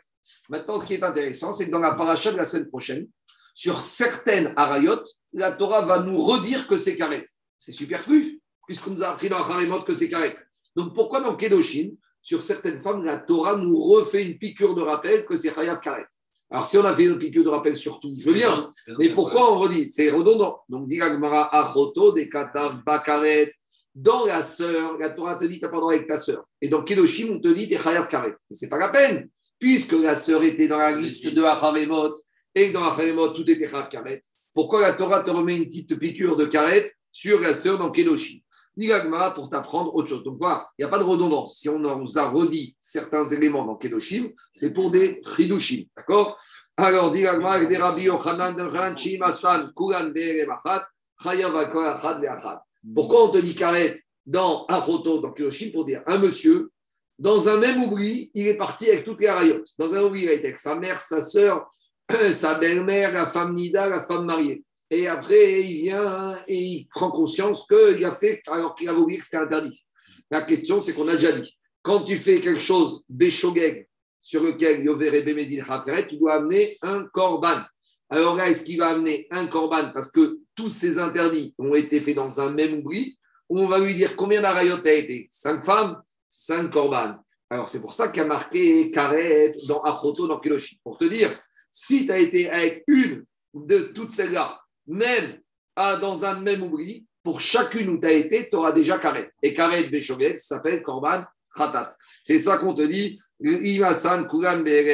Maintenant, 0.51 0.79
ce 0.79 0.87
qui 0.87 0.93
est 0.93 1.03
intéressant, 1.03 1.55
c'est 1.55 1.65
que 1.65 1.71
dans 1.71 1.79
la 1.79 1.95
paracha 1.95 2.31
de 2.31 2.37
la 2.37 2.45
semaine 2.45 2.69
prochaine, 2.69 3.09
sur 3.55 3.81
certaines 3.81 4.53
Harayot, 4.55 5.03
la 5.33 5.53
Torah 5.53 5.81
va 5.81 6.01
nous 6.01 6.19
redire 6.19 6.69
que 6.69 6.77
c'est 6.77 6.95
Karet. 6.95 7.25
C'est 7.57 7.73
superflu, 7.73 8.43
puisqu'on 8.67 8.91
nous 8.91 9.03
a 9.03 9.13
appris 9.13 9.31
dans 9.31 9.39
la 9.39 9.47
Haremot 9.47 9.85
que 9.85 9.95
c'est 9.95 10.11
Karet. 10.11 10.37
Donc 10.77 10.95
pourquoi 10.95 11.23
dans 11.23 11.37
Kedoshim, 11.37 11.93
sur 12.21 12.43
certaines 12.43 12.83
femmes, 12.83 13.03
la 13.03 13.17
Torah 13.17 13.57
nous 13.57 13.81
refait 13.81 14.27
une 14.27 14.37
piqûre 14.37 14.75
de 14.75 14.83
rappel 14.83 15.25
que 15.25 15.37
c'est 15.37 15.57
Hayav 15.57 15.81
Karet? 15.81 16.05
Alors, 16.51 16.67
si 16.67 16.79
on 16.79 16.85
a 16.85 16.97
fait 16.97 17.05
une 17.05 17.19
piqûre 17.19 17.45
de 17.45 17.51
rappel 17.51 17.77
sur 17.77 18.01
tout, 18.01 18.11
je 18.19 18.25
veux 18.25 18.33
bien. 18.33 18.71
Mais 18.99 19.11
pourquoi 19.11 19.53
on 19.53 19.59
redit? 19.59 19.89
C'est 19.91 20.11
redondant. 20.11 20.61
Donc, 20.69 20.89
dit 20.89 20.99
Achoto, 21.01 22.13
des 22.13 22.29
Katav, 22.29 22.83
Bakaret. 22.85 23.51
Dans 23.95 24.25
la 24.25 24.43
sœur, 24.43 24.97
la 24.99 25.11
Torah 25.11 25.37
te 25.37 25.45
dit, 25.45 25.59
tu 25.59 25.67
pas 25.67 25.73
le 25.73 25.81
droit 25.81 25.93
avec 25.93 26.07
ta 26.07 26.17
sœur. 26.17 26.43
Et 26.63 26.69
dans 26.69 26.85
Kedoshim, 26.85 27.33
on 27.33 27.41
te 27.41 27.49
dit, 27.49 27.69
tu 27.69 27.75
es 27.75 27.79
Chayav 27.79 28.07
Karet. 28.07 28.35
Mais 28.49 28.57
ce 28.57 28.65
n'est 28.65 28.69
pas 28.69 28.79
la 28.79 28.91
peine, 28.91 29.29
puisque 29.59 29.93
la 29.93 30.15
sœur 30.15 30.43
était 30.45 30.69
dans 30.69 30.79
la 30.79 30.93
liste 30.93 31.27
de 31.27 31.43
Acharemot, 31.43 32.15
et 32.55 32.69
que 32.69 32.75
dans 32.75 32.85
Acharemot, 32.85 33.31
tout 33.31 33.51
était 33.51 33.67
Chayav 33.67 33.89
Karet. 33.89 34.23
Pourquoi 34.55 34.83
la 34.83 34.93
Torah 34.93 35.23
te 35.23 35.31
remet 35.31 35.57
une 35.57 35.65
petite 35.65 35.99
piqûre 35.99 36.37
de 36.37 36.47
Karet 36.47 36.91
sur 37.11 37.41
la 37.41 37.53
sœur 37.53 37.77
dans 37.77 37.91
Kedoshim? 37.91 38.39
Nigagmara 38.79 39.35
pour 39.35 39.51
t'apprendre 39.51 39.95
autre 39.95 40.09
chose. 40.09 40.23
Donc 40.23 40.39
voilà, 40.39 40.69
il 40.79 40.83
n'y 40.83 40.87
a 40.87 40.89
pas 40.89 40.99
de 40.99 41.05
redondance. 41.05 41.59
Si 41.59 41.69
on 41.69 41.79
nous 41.79 42.19
a 42.19 42.31
redit 42.31 42.77
certains 42.81 43.25
éléments 43.27 43.67
dans 43.67 43.75
Kedoshim, 43.75 44.31
c'est 44.53 44.73
pour 44.73 44.91
des 44.91 45.21
Chidushim. 45.37 45.85
D'accord? 45.97 46.41
Alors, 46.77 47.13
Nigagmara, 47.13 47.65
des 47.67 47.77
Rabbi 47.77 48.03
Yochanan, 48.03 48.57
Ranchim, 48.69 49.21
Hassan, 49.23 49.73
Kuran, 49.77 50.11
Be'eremachat, 50.11 50.87
Chayavakor, 51.23 52.21
Ve'achat. 52.21 52.63
Pourquoi 52.95 53.25
on 53.25 53.29
te 53.31 53.39
dit 53.39 53.57
Karet 53.57 53.97
dans 54.25 54.65
Achoto, 54.67 55.21
dans 55.21 55.33
Kedoshim, 55.33 55.73
pour 55.73 55.85
dire 55.85 56.03
un 56.07 56.19
monsieur, 56.19 56.71
dans 57.19 57.49
un 57.49 57.57
même 57.59 57.83
oubli, 57.83 58.31
il 58.33 58.47
est 58.47 58.57
parti 58.57 58.89
avec 58.89 59.05
toutes 59.05 59.21
les 59.21 59.31
rayotes. 59.31 59.67
Dans 59.77 59.93
un 59.93 60.03
oubli, 60.03 60.23
il 60.23 60.29
a 60.29 60.35
été 60.35 60.47
avec 60.47 60.59
sa 60.59 60.77
mère, 60.77 61.01
sa 61.01 61.21
sœur, 61.21 61.69
sa 62.31 62.55
belle-mère, 62.55 63.13
la 63.13 63.27
femme 63.27 63.55
Nida, 63.55 63.89
la 63.89 64.05
femme 64.05 64.27
mariée. 64.27 64.63
Et 64.91 65.07
après, 65.07 65.63
il 65.63 65.83
vient 65.83 66.43
et 66.47 66.57
il 66.57 66.89
prend 66.89 67.11
conscience 67.11 67.67
qu'il 67.67 68.05
a 68.05 68.15
fait 68.15 68.41
alors 68.47 68.75
qu'il 68.75 68.89
avait 68.89 68.99
oublié 68.99 69.19
que 69.19 69.25
c'était 69.25 69.37
interdit. 69.37 69.85
La 70.31 70.43
question, 70.43 70.81
c'est 70.81 70.95
qu'on 70.95 71.09
a 71.09 71.15
déjà 71.15 71.33
dit 71.33 71.59
quand 71.83 72.05
tu 72.05 72.19
fais 72.19 72.41
quelque 72.41 72.61
chose, 72.61 73.03
Béchogeg, 73.09 73.89
sur 74.21 74.43
lequel 74.43 74.83
Yover 74.83 75.17
et 75.17 75.23
Bémézil 75.23 75.65
tu 76.09 76.17
dois 76.17 76.35
amener 76.35 76.77
un 76.83 77.05
korban. 77.13 77.63
Alors 78.11 78.37
là, 78.37 78.49
est-ce 78.49 78.65
qu'il 78.65 78.79
va 78.79 78.89
amener 78.89 79.27
un 79.31 79.47
korban? 79.47 79.91
Parce 79.93 80.11
que 80.11 80.39
tous 80.55 80.71
ces 80.71 80.99
interdits 80.99 81.55
ont 81.59 81.75
été 81.75 82.01
faits 82.01 82.17
dans 82.17 82.41
un 82.41 82.51
même 82.51 82.75
oubli 82.75 83.19
Ou 83.49 83.61
on 83.61 83.67
va 83.67 83.79
lui 83.79 83.95
dire 83.95 84.17
combien 84.17 84.43
d'arayot 84.43 84.85
a 84.85 84.93
été? 84.93 85.27
Cinq 85.31 85.65
femmes, 85.65 86.03
cinq 86.29 86.71
korban. 86.71 87.17
Alors 87.51 87.69
c'est 87.69 87.81
pour 87.81 87.93
ça 87.93 88.09
qu'il 88.09 88.23
a 88.23 88.27
marqué 88.27 88.91
Karet 88.91 89.53
dans 89.69 89.83
Achoto, 89.83 90.27
dans 90.27 90.41
Keloshi. 90.41 90.81
Pour 90.83 90.99
te 90.99 91.07
dire, 91.07 91.41
si 91.71 92.07
tu 92.07 92.13
as 92.13 92.19
été 92.19 92.51
avec 92.51 92.85
une 92.87 93.25
de 93.55 93.79
toutes 93.95 94.11
celles-là, 94.11 94.59
même 94.89 95.39
ah, 95.77 95.97
dans 95.97 96.25
un 96.25 96.41
même 96.41 96.63
oubli, 96.63 97.07
pour 97.23 97.41
chacune 97.41 97.91
où 97.91 98.01
tu 98.01 98.07
as 98.07 98.13
été, 98.13 98.49
tu 98.49 98.57
auras 98.57 98.73
déjà 98.73 98.99
karet. 98.99 99.31
Et 99.43 99.53
karet 99.53 99.85
Béchogek 99.85 100.41
s'appelle 100.41 100.83
Korban 100.83 101.25
Khatat. 101.55 101.91
C'est 102.23 102.39
ça 102.39 102.59
qu'on 102.59 102.75
te 102.75 102.83
dit, 102.83 103.21
Imasan 103.41 104.27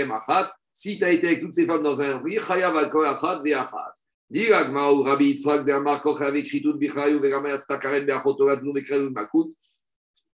Machat. 0.07 0.53
Si 0.72 0.99
tu 0.99 1.05
as 1.05 1.12
été 1.12 1.28
avec 1.28 1.40
toutes 1.40 1.55
ces 1.55 1.64
femmes 1.64 1.82
dans 1.82 2.03
un 2.03 2.20
oubli, 2.20 2.38
Chayav 2.38 2.76
al 2.76 2.90
Korachat 2.90 3.40
Veachat. 3.45 3.95
Dit 4.28 4.53
Agmao 4.53 5.05
Rabbi 5.05 5.34
de 5.34 5.84
Nouvekrelu 8.64 9.11
Makut. 9.11 9.55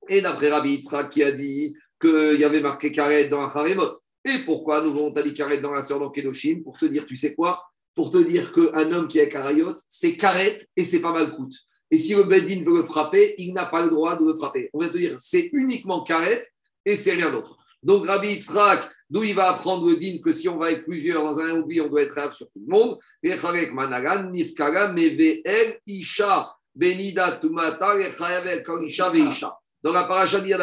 Et 0.08 0.20
d'après 0.20 0.50
Rabbi 0.50 0.72
Yitzhak 0.74 1.10
qui 1.10 1.22
a 1.22 1.32
dit 1.32 1.74
qu'il 2.00 2.38
y 2.38 2.44
avait 2.44 2.60
marqué 2.60 2.92
karet 2.92 3.28
dans 3.28 3.40
un 3.40 3.46
Haremot. 3.46 3.98
Et 4.24 4.38
pourquoi 4.44 4.82
nous 4.82 4.90
avons 4.90 5.10
dit 5.10 5.32
karet 5.32 5.60
dans 5.60 5.72
la 5.72 5.82
sœur 5.82 5.98
dans 5.98 6.10
Kedoshim? 6.10 6.62
Pour 6.62 6.78
te 6.78 6.84
dire, 6.84 7.06
tu 7.06 7.16
sais 7.16 7.34
quoi? 7.34 7.62
Pour 7.96 8.10
te 8.10 8.18
dire 8.18 8.52
qu'un 8.52 8.92
homme 8.92 9.08
qui 9.08 9.18
est 9.18 9.28
carayot, 9.28 9.74
c'est 9.88 10.16
carré 10.16 10.58
et 10.76 10.84
c'est 10.84 11.00
pas 11.00 11.12
mal 11.12 11.34
coûte. 11.34 11.54
Et 11.90 11.98
si 11.98 12.14
le 12.14 12.24
Bedin 12.24 12.62
veut 12.64 12.78
le 12.78 12.84
frapper, 12.84 13.34
il 13.38 13.54
n'a 13.54 13.66
pas 13.66 13.82
le 13.82 13.90
droit 13.90 14.16
de 14.16 14.24
le 14.24 14.34
frapper. 14.34 14.70
On 14.72 14.80
va 14.80 14.88
te 14.88 14.98
dire, 14.98 15.16
c'est 15.18 15.50
uniquement 15.52 16.04
carré 16.04 16.46
et 16.84 16.94
c'est 16.94 17.14
rien 17.14 17.32
d'autre. 17.32 17.56
Donc 17.82 18.06
Rabbi 18.06 18.28
Yitzhak, 18.28 18.90
d'où 19.08 19.22
il 19.22 19.34
va 19.34 19.50
apprendre 19.50 19.88
le 19.88 19.96
din 19.96 20.18
que 20.22 20.32
si 20.32 20.48
on 20.48 20.58
va 20.58 20.66
avec 20.66 20.84
plusieurs 20.84 21.22
dans 21.22 21.38
un 21.38 21.60
oubli, 21.60 21.80
on 21.80 21.88
doit 21.88 22.02
être 22.02 22.14
rave 22.14 22.32
sur 22.32 22.46
tout 22.50 22.60
le 22.66 22.70
monde. 22.70 22.98
Isha, 25.86 26.56
Benida, 26.74 27.38
Tumata, 27.40 27.96
Isha, 27.98 29.08
Veisha. 29.08 29.56
Dans 29.82 29.92
la 29.92 30.04
paracha 30.04 30.40
d'Iyad 30.40 30.60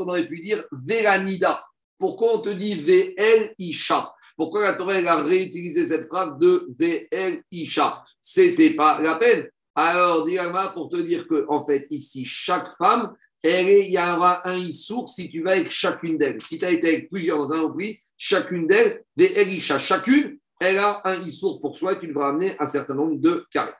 on 0.00 0.08
aurait 0.08 0.26
pu 0.26 0.40
dire 0.40 0.64
Veranida. 0.72 1.62
Pourquoi 1.98 2.36
on 2.36 2.38
te 2.38 2.48
dit 2.48 2.74
VL 2.74 3.54
Isha? 3.58 4.12
Pourquoi 4.42 4.62
la 4.62 4.74
Torah 4.74 4.94
a 4.94 5.22
réutilisé 5.22 5.86
cette 5.86 6.08
phrase 6.08 6.36
de 6.40 6.66
VL 6.76 7.44
Isha? 7.52 8.02
C'était 8.20 8.74
pas 8.74 9.00
la 9.00 9.14
peine. 9.14 9.48
Alors, 9.76 10.26
Diagma, 10.26 10.70
pour 10.74 10.88
te 10.88 10.96
dire 10.96 11.28
que, 11.28 11.46
en 11.48 11.64
fait, 11.64 11.86
ici, 11.90 12.24
chaque 12.24 12.72
femme, 12.72 13.14
elle 13.40 13.68
il 13.68 13.92
y 13.92 13.98
aura 13.98 14.44
un 14.48 14.56
issour 14.56 15.08
si 15.08 15.30
tu 15.30 15.44
vas 15.44 15.52
avec 15.52 15.70
chacune 15.70 16.18
d'elles. 16.18 16.40
Si 16.40 16.58
tu 16.58 16.64
as 16.64 16.72
été 16.72 16.88
avec 16.88 17.08
plusieurs 17.08 17.38
dans 17.38 17.52
un 17.52 17.60
oubli, 17.60 18.00
chacune 18.16 18.66
d'elles, 18.66 19.00
VL 19.16 19.48
Isha, 19.48 19.78
chacune, 19.78 20.36
elle 20.58 20.78
a 20.78 21.02
un 21.04 21.20
issour 21.20 21.60
pour 21.60 21.76
soi 21.76 21.92
et 21.92 22.00
tu 22.00 22.08
devras 22.08 22.30
amener 22.30 22.56
un 22.58 22.66
certain 22.66 22.96
nombre 22.96 23.20
de 23.20 23.46
carettes. 23.48 23.76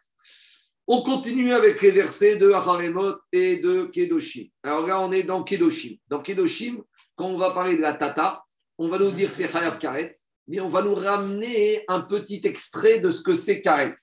On 0.86 1.02
continue 1.02 1.52
avec 1.52 1.82
les 1.82 1.90
versets 1.90 2.36
de 2.36 2.52
Haremot 2.52 3.16
et 3.32 3.56
de 3.56 3.86
Kedoshim. 3.86 4.46
Alors 4.62 4.86
là, 4.86 5.00
on 5.00 5.10
est 5.10 5.24
dans 5.24 5.42
Kedoshim. 5.42 5.96
Dans 6.06 6.22
Kedoshim, 6.22 6.84
quand 7.16 7.26
on 7.26 7.36
va 7.36 7.50
parler 7.50 7.76
de 7.76 7.82
la 7.82 7.94
tata, 7.94 8.44
on 8.78 8.88
va 8.88 9.00
nous 9.00 9.10
dire 9.10 9.32
c'est 9.32 9.50
Chayav 9.50 9.78
Karet, 9.78 10.12
mais 10.48 10.60
on 10.60 10.68
va 10.68 10.82
nous 10.82 10.94
ramener 10.94 11.84
un 11.88 12.00
petit 12.00 12.40
extrait 12.44 13.00
de 13.00 13.10
ce 13.10 13.22
que 13.22 13.34
c'est 13.34 13.60
Karet. 13.60 13.94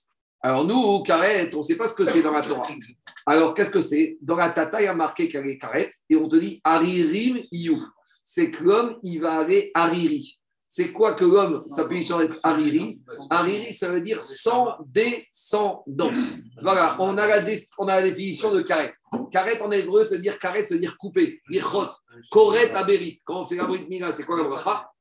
Alors 0.41 0.65
nous, 0.65 1.03
Karet, 1.03 1.53
on 1.53 1.59
ne 1.59 1.63
sait 1.63 1.75
pas 1.75 1.87
ce 1.87 1.93
que 1.93 2.05
c'est 2.05 2.21
dans 2.21 2.31
la 2.31 2.41
Torah. 2.41 2.63
Alors 3.25 3.53
qu'est-ce 3.53 3.69
que 3.69 3.81
c'est? 3.81 4.17
Dans 4.21 4.37
la 4.37 4.49
tata, 4.49 4.81
il 4.81 4.85
y 4.85 4.87
a 4.87 4.93
marqué 4.93 5.27
Karet, 5.27 5.91
et 6.09 6.15
on 6.15 6.29
te 6.29 6.37
dit 6.37 6.61
Aririm 6.63 7.43
Iyu. 7.51 7.77
C'est 8.23 8.51
que 8.51 8.63
l'homme, 8.63 8.97
il 9.03 9.19
va 9.19 9.39
aller 9.39 9.71
Ariri. 9.73 10.39
C'est 10.71 10.91
quoi 10.91 11.15
que 11.15 11.25
l'homme 11.25 11.59
s'appuie 11.67 12.03
sur 12.03 12.21
être 12.21 12.39
Hariri? 12.43 13.01
Hariri, 13.31 13.73
ça 13.73 13.91
veut 13.91 14.01
dire 14.01 14.23
sans 14.23 14.75
descendance. 14.85 16.37
Voilà, 16.61 16.95
on 16.99 17.17
a 17.17 17.25
la, 17.25 17.43
on 17.79 17.87
a 17.87 18.01
la 18.01 18.03
définition 18.03 18.51
de 18.51 18.61
karet. 18.61 18.93
Karet 19.31 19.59
en 19.63 19.71
hébreu, 19.71 20.03
ça 20.03 20.15
veut 20.15 20.21
dire 20.21 20.37
karet, 20.37 20.63
ça 20.65 20.75
veut 20.75 20.79
dire 20.79 20.95
couper, 20.97 21.41
dire. 21.49 21.67
Koret 22.29 22.71
aberit. 22.75 23.17
Quand 23.25 23.41
on 23.41 23.45
fait 23.47 23.55
la 23.55 23.67
mila, 23.67 24.11
c'est 24.11 24.25
quoi 24.25 24.43
la 24.43 24.47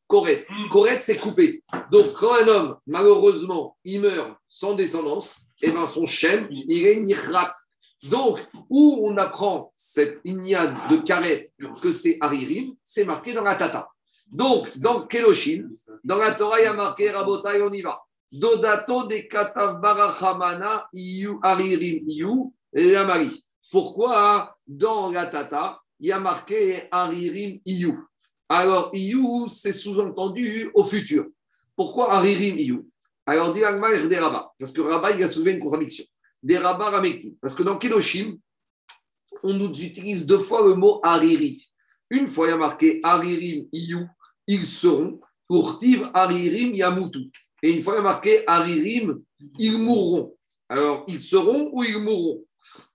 Koret. 0.08 0.46
Koret, 0.70 1.00
c'est 1.00 1.18
couper. 1.18 1.62
Donc, 1.92 2.12
quand 2.14 2.32
un 2.32 2.48
homme, 2.48 2.76
malheureusement, 2.86 3.76
il 3.84 4.00
meurt 4.00 4.36
sans 4.48 4.74
descendance, 4.74 5.36
et 5.62 5.68
eh 5.68 5.70
ben 5.70 5.86
son 5.86 6.06
shem, 6.06 6.48
il 6.50 6.86
est 6.86 7.00
nichrat. 7.00 7.52
Donc, 8.10 8.38
où 8.70 9.00
on 9.02 9.16
apprend 9.16 9.72
cette 9.76 10.20
ignade 10.24 10.74
de 10.90 10.96
karet 10.98 11.46
que 11.82 11.92
c'est 11.92 12.16
Haririm, 12.20 12.74
c'est 12.82 13.04
marqué 13.04 13.32
dans 13.32 13.42
la 13.42 13.56
Tata. 13.56 13.88
Donc, 14.30 14.76
dans 14.78 15.06
Keloshim, 15.06 15.68
dans 16.04 16.16
la 16.16 16.34
Torah, 16.34 16.60
il 16.60 16.64
y 16.64 16.66
a 16.66 16.74
marqué 16.74 17.10
Rabotai, 17.10 17.60
on 17.62 17.72
y 17.72 17.82
va. 17.82 18.00
Dodato 18.30 19.06
de 19.06 19.26
Katavbarachamana 19.28 20.88
Iyu 20.92 21.38
Haririm 21.42 22.04
Iyu 22.06 22.52
Lamari. 22.72 23.44
Pourquoi 23.70 24.56
dans 24.66 25.10
la 25.10 25.26
Tata, 25.26 25.80
il 25.98 26.08
y 26.08 26.12
a 26.12 26.20
marqué 26.20 26.88
Haririm 26.90 27.60
Iyu? 27.64 28.07
Alors, 28.48 28.90
Iyu, 28.94 29.48
c'est 29.48 29.72
sous-entendu 29.72 30.70
au 30.74 30.84
futur. 30.84 31.26
Pourquoi 31.76 32.12
Haririm 32.12 32.58
Iyu? 32.58 32.86
Alors, 33.26 33.52
dit 33.52 33.60
des 33.60 34.18
Rabbah, 34.18 34.52
parce 34.58 34.72
que 34.72 34.80
Rabbah, 34.80 35.10
il 35.12 35.22
a 35.22 35.28
soulevé 35.28 35.52
une 35.52 35.60
contradiction. 35.60 36.04
Des 36.42 36.56
Rabbah 36.56 36.90
Ramekti. 36.90 37.36
Parce 37.40 37.54
que 37.54 37.62
dans 37.62 37.76
Keloshim, 37.76 38.38
on 39.42 39.52
nous 39.52 39.70
utilise 39.70 40.26
deux 40.26 40.38
fois 40.38 40.66
le 40.66 40.74
mot 40.74 41.00
Hariri. 41.02 41.66
Une 42.10 42.26
fois, 42.26 42.46
il 42.46 42.50
y 42.50 42.54
a 42.54 42.56
marqué 42.56 43.00
Haririm 43.02 43.66
Iyu 43.72 44.06
ils 44.48 44.66
seront. 44.66 45.20
Pour 45.46 45.78
Tiv 45.78 46.10
Haririm 46.12 46.74
Yamutu. 46.74 47.30
Et 47.62 47.70
une 47.70 47.80
fois 47.80 47.94
il 47.94 47.96
y 47.96 48.00
a 48.00 48.02
marqué 48.02 48.44
Haririm, 48.46 49.22
ils 49.58 49.78
mourront. 49.78 50.36
Alors, 50.68 51.04
ils 51.08 51.20
seront 51.20 51.70
ou 51.72 51.82
ils 51.84 51.98
mourront? 51.98 52.44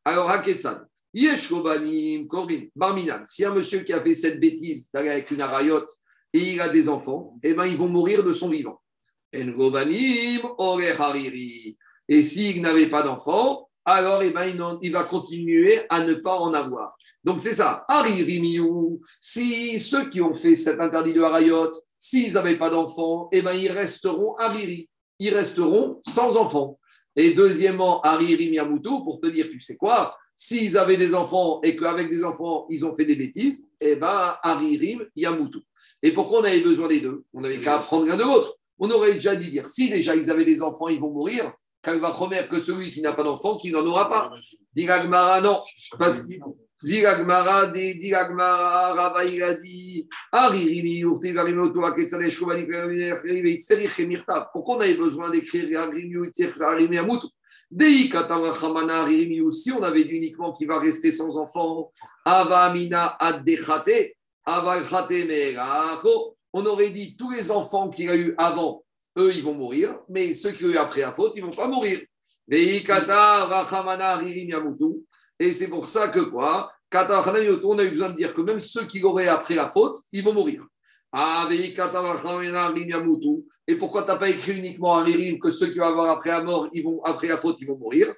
Alors, 0.06 0.30
Haketsan. 0.30 0.86
Yeshkobanim, 1.14 2.28
Korin, 2.28 2.68
Barminan. 2.76 3.24
Si 3.26 3.46
un 3.46 3.54
monsieur 3.54 3.80
qui 3.82 3.94
a 3.94 4.04
fait 4.04 4.14
cette 4.14 4.40
bêtise 4.40 4.90
d'aller 4.92 5.10
avec 5.10 5.32
une 5.32 5.42
arayote 5.42 5.90
et 6.34 6.40
il 6.40 6.62
a 6.62 6.70
des 6.70 6.90
enfants, 6.90 7.38
eh 7.44 7.54
bien, 7.54 7.66
ils 7.66 7.78
vont 7.78 7.88
mourir 7.88 8.24
de 8.24 8.34
son 8.34 8.50
vivant. 8.50 8.80
Hariri. 11.00 11.78
Et 12.10 12.22
s'il 12.22 12.62
n'avait 12.62 12.90
pas 12.90 13.04
d'enfants, 13.04 13.70
alors 13.86 14.24
eh 14.24 14.32
ben, 14.32 14.46
il 14.82 14.92
va 14.92 15.04
continuer 15.04 15.82
à 15.90 16.04
ne 16.04 16.14
pas 16.14 16.38
en 16.38 16.54
avoir. 16.54 16.96
Donc 17.24 17.40
c'est 17.40 17.54
ça. 17.54 17.86
Haririmiou, 17.88 19.02
si 19.20 19.80
ceux 19.80 20.10
qui 20.10 20.22
ont 20.22 20.34
fait 20.34 20.56
cet 20.56 20.80
interdit 20.80 21.14
de 21.14 21.22
Harayot, 21.22 21.72
s'ils 21.98 22.34
n'avaient 22.34 22.58
pas 22.58 22.70
d'enfants, 22.70 23.30
eh 23.32 23.42
ben, 23.42 23.54
ils 23.54 23.72
resteront 23.72 24.36
Hariri. 24.36 24.90
Ils 25.20 25.34
resteront 25.34 26.00
sans 26.02 26.38
enfants. 26.38 26.80
Et 27.16 27.34
deuxièmement, 27.34 28.02
Yamutu, 28.04 28.90
pour 28.90 29.20
te 29.22 29.28
dire, 29.28 29.48
tu 29.50 29.60
sais 29.60 29.78
quoi, 29.78 30.16
s'ils 30.44 30.78
avaient 30.78 30.98
des 30.98 31.16
enfants 31.16 31.62
et 31.64 31.74
qu'avec 31.78 32.10
des 32.10 32.26
enfants, 32.26 32.66
ils 32.70 32.86
ont 32.86 32.94
fait 32.94 33.06
des 33.06 33.16
bêtises, 33.16 33.66
eh 33.80 33.96
ben, 33.96 34.36
Haririm 34.44 35.06
Yamutu. 35.16 35.60
Et 36.02 36.12
pourquoi 36.12 36.42
on 36.42 36.44
avait 36.44 36.60
besoin 36.60 36.90
des 36.90 37.00
deux 37.00 37.24
On 37.34 37.40
n'avait 37.40 37.62
qu'à 37.62 37.78
apprendre 37.78 38.12
un 38.12 38.18
de 38.18 38.24
l'autre. 38.24 38.54
On 38.78 38.92
aurait 38.92 39.14
déjà 39.14 39.38
dit 39.38 39.50
dire, 39.50 39.66
si 39.70 39.90
déjà 39.90 40.14
ils 40.18 40.30
avaient 40.30 40.44
des 40.44 40.62
enfants, 40.62 40.90
ils 40.90 41.00
vont 41.00 41.12
mourir, 41.12 41.54
va 41.86 42.48
que 42.50 42.60
celui 42.60 42.92
qui 42.92 43.00
n'a 43.00 43.14
pas 43.14 43.24
d'enfant, 43.24 43.56
qui 43.56 43.72
n'en 43.72 43.86
aura 43.86 44.10
pas. 44.10 44.34
Diragmara, 44.74 45.40
non. 45.40 45.62
Parce 45.98 46.24
que 46.24 46.34
Diragmara, 46.84 47.68
Diragmara, 47.68 48.94
Rava, 48.96 49.24
il 49.24 49.42
a 49.42 49.56
dit 49.56 50.10
Pourquoi 54.52 54.76
on 54.76 54.82
avait 54.82 54.96
besoin 54.96 55.30
d'écrire 55.30 55.88
si 59.52 59.72
on 59.72 59.84
avait 59.84 60.04
dit 60.04 60.16
uniquement 60.16 60.52
qu'il 60.52 60.68
va 60.68 60.80
rester 60.80 61.12
sans 61.12 61.38
enfant, 61.38 61.92
Avamina 62.26 63.16
Addechate, 63.20 64.16
Avachate 64.46 65.12
on 66.54 66.66
aurait 66.66 66.92
dit 66.92 67.16
tous 67.16 67.32
les 67.32 67.50
enfants 67.50 67.90
qu'il 67.90 68.10
a 68.10 68.16
eu 68.16 68.36
avant 68.38 68.84
eux, 69.18 69.32
ils 69.34 69.44
vont 69.44 69.56
mourir, 69.56 69.98
mais 70.10 70.34
ceux 70.34 70.52
qui 70.52 70.66
ont 70.66 70.70
eu 70.70 70.78
après 70.78 71.02
la 71.02 71.14
faute, 71.14 71.34
ils 71.36 71.42
ne 71.42 71.50
vont 71.50 71.56
pas 71.56 71.68
mourir. 71.68 72.00
Et 75.40 75.52
c'est 75.52 75.68
pour 75.68 75.88
ça 75.88 76.08
que 76.10 76.20
quoi? 76.20 76.72
On 76.94 76.98
a 76.98 77.84
eu 77.84 77.90
besoin 77.90 78.10
de 78.10 78.16
dire 78.16 78.34
que 78.34 78.42
même 78.42 78.60
ceux 78.60 78.86
qui 78.86 79.04
auraient 79.04 79.28
après 79.28 79.56
la 79.56 79.70
faute, 79.70 79.98
ils 80.12 80.24
vont 80.24 80.34
mourir. 80.34 80.66
Et 83.68 83.76
pourquoi 83.76 84.02
tu 84.04 84.08
n'as 84.08 84.18
pas 84.18 84.30
écrit 84.30 84.58
uniquement 84.58 84.96
à 84.96 85.04
Ririm 85.04 85.38
que 85.38 85.52
ceux 85.52 85.68
qui 85.68 85.78
vont 85.78 85.86
avoir 85.86 86.10
après 86.10 86.32
la 86.32 86.42
mort, 86.42 86.68
ils 86.74 86.84
vont, 86.84 87.04
après 87.04 87.28
la 87.28 87.38
faute, 87.38 87.62
ils 87.62 87.68
vont 87.68 87.78
mourir? 87.78 88.14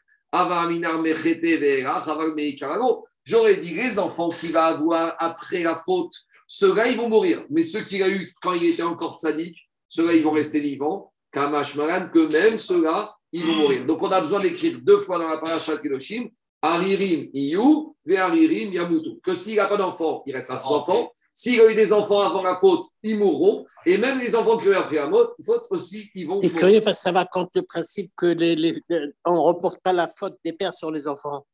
J'aurais 3.25 3.57
dit 3.57 3.73
les 3.73 3.99
enfants 3.99 4.29
qu'il 4.29 4.51
va 4.53 4.65
avoir 4.65 5.15
après 5.19 5.63
la 5.63 5.75
faute, 5.75 6.13
ceux-là, 6.47 6.87
ils 6.87 6.97
vont 6.97 7.09
mourir. 7.09 7.43
Mais 7.49 7.63
ceux 7.63 7.81
qu'il 7.81 8.01
a 8.01 8.09
eu 8.09 8.31
quand 8.41 8.53
il 8.53 8.63
était 8.65 8.83
encore 8.83 9.19
sadique, 9.19 9.57
ceux-là, 9.87 10.13
ils 10.13 10.23
vont 10.23 10.31
rester 10.31 10.59
vivants. 10.59 11.11
Kamash 11.31 11.75
Maran, 11.75 12.09
que 12.13 12.31
même 12.31 12.57
ceux-là, 12.57 13.13
ils 13.33 13.45
vont 13.45 13.55
mourir. 13.55 13.85
Donc, 13.85 14.01
on 14.03 14.09
a 14.09 14.21
besoin 14.21 14.39
d'écrire 14.39 14.79
deux 14.81 14.99
fois 14.99 15.19
dans 15.19 15.27
la 15.27 15.37
paracha 15.37 15.77
Kiloshim 15.77 16.29
Aririm 16.61 17.29
Iyu, 17.33 17.93
Aririm 18.15 18.71
Yamutu. 18.71 19.19
Que 19.21 19.35
s'il 19.35 19.57
n'a 19.57 19.67
pas 19.67 19.75
d'enfants, 19.77 20.23
il 20.25 20.33
restera 20.33 20.57
sans 20.57 20.77
enfants. 20.77 21.11
S'il 21.37 21.59
a 21.59 21.69
eu 21.69 21.75
des 21.75 21.91
enfants 21.91 22.19
avant 22.19 22.41
la 22.41 22.57
faute, 22.57 22.87
ils 23.03 23.19
mourront. 23.19 23.65
Et 23.85 23.97
même 23.97 24.19
les 24.19 24.33
enfants 24.35 24.57
qui 24.57 24.69
ont 24.69 24.71
eu 24.71 24.75
après 24.75 24.95
la 24.95 25.11
faute 25.45 25.65
aussi, 25.69 26.09
ils 26.15 26.25
vont 26.25 26.39
C'est 26.39 26.49
curieux 26.49 26.79
parce 26.79 26.97
que 26.97 27.03
ça 27.03 27.11
va 27.11 27.25
contre 27.25 27.51
le 27.55 27.63
principe 27.63 28.09
que 28.15 28.27
les, 28.27 28.81
on 29.25 29.33
ne 29.33 29.39
reporte 29.39 29.81
pas 29.81 29.91
la 29.91 30.07
faute 30.07 30.37
des 30.45 30.53
pères 30.53 30.73
sur 30.73 30.91
les 30.91 31.09
enfants. 31.09 31.45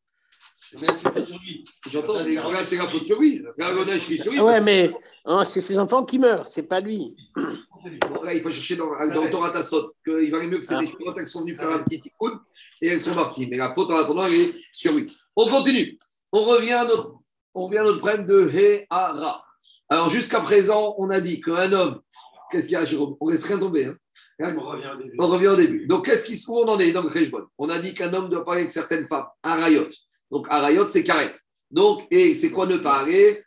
Mais 0.79 0.87
c'est 0.93 1.25
sur 1.25 1.39
lui. 1.39 1.65
J'entends, 1.91 2.23
c'est 2.23 2.77
la 2.77 2.87
faute 2.87 3.05
sur 3.05 3.19
lui. 3.19 3.41
Ouais, 4.39 4.61
mais 4.61 4.91
hein, 5.25 5.43
c'est 5.43 5.61
ses 5.61 5.79
enfants 5.79 6.05
qui 6.05 6.19
meurent, 6.19 6.45
c'est 6.45 6.63
pas 6.63 6.79
lui. 6.79 7.15
là, 8.23 8.35
il 8.35 8.41
faut 8.41 8.51
chercher 8.51 8.75
dans, 8.75 8.91
dans 9.07 9.29
Torah 9.31 9.49
Tassot 9.49 9.95
qu'il 10.05 10.29
valait 10.31 10.47
mieux 10.47 10.59
que 10.59 10.65
c'est 10.65 10.77
des 10.77 10.85
chirotes 10.85 11.19
qui 11.19 11.25
sont 11.25 11.41
venues 11.41 11.57
faire 11.57 11.71
un 11.71 11.81
petit 11.81 11.99
tikkun 11.99 12.39
et 12.83 12.87
elles 12.87 13.01
sont 13.01 13.15
parties. 13.15 13.47
Mais 13.47 13.57
la 13.57 13.73
faute 13.73 13.89
en 13.89 13.95
attendant, 13.95 14.21
elle 14.21 14.33
est 14.33 14.55
sur 14.71 14.93
lui. 14.93 15.07
On 15.35 15.47
continue. 15.47 15.97
On 16.31 16.43
revient 16.43 16.73
à 16.73 16.85
notre, 16.85 17.15
on 17.55 17.65
revient 17.65 17.79
à 17.79 17.83
notre 17.83 17.97
problème 17.97 18.27
de 18.27 18.47
Hehara. 18.47 19.43
Alors, 19.91 20.07
jusqu'à 20.07 20.39
présent, 20.39 20.95
on 20.99 21.09
a 21.09 21.19
dit 21.19 21.41
qu'un 21.41 21.69
homme, 21.73 21.99
qu'est-ce 22.49 22.67
qu'il 22.67 22.75
y 22.75 22.77
a, 22.77 22.85
Jérôme? 22.85 23.17
On 23.19 23.27
laisse 23.27 23.43
rien 23.43 23.59
tomber. 23.59 23.87
Hein 24.39 24.55
on 24.57 24.63
revient 24.63 24.87
au 24.93 24.95
début. 24.95 25.15
On 25.19 25.27
revient 25.27 25.47
au 25.47 25.55
début. 25.57 25.85
Donc, 25.85 26.05
qu'est-ce 26.05 26.27
qui, 26.27 26.49
en 26.49 26.79
est 26.79 26.93
dans 26.93 27.03
le 27.03 27.47
On 27.57 27.67
a 27.67 27.77
dit 27.77 27.93
qu'un 27.93 28.13
homme 28.13 28.29
doit 28.29 28.45
parler 28.45 28.61
avec 28.61 28.71
certaines 28.71 29.05
femmes, 29.05 29.25
un 29.43 29.55
rayot. 29.55 29.89
Donc, 30.31 30.47
Arayot, 30.49 30.87
c'est 30.87 31.03
Karet. 31.03 31.33
Donc, 31.69 32.07
et 32.09 32.35
c'est 32.35 32.51
quoi 32.51 32.67
ne 32.67 32.77
parler? 32.77 33.37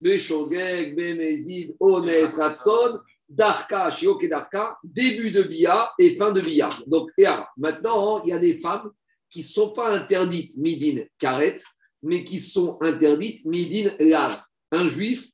Beshogeg, 0.00 0.96
Bemezid, 0.96 1.76
Ones, 1.78 2.08
Ratson, 2.38 2.98
Darka, 3.28 3.90
Shiok 3.90 4.24
et 4.24 4.28
Darka, 4.28 4.78
début 4.82 5.30
de 5.30 5.42
Bia 5.42 5.92
et 5.98 6.14
fin 6.14 6.32
de 6.32 6.40
Bia. 6.40 6.70
Donc, 6.86 7.10
et 7.18 7.26
Maintenant, 7.58 8.22
il 8.22 8.30
y 8.30 8.32
a 8.32 8.38
des 8.38 8.54
femmes 8.54 8.90
qui 9.28 9.40
ne 9.40 9.44
sont 9.44 9.68
pas 9.74 9.90
interdites 9.90 10.56
Midin 10.56 11.02
Karet, 11.18 11.58
mais 12.02 12.24
qui 12.24 12.38
sont 12.38 12.78
interdites 12.80 13.44
Midin 13.44 13.90
Lav. 14.00 14.47
Un 14.72 14.86
juif 14.86 15.28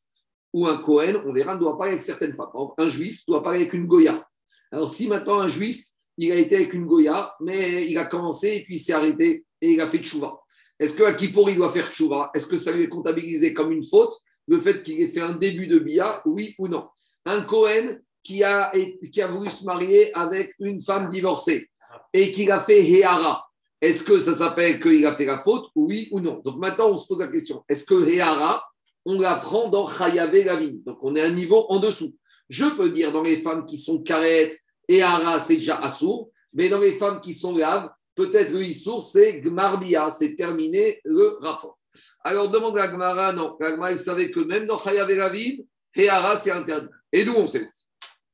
ou 0.53 0.67
un 0.67 0.79
Kohen, 0.79 1.23
on 1.27 1.33
verra, 1.33 1.55
ne 1.55 1.61
doit 1.61 1.77
parler 1.77 1.93
avec 1.93 2.03
certaines 2.03 2.35
femmes. 2.35 2.51
Un 2.79 2.87
juif 2.89 3.25
doit 3.27 3.43
parler 3.43 3.61
avec 3.61 3.75
une 3.75 3.87
Goya. 3.87 4.27
Alors, 4.71 4.89
si 4.89 5.09
maintenant 5.09 5.41
un 5.41 5.49
juif, 5.49 5.85
il 6.17 6.31
a 6.31 6.37
été 6.37 6.55
avec 6.57 6.75
une 6.75 6.87
Goya, 6.87 7.35
mais 7.41 7.87
il 7.91 7.99
a 7.99 8.05
commencé 8.05 8.57
et 8.57 8.65
puis 8.65 8.77
il 8.77 8.79
s'est 8.79 8.93
arrêté 8.93 9.45
et 9.61 9.73
il 9.73 9.81
a 9.81 9.89
fait 9.89 9.99
tchouva. 9.99 10.39
Est-ce 10.79 10.97
qu'à 10.97 11.15
Kippour, 11.15 11.51
il 11.51 11.57
doit 11.57 11.71
faire 11.71 11.91
tchouva? 11.91 12.31
Est-ce 12.35 12.47
que 12.47 12.57
ça 12.57 12.73
lui 12.73 12.85
est 12.85 12.89
comptabilisé 12.89 13.55
comme 13.55 13.73
une 13.73 13.85
faute 13.85 14.15
le 14.47 14.61
fait 14.61 14.83
qu'il 14.83 15.01
ait 15.01 15.09
fait 15.09 15.21
un 15.21 15.35
début 15.37 15.67
de 15.67 15.79
bia, 15.79 16.23
oui 16.25 16.55
ou 16.59 16.69
non? 16.69 16.89
Un 17.25 17.41
Cohen 17.43 17.99
qui 18.23 18.45
a, 18.45 18.73
qui 19.13 19.23
a 19.23 19.29
voulu 19.29 19.51
se 19.51 19.65
marier 19.65 20.15
avec 20.15 20.55
une 20.61 20.81
femme 20.81 21.09
divorcée 21.09 21.69
et 22.13 22.33
qu'il 22.33 22.51
a 22.51 22.61
fait 22.61 22.85
Héara, 22.85 23.47
est-ce 23.81 24.03
que 24.05 24.19
ça 24.19 24.35
s'appelle 24.35 24.81
qu'il 24.81 25.05
a 25.07 25.15
fait 25.15 25.25
la 25.25 25.43
faute, 25.43 25.67
oui 25.75 26.09
ou 26.11 26.21
non? 26.21 26.41
Donc 26.45 26.59
maintenant, 26.59 26.91
on 26.91 26.99
se 26.99 27.07
pose 27.07 27.21
la 27.21 27.29
question 27.29 27.65
est-ce 27.69 27.85
que 27.87 28.09
Héara, 28.09 28.63
on 29.05 29.21
l'apprend 29.21 29.69
dans 29.69 29.87
Chayavé 29.87 30.45
Gavin 30.45 30.73
Donc 30.87 30.99
on 31.03 31.15
est 31.15 31.23
un 31.23 31.31
niveau 31.31 31.67
en 31.69 31.79
dessous. 31.79 32.17
Je 32.49 32.65
peux 32.65 32.91
dire 32.91 33.13
dans 33.13 33.23
les 33.23 33.39
femmes 33.39 33.65
qui 33.65 33.79
sont 33.79 34.03
carettes, 34.03 34.59
Héara, 34.89 35.41
c'est 35.41 35.57
déjà 35.57 35.81
assourd, 35.81 36.31
mais 36.53 36.69
dans 36.69 36.81
les 36.81 36.95
femmes 36.95 37.21
qui 37.21 37.33
sont 37.33 37.55
graves, 37.55 37.89
peut-être 38.15 38.53
le 38.53 38.63
Issour, 38.63 39.03
c'est 39.03 39.41
Gmarbia, 39.41 40.11
c'est 40.11 40.37
terminé 40.37 41.01
le 41.05 41.39
rapport. 41.41 41.79
Alors 42.23 42.51
demande 42.51 42.77
à 42.79 42.89
Gmara, 42.89 43.33
non, 43.33 43.57
Gmara, 43.61 43.93
il 43.93 43.99
savait 43.99 44.31
que 44.31 44.41
même 44.41 44.67
dans 44.67 44.79
Chayav 44.79 45.11
et 45.11 45.21
Ravid, 45.21 45.67
Héara, 45.95 46.37
c'est 46.37 46.51
interdit. 46.51 46.89
Et 47.13 47.25
d'où 47.25 47.35
on 47.35 47.47
sait 47.47 47.69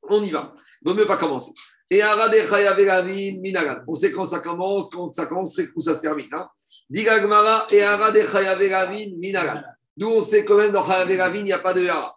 On 0.08 0.22
y 0.22 0.30
va. 0.30 0.54
Il 0.82 0.88
vaut 0.88 0.94
mieux 0.94 1.06
pas 1.06 1.16
commencer. 1.16 1.52
Héara 1.90 2.28
de 2.28 2.42
Chayav 2.42 2.78
et 2.78 2.90
Ravid, 2.90 3.40
Minagan. 3.40 3.80
On 3.86 3.94
sait 3.94 4.12
quand 4.12 4.24
ça 4.24 4.40
commence, 4.40 4.90
quand 4.90 5.12
ça 5.12 5.26
commence, 5.26 5.54
c'est 5.54 5.68
où 5.74 5.80
ça 5.80 5.94
se 5.94 6.00
termine. 6.00 6.28
Hein. 6.32 6.48
Diga 6.88 7.20
Gmara, 7.20 7.66
Héara 7.70 8.12
de 8.12 8.24
Chayav 8.24 8.62
et 8.62 8.74
Ravid, 8.74 9.18
Minagan. 9.18 9.62
D'où 10.00 10.08
on 10.08 10.22
sait 10.22 10.46
quand 10.46 10.56
même 10.56 10.72
dans 10.72 10.84
Chayav 10.84 11.10
et 11.10 11.20
Ravid, 11.20 11.40
il 11.40 11.44
n'y 11.44 11.52
a 11.52 11.58
pas 11.58 11.74
de 11.74 11.82
Héara. 11.82 12.16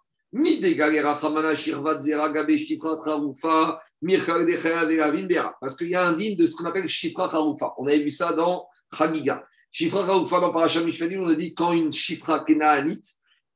Parce 5.60 5.76
qu'il 5.76 5.88
y 5.88 5.94
a 5.94 6.06
un 6.06 6.14
digne 6.14 6.36
de 6.36 6.46
ce 6.46 6.56
qu'on 6.56 6.64
appelle 6.64 6.88
Shifra 6.88 7.32
Haroufa. 7.32 7.74
On 7.76 7.86
avait 7.86 8.02
vu 8.02 8.10
ça 8.10 8.32
dans 8.32 8.66
Chagiga. 8.96 9.44
Shifra 9.70 10.00
Haroufa, 10.00 10.40
dans 10.40 10.50
Parashah 10.52 10.80
Mishpadim, 10.80 11.20
on 11.20 11.28
a 11.28 11.34
dit 11.34 11.54
quand 11.54 11.72
une 11.72 11.92
Shifra 11.92 12.40
Kenaanite 12.40 13.04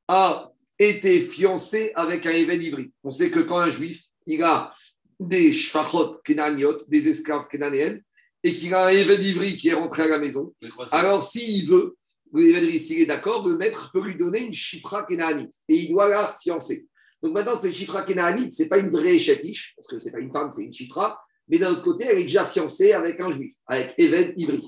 a 0.07 0.51
été 0.77 1.21
fiancée 1.21 1.91
avec 1.95 2.27
un 2.27 2.31
Éved 2.31 2.61
Ivri. 2.61 2.91
On 3.03 3.09
sait 3.09 3.31
que 3.31 3.39
quand 3.39 3.57
un 3.57 3.71
juif, 3.71 4.03
il 4.27 4.43
a 4.43 4.71
des 5.19 5.51
Shfachot 5.51 6.19
Kenaaniot, 6.23 6.77
des 6.87 7.09
esclaves 7.09 7.47
kenanéennes, 7.47 8.03
et 8.43 8.53
qu'il 8.53 8.73
a 8.73 8.85
un 8.85 8.89
évêque 8.89 9.19
d'Ivry 9.19 9.55
qui 9.57 9.69
est 9.69 9.73
rentré 9.73 10.03
à 10.03 10.07
la 10.07 10.19
maison, 10.19 10.53
alors 10.91 11.23
s'il 11.23 11.67
veut, 11.67 11.97
d'Ivry, 12.33 12.79
s'il 12.79 13.01
est 13.01 13.05
d'accord, 13.05 13.47
le 13.47 13.57
maître 13.57 13.91
peut 13.91 14.03
lui 14.03 14.15
donner 14.15 14.39
une 14.45 14.53
chifra 14.53 15.03
kénaanite 15.03 15.53
et 15.67 15.75
il 15.75 15.89
doit 15.89 16.07
la 16.07 16.35
fiancer. 16.41 16.87
Donc 17.21 17.33
maintenant, 17.33 17.57
cette 17.57 17.73
chifra 17.73 18.03
kénaanite, 18.03 18.53
ce 18.53 18.63
n'est 18.63 18.69
pas 18.69 18.77
une 18.77 18.89
vraie 18.89 19.19
chatiche, 19.19 19.73
parce 19.75 19.87
que 19.87 19.99
ce 19.99 20.05
n'est 20.05 20.11
pas 20.11 20.19
une 20.19 20.31
femme, 20.31 20.51
c'est 20.51 20.63
une 20.63 20.73
chifra, 20.73 21.19
mais 21.47 21.57
d'un 21.57 21.71
autre 21.71 21.83
côté, 21.83 22.05
elle 22.05 22.19
est 22.19 22.23
déjà 22.23 22.45
fiancée 22.45 22.93
avec 22.93 23.19
un 23.19 23.31
juif, 23.31 23.53
avec 23.67 23.93
évêque 23.97 24.33
Ivry. 24.37 24.63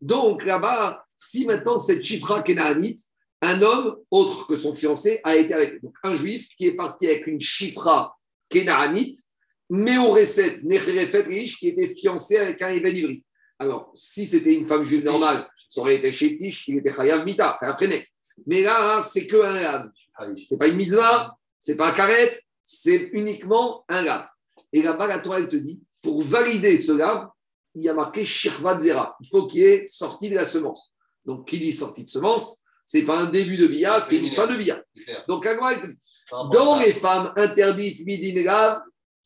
Donc 0.00 0.44
là-bas, 0.44 1.04
si 1.16 1.46
maintenant 1.46 1.78
cette 1.78 2.02
chifra 2.02 2.42
kénaanite, 2.42 3.00
un 3.40 3.62
homme 3.62 3.96
autre 4.10 4.46
que 4.46 4.56
son 4.56 4.74
fiancé 4.74 5.20
a 5.22 5.36
été 5.36 5.54
avec 5.54 5.80
un 6.02 6.16
juif 6.16 6.48
qui 6.56 6.66
est 6.66 6.76
parti 6.76 7.06
avec 7.06 7.26
une 7.26 7.40
chifra 7.40 8.16
kénaanite, 8.48 9.16
Méoreset, 9.70 10.60
Nechrefet 10.62 11.22
riche, 11.22 11.58
qui 11.58 11.68
était 11.68 11.88
fiancé 11.88 12.36
avec 12.36 12.60
un 12.60 12.68
évêque 12.68 12.94
d'Ivry. 12.94 13.24
Alors, 13.58 13.90
si 13.94 14.26
c'était 14.26 14.54
une 14.54 14.66
femme 14.66 14.84
juive 14.84 15.04
normale, 15.04 15.48
ça 15.56 15.80
aurait 15.80 15.96
été 15.96 16.12
chétiche, 16.12 16.68
il 16.68 16.78
était 16.78 16.92
chayav 16.92 17.24
mita, 17.24 17.56
chayav 17.60 17.76
frené. 17.76 18.06
Mais 18.46 18.62
là, 18.62 19.00
c'est 19.00 19.26
que 19.26 19.36
un 19.36 19.52
lave. 19.52 19.90
C'est 20.46 20.58
pas 20.58 20.68
une 20.68 20.76
mitzvah, 20.76 21.36
c'est 21.58 21.76
pas 21.76 21.88
un 21.88 21.92
karet, 21.92 22.38
c'est 22.62 23.10
uniquement 23.12 23.84
un 23.88 24.02
lave. 24.02 24.26
Et 24.72 24.82
là-bas, 24.82 25.06
la 25.06 25.20
Torah, 25.20 25.38
elle 25.38 25.48
te 25.48 25.56
dit, 25.56 25.80
pour 26.02 26.22
valider 26.22 26.76
ce 26.76 26.92
lave, 26.92 27.28
il 27.74 27.82
y 27.82 27.88
a 27.88 27.94
marqué 27.94 28.24
shirvat 28.24 28.80
zera. 28.80 29.16
Il 29.20 29.28
faut 29.28 29.46
qu'il 29.46 29.62
ait 29.62 29.86
sorti 29.86 30.30
de 30.30 30.34
la 30.34 30.44
semence. 30.44 30.92
Donc, 31.24 31.48
qui 31.48 31.58
dit 31.58 31.72
sortie 31.72 32.04
de 32.04 32.10
semence, 32.10 32.62
c'est 32.84 33.04
pas 33.04 33.20
un 33.20 33.30
début 33.30 33.56
de 33.56 33.66
bia, 33.66 34.00
c'est 34.00 34.18
une 34.18 34.32
fin 34.32 34.46
de 34.46 34.56
bia. 34.56 34.82
Donc, 35.28 35.44
la 35.44 35.52
elle 35.72 35.80
te 35.80 35.86
dit, 35.86 35.96
dans 36.52 36.78
les 36.78 36.92
femmes 36.92 37.32
interdites 37.36 38.04
midin 38.06 38.42
lave, 38.42 38.80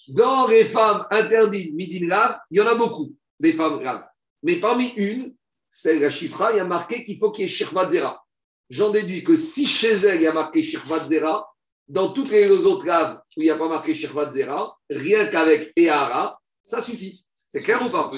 dans 0.09 0.47
les 0.47 0.65
femmes 0.65 1.07
interdites 1.11 1.75
midin 1.75 2.07
lave, 2.07 2.39
il 2.51 2.59
y 2.59 2.61
en 2.61 2.67
a 2.67 2.75
beaucoup, 2.75 3.15
des 3.41 3.53
femmes 3.53 3.81
graves. 3.81 4.05
Mais 4.43 4.57
parmi 4.57 4.89
une, 4.97 5.35
c'est 5.71 5.99
la 5.99 6.11
chifra, 6.11 6.53
il 6.53 6.57
y 6.57 6.61
a 6.61 6.65
marqué 6.65 7.05
qu'il 7.05 7.19
faut 7.19 7.31
qu'il 7.31 7.45
y 7.45 7.49
ait 7.49 7.51
shirvat 7.51 7.91
zera. 7.91 8.25
J'en 8.71 8.91
déduis 8.91 9.25
que 9.25 9.35
si 9.35 9.67
chez 9.67 9.93
elle, 9.93 10.17
il 10.17 10.23
y 10.23 10.27
a 10.27 10.33
marqué 10.33 10.63
shirvat 10.63 11.07
zera, 11.07 11.47
dans 11.87 12.13
toutes 12.13 12.31
les 12.31 12.51
autres 12.51 12.87
laves 12.87 13.21
où 13.37 13.41
il 13.41 13.45
n'y 13.45 13.51
a 13.51 13.57
pas 13.57 13.69
marqué 13.69 13.95
shirvat 13.95 14.33
zera, 14.33 14.79
rien 14.91 15.27
qu'avec 15.27 15.73
Ehara, 15.77 16.41
ça 16.63 16.81
suffit. 16.83 17.25
C'est 17.51 17.63
clair 17.63 17.83
ou 17.83 17.89
pas? 17.89 18.11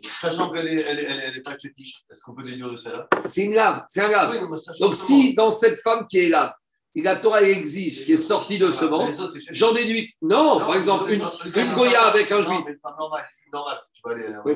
Sachant, 0.00 0.50
qu'elle 0.52 0.74
n'est 0.74 1.40
pas 1.42 1.56
chétiche, 1.56 2.02
est-ce 2.10 2.22
qu'on 2.22 2.34
peut 2.34 2.42
déduire 2.42 2.70
de 2.70 2.76
celle-là? 2.76 3.08
C'est 3.28 3.44
une 3.44 3.54
lave, 3.54 3.84
c'est 3.86 4.00
un 4.00 4.08
lave. 4.08 4.36
Donc 4.80 4.96
si 4.96 5.34
dans 5.34 5.50
cette 5.50 5.78
femme 5.78 6.06
qui 6.08 6.18
est 6.18 6.28
là, 6.28 6.56
et 6.58 6.59
la 6.96 7.16
Torah 7.16 7.42
exige 7.42 8.04
qui 8.04 8.12
est 8.12 8.16
sortie 8.16 8.58
de 8.58 8.66
Ah, 8.66 8.72
semence, 8.72 9.22
j'en 9.50 9.72
déduis. 9.72 10.12
Non, 10.22 10.58
par 10.58 10.74
exemple, 10.76 11.10
une, 11.12 11.22
une 11.22 11.74
Goya 11.74 12.02
avec 12.06 12.30
un 12.32 12.42
Non, 12.42 12.44
juif. 12.44 12.64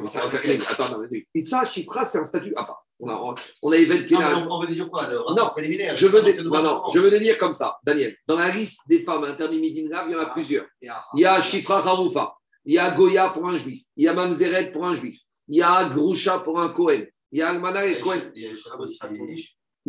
ça, 0.07 0.27
ça, 0.27 0.39
attends, 0.39 0.99
non, 0.99 1.07
mais- 1.11 1.27
Et 1.35 1.43
ça, 1.45 1.65
Chifra, 1.65 2.05
c'est 2.05 2.19
un 2.19 2.25
statut 2.25 2.53
à 2.57 2.65
part. 2.65 2.81
On 3.01 3.09
a, 3.09 3.35
on 3.63 3.73
a 3.73 3.77
Yvette 3.77 4.07
qui 4.07 4.15
Non, 4.15 4.21
le 4.21 4.27
Non, 5.35 5.51
Je 5.95 6.07
veux, 6.07 6.23
non, 6.43 6.63
non, 6.63 6.83
je 6.93 6.99
veux 6.99 7.11
te 7.11 7.17
dire 7.17 7.39
comme 7.39 7.53
ça, 7.55 7.77
Daniel. 7.85 8.17
Dans 8.27 8.37
la 8.37 8.51
liste 8.51 8.81
des 8.89 9.03
femmes 9.03 9.25
interdites 9.25 9.61
Midin 9.61 10.05
il 10.07 10.13
y 10.13 10.17
en 10.17 10.21
a 10.21 10.27
plusieurs. 10.31 10.67
Il 10.83 11.21
y 11.21 11.25
a 11.25 11.41
Shifra 11.41 11.79
Haroufa, 11.79 12.35
il 12.65 12.75
y 12.75 12.79
a 12.79 12.91
Goya 12.93 13.31
pour 13.31 13.49
un 13.49 13.57
juif, 13.57 13.83
il 13.97 14.05
y 14.05 14.09
a 14.09 14.15
Mamzeret 14.15 14.73
pour 14.73 14.85
un 14.87 14.95
juif, 14.97 15.19
il 15.49 15.57
y 15.59 15.63
a 15.63 15.85
Grusha 15.89 16.39
pour 16.39 16.61
un 16.61 16.69
Cohen, 16.71 17.05
il 17.33 17.39
y 17.39 17.43
a 17.43 17.51
Almana 17.51 17.85
et 17.85 17.99
Cohen. 18.01 18.21
Il 18.35 18.43
y 18.43 18.47
a 18.47 18.55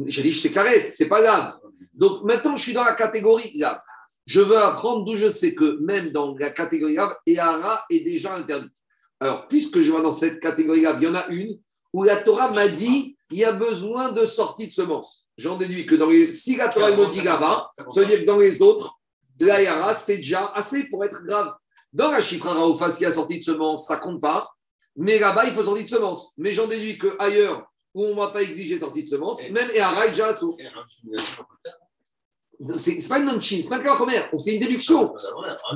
J'ai 0.05 0.23
dit, 0.23 0.33
c'est 0.33 0.51
carré, 0.51 0.85
c'est 0.85 1.07
pas 1.07 1.21
grave. 1.21 1.57
Donc 1.93 2.23
maintenant, 2.23 2.57
je 2.57 2.63
suis 2.63 2.73
dans 2.73 2.83
la 2.83 2.95
catégorie 2.95 3.57
grave. 3.57 3.79
Je 4.25 4.41
veux 4.41 4.57
apprendre 4.57 5.05
d'où 5.05 5.15
je 5.15 5.29
sais 5.29 5.53
que 5.53 5.79
même 5.81 6.09
dans 6.11 6.35
la 6.37 6.49
catégorie 6.49 6.95
grave, 6.95 7.15
Ehara 7.27 7.83
est 7.89 7.99
déjà 7.99 8.35
interdit. 8.35 8.69
Alors, 9.19 9.47
puisque 9.47 9.81
je 9.81 9.91
vois 9.91 10.01
dans 10.01 10.11
cette 10.11 10.39
catégorie 10.39 10.81
grave, 10.81 10.97
il 11.01 11.05
y 11.05 11.11
en 11.11 11.15
a 11.15 11.27
une 11.27 11.59
où 11.93 12.03
la 12.03 12.17
Torah 12.17 12.51
m'a 12.51 12.67
dit 12.67 13.15
il 13.31 13.39
y 13.39 13.45
a 13.45 13.51
besoin 13.51 14.11
de 14.11 14.25
sortie 14.25 14.67
de 14.67 14.73
semences. 14.73 15.27
J'en 15.37 15.57
déduis 15.57 15.85
que 15.85 15.95
dans 15.95 16.09
les, 16.09 16.27
si 16.27 16.55
la 16.55 16.69
Torah 16.69 16.95
me 16.95 17.09
dit 17.09 17.21
là-bas, 17.21 17.69
ça 17.75 17.83
veut 17.95 18.05
dire 18.05 18.19
que 18.19 18.25
dans 18.25 18.37
les 18.37 18.61
autres, 18.61 18.99
la 19.39 19.93
c'est 19.93 20.17
déjà 20.17 20.51
assez 20.53 20.87
pour 20.89 21.03
être 21.03 21.23
grave. 21.23 21.53
Dans 21.91 22.11
la 22.11 22.21
Chifra 22.21 22.53
Raoufa, 22.53 22.89
s'il 22.89 23.03
y 23.03 23.07
a 23.07 23.11
sortie 23.11 23.39
de 23.39 23.43
semences, 23.43 23.87
ça 23.87 23.97
compte 23.97 24.21
pas. 24.21 24.49
Mais 24.95 25.17
là-bas, 25.19 25.45
il 25.45 25.53
faut 25.53 25.63
sortie 25.63 25.83
de 25.83 25.89
semences. 25.89 26.33
Mais 26.37 26.53
j'en 26.53 26.67
déduis 26.67 26.97
que 26.97 27.15
ailleurs, 27.19 27.65
où 27.95 28.05
on 28.05 28.09
ne 28.09 28.15
va 28.15 28.27
pas 28.27 28.43
exiger 28.43 28.77
sortie 28.77 29.03
de 29.03 29.09
semences, 29.09 29.49
même 29.49 29.69
est 29.71 30.09
déjà 30.09 30.27
assaut. 30.27 30.55
C'est 32.75 33.07
pas 33.07 33.19
une 33.19 33.25
non-chin, 33.25 33.61
c'est 33.63 33.69
pas 33.69 33.77
le 33.77 33.83
cas 33.83 33.95
commerce, 33.95 34.29
c'est 34.37 34.55
une 34.55 34.61
déduction. 34.61 35.13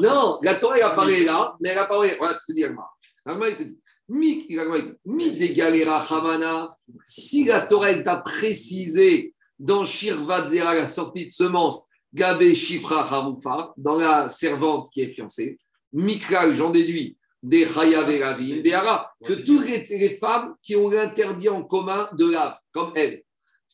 Non, 0.01 0.38
la 0.43 0.55
Torah 0.55 0.78
elle 0.78 0.84
apparaît 0.84 1.24
là, 1.24 1.55
mais 1.61 1.70
elle 1.70 1.78
apparaît. 1.78 2.15
Voilà 2.20 2.38
ce 2.38 2.45
que 2.45 2.53
dit 2.53 2.63
Agma. 2.63 2.88
Agma 3.26 3.49
il 3.49 3.57
te 3.57 3.63
dit 3.63 3.80
Mi, 4.09 4.45
Agma, 4.57 4.78
il 4.78 4.84
te 4.84 4.89
dit, 4.89 4.97
Mi 5.05 5.32
degalera 5.32 6.05
Hamana, 6.09 6.78
si 7.05 7.45
la 7.45 7.61
Torah 7.61 7.91
elle 7.91 8.03
t'a 8.03 8.17
précisé 8.17 9.34
dans 9.57 9.86
Shirvat 9.86 10.47
Zera, 10.47 10.76
la 10.76 10.88
sortie 10.88 11.28
de 11.28 11.32
semence, 11.32 11.88
Gabé 12.13 12.53
Shifra 12.53 13.01
Harufa, 13.01 13.74
dans 13.78 13.97
la 13.97 14.30
servante 14.30 14.89
qui 14.91 15.01
est 15.01 15.09
fiancée, 15.09 15.57
Mikral, 15.93 16.53
j'en 16.53 16.70
déduis, 16.70 17.17
des 17.42 17.66
Chayav 17.68 18.10
et 18.10 18.24
Ravim, 18.24 18.62
des 18.62 18.74
Hara, 18.74 19.12
que 19.26 19.34
toutes 19.34 19.66
les, 19.66 19.84
les 19.98 20.10
femmes 20.12 20.56
qui 20.62 20.76
ont 20.76 20.90
l'interdit 20.90 21.50
en 21.50 21.64
commun 21.64 22.10
de 22.14 22.32
lave, 22.32 22.56
comme 22.74 22.92
elle, 22.96 23.24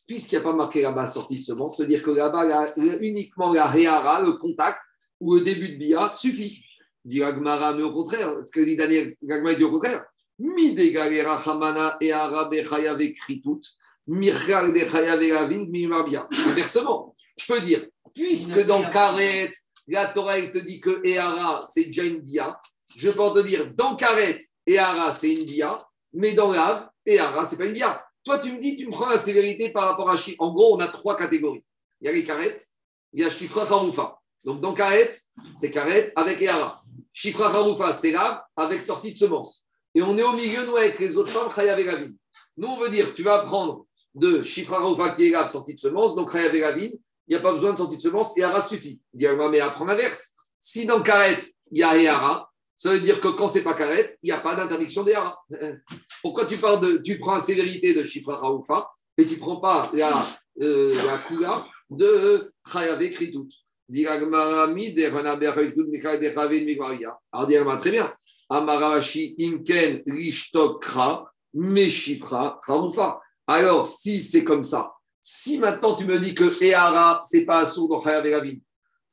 puisqu'il 0.06 0.36
n'y 0.36 0.40
a 0.40 0.44
pas 0.44 0.52
marqué 0.52 0.82
là-bas 0.82 1.06
sortie 1.08 1.38
de 1.38 1.42
semence, 1.42 1.76
c'est-à-dire 1.76 2.02
que 2.02 2.10
là-bas, 2.10 2.74
uniquement 3.00 3.52
la 3.52 3.66
Réhara, 3.66 4.22
le 4.22 4.32
contact 4.32 4.80
ou 5.20 5.34
le 5.34 5.40
début 5.40 5.70
de 5.70 5.76
Bia 5.76 6.10
suffit. 6.10 6.62
Dit 7.04 7.22
Agmara, 7.22 7.72
mais 7.72 7.82
au 7.82 7.92
contraire, 7.92 8.34
ce 8.44 8.50
que 8.50 8.60
dit 8.60 8.76
Daniel, 8.76 9.14
Agmara 9.28 9.54
dit 9.54 9.64
au 9.64 9.70
contraire. 9.70 10.04
Mi 10.38 10.74
de 10.74 10.84
galera 10.90 11.42
chamana 11.42 11.96
et 12.00 12.12
arabe 12.12 12.62
chayav 12.62 13.00
ekritut, 13.00 13.60
mirchal 14.06 14.72
de 14.72 14.86
chayav 14.86 15.22
elavin, 15.22 15.66
mi 15.68 15.86
mabia. 15.86 16.28
Inversement, 16.46 17.14
je 17.38 17.46
peux 17.46 17.60
dire, 17.60 17.86
puisque 18.14 18.66
dans 18.66 18.90
Karet, 18.90 19.52
la 19.88 20.06
Torah 20.06 20.38
elle 20.38 20.52
te 20.52 20.58
dit 20.58 20.80
que 20.80 21.00
Ehara, 21.06 21.64
c'est 21.66 21.84
déjà 21.84 22.04
une 22.04 22.20
Bia, 22.20 22.58
je 22.96 23.10
peux 23.10 23.28
te 23.34 23.46
dire, 23.46 23.72
dans 23.74 23.94
Karet, 23.94 24.38
Ehara, 24.66 25.12
c'est 25.12 25.32
une 25.32 25.44
Bia, 25.44 25.86
mais 26.12 26.32
dans 26.32 26.52
Lav, 26.52 26.88
Ehara, 27.04 27.44
c'est 27.44 27.58
pas 27.58 27.66
une 27.66 27.74
Bia. 27.74 28.02
Toi, 28.24 28.38
tu 28.38 28.50
me 28.52 28.58
dis, 28.58 28.76
tu 28.76 28.86
me 28.86 28.90
prends 28.90 29.08
la 29.08 29.18
sévérité 29.18 29.70
par 29.70 29.84
rapport 29.84 30.10
à 30.10 30.16
Chi. 30.16 30.34
En 30.38 30.52
gros, 30.52 30.74
on 30.74 30.80
a 30.80 30.88
trois 30.88 31.16
catégories. 31.16 31.64
Il 32.00 32.06
y 32.06 32.08
a 32.08 32.12
les 32.12 32.24
Karet, 32.24 32.58
il 33.12 33.20
y 33.20 33.24
a 33.24 33.30
Shifra 33.30 33.62
Haroufa. 33.62 34.18
Donc, 34.44 34.60
dans 34.60 34.72
Karet, 34.72 35.10
c'est 35.54 35.70
Karet 35.70 36.12
avec 36.16 36.40
Ehara. 36.40 36.74
Shifra 37.12 37.48
Haroufa, 37.48 37.92
c'est 37.92 38.12
Lav 38.12 38.40
avec 38.56 38.82
sortie 38.82 39.12
de 39.12 39.18
semence. 39.18 39.64
Et 39.94 40.02
on 40.02 40.16
est 40.16 40.22
au 40.22 40.32
milieu, 40.32 40.66
nous, 40.66 40.76
avec 40.76 40.98
les 40.98 41.16
autres 41.16 41.30
femmes, 41.30 41.50
Chayav 41.54 41.78
et. 41.78 41.86
Nous, 42.56 42.68
on 42.68 42.78
veut 42.78 42.88
dire, 42.88 43.12
tu 43.14 43.22
vas 43.22 43.40
prendre 43.40 43.86
de 44.14 44.42
Shifra 44.42 44.78
Haroufa 44.78 45.10
qui 45.10 45.28
est 45.28 45.30
Lav, 45.30 45.48
sortie 45.48 45.74
de 45.74 45.80
semence, 45.80 46.14
donc 46.14 46.32
Chayav 46.32 46.54
et 46.54 46.98
il 47.28 47.34
n'y 47.34 47.36
a 47.36 47.40
pas 47.40 47.52
besoin 47.52 47.72
de 47.72 47.78
sortie 47.78 47.96
de 47.96 48.02
semence, 48.02 48.38
Ehara 48.38 48.60
suffit. 48.60 49.00
Il 49.12 49.18
dit, 49.18 49.26
mais 49.50 49.60
apprends 49.60 49.84
l'inverse. 49.84 50.34
Si 50.60 50.86
dans 50.86 51.02
Karet, 51.02 51.40
il 51.72 51.78
y 51.78 51.82
a 51.82 51.96
Ehara, 51.96 52.45
ça 52.76 52.92
veut 52.92 53.00
dire 53.00 53.20
que 53.20 53.28
quand 53.28 53.48
c'est 53.48 53.62
pas 53.62 53.72
Karet, 53.72 54.16
il 54.22 54.26
n'y 54.26 54.32
a 54.32 54.40
pas 54.40 54.54
d'interdiction 54.54 55.02
d'Ehara. 55.02 55.38
Pourquoi 56.20 56.44
tu 56.44 56.58
parles 56.58 56.80
de, 56.80 56.98
tu 56.98 57.18
prends 57.18 57.34
la 57.34 57.40
sévérité 57.40 57.94
de 57.94 58.02
Shifra 58.02 58.34
Haoufa 58.34 58.90
et 59.16 59.24
tu 59.24 59.34
ne 59.34 59.38
prends 59.38 59.56
pas 59.56 59.90
la, 59.94 60.26
euh, 60.60 60.94
la 61.06 61.18
Kula 61.18 61.66
de 61.88 62.52
Chayavé 62.70 63.14
Migmaria. 66.64 67.18
Alors, 67.32 67.78
très 67.78 67.90
bien. 67.90 68.12
Amaravashi 68.50 69.34
Imken 69.40 70.02
Rishtokra. 70.06 71.32
Alors, 73.46 73.86
si 73.86 74.22
c'est 74.22 74.44
comme 74.44 74.64
ça, 74.64 74.92
si 75.22 75.58
maintenant 75.58 75.96
tu 75.96 76.04
me 76.04 76.18
dis 76.18 76.34
que 76.34 76.62
Ehara, 76.62 77.20
c'est 77.22 77.46
pas 77.46 77.60
assourd 77.60 77.88
dans 77.88 78.02
Chayavé 78.02 78.34
Ravin, 78.34 78.58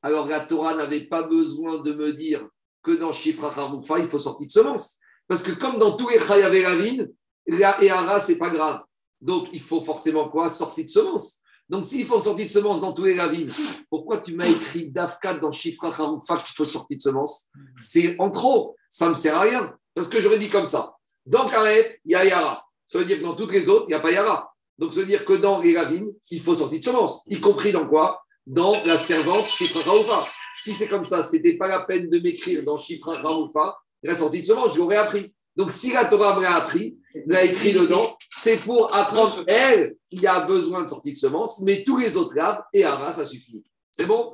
alors 0.02 0.28
la 0.28 0.42
Torah 0.42 0.76
n'avait 0.76 1.08
pas 1.08 1.24
besoin 1.24 1.82
de 1.82 1.94
me 1.94 2.12
dire 2.12 2.46
que 2.84 2.92
dans 2.92 3.12
Shifra 3.12 3.48
Haroufa, 3.48 4.00
il 4.00 4.08
faut 4.08 4.20
sortir 4.20 4.46
de 4.46 4.52
semence. 4.52 5.00
Parce 5.28 5.42
que 5.42 5.52
comme 5.52 5.80
dans 5.80 5.96
tous 5.96 6.10
les 6.10 6.20
Chayav 6.20 6.54
et 6.54 6.66
Ravin, 6.66 7.06
la 7.48 7.82
Ehara, 7.82 8.20
c'est 8.20 8.38
pas 8.38 8.50
grave. 8.50 8.82
Donc, 9.22 9.48
il 9.54 9.62
faut 9.62 9.82
forcément 9.82 10.30
quoi? 10.30 10.50
Sortir 10.50 10.86
de 10.86 10.90
semence. 10.90 11.40
Donc, 11.70 11.86
s'il 11.86 12.06
faut 12.06 12.20
sortir 12.20 12.46
de 12.46 12.52
semence 12.52 12.82
dans 12.82 12.94
tous 12.94 13.06
les 13.06 13.18
Ravin, 13.20 13.48
pourquoi 13.90 14.18
tu 14.18 14.36
m'as 14.36 14.48
écrit 14.48 14.92
Dafkat 14.92 15.36
dans 15.36 15.52
Shifra 15.52 15.88
Haroufa 15.88 16.36
qu'il 16.36 16.56
faut 16.56 16.66
sortir 16.66 16.98
de 16.98 17.02
semence? 17.02 17.48
C'est 17.78 18.20
en 18.20 18.30
trop. 18.30 18.76
Ça 18.90 19.06
ne 19.06 19.12
me 19.12 19.16
sert 19.16 19.36
à 19.36 19.42
rien. 19.42 19.74
Parce 19.96 20.10
que 20.10 20.20
j'aurais 20.20 20.38
dit 20.38 20.50
comme 20.50 20.68
ça. 20.68 20.94
Dans 21.26 21.46
Karet, 21.46 21.98
il 22.04 22.12
y 22.12 22.16
a 22.16 22.26
Yara. 22.26 22.66
Ça 22.86 23.00
veut 23.00 23.06
dire 23.06 23.18
que 23.18 23.24
dans 23.24 23.36
toutes 23.36 23.52
les 23.52 23.70
autres, 23.70 23.86
il 23.88 23.92
n'y 23.92 23.96
a 23.96 24.02
pas 24.02 24.12
Yara. 24.12 24.54
Donc, 24.78 24.92
ça 24.94 25.00
veut 25.00 25.06
dire 25.06 25.24
que 25.24 25.34
dans 25.34 25.60
les 25.60 25.78
Ravin, 25.78 26.06
il 26.32 26.42
faut 26.42 26.54
sortir 26.54 26.80
de 26.80 26.84
semence. 26.84 27.24
Y 27.28 27.40
compris 27.40 27.72
dans 27.72 27.88
quoi? 27.88 28.22
Dans 28.46 28.84
la 28.84 28.98
servante 28.98 29.48
Shifra 29.48 29.80
Haroufa. 29.90 30.28
Si 30.62 30.74
c'est 30.74 30.88
comme 30.88 31.04
ça, 31.04 31.24
ce 31.24 31.36
n'était 31.36 31.58
pas 31.58 31.68
la 31.68 31.86
peine 31.86 32.10
de 32.10 32.20
m'écrire 32.20 32.64
dans 32.64 32.78
Shifra 32.78 33.18
Haroufa 33.20 33.78
la 34.04 34.16
sortie 34.16 34.42
de 34.42 34.48
semence, 34.48 34.74
je 34.74 34.80
l'aurais 34.80 34.98
appris. 34.98 35.34
Donc, 35.56 35.72
si 35.72 35.94
la 35.94 36.06
Torah 36.06 36.40
me 36.40 36.46
appris, 36.46 36.98
l'a 37.28 37.44
écrit 37.46 37.74
dedans, 37.74 38.18
c'est 38.30 38.58
pour 38.58 38.94
apprendre, 38.94 39.44
elle, 39.48 39.96
y 40.12 40.26
a 40.26 40.42
besoin 40.42 40.84
de 40.84 40.90
sortie 40.90 41.14
de 41.14 41.18
semence, 41.18 41.62
mais 41.62 41.84
tous 41.84 41.98
les 41.98 42.18
autres 42.18 42.36
laves, 42.36 42.62
et 42.74 42.84
Hara, 42.84 43.12
ça 43.12 43.26
suffit. 43.26 43.64
C'est 43.92 44.06
bon? 44.06 44.34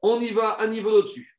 On 0.00 0.18
y 0.20 0.30
va 0.30 0.60
un 0.60 0.68
niveau 0.68 0.90
au-dessus. 0.90 1.36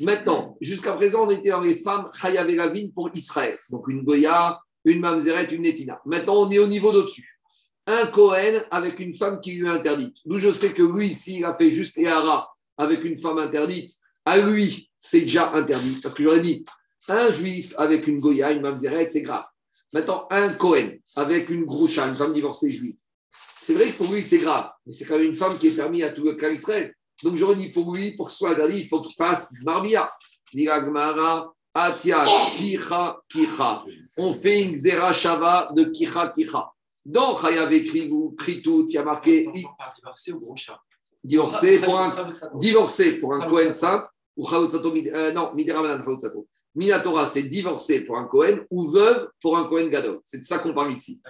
Maintenant, 0.00 0.56
jusqu'à 0.60 0.92
présent, 0.92 1.26
on 1.26 1.30
était 1.30 1.50
dans 1.50 1.60
les 1.60 1.74
femmes 1.74 2.08
Chayav 2.20 2.48
et 2.48 2.54
Lavin 2.54 2.88
pour 2.94 3.10
Israël. 3.14 3.54
Donc 3.70 3.88
une 3.88 4.04
Goya, 4.04 4.60
une 4.84 5.00
Mamzeret, 5.00 5.52
une 5.52 5.62
Netina. 5.62 6.00
Maintenant, 6.04 6.42
on 6.42 6.50
est 6.50 6.58
au 6.58 6.66
niveau 6.66 6.92
d'au-dessus. 6.92 7.37
Un 7.90 8.08
Cohen 8.08 8.60
avec 8.70 9.00
une 9.00 9.14
femme 9.14 9.40
qui 9.40 9.52
lui 9.52 9.66
est 9.66 9.70
interdite. 9.70 10.18
D'où 10.26 10.38
je 10.38 10.50
sais 10.50 10.74
que 10.74 10.82
lui, 10.82 11.14
s'il 11.14 11.42
a 11.46 11.56
fait 11.56 11.70
juste 11.70 11.96
Ehara 11.96 12.46
avec 12.76 13.02
une 13.02 13.18
femme 13.18 13.38
interdite, 13.38 13.92
à 14.26 14.36
lui, 14.36 14.90
c'est 14.98 15.22
déjà 15.22 15.52
interdit. 15.52 15.98
Parce 16.02 16.14
que 16.14 16.22
j'aurais 16.22 16.42
dit, 16.42 16.66
un 17.08 17.30
juif 17.30 17.72
avec 17.78 18.06
une 18.06 18.20
Goya, 18.20 18.52
une 18.52 18.60
Mamzeret, 18.60 19.08
c'est 19.08 19.22
grave. 19.22 19.46
Maintenant, 19.94 20.26
un 20.30 20.52
Cohen 20.52 20.98
avec 21.16 21.48
une 21.48 21.64
Groucha, 21.64 22.06
une 22.06 22.14
femme 22.14 22.34
divorcée 22.34 22.70
juive, 22.70 22.98
c'est 23.56 23.72
vrai 23.72 23.86
que 23.90 23.96
pour 23.96 24.12
lui, 24.12 24.22
c'est 24.22 24.38
grave, 24.38 24.70
mais 24.84 24.92
c'est 24.92 25.06
quand 25.06 25.16
même 25.16 25.28
une 25.28 25.34
femme 25.34 25.56
qui 25.58 25.68
est 25.68 25.72
permise 25.72 26.04
à 26.04 26.10
tout 26.10 26.24
le 26.24 26.34
cas 26.34 26.50
Israël. 26.50 26.94
Donc 27.22 27.36
j'aurais 27.36 27.56
dit 27.56 27.70
pour 27.70 27.94
lui, 27.94 28.12
pour 28.16 28.26
que 28.26 28.32
ce 28.32 28.44
interdit, 28.44 28.80
il 28.80 28.88
faut 28.88 29.00
qu'il 29.00 29.14
fasse 29.14 29.50
Marbia. 29.64 30.06
Atia, 31.74 32.24
Kicha, 32.56 33.16
Kicha. 33.28 33.84
On 34.16 34.34
fait 34.34 34.62
une 34.62 34.76
Zera 34.76 35.12
Shava 35.12 35.70
de 35.74 35.84
Kicha, 35.84 36.32
Kicha. 36.34 36.72
Dans 37.08 37.38
Chayav 37.38 37.72
écrit, 37.72 38.06
vous, 38.06 38.36
tout, 38.62 38.84
il 38.86 38.92
y 38.92 38.98
a 38.98 39.02
marqué 39.02 39.48
divorcé 39.50 40.32
ou 40.32 40.38
gros 40.38 40.56
chat 40.56 40.78
divorcé 41.24 41.78
pour 41.78 41.98
un, 41.98 42.32
divorcé 42.56 43.18
pour 43.18 43.34
un 43.34 43.48
Kohen 43.48 43.72
simple, 43.72 44.06
ou 44.36 44.46
Chaotzato, 44.46 44.94
euh, 44.94 45.32
non, 45.32 45.54
Midera 45.54 45.82
Chaotzato. 46.04 46.46
Minatora, 46.74 47.24
c'est 47.24 47.44
divorcé 47.44 48.02
pour 48.02 48.18
un 48.18 48.26
Cohen 48.26 48.58
ou 48.70 48.88
veuve 48.88 49.30
pour 49.40 49.56
un 49.56 49.64
Cohen 49.64 49.88
Gadol. 49.88 50.20
C'est 50.22 50.38
de 50.38 50.44
ça 50.44 50.58
qu'on 50.58 50.74
parle 50.74 50.92
ici. 50.92 51.20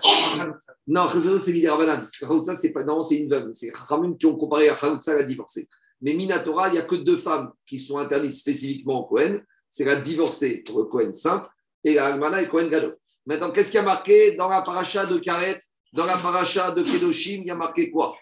Non, 0.87 1.09
c'est 1.09 1.53
Midirabanan. 1.53 2.09
Chaoutsa, 2.11 2.57
c'est 2.57 2.73
pas, 2.73 2.85
non, 2.85 3.03
c'est 3.03 3.21
une 3.21 3.31
veuve. 3.31 3.53
C'est 3.53 3.75
Ramim 3.75 4.17
qui 4.17 4.27
ont 4.27 4.37
comparé 4.37 4.69
à 4.69 4.75
Chaoutsa 4.75 5.15
la 5.15 5.23
divorcée. 5.23 5.69
Mais 6.03 6.15
Minatora, 6.15 6.69
il 6.69 6.73
n'y 6.73 6.79
a 6.79 6.83
que 6.83 6.97
deux 6.97 7.17
femmes 7.17 7.53
qui 7.65 7.79
sont 7.79 7.99
interdites 7.99 8.35
spécifiquement 8.35 9.05
au 9.05 9.07
Cohen. 9.07 9.39
C'est 9.71 9.85
la 9.85 10.01
divorcée 10.01 10.65
pour 10.67 10.81
le 10.81 10.85
Cohen 10.87 11.13
simple 11.13 11.49
et 11.85 11.95
la 11.95 12.07
Almana 12.07 12.43
et 12.43 12.49
Cohen 12.49 12.69
Gadol. 12.69 12.99
Maintenant, 13.27 13.51
qu'est-ce 13.51 13.71
qu'il 13.71 13.79
y 13.79 13.83
a 13.83 13.87
marqué 13.87 14.37
dans 14.37 14.49
la 14.49 14.63
paracha 14.63 15.07
de 15.07 15.19
Karet, 15.19 15.59
dans 15.93 16.07
la 16.07 16.17
paracha 16.17 16.71
de 16.71 16.83
Kedoshim, 16.83 17.41
il 17.43 17.47
y 17.47 17.51
a 17.51 17.55
marqué 17.55 17.91
quoi? 17.91 18.15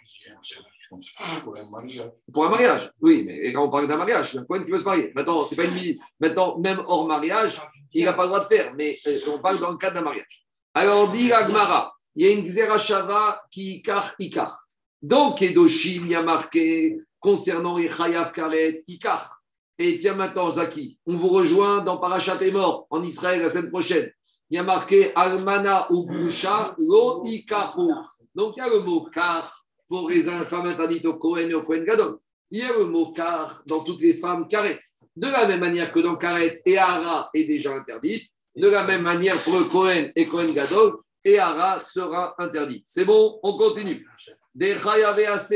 Pour 2.32 2.46
un 2.46 2.50
mariage. 2.50 2.92
Oui, 3.00 3.24
mais 3.26 3.52
quand 3.52 3.64
on 3.64 3.70
parle 3.70 3.88
d'un 3.88 3.96
mariage, 3.96 4.32
c'est 4.32 4.38
un 4.38 4.44
Cohen 4.44 4.62
qui 4.62 4.70
veut 4.70 4.78
se 4.78 4.84
marier. 4.84 5.12
Maintenant, 5.14 5.44
c'est 5.44 5.56
pas 5.56 5.64
une 5.64 5.98
Maintenant, 6.20 6.58
même 6.58 6.82
hors 6.86 7.06
mariage, 7.06 7.60
il 7.92 8.04
n'a 8.04 8.12
pas 8.12 8.22
le 8.22 8.28
droit 8.28 8.40
de 8.40 8.44
faire. 8.44 8.72
Mais 8.76 8.98
euh, 9.06 9.18
on 9.34 9.38
parle 9.38 9.58
dans 9.58 9.72
le 9.72 9.78
cadre 9.78 9.94
d'un 9.94 10.02
mariage. 10.02 10.46
Alors, 10.74 11.10
dit 11.10 11.32
Agmara, 11.32 11.92
il 12.14 12.26
y 12.26 12.28
a 12.28 12.32
une 12.32 12.44
Xerashava 12.44 13.42
qui 13.50 13.76
ikar 13.76 14.14
ikar. 14.18 14.58
Dans 15.02 15.32
Kedoshim, 15.32 16.02
il 16.04 16.10
y 16.10 16.14
a 16.14 16.22
marqué 16.22 16.98
concernant 17.18 17.78
Chayav 17.78 18.32
Karet, 18.32 18.84
ikar. 18.86 19.40
Et 19.78 19.98
tiens 19.98 20.14
maintenant, 20.14 20.50
Zaki, 20.50 20.98
on 21.06 21.16
vous 21.16 21.28
rejoint 21.28 21.82
dans 21.84 21.98
Parachat 21.98 22.40
et 22.42 22.50
mort 22.50 22.86
en 22.90 23.02
Israël 23.02 23.42
la 23.42 23.50
semaine 23.50 23.70
prochaine. 23.70 24.10
Il 24.48 24.56
y 24.56 24.58
a 24.58 24.62
marqué 24.62 25.12
Almana 25.14 25.90
ou 25.90 26.06
Grusha, 26.06 26.74
lo 26.78 27.22
ikaru. 27.24 27.92
Donc 28.34 28.54
il 28.56 28.60
y 28.60 28.62
a 28.62 28.68
le 28.68 28.80
mot 28.80 29.04
kar 29.12 29.64
pour 29.88 30.08
les 30.08 30.22
femmes 30.22 30.66
interdites 30.66 31.04
au 31.06 31.16
Kohen 31.16 31.50
et 31.50 31.54
au 31.54 31.62
Kohen 31.62 31.84
Gadol. 31.84 32.14
Il 32.50 32.60
y 32.60 32.62
a 32.62 32.72
le 32.78 32.84
mot 32.84 33.12
car 33.12 33.62
dans 33.66 33.82
toutes 33.82 34.00
les 34.00 34.14
femmes 34.14 34.46
karet. 34.46 34.78
De 35.16 35.26
la 35.26 35.48
même 35.48 35.60
manière 35.60 35.90
que 35.90 35.98
dans 35.98 36.16
karet 36.16 36.60
et 36.64 36.78
ara 36.78 37.28
est 37.34 37.44
déjà 37.44 37.74
interdite, 37.74 38.26
de 38.54 38.68
la 38.68 38.84
même 38.84 39.02
manière 39.02 39.36
pour 39.42 39.58
le 39.58 39.64
Kohen 39.64 40.12
et 40.14 40.26
Kohen 40.26 40.52
Gadol, 40.52 40.96
et 41.24 41.40
ara 41.40 41.80
sera 41.80 42.34
interdite. 42.38 42.84
C'est 42.86 43.04
bon, 43.04 43.40
on 43.42 43.58
continue. 43.58 44.06
Des 44.54 44.74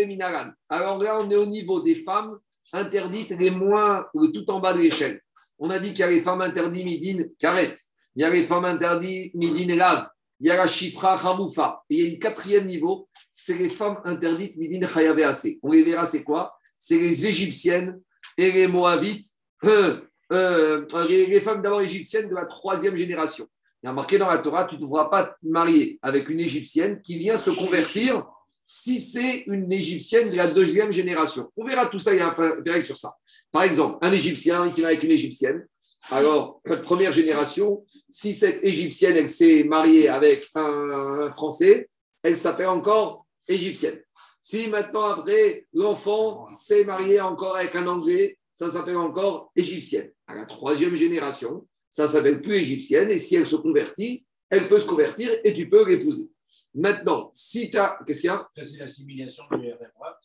minaran. 0.07 0.51
Alors 0.69 1.01
là, 1.01 1.21
on 1.21 1.31
est 1.31 1.37
au 1.37 1.47
niveau 1.47 1.81
des 1.81 1.95
femmes 1.95 2.37
interdites 2.73 3.31
les 3.39 3.51
moins, 3.51 4.05
tout 4.13 4.51
en 4.51 4.59
bas 4.59 4.73
de 4.73 4.81
l'échelle. 4.81 5.21
On 5.61 5.71
a 5.71 5.79
dit 5.79 5.91
qu'il 5.91 6.01
y 6.01 6.03
a 6.03 6.11
les 6.11 6.21
femmes 6.21 6.41
interdites 6.41 6.85
midin 6.85 7.25
karet. 7.39 7.77
Il 8.17 8.23
y 8.23 8.25
a 8.25 8.31
les 8.31 8.45
femmes 8.45 8.65
interdites 8.65 9.35
midin 9.35 9.77
lav. 9.77 10.09
Il 10.41 10.47
y 10.47 10.51
a 10.51 10.57
la 10.57 10.67
chifra 10.67 11.15
hamoufa. 11.15 11.83
Et 11.91 11.95
il 11.95 12.05
y 12.05 12.13
a 12.13 12.17
un 12.17 12.19
quatrième 12.19 12.67
niveau 12.67 13.09
c'est 13.31 13.57
les 13.57 13.69
femmes 13.69 14.01
interdites 14.05 14.57
midin 14.57 14.87
chayavé 14.87 15.25
assez. 15.25 15.59
On 15.63 15.73
les 15.73 15.83
verra, 15.83 16.05
c'est 16.05 16.23
quoi? 16.23 16.55
C'est 16.79 16.99
les 16.99 17.27
Égyptiennes 17.27 18.01
et 18.37 18.53
les 18.53 18.67
Moabites, 18.67 19.27
euh, 19.65 20.01
euh, 20.33 20.87
les, 21.09 21.41
femmes 21.41 21.63
d'abord 21.63 21.81
égyptiennes 21.81 22.29
de 22.29 22.35
la 22.35 22.47
troisième 22.47 22.97
génération. 22.97 23.47
Il 23.83 23.87
y 23.87 23.91
a 23.91 23.93
marqué 23.93 24.19
dans 24.19 24.29
la 24.29 24.39
Torah, 24.39 24.67
tu 24.67 24.77
ne 24.77 24.81
devras 24.81 25.07
pas 25.07 25.25
te 25.25 25.35
marier 25.43 25.99
avec 26.03 26.29
une 26.29 26.41
Égyptienne 26.41 27.01
qui 27.01 27.17
vient 27.17 27.37
se 27.37 27.51
convertir 27.51 28.27
si 28.67 28.99
c'est 28.99 29.45
une 29.47 29.73
Égyptienne 29.73 30.31
de 30.31 30.37
la 30.37 30.49
deuxième 30.49 30.93
génération. 30.93 31.51
On 31.57 31.65
verra 31.65 31.87
tout 31.87 31.99
ça, 31.99 32.13
il 32.15 32.19
y 32.19 32.21
a 32.21 32.35
un 32.37 32.61
direct 32.61 32.87
sur 32.87 32.97
ça. 32.97 33.13
Par 33.51 33.63
exemple, 33.63 33.99
un 34.03 34.13
Égyptien, 34.13 34.67
il 34.67 34.73
s'est 34.73 34.83
marié 34.83 34.97
avec 34.97 35.05
une 35.05 35.13
Égyptienne. 35.13 35.67
Alors, 36.09 36.61
la 36.65 36.77
première 36.89 37.13
génération, 37.13 37.85
si 38.09 38.35
cette 38.35 38.65
Égyptienne, 38.65 39.17
elle 39.17 39.29
s'est 39.29 39.65
mariée 39.65 40.09
avec 40.09 40.43
un 40.55 41.31
Français, 41.31 41.89
elle 42.23 42.37
s'appelle 42.37 42.69
encore 42.69 43.27
égyptienne. 43.49 44.01
Si 44.41 44.69
maintenant, 44.69 45.05
après, 45.05 45.67
l'enfant 45.75 46.49
s'est 46.49 46.85
marié 46.85 47.21
encore 47.21 47.57
avec 47.57 47.75
un 47.77 47.87
Anglais, 47.87 48.39
ça 48.55 48.71
s'appelle 48.71 48.97
encore 48.97 49.53
égyptienne. 49.55 50.13
À 50.27 50.35
la 50.35 50.47
troisième 50.47 50.95
génération, 50.95 51.67
ça 51.91 52.09
s'appelle 52.09 52.41
plus 52.41 52.57
égyptienne. 52.57 53.11
Et 53.11 53.19
si 53.19 53.37
elle 53.37 53.47
se 53.47 53.57
convertit, 53.57 54.25
elle 54.49 54.69
peut 54.69 54.79
se 54.79 54.87
convertir 54.87 55.31
et 55.45 55.55
tu 55.55 55.69
peux 55.69 55.87
l'épouser. 55.87 56.31
Maintenant, 56.75 57.31
si 57.33 57.71
tu 57.71 57.77
as. 57.79 57.99
Qu'est-ce 58.07 58.21
qu'il 58.21 58.29
y 58.29 58.33
a? 58.33 58.49
C'est 58.53 58.77
l'assimilation 58.77 59.45
du 59.53 59.71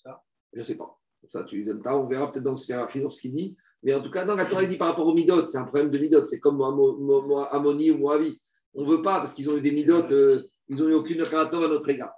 ça? 0.03 0.21
Je 0.53 0.59
ne 0.59 0.63
sais 0.63 0.75
pas. 0.75 0.97
Ça, 1.27 1.43
tu, 1.43 1.67
on 1.85 2.07
verra 2.07 2.31
peut-être 2.31 2.43
dans 2.43 2.51
le 2.51 2.57
sphère 2.57 2.87
ce 2.91 3.21
qu'il 3.21 3.33
dit. 3.33 3.57
Mais 3.85 3.93
en 3.93 4.01
tout 4.01 4.09
cas, 4.09 4.25
dans 4.25 4.35
la 4.35 4.47
Torah, 4.47 4.65
dit 4.65 4.77
par 4.77 4.87
rapport 4.87 5.05
aux 5.05 5.13
midotes, 5.13 5.47
c'est 5.47 5.59
un 5.59 5.63
problème 5.63 5.91
de 5.91 5.99
midotes. 5.99 6.27
C'est 6.27 6.39
comme 6.39 6.59
Amoni 6.61 7.91
ou 7.91 7.99
Moavi. 7.99 8.41
On 8.73 8.83
ne 8.83 8.89
veut 8.89 9.03
pas 9.03 9.19
parce 9.19 9.35
qu'ils 9.35 9.47
ont 9.47 9.57
eu 9.57 9.61
des 9.61 9.71
midotes. 9.71 10.11
Euh, 10.11 10.41
ils 10.67 10.77
n'ont 10.77 10.89
eu 10.89 10.93
aucune 10.95 11.21
rapport 11.21 11.63
à 11.63 11.67
notre 11.67 11.87
égard. 11.87 12.11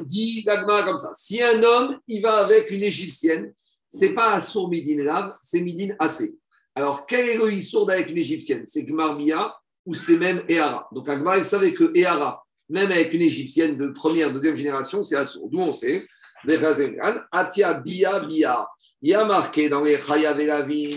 Dit 0.00 0.42
Gagma 0.42 0.84
comme 0.84 0.98
ça 0.98 1.12
si 1.14 1.42
un 1.42 1.62
homme, 1.62 1.98
il 2.08 2.22
va 2.22 2.38
avec 2.38 2.70
une 2.70 2.82
égyptienne, 2.82 3.52
c'est 3.86 4.14
pas 4.14 4.34
un 4.34 4.40
sourd 4.40 4.70
midin 4.70 5.04
lave, 5.04 5.36
c'est 5.42 5.60
midin 5.60 5.94
assez. 5.98 6.38
Alors, 6.74 7.04
quel 7.04 7.28
est 7.28 7.36
le 7.36 7.60
sourd 7.60 7.88
avec 7.90 8.10
une 8.10 8.18
égyptienne? 8.18 8.62
C'est 8.64 8.84
Gmarmia 8.84 9.54
ou 9.84 9.92
c'est 9.92 10.16
même 10.16 10.44
Ehara? 10.48 10.88
Donc, 10.92 11.08
Agma, 11.10 11.36
il 11.36 11.44
savait 11.44 11.74
que 11.74 11.92
Ehara, 11.94 12.42
même 12.70 12.90
avec 12.90 13.12
une 13.12 13.20
égyptienne 13.20 13.76
de 13.76 13.88
première, 13.88 14.32
deuxième 14.32 14.56
génération, 14.56 15.04
c'est 15.04 15.16
assourd. 15.16 15.50
D'où 15.50 15.60
on 15.60 15.74
sait 15.74 16.06
Atia 17.32 17.74
Bia 17.74 18.20
Bia. 18.20 18.68
Il 19.02 19.10
y 19.10 19.14
a 19.14 19.24
marqué 19.24 19.68
dans 19.68 19.82
les 19.82 20.00
Chayav 20.00 20.38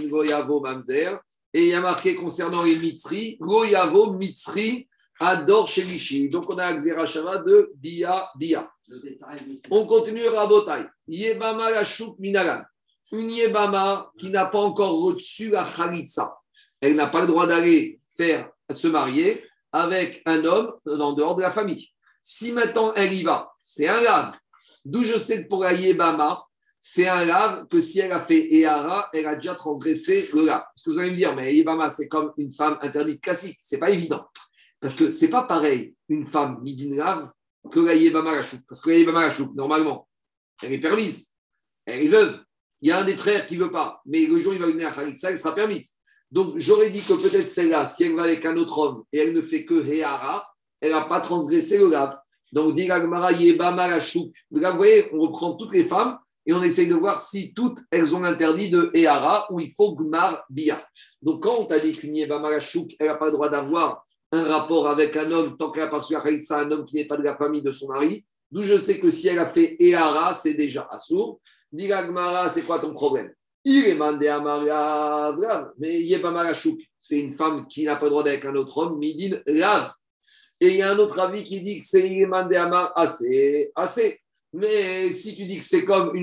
Goyavo 0.10 0.62
Mamzer, 0.62 1.20
et 1.54 1.62
il 1.62 1.68
y 1.68 1.74
a 1.74 1.82
marqué 1.82 2.16
concernant 2.16 2.64
les 2.64 2.76
Mitzri, 2.76 3.38
Goyavo 3.40 4.14
Mitzri 4.14 4.88
Ador 5.20 5.68
Shelishi. 5.68 6.30
Donc 6.30 6.50
on 6.50 6.58
a 6.58 6.78
Xerashava 6.80 7.40
de 7.40 7.72
Bia 7.76 8.30
Bia. 8.36 8.70
On 9.72 9.86
continue 9.86 10.28
Rabotai. 10.28 10.86
Yebama 11.08 11.72
la 11.72 11.84
Minagan. 12.20 12.64
Une 13.12 13.32
Yebama 13.32 14.12
qui 14.18 14.30
n'a 14.30 14.46
pas 14.46 14.60
encore 14.60 15.02
reçu 15.02 15.50
la 15.50 15.66
Khalitsa. 15.66 16.38
Elle 16.80 16.96
n'a 16.96 17.08
pas 17.08 17.22
le 17.22 17.28
droit 17.28 17.48
d'aller 17.48 18.00
faire 18.16 18.50
se 18.70 18.88
marier 18.88 19.44
avec 19.72 20.22
un 20.26 20.44
homme 20.46 20.74
en 20.86 21.14
dehors 21.14 21.36
de 21.36 21.42
la 21.42 21.52
famille. 21.52 21.90
Si 22.22 22.52
maintenant 22.52 22.94
elle 22.96 23.14
y 23.14 23.24
va, 23.24 23.52
c'est 23.60 23.88
un 23.88 24.02
lave. 24.02 24.34
D'où 24.88 25.04
je 25.04 25.18
sais 25.18 25.44
que 25.44 25.50
pour 25.50 25.64
la 25.64 25.74
Yebama, 25.74 26.46
c'est 26.80 27.10
un 27.10 27.26
lave 27.26 27.68
que 27.68 27.82
si 27.82 28.00
elle 28.00 28.14
a 28.14 28.22
fait 28.22 28.54
Ehara, 28.54 29.10
elle 29.12 29.26
a 29.26 29.36
déjà 29.36 29.54
transgressé 29.54 30.26
le 30.34 30.46
lave. 30.46 30.64
Parce 30.74 30.84
que 30.86 30.92
vous 30.92 31.00
allez 31.00 31.12
me 31.12 31.16
dire, 31.18 31.36
mais 31.36 31.54
Yebama, 31.54 31.90
c'est 31.90 32.08
comme 32.08 32.32
une 32.38 32.54
femme 32.54 32.78
interdite 32.80 33.22
classique. 33.22 33.58
C'est 33.60 33.80
pas 33.80 33.90
évident. 33.90 34.26
Parce 34.80 34.96
que 34.96 35.10
c'est 35.10 35.30
pas 35.30 35.44
pareil, 35.44 35.94
une 36.08 36.26
femme 36.26 36.62
midin 36.62 36.96
lave 36.96 37.30
que 37.70 37.82
la 37.82 37.96
Yébama 37.96 38.40
Parce 38.66 38.80
que 38.82 38.90
la 38.90 38.98
Yébama 38.98 39.28
normalement, 39.56 40.08
elle 40.64 40.72
est 40.72 40.80
permise. 40.80 41.34
Elle 41.86 42.06
est 42.06 42.08
veuve. 42.08 42.42
Il 42.82 42.88
y 42.88 42.92
a 42.94 43.00
un 43.00 43.04
des 43.04 43.18
frères 43.18 43.46
qui 43.46 43.58
ne 43.58 43.66
veut 43.66 43.72
pas. 43.72 44.02
Mais 44.06 44.26
le 44.26 44.40
jour 44.40 44.54
où 44.54 44.56
il 44.56 44.62
va 44.62 44.68
venir 44.68 44.88
à 44.88 44.92
Khalitsa, 44.92 45.32
elle 45.32 45.38
sera 45.38 45.54
permise. 45.54 45.98
Donc 46.32 46.54
j'aurais 46.58 46.92
dit 46.92 47.02
que 47.02 47.14
peut-être 47.14 47.50
celle-là, 47.50 47.86
si 47.86 48.06
elle 48.06 48.16
va 48.16 48.24
avec 48.24 48.46
un 48.46 48.56
autre 48.56 48.78
homme 48.78 49.04
et 49.12 49.18
elle 49.18 49.34
ne 49.34 49.42
fait 49.42 49.66
que 49.66 49.86
Héara, 49.86 50.48
elle 50.80 50.92
n'a 50.92 51.02
pas 51.10 51.20
transgressé 51.20 51.78
le 51.78 51.90
lave. 51.90 52.18
Donc, 52.52 52.76
dit 52.76 52.88
Gagmara 52.88 53.32
Yébama 53.32 54.00
Donc 54.00 54.32
là, 54.52 54.72
vous 54.72 54.78
voyez, 54.78 55.10
on 55.14 55.20
reprend 55.20 55.56
toutes 55.56 55.74
les 55.74 55.84
femmes 55.84 56.18
et 56.46 56.54
on 56.54 56.64
essaye 56.64 56.88
de 56.88 56.96
voir 56.96 57.20
si 57.20 57.54
toutes 57.54 57.80
elles 57.92 58.16
ont 58.16 58.24
interdit 58.24 58.70
de 58.70 58.90
Héara 58.94 59.48
ou 59.52 59.60
il 59.60 59.72
faut 59.72 59.96
Gmar 59.96 60.46
Bia. 60.50 60.82
Donc, 61.22 61.44
quand 61.44 61.56
on 61.60 61.66
t'a 61.66 61.80
dit 61.80 61.92
qu'une 61.92 62.16
Yébama 62.16 62.50
elle 62.52 63.08
n'a 63.08 63.16
pas 63.16 63.26
le 63.26 63.32
droit 63.32 63.50
d'avoir 63.50 64.04
un 64.32 64.44
rapport 64.44 64.88
avec 64.88 65.16
un 65.16 65.32
homme, 65.32 65.58
tant 65.58 65.72
qu'elle 65.72 65.84
n'a 65.84 65.90
pas 65.90 66.00
reçu 66.00 66.16
ça, 66.42 66.60
un 66.60 66.72
homme 66.72 66.86
qui 66.86 66.96
n'est 66.96 67.06
pas 67.06 67.18
de 67.18 67.24
la 67.24 67.38
famille 67.38 67.64
de 67.64 67.72
son 67.72 67.88
mari, 67.90 68.26
d'où 68.52 68.64
je 68.64 68.78
sais 68.78 69.00
que 69.00 69.10
si 69.10 69.28
elle 69.28 69.40
a 69.40 69.48
fait 69.48 69.76
Ehara, 69.80 70.34
c'est 70.34 70.54
déjà 70.54 70.88
assourd. 70.92 71.40
Dit 71.72 71.90
c'est 72.50 72.66
quoi 72.66 72.80
ton 72.80 72.94
problème? 72.94 73.32
Il 73.66 73.86
est 73.86 73.96
mandé 73.96 74.30
à 74.30 74.40
Maria, 74.40 75.36
mais 75.78 76.02
Yebamarachouk, 76.02 76.80
c'est 76.98 77.20
une 77.20 77.34
femme 77.34 77.68
qui 77.68 77.84
n'a 77.84 77.98
pas 77.98 78.06
le 78.06 78.12
droit 78.12 78.24
d'être 78.24 78.46
avec 78.46 78.46
un 78.46 78.56
autre 78.56 78.78
homme, 78.78 78.98
Midin 78.98 79.40
Lav. 79.46 79.92
Et 80.60 80.70
il 80.70 80.76
y 80.78 80.82
a 80.82 80.92
un 80.92 80.98
autre 80.98 81.20
avis 81.20 81.44
qui 81.44 81.62
dit 81.62 81.80
que 81.80 81.86
c'est 81.86 82.10
Yemandé 82.10 82.56
Amar 82.56 82.92
assez, 82.96 83.72
assez. 83.76 84.20
Mais 84.54 85.12
si 85.12 85.36
tu 85.36 85.46
dis 85.46 85.58
que 85.58 85.64
c'est 85.64 85.86
comme 85.86 86.18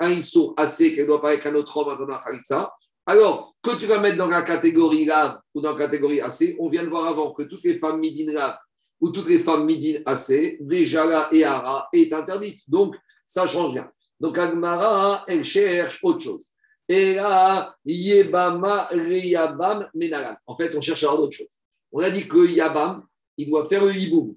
un 0.00 0.10
ISO 0.10 0.52
assez 0.56 0.94
qu'elle 0.94 1.06
doit 1.06 1.22
pas 1.22 1.34
être 1.34 1.46
un 1.46 1.54
autre 1.54 1.76
homme, 1.76 2.10
ça, 2.44 2.72
Alors, 3.06 3.54
que 3.62 3.78
tu 3.78 3.86
vas 3.86 4.00
mettre 4.00 4.18
dans 4.18 4.26
la 4.26 4.42
catégorie 4.42 5.06
lave 5.06 5.38
ou 5.54 5.60
dans 5.60 5.72
la 5.72 5.86
catégorie 5.86 6.20
AC, 6.20 6.56
on 6.58 6.68
vient 6.68 6.84
de 6.84 6.88
voir 6.88 7.06
avant 7.06 7.32
que 7.32 7.44
toutes 7.44 7.64
les 7.64 7.76
femmes 7.76 8.00
midin 8.00 8.32
lave 8.32 8.58
ou 9.00 9.10
toutes 9.10 9.28
les 9.28 9.38
femmes 9.38 9.64
midin 9.64 10.00
AC, 10.04 10.58
déjà 10.60 11.06
la 11.06 11.32
Ehara 11.32 11.88
est 11.92 12.12
interdite. 12.12 12.68
Donc, 12.68 12.94
ça 13.26 13.46
change 13.46 13.72
rien. 13.72 13.90
Donc, 14.20 14.36
Agmara, 14.36 15.24
elle 15.28 15.44
cherche 15.44 16.00
autre 16.02 16.20
chose. 16.20 16.50
Et 16.88 17.14
là, 17.14 17.74
Yebama 17.84 18.88
Reyabam 18.90 19.88
Menalan. 19.94 20.36
En 20.46 20.56
fait, 20.56 20.74
on 20.76 20.80
cherche 20.80 21.04
à 21.04 21.06
avoir 21.06 21.22
d'autres 21.22 21.36
choses. 21.36 21.60
On 21.92 22.00
a 22.00 22.10
dit 22.10 22.26
que 22.26 22.46
Yabam, 22.46 23.04
il 23.38 23.48
doit 23.48 23.64
faire 23.64 23.84
le 23.84 23.94
hiboum. 23.96 24.34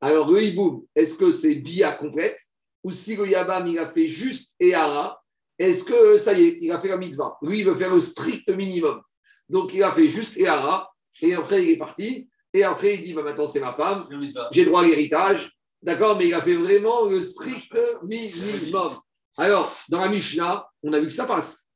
Alors, 0.00 0.30
le 0.30 0.42
hiboum, 0.42 0.84
est-ce 0.94 1.16
que 1.16 1.30
c'est 1.30 1.54
Bia 1.56 1.92
complète 1.92 2.38
Ou 2.82 2.90
si 2.90 3.16
le 3.16 3.26
Yabam, 3.26 3.66
il 3.66 3.78
a 3.78 3.92
fait 3.92 4.08
juste 4.08 4.54
Ehara, 4.60 5.22
est-ce 5.58 5.84
que 5.84 6.18
ça 6.18 6.32
y 6.38 6.44
est, 6.44 6.58
il 6.60 6.72
a 6.72 6.80
fait 6.80 6.88
la 6.88 6.96
mitzvah? 6.96 7.36
Lui, 7.42 7.60
il 7.60 7.66
veut 7.66 7.76
faire 7.76 7.94
le 7.94 8.00
strict 8.00 8.48
minimum. 8.50 9.00
Donc, 9.48 9.72
il 9.74 9.82
a 9.82 9.92
fait 9.92 10.06
juste 10.06 10.36
Ehara, 10.38 10.90
et 11.22 11.34
après, 11.34 11.62
il 11.62 11.70
est 11.70 11.78
parti. 11.78 12.28
Et 12.52 12.64
après, 12.64 12.94
il 12.94 13.02
dit 13.02 13.12
bah, 13.12 13.22
maintenant, 13.22 13.46
c'est 13.46 13.60
ma 13.60 13.72
femme, 13.72 14.08
j'ai 14.50 14.64
droit 14.64 14.82
à 14.82 14.86
l'héritage. 14.86 15.52
D'accord? 15.82 16.16
Mais 16.16 16.28
il 16.28 16.34
a 16.34 16.42
fait 16.42 16.56
vraiment 16.56 17.04
le 17.04 17.22
strict 17.22 17.78
minimum. 18.02 18.92
Alors, 19.36 19.74
dans 19.88 20.00
la 20.00 20.08
Mishnah, 20.08 20.66
on 20.82 20.92
a 20.92 21.00
vu 21.00 21.06
que 21.06 21.12
ça 21.12 21.26
passe. 21.26 21.68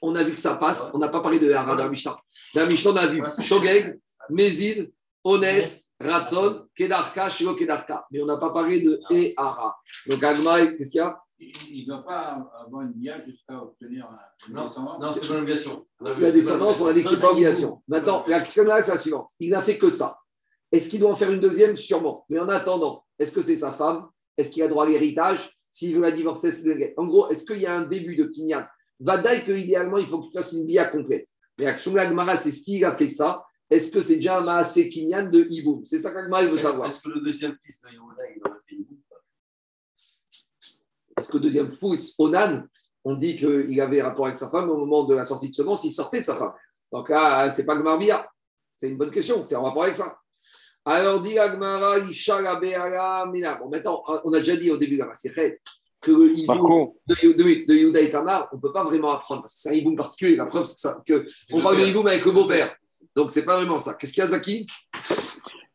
On 0.00 0.14
a 0.14 0.22
vu 0.22 0.32
que 0.32 0.38
ça 0.38 0.54
passe. 0.56 0.92
On 0.94 0.98
n'a 0.98 1.08
pas 1.08 1.20
parlé 1.20 1.38
de 1.38 1.50
Ehara 1.50 1.74
dans 1.74 1.84
la 1.84 1.90
Mishnah. 1.90 2.16
Dans 2.54 2.60
la 2.62 2.66
Mishnah, 2.68 2.90
on 2.92 2.96
a 2.96 3.06
vu 3.08 3.22
Shogeg, 3.40 3.98
Mézid, 4.30 4.90
Ones, 5.24 5.42
Ratson, 6.00 6.66
Kedarka, 6.74 7.28
Shiro 7.28 7.54
Kedarka. 7.54 8.06
Mais 8.10 8.22
on 8.22 8.26
n'a 8.26 8.38
pas 8.38 8.50
parlé 8.50 8.80
de 8.80 9.00
Ehara. 9.10 9.76
Donc, 10.06 10.22
Agma, 10.22 10.66
qu'est-ce 10.68 10.90
qu'il 10.90 10.98
y 10.98 11.00
a? 11.00 11.18
Il 11.38 11.82
ne 11.82 11.86
doit 11.86 12.04
pas 12.04 12.50
avoir 12.66 12.82
une 12.82 12.92
bia 12.92 13.18
jusqu'à 13.20 13.62
obtenir 13.62 14.06
un 14.06 14.52
Non, 14.52 14.64
descendant. 14.66 14.98
non 14.98 15.12
c'est 15.14 15.20
pas 15.20 15.34
une 15.34 15.40
obligation. 15.42 15.86
La 16.00 16.30
descendance, 16.30 16.80
on 16.80 16.86
a 16.88 16.92
dit 16.92 17.02
que 17.02 17.08
ce 17.08 17.14
n'est 17.14 17.20
pas 17.20 17.32
obligation. 17.32 17.82
Maintenant, 17.88 18.24
la 18.26 18.40
question 18.40 18.64
là, 18.64 18.80
c'est 18.82 18.92
la 18.92 18.98
suivante. 18.98 19.30
Il 19.40 19.50
n'a 19.50 19.62
fait 19.62 19.78
que 19.78 19.88
ça. 19.90 20.18
Est-ce 20.70 20.88
qu'il 20.88 21.00
doit 21.00 21.10
en 21.10 21.16
faire 21.16 21.30
une 21.30 21.40
deuxième? 21.40 21.76
Sûrement. 21.76 22.24
Mais 22.28 22.38
en 22.38 22.48
attendant, 22.48 23.04
est-ce 23.18 23.32
que 23.32 23.42
c'est 23.42 23.56
sa 23.56 23.72
femme? 23.72 24.06
Est-ce 24.36 24.50
qu'il 24.50 24.62
a 24.62 24.68
droit 24.68 24.84
à 24.84 24.88
l'héritage? 24.88 25.50
S'il 25.70 25.94
veut 25.94 26.02
la 26.02 26.12
divorcer, 26.12 26.48
est-ce 26.48 26.60
qu'il 26.62 26.72
veut- 26.72 26.94
En 26.96 27.06
gros, 27.06 27.28
est-ce 27.30 27.44
qu'il 27.46 27.58
y 27.60 27.66
a 27.66 27.74
un 27.74 27.86
début 27.86 28.16
de 28.16 28.24
Kinyan? 28.24 28.66
Vadaï 28.98 29.42
que 29.44 29.52
idéalement, 29.52 29.96
il 29.98 30.06
faut 30.06 30.20
qu'il 30.20 30.32
fasse 30.32 30.52
une 30.52 30.66
bia 30.66 30.86
complète. 30.86 31.26
Mais 31.58 31.74
l'Agmara, 31.94 32.36
c'est 32.36 32.50
ce 32.52 32.62
qu'il 32.62 32.84
a 32.84 32.94
fait 32.96 33.08
ça. 33.08 33.42
Est-ce 33.70 33.90
que 33.92 34.00
c'est 34.02 34.16
déjà 34.16 34.38
un 34.40 34.44
Maasé 34.44 34.88
Kinyan 34.88 35.30
de 35.30 35.46
Iboum 35.50 35.84
C'est 35.84 35.98
ça 36.00 36.12
qu'Agmara 36.12 36.44
veut 36.46 36.56
savoir. 36.56 36.88
est-ce 36.88 37.00
que 37.00 37.08
le 37.08 37.20
deuxième 37.20 37.56
fils 37.64 37.80
de 37.80 37.88
Yehuda, 37.88 38.22
il 38.36 38.40
aurait 38.44 38.58
fait 38.68 38.74
une 38.74 38.86
Parce 41.14 41.28
que 41.28 41.38
deuxième 41.38 41.70
fils, 41.70 42.14
Onan, 42.18 42.64
on 43.04 43.14
dit 43.14 43.36
qu'il 43.36 43.80
avait 43.80 44.02
rapport 44.02 44.26
avec 44.26 44.36
sa 44.38 44.50
femme 44.50 44.68
au 44.70 44.76
moment 44.78 45.04
de 45.06 45.14
la 45.14 45.24
sortie 45.24 45.50
de 45.50 45.54
semence, 45.54 45.84
il 45.84 45.92
sortait 45.92 46.20
de 46.20 46.24
sa 46.24 46.36
femme. 46.36 46.52
Donc 46.92 47.08
là, 47.08 47.48
c'est 47.50 47.64
pas 47.66 47.76
Gmarbia. 47.76 48.28
C'est 48.76 48.88
une 48.90 48.98
bonne 48.98 49.10
question, 49.10 49.44
c'est 49.44 49.56
en 49.56 49.62
rapport 49.62 49.84
avec 49.84 49.96
ça. 49.96 50.18
Alors, 50.84 51.22
dit 51.22 51.38
Agmara, 51.38 51.98
Isha 51.98 52.40
la 52.40 52.56
Be'ala 52.58 53.26
Mina. 53.30 53.58
Bon, 53.58 53.68
maintenant, 53.68 54.02
on 54.24 54.32
a 54.32 54.38
déjà 54.38 54.56
dit 54.56 54.70
au 54.70 54.78
début 54.78 54.94
de 54.94 55.00
la 55.00 55.06
Masechet 55.06 55.60
que 56.00 56.10
le 56.10 56.30
hiboum 56.34 56.56
de, 57.06 57.14
de, 57.14 57.66
de 57.66 57.74
Yehuda 57.74 58.00
et 58.00 58.08
Tamar, 58.08 58.48
on 58.52 58.56
ne 58.56 58.60
peut 58.62 58.72
pas 58.72 58.84
vraiment 58.84 59.10
apprendre 59.12 59.42
parce 59.42 59.52
que 59.52 59.60
c'est 59.60 59.68
un 59.68 59.74
hiboum 59.74 59.94
particulier. 59.96 60.36
La 60.36 60.46
preuve, 60.46 60.64
c'est 60.64 60.74
que, 60.74 60.80
ça- 60.80 61.02
que 61.06 61.26
on 61.52 61.62
parle 61.62 61.76
de 61.76 61.82
hiboum 61.84 62.06
avec 62.06 62.24
le 62.24 62.32
beau-père. 62.32 62.74
Donc, 63.16 63.30
c'est 63.30 63.44
pas 63.44 63.56
vraiment 63.56 63.80
ça. 63.80 63.94
Qu'est-ce 63.94 64.12
qu'il 64.12 64.20
y 64.20 64.24
a, 64.24 64.28
Zaki? 64.28 64.66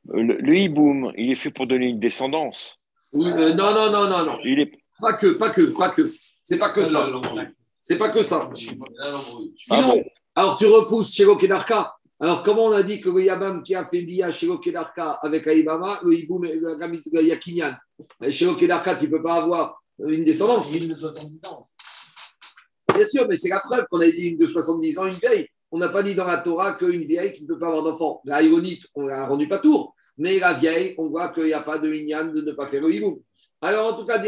Le, 0.07 0.37
le 0.37 0.57
hiboum, 0.57 1.11
il 1.17 1.31
est 1.31 1.35
fait 1.35 1.51
pour 1.51 1.67
donner 1.67 1.87
une 1.87 1.99
descendance. 1.99 2.79
Oui, 3.13 3.31
euh, 3.31 3.53
Non, 3.53 3.73
non, 3.73 3.91
non, 3.91 4.09
non, 4.09 4.25
non. 4.25 4.37
Il 4.43 4.59
est, 4.59 4.71
Pas 5.01 5.13
que, 5.13 5.27
pas 5.37 5.49
que, 5.49 5.61
pas 5.77 5.89
que. 5.89 6.09
C'est 6.43 6.57
pas 6.57 6.71
que 6.71 6.83
ça. 6.83 7.09
C'est 7.81 7.97
pas 7.97 8.09
que 8.09 8.23
ça. 8.23 8.49
Ah 9.03 9.11
Sinon, 9.63 9.87
bon 9.87 10.03
alors 10.35 10.57
tu 10.57 10.65
repousses 10.65 11.13
chez 11.13 11.25
Kedarka. 11.39 11.95
Alors, 12.19 12.43
comment 12.43 12.65
on 12.65 12.71
a 12.71 12.83
dit 12.83 13.01
que 13.01 13.09
le 13.09 13.23
Yabam 13.23 13.63
qui 13.63 13.73
a 13.73 13.85
fait 13.85 14.01
Bia 14.01 14.31
chez 14.31 14.49
Kedarka 14.61 15.11
avec 15.21 15.47
Aïbama, 15.47 16.01
le 16.03 16.13
Hiboum, 16.13 16.43
le 16.43 17.21
Yakinyan, 17.23 17.73
chez 18.29 18.55
Kedarka, 18.55 18.95
tu 18.95 19.05
ne 19.05 19.11
peux 19.11 19.23
pas 19.23 19.35
avoir 19.35 19.81
une 19.99 20.25
descendance. 20.25 20.73
Il 20.73 20.89
de 20.89 20.95
70 20.95 21.45
ans. 21.45 21.61
Bien 22.93 23.05
sûr, 23.05 23.25
mais 23.27 23.35
c'est 23.35 23.49
la 23.49 23.59
preuve 23.59 23.85
qu'on 23.89 23.99
a 24.01 24.09
dit 24.09 24.29
une 24.29 24.37
de 24.37 24.45
70 24.45 24.99
ans, 24.99 25.05
une 25.05 25.13
vieille. 25.13 25.47
On 25.71 25.77
n'a 25.77 25.89
pas 25.89 26.03
dit 26.03 26.15
dans 26.15 26.25
la 26.25 26.37
Torah 26.37 26.73
qu'une 26.75 27.01
vieille 27.01 27.33
qui 27.33 27.43
ne 27.43 27.47
peut 27.47 27.59
pas 27.59 27.67
avoir 27.67 27.83
d'enfant. 27.83 28.21
La 28.25 28.41
Ironite, 28.41 28.85
on 28.95 29.07
l'a 29.07 29.27
rendu 29.27 29.47
pas 29.47 29.59
tour. 29.59 29.93
Mais 30.17 30.39
la 30.39 30.53
vieille, 30.53 30.95
on 30.97 31.09
voit 31.09 31.29
qu'il 31.29 31.45
n'y 31.45 31.53
a 31.53 31.61
pas 31.61 31.77
de 31.77 31.93
Inyan 31.93 32.27
de 32.27 32.41
ne 32.41 32.53
pas 32.53 32.67
faire 32.67 32.81
le 32.81 32.93
Hiboum. 32.93 33.19
Alors, 33.61 33.93
en 33.93 33.97
tout 33.97 34.05
cas. 34.05 34.21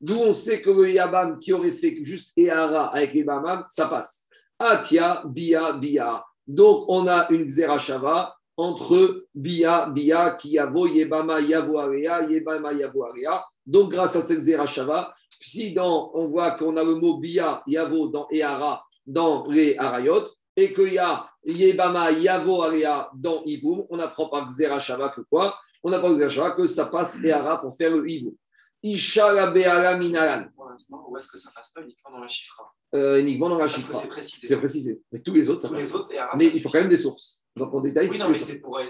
D'où 0.00 0.16
on 0.16 0.32
sait 0.34 0.60
que 0.60 0.70
le 0.70 0.90
Yabam 0.90 1.38
qui 1.38 1.52
aurait 1.52 1.72
fait 1.72 1.96
juste 2.02 2.36
Ehara 2.36 2.94
avec 2.94 3.14
les 3.14 3.24
ça 3.68 3.88
passe. 3.88 4.26
Atia, 4.58 5.22
Bia, 5.24 5.72
Bia. 5.74 6.22
Donc, 6.46 6.84
on 6.88 7.06
a 7.08 7.26
une 7.30 7.46
Xerashava 7.46 8.34
entre 8.56 9.24
Bia, 9.34 9.88
Bia, 9.90 10.32
qui 10.32 10.50
Yavo, 10.50 10.86
Yebama, 10.86 11.40
Yavo, 11.40 11.78
Area, 11.78 12.28
Yebama, 12.28 12.72
Yavo, 12.72 13.04
Area. 13.04 13.42
Donc, 13.64 13.92
grâce 13.92 14.16
à 14.16 14.22
cette 14.22 14.40
Xerashava, 14.40 15.14
si 15.40 15.72
dans, 15.72 16.10
on 16.14 16.28
voit 16.28 16.52
qu'on 16.52 16.76
a 16.76 16.84
le 16.84 16.96
mot 16.96 17.16
Bia, 17.16 17.62
Yavo 17.66 18.08
dans 18.08 18.28
Ehara, 18.30 18.84
dans 19.06 19.46
les 19.48 19.76
Harayot, 19.78 20.24
et 20.56 20.72
qu'il 20.72 20.92
y 20.92 20.98
a 20.98 21.26
Yebama, 21.44 22.12
Yavo, 22.12 22.62
Area 22.62 23.10
dans 23.14 23.42
Iboum, 23.44 23.86
on 23.90 23.98
apprend 23.98 24.28
par 24.28 24.48
Xerashava 24.48 25.08
que 25.10 25.20
quoi 25.22 25.56
On 25.82 25.92
apprend 25.92 26.08
par 26.08 26.16
Xerashava 26.16 26.52
que 26.52 26.66
ça 26.66 26.86
passe 26.86 27.22
Ehara 27.24 27.60
pour 27.60 27.74
faire 27.76 27.90
le 27.94 28.08
Iboum. 28.08 28.34
Isha 28.82 29.32
la 29.32 29.50
Be'ala 29.50 29.96
Minaran. 29.98 30.46
Pour 30.54 30.68
l'instant, 30.68 31.04
où 31.08 31.16
est-ce 31.16 31.26
que 31.28 31.38
ça 31.38 31.50
passe 31.54 31.70
pas 31.72 31.80
uniquement 31.82 32.10
dans 32.12 32.18
la 32.20 32.28
chiffra 32.28 32.70
Euh, 32.94 33.18
uniquement 33.18 33.48
dans 33.48 33.54
la 33.56 33.64
Parce 33.64 33.74
chiffre. 33.76 33.94
c'est 33.94 34.08
précisé. 34.08 34.46
C'est 34.46 34.58
précisé. 34.58 35.00
Mais 35.10 35.20
tous 35.20 35.32
les 35.32 35.48
autres, 35.48 35.62
ça 35.62 35.68
Tous 35.68 35.74
passe. 35.74 35.84
les 35.86 35.94
autres, 35.94 36.12
et 36.12 36.18
Ara, 36.18 36.34
Mais 36.36 36.50
ça 36.50 36.56
il 36.56 36.62
faut 36.62 36.68
quand 36.68 36.80
même 36.80 36.88
des 36.90 36.98
sources. 36.98 37.42
Donc 37.56 37.72
on 37.74 37.80
détaille. 37.80 38.10
Oui, 38.10 38.18
non, 38.18 38.28
mais 38.28 38.36
c'est 38.36 38.60
pour 38.60 38.72
Ouais, 38.72 38.86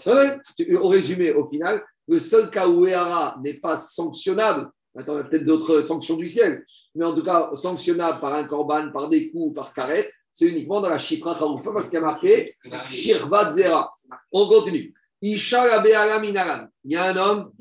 Au 0.80 0.88
résumé, 0.88 1.32
au 1.32 1.46
final, 1.46 1.82
le 2.08 2.18
seul 2.20 2.50
cas 2.50 2.66
où 2.68 2.86
Ehara 2.86 3.36
n'est 3.42 3.60
pas 3.60 3.76
sanctionnable, 3.76 4.68
maintenant 4.94 5.14
il 5.14 5.16
y 5.16 5.20
a 5.20 5.24
peut-être 5.24 5.44
d'autres 5.44 5.82
sanctions 5.82 6.16
du 6.16 6.28
ciel, 6.28 6.64
mais 6.94 7.04
en 7.04 7.14
tout 7.14 7.24
cas 7.24 7.50
sanctionnable 7.54 8.20
par 8.20 8.34
un 8.34 8.44
corban, 8.44 8.90
par 8.92 9.08
des 9.08 9.30
coups, 9.30 9.54
par 9.54 9.72
carrette, 9.72 10.10
c'est 10.32 10.48
uniquement 10.48 10.80
dans 10.80 10.88
la 10.88 10.98
Chifra 10.98 11.36
Charoufa 11.36 11.72
parce 11.72 11.88
qu'il 11.88 11.98
y 11.98 12.02
a 12.02 12.06
marqué 12.06 12.46
Shirvat 12.88 13.50
Zera. 13.50 13.90
On 14.32 14.48
continue. 14.48 14.92
Isha 15.22 15.80
Minaran. 16.20 16.66
Il 16.82 16.92
y 16.92 16.96
a 16.96 17.04
un 17.04 17.16
homme, 17.16 17.52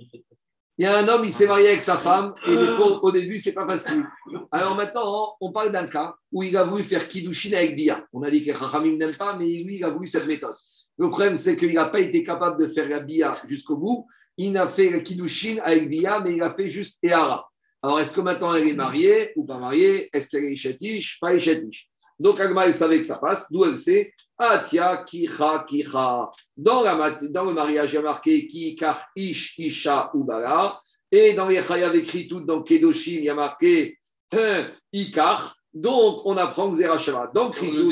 il 0.78 0.86
y 0.86 0.88
a 0.88 0.98
un 0.98 1.08
homme, 1.08 1.24
il 1.24 1.32
s'est 1.32 1.46
marié 1.46 1.68
avec 1.68 1.80
sa 1.80 2.00
femme, 2.00 2.34
et 2.48 2.56
des 2.56 2.66
fois, 2.66 3.04
au 3.04 3.12
début, 3.12 3.38
c'est 3.38 3.54
pas 3.54 3.68
facile. 3.68 4.04
Alors 4.52 4.76
maintenant, 4.76 5.36
on 5.40 5.52
parle 5.52 5.72
d'un 5.72 5.88
cas 5.88 6.16
où 6.32 6.42
il 6.42 6.58
a 6.58 6.64
voulu 6.64 6.84
faire 6.84 7.08
Kiddushin 7.08 7.54
avec 7.54 7.76
Bia. 7.76 8.04
On 8.12 8.24
a 8.24 8.32
dit 8.32 8.44
que 8.44 8.52
Rachamim 8.52 8.98
n'aime 8.98 9.16
pas, 9.16 9.38
mais 9.38 9.46
lui, 9.46 9.78
il 9.78 9.84
a 9.84 9.90
voulu 9.92 10.08
cette 10.08 10.26
méthode. 10.26 10.56
Le 10.98 11.10
problème, 11.10 11.36
c'est 11.36 11.56
qu'il 11.56 11.74
n'a 11.74 11.86
pas 11.86 12.00
été 12.00 12.24
capable 12.24 12.60
de 12.60 12.68
faire 12.68 12.90
la 12.90 13.02
Bia 13.02 13.32
jusqu'au 13.48 13.78
bout. 13.78 14.08
Il 14.38 14.54
n'a 14.54 14.68
fait 14.68 14.90
le 14.90 15.02
Kiddushin 15.02 15.58
avec 15.62 15.90
Bia, 15.90 16.20
mais 16.20 16.36
il 16.36 16.42
a 16.42 16.50
fait 16.50 16.70
juste 16.70 16.98
Ehara. 17.04 17.48
Alors, 17.82 18.00
est-ce 18.00 18.14
que 18.14 18.22
maintenant 18.22 18.54
elle 18.54 18.68
est 18.68 18.74
mariée 18.74 19.32
ou 19.36 19.46
pas 19.46 19.58
mariée? 19.60 20.10
Est-ce 20.14 20.30
qu'elle 20.30 20.46
est 20.46 20.54
Ishetish 20.54 21.20
Pas 21.20 21.36
Ishetish. 21.36 21.90
Donc, 22.20 22.40
Agma, 22.40 22.66
elle 22.66 22.74
savait 22.74 23.00
que 23.00 23.06
ça 23.06 23.18
passe. 23.18 23.52
D'où 23.52 23.66
elle 23.66 23.78
sait? 23.78 24.14
Atia, 24.38 25.04
Kicha, 25.06 25.66
Kicha. 25.68 26.30
Dans, 26.56 26.82
la, 26.82 27.12
dans 27.12 27.46
le 27.46 27.54
mariage, 27.54 27.92
il 27.92 27.96
y 27.96 27.98
a 27.98 28.02
marqué 28.02 28.48
Ki, 28.48 28.76
Kar, 28.76 29.06
Ish, 29.16 29.56
Isha, 29.58 30.12
Ubala. 30.14 30.80
Et 31.12 31.34
dans 31.34 31.48
les 31.48 31.62
Chayav 31.62 31.96
écrit 31.96 32.28
tout, 32.28 32.42
dans 32.42 32.64
Kedoshim, 32.64 33.18
il 33.20 33.26
y 33.26 33.30
a 33.30 33.36
marqué 33.36 33.98
hein, 34.32 34.68
Ikar. 34.94 35.56
Donc, 35.74 36.26
on 36.26 36.38
apprend 36.38 36.72
Xerashava. 36.72 37.32
Dans 37.34 37.46
Dans 37.46 37.52
Kritout, 37.52 37.92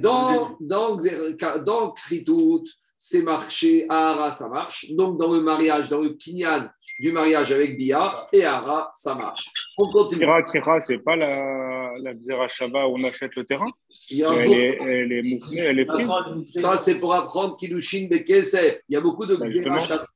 dans, 0.00 0.56
dans, 0.60 0.96
Xer- 0.96 1.64
dans 1.64 1.90
Kritout, 1.92 2.64
c'est 2.98 3.22
marché, 3.22 3.86
Ahara, 3.88 4.30
ça 4.30 4.48
marche. 4.48 4.90
Donc, 4.92 5.18
dans 5.18 5.32
le 5.32 5.40
mariage, 5.40 5.88
dans 5.88 6.00
le 6.00 6.10
Kinyan 6.10 6.68
du 7.00 7.10
mariage 7.10 7.50
avec 7.50 7.76
Bia, 7.76 8.28
et 8.32 8.44
Ahara, 8.44 8.90
ça 8.94 9.14
marche. 9.14 9.50
On 9.78 9.90
continue. 9.90 10.26
Kira, 10.50 10.80
c'est 10.80 10.98
pas 10.98 11.16
la, 11.16 11.92
la 11.98 12.14
Xera 12.14 12.48
Shaba 12.48 12.86
où 12.86 12.96
on 12.96 13.04
achète 13.04 13.34
le 13.34 13.44
terrain? 13.44 13.70
Il 14.10 14.18
y 14.18 14.22
a 14.22 14.30
un 14.30 14.34
elle 14.34 14.52
est, 14.52 14.76
elle 14.80 15.12
est 15.12 15.40
elle 15.56 15.78
est 15.80 15.86
prise. 15.86 16.08
Ça, 16.52 16.76
c'est 16.76 16.98
pour 16.98 17.14
apprendre 17.14 17.56
Kiddushin 17.56 18.06
Bekesef. 18.10 18.80
Il 18.88 18.94
y 18.94 18.96
a 18.96 19.00
beaucoup 19.00 19.26
de 19.26 19.36
justement. 19.42 19.76
Xerashava. 19.76 20.06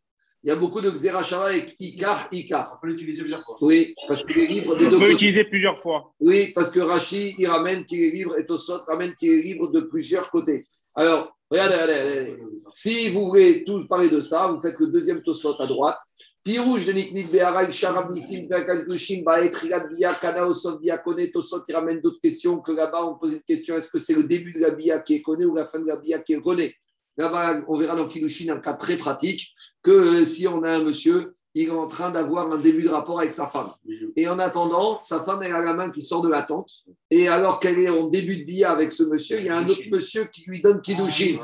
Il 0.45 0.49
y 0.49 0.53
a 0.53 0.57
beaucoup 0.57 0.81
de 0.81 0.91
Xerashava 0.91 1.47
avec 1.47 1.75
Ikar, 1.81 2.29
Ikar. 2.31 2.75
On 2.77 2.81
peut 2.81 2.93
l'utiliser 2.93 3.23
plusieurs 3.23 3.43
fois. 3.45 3.57
Oui, 3.61 3.95
parce 4.07 4.25
qu'il 4.25 4.39
est 4.39 4.47
libre 4.47 4.77
des 4.77 4.87
On 4.87 4.91
deux 4.91 4.99
peut 4.99 5.09
l'utiliser 5.09 5.45
plusieurs 5.45 5.79
fois. 5.81 6.13
Oui, 6.21 6.53
parce 6.55 6.71
que 6.71 6.81
Rashi, 6.81 7.35
il 7.39 7.47
ramène 7.49 7.85
qu'il 7.87 8.01
est 8.03 8.11
libre 8.11 8.39
et 8.39 8.47
Tosot 8.47 8.83
ramène 8.87 9.15
qu'il 9.17 9.33
est 9.33 9.43
libre 9.43 9.73
de 9.73 9.81
plusieurs 9.81 10.31
côtés. 10.31 10.63
Alors, 10.95 11.37
regardez, 11.51 11.75
regardez, 11.75 11.95
regardez. 11.95 12.43
Si 12.73 13.11
vous 13.11 13.29
voulez 13.29 13.65
tous 13.65 13.87
parler 13.87 14.11
de 14.11 14.21
ça, 14.21 14.49
vous 14.49 14.61
faites 14.61 14.79
le 14.79 14.89
deuxième 14.89 15.23
Tosot 15.23 15.61
à 15.61 15.67
droite. 15.67 15.99
Pirouge 16.45 16.87
de 16.87 16.93
Niknit 16.93 17.25
Beharak, 17.25 17.73
Sharab 17.73 18.11
Nissim, 18.11 18.49
Kushim, 18.89 19.23
Baet, 19.23 19.55
Rigat 19.55 19.87
Bia, 19.89 20.15
Kana, 20.15 20.47
Osot, 20.47 20.79
Bia, 20.79 20.99
Kone, 20.99 21.31
Tosot, 21.31 21.63
il 21.69 21.75
ramène 21.75 22.01
d'autres 22.01 22.21
questions 22.21 22.61
que 22.61 22.73
là-bas, 22.73 23.05
on 23.05 23.19
pose 23.19 23.35
une 23.35 23.43
question 23.43 23.77
est-ce 23.77 23.91
que 23.91 23.99
c'est 23.99 24.15
le 24.15 24.25
début 24.25 24.53
de 24.53 24.61
la 24.61 24.71
Bia 24.71 25.01
qui 25.01 25.15
est 25.15 25.23
connu 25.23 25.45
ou 25.47 25.55
la 25.55 25.67
fin 25.67 25.81
de 25.81 25.87
la 25.87 25.97
Bia 25.97 26.21
qui 26.21 26.35
est 26.35 26.41
connue 26.41 26.73
Là-bas, 27.17 27.63
on 27.67 27.77
verra 27.77 27.97
dans 27.97 28.09
Kilushin 28.09 28.53
un 28.53 28.61
cas 28.61 28.75
très 28.75 28.97
pratique 28.97 29.53
que 29.83 30.25
si 30.25 30.47
on 30.47 30.63
a 30.63 30.77
un 30.79 30.85
monsieur, 30.85 31.35
il 31.61 31.69
est 31.69 31.71
en 31.73 31.89
train 31.89 32.11
d'avoir 32.11 32.53
un 32.53 32.59
début 32.59 32.83
de 32.83 32.89
rapport 32.89 33.19
avec 33.19 33.33
sa 33.33 33.49
femme. 33.49 33.69
Et 34.17 34.29
en 34.29 34.39
attendant, 34.39 35.03
sa 35.03 35.25
femme, 35.25 35.43
elle 35.43 35.53
a 35.53 35.61
la 35.61 35.75
main 35.75 35.91
qui 35.91 36.03
sort 36.03 36.23
de 36.23 36.29
la 36.29 36.45
tente. 36.45 36.71
Et 37.11 37.27
alors 37.27 37.59
qu'elle 37.59 37.81
est 37.81 37.89
en 37.89 38.07
début 38.07 38.37
de 38.37 38.45
billard 38.45 38.73
avec 38.73 38.93
ce 38.93 39.03
monsieur, 39.03 39.41
il 39.41 39.47
y 39.47 39.49
a 39.49 39.57
un 39.57 39.69
autre 39.69 39.83
monsieur 39.91 40.27
qui 40.27 40.45
lui 40.47 40.63
donne 40.63 40.81
Kiddushin. 40.81 41.39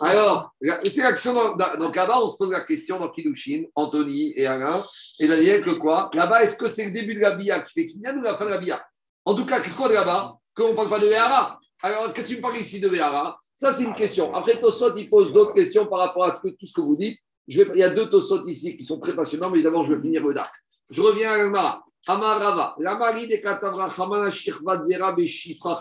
Alors, 0.00 0.52
c'est 0.60 1.02
l'action 1.02 1.54
donc 1.78 1.94
là-bas, 1.94 2.18
on 2.20 2.28
se 2.28 2.36
pose 2.36 2.50
la 2.50 2.62
question 2.62 2.98
dans 2.98 3.08
Kiddushin, 3.10 3.64
Anthony 3.76 4.32
et 4.34 4.46
Alain 4.46 4.84
et 5.20 5.28
Daniel, 5.28 5.62
que 5.62 5.70
quoi? 5.70 6.10
Là-bas, 6.14 6.42
est-ce 6.42 6.56
que 6.56 6.66
c'est 6.66 6.86
le 6.86 6.90
début 6.90 7.14
de 7.14 7.20
la 7.20 7.36
billard 7.36 7.62
qui 7.62 7.72
fait 7.72 7.86
Kinyan 7.86 8.18
ou 8.18 8.22
la 8.22 8.34
fin 8.34 8.46
de 8.46 8.50
la 8.50 8.58
billard 8.58 8.82
En 9.24 9.34
tout 9.34 9.46
cas, 9.46 9.60
qu'est-ce 9.60 9.76
qu'on 9.76 9.84
a 9.84 9.92
là-bas? 9.92 10.34
Qu'on 10.56 10.70
ne 10.70 10.74
parle 10.74 10.88
pas 10.88 10.98
de 10.98 11.06
Véhara. 11.06 11.60
Alors, 11.80 12.12
qu'est-ce 12.12 12.26
que 12.26 12.32
tu 12.32 12.36
me 12.38 12.42
parles 12.42 12.58
ici 12.58 12.80
de 12.80 12.88
Véhara 12.88 13.38
Ça, 13.54 13.72
c'est 13.72 13.84
une 13.84 13.94
question. 13.94 14.34
Après, 14.34 14.58
Tosot, 14.58 14.96
il 14.96 15.08
pose 15.08 15.32
d'autres 15.32 15.54
questions 15.54 15.86
par 15.86 16.00
rapport 16.00 16.24
à 16.24 16.32
tout 16.32 16.50
ce 16.60 16.72
que 16.72 16.80
vous 16.80 16.96
dites. 16.96 17.18
Il 17.50 17.78
y 17.78 17.82
a 17.82 17.90
deux 17.90 18.08
Tosot 18.08 18.46
ici 18.46 18.76
qui 18.76 18.84
sont 18.84 19.00
très 19.00 19.12
passionnants, 19.12 19.50
mais 19.50 19.60
d'abord, 19.60 19.84
je 19.84 19.94
vais 19.94 20.00
finir 20.00 20.24
le 20.24 20.32
DAC. 20.32 20.46
Je 20.88 21.02
reviens 21.02 21.32
à 21.32 21.36
l'Agmara. 21.36 21.82
Amarava. 22.06 22.76
La 22.78 22.94
Marie 22.96 23.26
de 23.26 23.36
Katavra 23.36 23.88
Hamana 23.88 24.30
Shirvat 24.30 24.82
Beshifra 25.16 25.76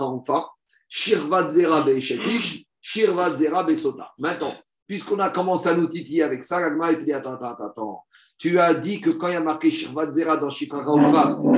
Besota. 3.67 4.11
Maintenant, 4.17 4.53
puisqu'on 4.87 5.19
a 5.19 5.29
commencé 5.29 5.69
à 5.69 5.75
nous 5.75 5.87
titiller 5.87 6.23
avec 6.23 6.43
ça, 6.43 6.59
l'Agmara 6.59 6.95
te 6.95 7.03
dit 7.03 7.13
Attends, 7.13 7.35
attends, 7.35 7.63
attends. 7.63 8.03
Tu 8.39 8.57
as 8.59 8.73
dit 8.73 8.99
que 8.99 9.11
quand 9.11 9.27
il 9.27 9.33
y 9.33 9.37
a 9.37 9.41
marqué 9.41 9.69
Shirvat 9.69 10.11
Zera 10.11 10.37
dans 10.37 10.49
Shifra 10.49 10.83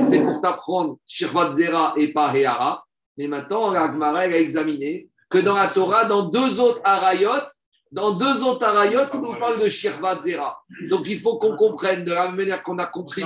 c'est 0.04 0.22
pour 0.22 0.42
t'apprendre 0.42 0.98
Shirvat 1.06 1.52
Zera 1.52 1.94
et 1.96 2.12
pas 2.12 2.36
Heara. 2.36 2.84
Mais 3.16 3.28
maintenant, 3.28 3.70
l'Agmara 3.70 4.20
a 4.20 4.26
examiné 4.26 5.08
que 5.30 5.38
dans 5.38 5.54
la 5.54 5.68
Torah, 5.68 6.04
dans 6.04 6.28
deux 6.28 6.60
autres 6.60 6.80
Arayot, 6.84 7.46
dans 7.92 8.14
deux 8.14 8.42
autres 8.42 8.64
arayot, 8.64 9.00
on 9.12 9.18
nous 9.18 9.34
parle 9.34 9.62
de 9.62 9.68
Shirvat 9.68 10.20
Zera. 10.20 10.64
Donc 10.88 11.06
il 11.06 11.18
faut 11.18 11.36
qu'on 11.36 11.56
comprenne, 11.56 12.04
de 12.06 12.12
la 12.12 12.28
même 12.28 12.36
manière 12.36 12.62
qu'on 12.62 12.78
a 12.78 12.86
compris 12.86 13.22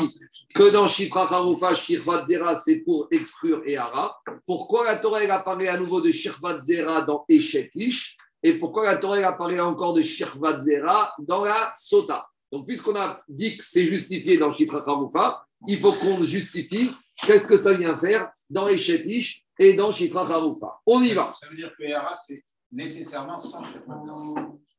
que 0.52 0.70
dans 0.70 0.88
Shifra 0.88 1.32
Harufa, 1.32 1.72
Shirvat 1.76 2.24
Zera, 2.24 2.56
c'est 2.56 2.80
pour 2.80 3.06
exclure 3.12 3.62
Ehara. 3.64 4.20
Pourquoi 4.44 4.84
la 4.84 4.96
Torah 4.96 5.22
elle 5.22 5.30
a 5.30 5.38
parlé 5.38 5.68
à 5.68 5.78
nouveau 5.78 6.00
de 6.00 6.10
Shirvat 6.10 6.60
Zera 6.62 7.02
dans 7.02 7.24
Eshetish 7.28 8.16
Et 8.42 8.58
pourquoi 8.58 8.86
la 8.86 8.96
Torah 8.96 9.18
elle 9.18 9.24
a 9.24 9.34
parlé 9.34 9.60
encore 9.60 9.94
de 9.94 10.02
Shirvat 10.02 10.58
Zera 10.58 11.10
dans 11.20 11.44
la 11.44 11.72
Sota? 11.76 12.26
Donc 12.50 12.66
puisqu'on 12.66 12.96
a 12.96 13.22
dit 13.28 13.56
que 13.56 13.64
c'est 13.64 13.84
justifié 13.84 14.36
dans 14.36 14.52
Shifra 14.52 14.82
Harufa, 14.84 15.44
il 15.68 15.78
faut 15.78 15.92
qu'on 15.92 16.24
justifie 16.24 16.90
qu'est-ce 17.24 17.46
que 17.46 17.56
ça 17.56 17.72
vient 17.74 17.96
faire 17.96 18.32
dans 18.50 18.66
Eshetish 18.66 19.44
et 19.60 19.74
dans 19.74 19.92
Shifra 19.92 20.22
Harufa. 20.22 20.80
On 20.86 21.00
y 21.02 21.12
va. 21.12 21.32
Ça 21.40 21.46
veut 21.48 21.56
dire 21.56 21.72
que 21.78 21.84
Ehara, 21.84 22.16
c'est 22.16 22.42
nécessairement 22.72 23.40
sans 23.40 23.62
Shirvat 23.64 24.02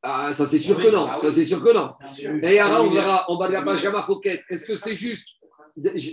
ah, 0.02 0.32
ça 0.32 0.46
c'est 0.46 0.60
sûr 0.60 0.76
que 0.80 0.88
non. 0.88 1.16
Ça 1.16 1.32
c'est 1.32 1.44
sûr 1.44 1.60
que 1.60 1.74
non. 1.74 1.92
Et 2.42 2.54
Yara, 2.54 2.82
on 2.84 2.90
verra 2.90 3.24
en 3.28 3.36
bas 3.36 3.48
de 3.48 3.54
la 3.54 3.62
page 3.62 3.84
Roquette. 3.84 4.42
Est-ce 4.48 4.64
que 4.64 4.76
c'est 4.76 4.94
juste, 4.94 5.40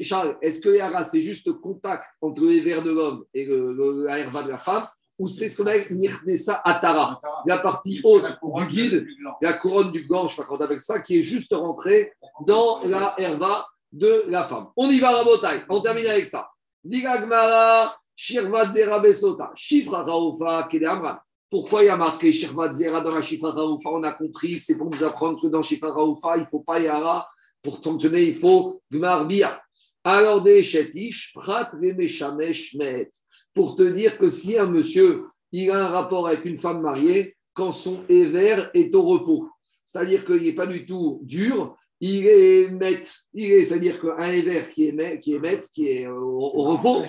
Charles, 0.04 0.38
est-ce 0.42 0.60
que 0.60 0.76
Yara 0.76 1.04
c'est 1.04 1.22
juste 1.22 1.52
contact 1.60 2.04
entre 2.20 2.44
les 2.46 2.62
vers 2.62 2.84
de 2.84 2.92
l'homme 2.92 3.26
et 3.34 3.46
le, 3.46 3.74
le, 3.74 4.06
la 4.06 4.20
herva 4.20 4.42
de 4.42 4.50
la 4.50 4.58
femme 4.58 4.88
ou 5.18 5.28
c'est 5.28 5.50
ce 5.50 5.58
qu'on 5.58 5.68
appelle 5.68 5.96
Nirnesa 5.96 6.62
Atara, 6.66 7.22
la 7.46 7.60
partie 7.60 8.02
haute 8.04 8.38
du 8.44 8.66
guide, 8.68 9.08
la 9.42 9.54
couronne 9.54 9.92
du 9.92 10.06
gant, 10.06 10.28
je 10.28 10.34
ne 10.34 10.36
sais 10.36 10.42
pas 10.42 10.48
quand 10.58 10.62
avec 10.62 10.82
ça, 10.82 11.00
qui 11.00 11.20
est 11.20 11.24
juste 11.24 11.54
rentrée 11.54 12.12
dans 12.46 12.84
la 12.84 13.14
herva 13.18 13.66
de 13.94 14.26
la 14.28 14.44
femme. 14.44 14.68
On 14.76 14.90
y 14.90 15.00
va, 15.00 15.12
Rabotai. 15.12 15.64
On 15.70 15.80
termine 15.80 16.08
avec 16.08 16.28
ça. 16.28 16.50
Shirva 18.18 18.70
Zera 18.70 19.00
Besota, 19.00 19.52
Shifra 19.56 20.04
Raoufa, 20.04 20.68
Kedeamra. 20.70 21.22
Pourquoi 21.56 21.84
il 21.84 21.86
y 21.86 21.90
a 21.90 21.96
marqué 21.96 22.34
Shirvat 22.34 22.74
Zera 22.74 23.00
dans 23.00 23.16
la 23.16 23.22
Shifra 23.22 23.52
Raoufa 23.52 23.90
On 23.90 24.04
a 24.04 24.12
compris, 24.12 24.60
c'est 24.60 24.78
pour 24.78 24.90
nous 24.90 25.04
apprendre 25.06 25.42
que 25.42 25.48
dans 25.48 25.64
Shifra 25.64 25.90
Raoufa, 25.90 26.36
il 26.36 26.42
ne 26.42 26.46
faut 26.46 26.60
pas 26.60 26.82
Yara. 26.82 27.30
Pour 27.62 27.82
fonctionner, 27.82 28.24
il 28.24 28.36
faut 28.36 28.82
Gmarbia. 28.92 29.64
Alors, 30.04 30.44
des 30.44 30.64
Shetish, 30.64 31.32
Prat 31.34 31.72
Vemeshamesh 31.82 32.76
Met. 32.76 33.10
Pour 33.54 33.78
te 33.78 33.84
dire 33.84 34.18
que 34.18 34.28
si 34.28 34.58
un 34.58 34.66
monsieur 34.66 35.24
il 35.54 35.72
a 35.72 35.86
un 35.86 35.88
rapport 35.88 36.28
avec 36.28 36.44
une 36.44 36.58
femme 36.58 36.82
mariée, 36.82 37.38
quand 37.54 37.72
son 37.72 38.04
éver 38.10 38.66
est 38.74 38.94
au 38.94 39.04
repos, 39.04 39.48
c'est-à-dire 39.86 40.26
qu'il 40.26 40.44
n'est 40.44 40.56
pas 40.56 40.68
du 40.68 40.86
tout 40.86 41.22
dur, 41.24 41.78
il 42.02 42.28
est 42.28 42.70
met, 42.70 43.02
il 43.34 43.54
est, 43.54 43.64
c'est-à-dire 43.64 44.02
qu'un 44.02 44.30
éver 44.30 44.66
qui 44.74 44.90
est 44.90 44.92
met, 44.92 45.22
qui 45.22 45.36
est 45.36 45.40
met, 45.40 45.62
qui 45.74 45.88
est 45.88 46.08
au, 46.08 46.38
au 46.38 46.64
repos, 46.64 47.04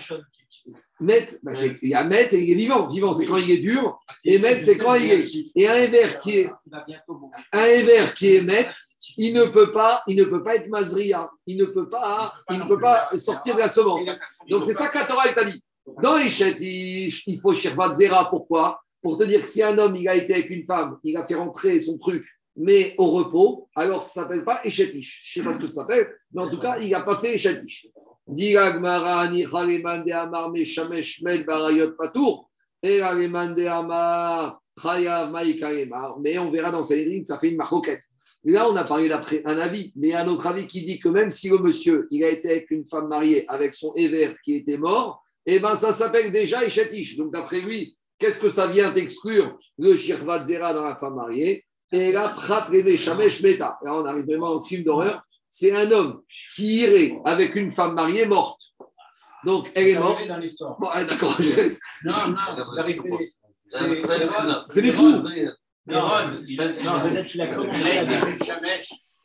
met, 1.00 1.26
bah 1.42 1.52
il 1.82 1.88
y 1.88 1.94
a 1.94 2.04
met 2.04 2.28
et 2.32 2.38
il 2.38 2.52
est 2.52 2.54
vivant. 2.54 2.88
Vivant, 2.88 3.12
c'est 3.12 3.26
quand 3.26 3.36
il 3.36 3.50
est 3.50 3.58
dur, 3.58 3.98
et 4.24 4.38
met, 4.38 4.60
c'est 4.60 4.76
quand 4.76 4.94
il 4.94 5.10
est. 5.10 5.24
Et 5.54 5.68
un 5.68 5.76
éver 5.76 6.08
qui 6.22 6.38
est, 6.38 6.50
un 7.52 7.64
éver 7.64 8.04
qui 8.16 8.36
est 8.36 8.42
met, 8.42 8.66
il 9.16 9.34
ne 9.34 9.44
peut 9.44 9.70
pas, 9.70 10.02
il 10.06 10.16
ne 10.16 10.24
peut 10.24 10.42
pas 10.42 10.56
être 10.56 10.68
mazria, 10.68 11.30
il 11.46 11.58
ne 11.58 11.64
peut 11.66 11.88
pas, 11.88 12.32
il 12.50 12.58
ne 12.58 12.64
peut 12.64 12.78
pas 12.78 13.08
sortir 13.18 13.54
de 13.54 13.60
la 13.60 13.68
semence. 13.68 14.04
Donc 14.48 14.64
c'est 14.64 14.74
ça 14.74 14.88
que 14.88 14.98
la 14.98 15.06
Torah 15.06 15.28
t'a 15.32 15.44
dit. 15.44 15.62
Dans 16.02 16.16
Ishet, 16.16 16.56
il 16.60 17.40
faut 17.40 17.54
Shirvat 17.54 17.94
Zera. 17.94 18.28
Pourquoi? 18.28 18.80
Pour 19.02 19.16
te 19.16 19.24
dire 19.24 19.42
que 19.42 19.48
si 19.48 19.62
un 19.62 19.78
homme 19.78 19.94
il 19.94 20.08
a 20.08 20.16
été 20.16 20.34
avec 20.34 20.50
une 20.50 20.66
femme, 20.66 20.98
il 21.04 21.16
a 21.16 21.24
fait 21.24 21.36
rentrer 21.36 21.78
son 21.78 21.96
truc, 21.96 22.24
mais 22.56 22.94
au 22.98 23.12
repos, 23.12 23.68
alors 23.76 24.02
ça 24.02 24.20
ne 24.20 24.24
s'appelle 24.24 24.44
pas 24.44 24.60
Eshetish. 24.64 25.22
Je 25.24 25.40
ne 25.40 25.44
sais 25.44 25.48
pas 25.48 25.54
ce 25.54 25.60
que 25.60 25.66
ça 25.68 25.82
s'appelle, 25.82 26.08
mais 26.32 26.42
en 26.42 26.50
tout 26.50 26.58
cas, 26.58 26.78
il 26.78 26.90
n'a 26.90 27.02
pas 27.02 27.16
fait 27.16 27.34
Eshetish. 27.34 27.86
Mais 28.28 28.58
on 36.38 36.50
verra 36.50 36.70
dans 36.70 36.82
Sanhedrin, 36.82 37.24
ça 37.24 37.38
fait 37.38 37.50
une 37.50 37.56
maroquette. 37.56 38.02
Là, 38.44 38.70
on 38.70 38.76
a 38.76 38.84
parlé 38.84 39.08
d'après 39.08 39.42
un 39.44 39.58
avis, 39.58 39.92
mais 39.96 40.14
un 40.14 40.28
autre 40.28 40.46
avis 40.46 40.66
qui 40.66 40.84
dit 40.84 40.98
que 40.98 41.08
même 41.08 41.30
si 41.30 41.48
le 41.48 41.58
monsieur, 41.58 42.06
il 42.10 42.22
a 42.22 42.28
été 42.28 42.50
avec 42.50 42.70
une 42.70 42.86
femme 42.86 43.08
mariée, 43.08 43.44
avec 43.48 43.74
son 43.74 43.92
éver 43.94 44.34
qui 44.44 44.56
était 44.56 44.78
mort, 44.78 45.22
eh 45.46 45.58
ben 45.58 45.74
ça 45.74 45.92
s'appelle 45.92 46.32
déjà 46.32 46.64
Eshetish. 46.64 47.16
Donc 47.16 47.32
d'après 47.32 47.60
lui, 47.60 47.96
qu'est-ce 48.18 48.38
que 48.38 48.48
ça 48.48 48.66
vient 48.66 48.92
d'exclure 48.92 49.56
le 49.78 49.96
Shirvat 49.96 50.44
Zera 50.44 50.74
dans 50.74 50.84
la 50.84 50.96
femme 50.96 51.14
mariée? 51.14 51.64
Et 51.92 52.12
là, 52.12 52.30
Prat 52.30 52.68
Shamesh 52.96 53.42
Meta. 53.42 53.78
Là, 53.82 53.96
on 53.96 54.04
arrive 54.04 54.26
vraiment 54.26 54.50
au 54.50 54.62
film 54.62 54.82
d'horreur. 54.82 55.22
C'est 55.48 55.72
un 55.74 55.90
homme 55.90 56.22
qui 56.54 56.80
irait 56.82 57.18
avec 57.24 57.54
une 57.56 57.70
femme 57.70 57.94
mariée 57.94 58.26
morte. 58.26 58.60
Donc 59.44 59.70
elle 59.74 59.88
est 59.88 59.98
morte. 59.98 60.26
dans 60.26 60.38
l'histoire. 60.38 60.76
Bon, 60.78 60.88
d'accord. 61.08 61.36
Non, 62.04 62.14
non, 62.28 62.72
la 62.74 62.82
vérité, 62.82 63.08
C'est 64.68 64.82
des 64.82 64.92
fous. 64.92 65.22
Il 65.88 66.60
a. 66.60 66.66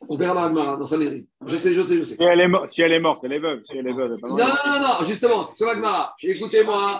On 0.08 0.16
verra 0.16 0.34
dans 0.34 0.44
Agmara, 0.44 0.76
dans 0.76 0.86
Sanhedrin. 0.86 1.20
Je 1.46 1.56
sais, 1.56 1.74
je 1.74 1.82
sais, 1.82 1.96
je 1.98 2.02
sais. 2.02 2.16
Si 2.16 2.22
elle 2.24 2.40
est, 2.40 2.48
mo- 2.48 2.66
si 2.66 2.82
elle 2.82 2.92
est 2.92 2.98
morte, 3.00 3.20
elle 3.22 3.34
est 3.34 3.38
veuve. 3.38 3.62
Si 3.62 3.76
elle 3.76 3.86
est 3.86 3.92
veuve, 3.92 4.12
elle 4.12 4.18
est 4.18 4.20
pas 4.20 4.28
Non, 4.28 4.36
morte. 4.36 4.66
non, 4.66 4.72
non, 4.72 4.80
non, 5.00 5.06
justement, 5.06 5.42
c'est 5.44 5.56
sur 5.56 5.66
l'Agmara. 5.68 6.12
Écoutez-moi. 6.20 6.98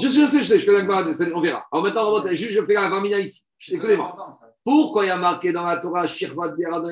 Je 0.00 0.08
sais, 0.08 0.20
je 0.22 0.26
sais, 0.26 0.38
je 0.40 0.44
sais, 0.44 0.58
je 0.60 0.66
connais 0.66 0.78
l'Agmara, 0.78 1.06
on 1.34 1.40
verra. 1.40 1.64
Alors 1.72 1.84
maintenant, 1.84 2.08
on 2.12 2.22
va- 2.22 2.34
juste, 2.34 2.50
je 2.52 2.64
fais 2.64 2.74
la 2.74 2.88
Varmina 2.88 3.18
ici. 3.20 3.42
Écoutez-moi. 3.70 4.12
Pourquoi 4.70 5.06
il 5.06 5.08
y 5.08 5.10
a 5.10 5.16
marqué 5.16 5.50
dans 5.50 5.64
la 5.64 5.78
Torah 5.78 6.06
Shirvat 6.06 6.52
Zera 6.52 6.82
dans 6.82 6.90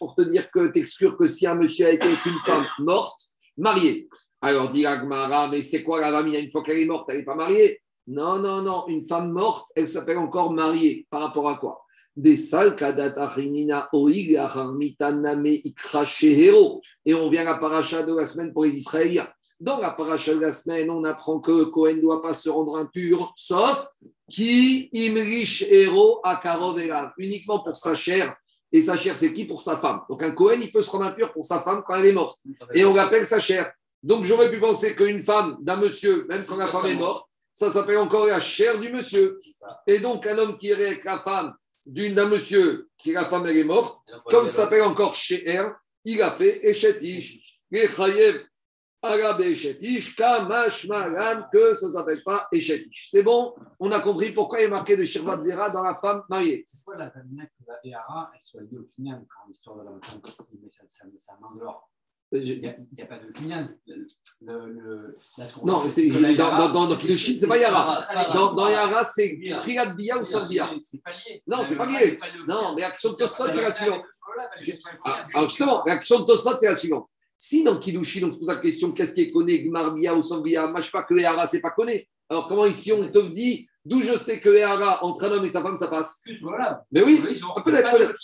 pour 0.00 0.16
te 0.16 0.22
dire 0.22 0.50
que 0.50 0.66
t'exclure 0.72 1.16
que 1.16 1.28
si 1.28 1.46
un 1.46 1.54
monsieur 1.54 1.86
a 1.86 1.92
été 1.92 2.08
une 2.08 2.40
femme 2.44 2.66
morte, 2.80 3.20
mariée 3.56 4.08
Alors 4.42 4.72
dit 4.72 4.84
Agmara, 4.84 5.48
mais 5.48 5.62
c'est 5.62 5.84
quoi 5.84 6.00
la 6.00 6.10
Varmina 6.10 6.40
Une 6.40 6.50
fois 6.50 6.64
qu'elle 6.64 6.80
est 6.80 6.86
morte, 6.86 7.08
elle 7.08 7.18
n'est 7.18 7.24
pas 7.24 7.36
mariée 7.36 7.80
Non, 8.08 8.40
non, 8.40 8.62
non. 8.62 8.88
Une 8.88 9.06
femme 9.06 9.30
morte, 9.30 9.68
elle 9.76 9.86
s'appelle 9.86 10.18
encore 10.18 10.50
mariée. 10.50 11.06
Par 11.08 11.20
rapport 11.20 11.48
à 11.48 11.56
quoi? 11.56 11.84
Des. 12.16 12.52
Et 17.06 17.14
on 17.14 17.30
vient 17.30 17.42
à 17.42 17.44
la 17.44 17.54
paracha 17.58 18.02
de 18.02 18.12
la 18.12 18.26
semaine 18.26 18.52
pour 18.52 18.64
les 18.64 18.76
Israéliens. 18.76 19.28
Dans 19.64 19.78
la 19.78 19.92
paracha 19.92 20.34
de 20.34 20.40
la 20.40 20.52
semaine, 20.52 20.90
on 20.90 21.04
apprend 21.04 21.40
que 21.40 21.64
Cohen 21.64 21.94
ne 21.94 22.02
doit 22.02 22.20
pas 22.20 22.34
se 22.34 22.50
rendre 22.50 22.76
impur, 22.76 23.32
sauf 23.34 23.88
qui 24.28 24.90
imrish 24.94 25.62
héros 25.62 26.20
à 26.22 26.38
uniquement 27.16 27.60
pour 27.60 27.74
sa 27.74 27.94
chair. 27.94 28.36
Et 28.72 28.82
sa 28.82 28.94
chair, 28.98 29.16
c'est 29.16 29.32
qui? 29.32 29.46
Pour 29.46 29.62
sa 29.62 29.78
femme. 29.78 30.02
Donc 30.10 30.22
un 30.22 30.32
Cohen, 30.32 30.58
il 30.60 30.70
peut 30.70 30.82
se 30.82 30.90
rendre 30.90 31.06
impur 31.06 31.32
pour 31.32 31.46
sa 31.46 31.60
femme 31.60 31.82
quand 31.86 31.94
elle 31.94 32.04
est 32.04 32.12
morte. 32.12 32.40
Et 32.74 32.84
on 32.84 32.92
l'appelle 32.92 33.24
sa 33.24 33.40
chair. 33.40 33.72
Donc 34.02 34.26
j'aurais 34.26 34.50
pu 34.50 34.60
penser 34.60 34.94
qu'une 34.94 35.22
femme 35.22 35.56
d'un 35.62 35.76
monsieur, 35.76 36.26
même 36.28 36.44
quand 36.44 36.56
la 36.56 36.66
femme 36.66 36.84
est 36.84 36.96
morte, 36.96 37.26
ça 37.50 37.70
s'appelle 37.70 37.96
encore 37.96 38.26
la 38.26 38.40
chair 38.40 38.78
du 38.78 38.92
monsieur. 38.92 39.40
Et 39.86 39.98
donc 39.98 40.26
un 40.26 40.36
homme 40.36 40.58
qui 40.58 40.66
irait 40.66 40.88
avec 40.88 41.04
la 41.04 41.18
femme 41.18 41.54
d'un 41.86 42.26
monsieur 42.26 42.90
qui 42.98 43.12
la 43.12 43.24
femme 43.24 43.46
elle 43.46 43.56
est 43.56 43.64
morte, 43.64 43.98
comme 44.26 44.46
ça 44.46 44.64
s'appelle 44.64 44.82
encore 44.82 45.14
Sheher, 45.14 45.70
il 46.04 46.20
a 46.20 46.30
fait 46.30 46.68
Eshetish. 46.68 47.60
Rechayev 47.72 48.44
Arabe 49.04 49.40
Eshetish, 49.42 50.16
Kamash 50.16 50.86
Maran, 50.88 51.44
que 51.52 51.74
ça 51.74 51.86
ne 51.88 51.92
s'appelle 51.92 52.22
pas 52.24 52.48
Eshetish. 52.52 53.08
C'est 53.10 53.22
bon? 53.22 53.54
On 53.78 53.90
a 53.92 54.00
compris 54.00 54.32
pourquoi 54.32 54.60
il 54.60 54.64
est 54.64 54.68
marqué 54.68 54.96
de 54.96 55.04
Shirvat 55.04 55.40
Zera 55.42 55.70
dans 55.70 55.82
la 55.82 55.94
femme 55.94 56.22
mariée. 56.28 56.62
C'est 56.66 56.84
quoi 56.84 56.96
la 56.96 57.10
famille 57.10 57.38
que 57.38 57.64
la 57.68 57.78
Ehara, 57.84 58.30
elle 58.34 58.40
soit 58.42 58.62
liée 58.62 58.78
au 58.78 58.86
final 58.92 59.24
quand 59.28 59.46
l'histoire 59.48 59.76
de 59.78 59.84
la 59.84 59.90
femme, 60.02 60.20
mais 60.62 60.68
ça, 60.68 60.82
ça, 60.88 61.04
ça 61.18 61.32
m'endort? 61.40 61.88
Il 62.32 62.58
n'y 62.58 62.66
a, 62.66 62.74
il 62.78 62.98
y 62.98 63.02
a 63.02 63.06
pas 63.06 63.18
de 63.18 63.30
qu'on 63.30 63.44
Non, 65.66 65.82
c'est- 65.88 66.08
dans, 66.08 66.34
dans, 66.34 66.72
dans, 66.72 66.72
dans 66.72 66.86
c'est- 66.96 67.46
pas 67.46 67.58
Yara. 67.58 68.00
Dans, 68.32 68.54
dans 68.54 68.68
Yara, 68.68 69.04
c'est 69.04 69.38
Triad 69.60 69.94
Bia 69.96 70.16
ou 70.18 70.24
lié. 70.48 70.60
Non, 71.46 71.58
c'est 71.64 71.76
pas 71.76 71.86
lié. 71.86 72.18
Non, 72.48 72.74
mais 72.74 72.80
l'action 72.80 73.10
de 73.12 73.16
Tosfot, 73.16 73.44
c'est 73.52 73.62
la 73.62 73.70
suivante. 73.70 74.02
Alors 75.34 75.48
justement, 75.48 75.82
l'action 75.86 76.20
de 76.20 76.24
Tosfot, 76.24 76.56
c'est 76.58 76.66
la 76.68 76.74
suivante. 76.74 77.08
Si 77.36 77.64
dans 77.64 77.78
Kiddushin, 77.78 78.26
on 78.28 78.32
se 78.32 78.38
pose 78.38 78.48
la 78.48 78.56
question, 78.56 78.92
qu'est-ce 78.92 79.14
qui 79.14 79.22
est 79.22 79.30
connu, 79.30 79.58
Gmarbia 79.58 80.14
ou 80.14 80.22
Sambia, 80.22 80.72
pas 80.92 81.02
que 81.02 81.14
Ehara, 81.14 81.46
c'est 81.46 81.60
pas 81.60 81.70
connu. 81.70 82.02
Alors 82.28 82.48
comment 82.48 82.64
ici 82.64 82.92
on 82.92 83.08
te 83.10 83.18
dit, 83.32 83.68
d'où 83.84 84.00
je 84.00 84.16
sais 84.16 84.40
que 84.40 84.48
Ehara, 84.48 85.04
entre 85.04 85.24
un 85.24 85.32
homme 85.32 85.44
et 85.44 85.48
sa 85.48 85.60
femme, 85.60 85.76
ça 85.76 85.88
passe 85.88 86.22
voilà. 86.42 86.84
Mais 86.90 87.02
oui, 87.02 87.20
peut-être, 87.64 88.14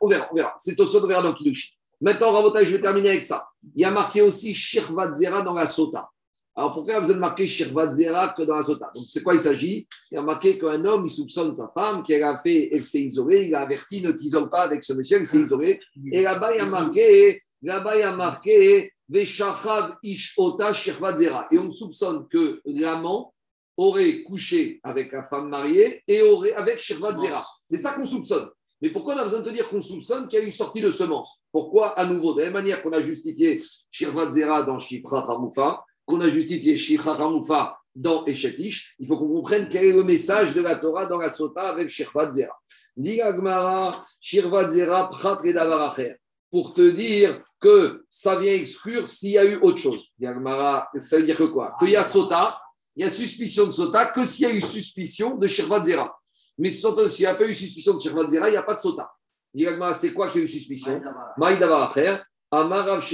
on 0.00 0.08
verra, 0.08 0.28
on 0.32 0.34
verra. 0.34 0.54
C'est 0.58 0.74
Tosfot, 0.74 1.04
on 1.04 1.06
verra 1.06 1.22
dans 1.22 1.34
Kiddushin. 1.34 1.68
Maintenant, 2.00 2.32
Rabotage, 2.32 2.66
je 2.66 2.76
vais 2.76 2.82
terminer 2.82 3.10
avec 3.10 3.24
ça. 3.24 3.46
Il 3.74 3.80
y 3.80 3.84
a 3.84 3.90
marqué 3.90 4.20
aussi 4.20 4.54
Shirvat 4.54 5.12
Zera 5.12 5.42
dans 5.42 5.54
la 5.54 5.66
Sota. 5.66 6.10
Alors 6.56 6.74
pourquoi 6.74 6.92
il 6.92 6.94
y 6.94 6.98
a 6.98 7.00
besoin 7.00 7.14
de 7.14 7.20
marquer 7.20 7.46
Shirvat 7.46 7.90
Zera 7.90 8.34
que 8.36 8.42
dans 8.42 8.56
la 8.56 8.62
Sota? 8.62 8.90
Donc 8.94 9.04
c'est 9.08 9.22
quoi 9.22 9.34
il 9.34 9.40
s'agit? 9.40 9.88
Il 10.10 10.16
y 10.16 10.18
a 10.18 10.22
marqué 10.22 10.58
qu'un 10.58 10.84
homme, 10.84 11.06
il 11.06 11.10
soupçonne 11.10 11.54
sa 11.54 11.70
femme, 11.72 12.02
qu'elle 12.02 12.22
a 12.22 12.38
fait, 12.38 12.70
elle 12.72 12.84
s'est 12.84 13.02
isolée, 13.02 13.46
il 13.46 13.54
a 13.54 13.60
averti, 13.60 14.02
ne 14.02 14.12
t'isole 14.12 14.50
pas 14.50 14.62
avec 14.62 14.84
ce 14.84 14.92
monsieur, 14.92 15.18
elle 15.18 15.26
s'est 15.26 15.40
isolée. 15.40 15.80
Et 16.12 16.22
là-bas, 16.22 16.54
il 16.54 16.58
y 16.58 16.60
a 16.60 16.66
marqué, 16.66 17.42
là-bas, 17.64 17.96
il 17.96 18.00
y 18.00 18.02
a 18.02 18.12
marqué 18.12 18.92
Veshachav. 19.08 19.96
Et 20.02 21.58
on 21.58 21.72
soupçonne 21.72 22.28
que 22.28 22.60
l'amant 22.64 23.34
aurait 23.76 24.22
couché 24.22 24.80
avec 24.82 25.12
la 25.12 25.24
femme 25.24 25.48
mariée 25.48 26.02
et 26.06 26.22
aurait 26.22 26.54
avec 26.54 26.78
Shirvat 26.78 27.16
Zera. 27.16 27.44
C'est 27.68 27.78
ça 27.78 27.92
qu'on 27.92 28.06
soupçonne. 28.06 28.48
Mais 28.80 28.90
pourquoi 28.90 29.14
on 29.14 29.18
a 29.18 29.24
besoin 29.24 29.40
de 29.40 29.46
te 29.48 29.54
dire 29.54 29.68
qu'on 29.68 29.80
soupçonne 29.80 30.28
qu'il 30.28 30.38
y 30.38 30.42
a 30.42 30.44
une 30.44 30.52
sortie 30.52 30.80
de 30.80 30.90
semence? 30.90 31.44
Pourquoi, 31.50 31.98
à 31.98 32.04
nouveau, 32.06 32.34
de 32.34 32.40
la 32.40 32.46
même 32.46 32.54
manière 32.54 32.82
qu'on 32.82 32.92
a 32.92 33.00
justifié 33.00 33.60
Shirvat 33.90 34.30
Zera 34.30 34.62
dans 34.64 34.78
Shifra 34.78 35.26
Hamoufa, 35.30 35.82
qu'on 36.04 36.20
a 36.20 36.28
justifié 36.28 36.76
Shifra 36.76 37.12
Hamoufa 37.12 37.78
dans 37.94 38.24
Eshetish, 38.26 38.94
il 38.98 39.06
faut 39.06 39.16
qu'on 39.16 39.28
comprenne 39.28 39.68
quel 39.70 39.84
est 39.84 39.92
le 39.92 40.02
message 40.02 40.54
de 40.54 40.60
la 40.60 40.76
Torah 40.76 41.06
dans 41.06 41.18
la 41.18 41.28
Sota 41.28 41.62
avec 41.62 41.90
Shirvat 41.90 42.32
Zera. 42.32 42.54
Dit 42.96 43.20
Agmara, 43.20 44.04
Shirvat 44.20 44.68
Zera, 44.68 45.08
Prat 45.08 45.38
et 45.44 45.52
Davaracher. 45.52 46.16
Pour 46.54 46.72
te 46.72 46.88
dire 46.88 47.42
que 47.58 48.04
ça 48.08 48.38
vient 48.38 48.52
exclure 48.52 49.08
s'il 49.08 49.30
y 49.30 49.38
a 49.38 49.44
eu 49.44 49.56
autre 49.56 49.78
chose. 49.78 50.12
Dit 50.16 50.24
Agmara, 50.24 50.88
ça 51.00 51.16
veut 51.18 51.24
dire 51.24 51.36
que 51.36 51.42
quoi? 51.42 51.74
Qu'il 51.80 51.90
y 51.90 51.96
a 51.96 52.04
Sota, 52.04 52.56
il 52.94 53.04
y 53.04 53.08
a 53.08 53.10
suspicion 53.10 53.66
de 53.66 53.72
Sota, 53.72 54.12
que 54.12 54.24
s'il 54.24 54.46
y 54.46 54.48
a 54.52 54.54
eu 54.54 54.60
suspicion 54.60 55.36
de 55.36 55.48
Shirvat 55.48 55.82
Zera. 55.82 56.16
Mais 56.56 56.70
s'il 56.70 56.86
n'y 57.18 57.26
a 57.26 57.34
pas 57.34 57.44
eu 57.46 57.56
suspicion 57.56 57.94
de 57.94 57.98
Shirvat 58.00 58.30
Zera, 58.30 58.48
il 58.50 58.52
n'y 58.52 58.56
a 58.56 58.62
pas 58.62 58.74
de 58.74 58.78
Sota. 58.78 59.10
Dit 59.52 59.66
Agmara, 59.66 59.94
c'est 59.94 60.12
quoi 60.12 60.30
qu'il 60.30 60.42
y 60.42 60.44
a 60.44 60.44
eu 60.44 60.48
suspicion? 60.48 61.02
Maïdavaracher, 61.38 62.18
Amarav. 62.52 63.04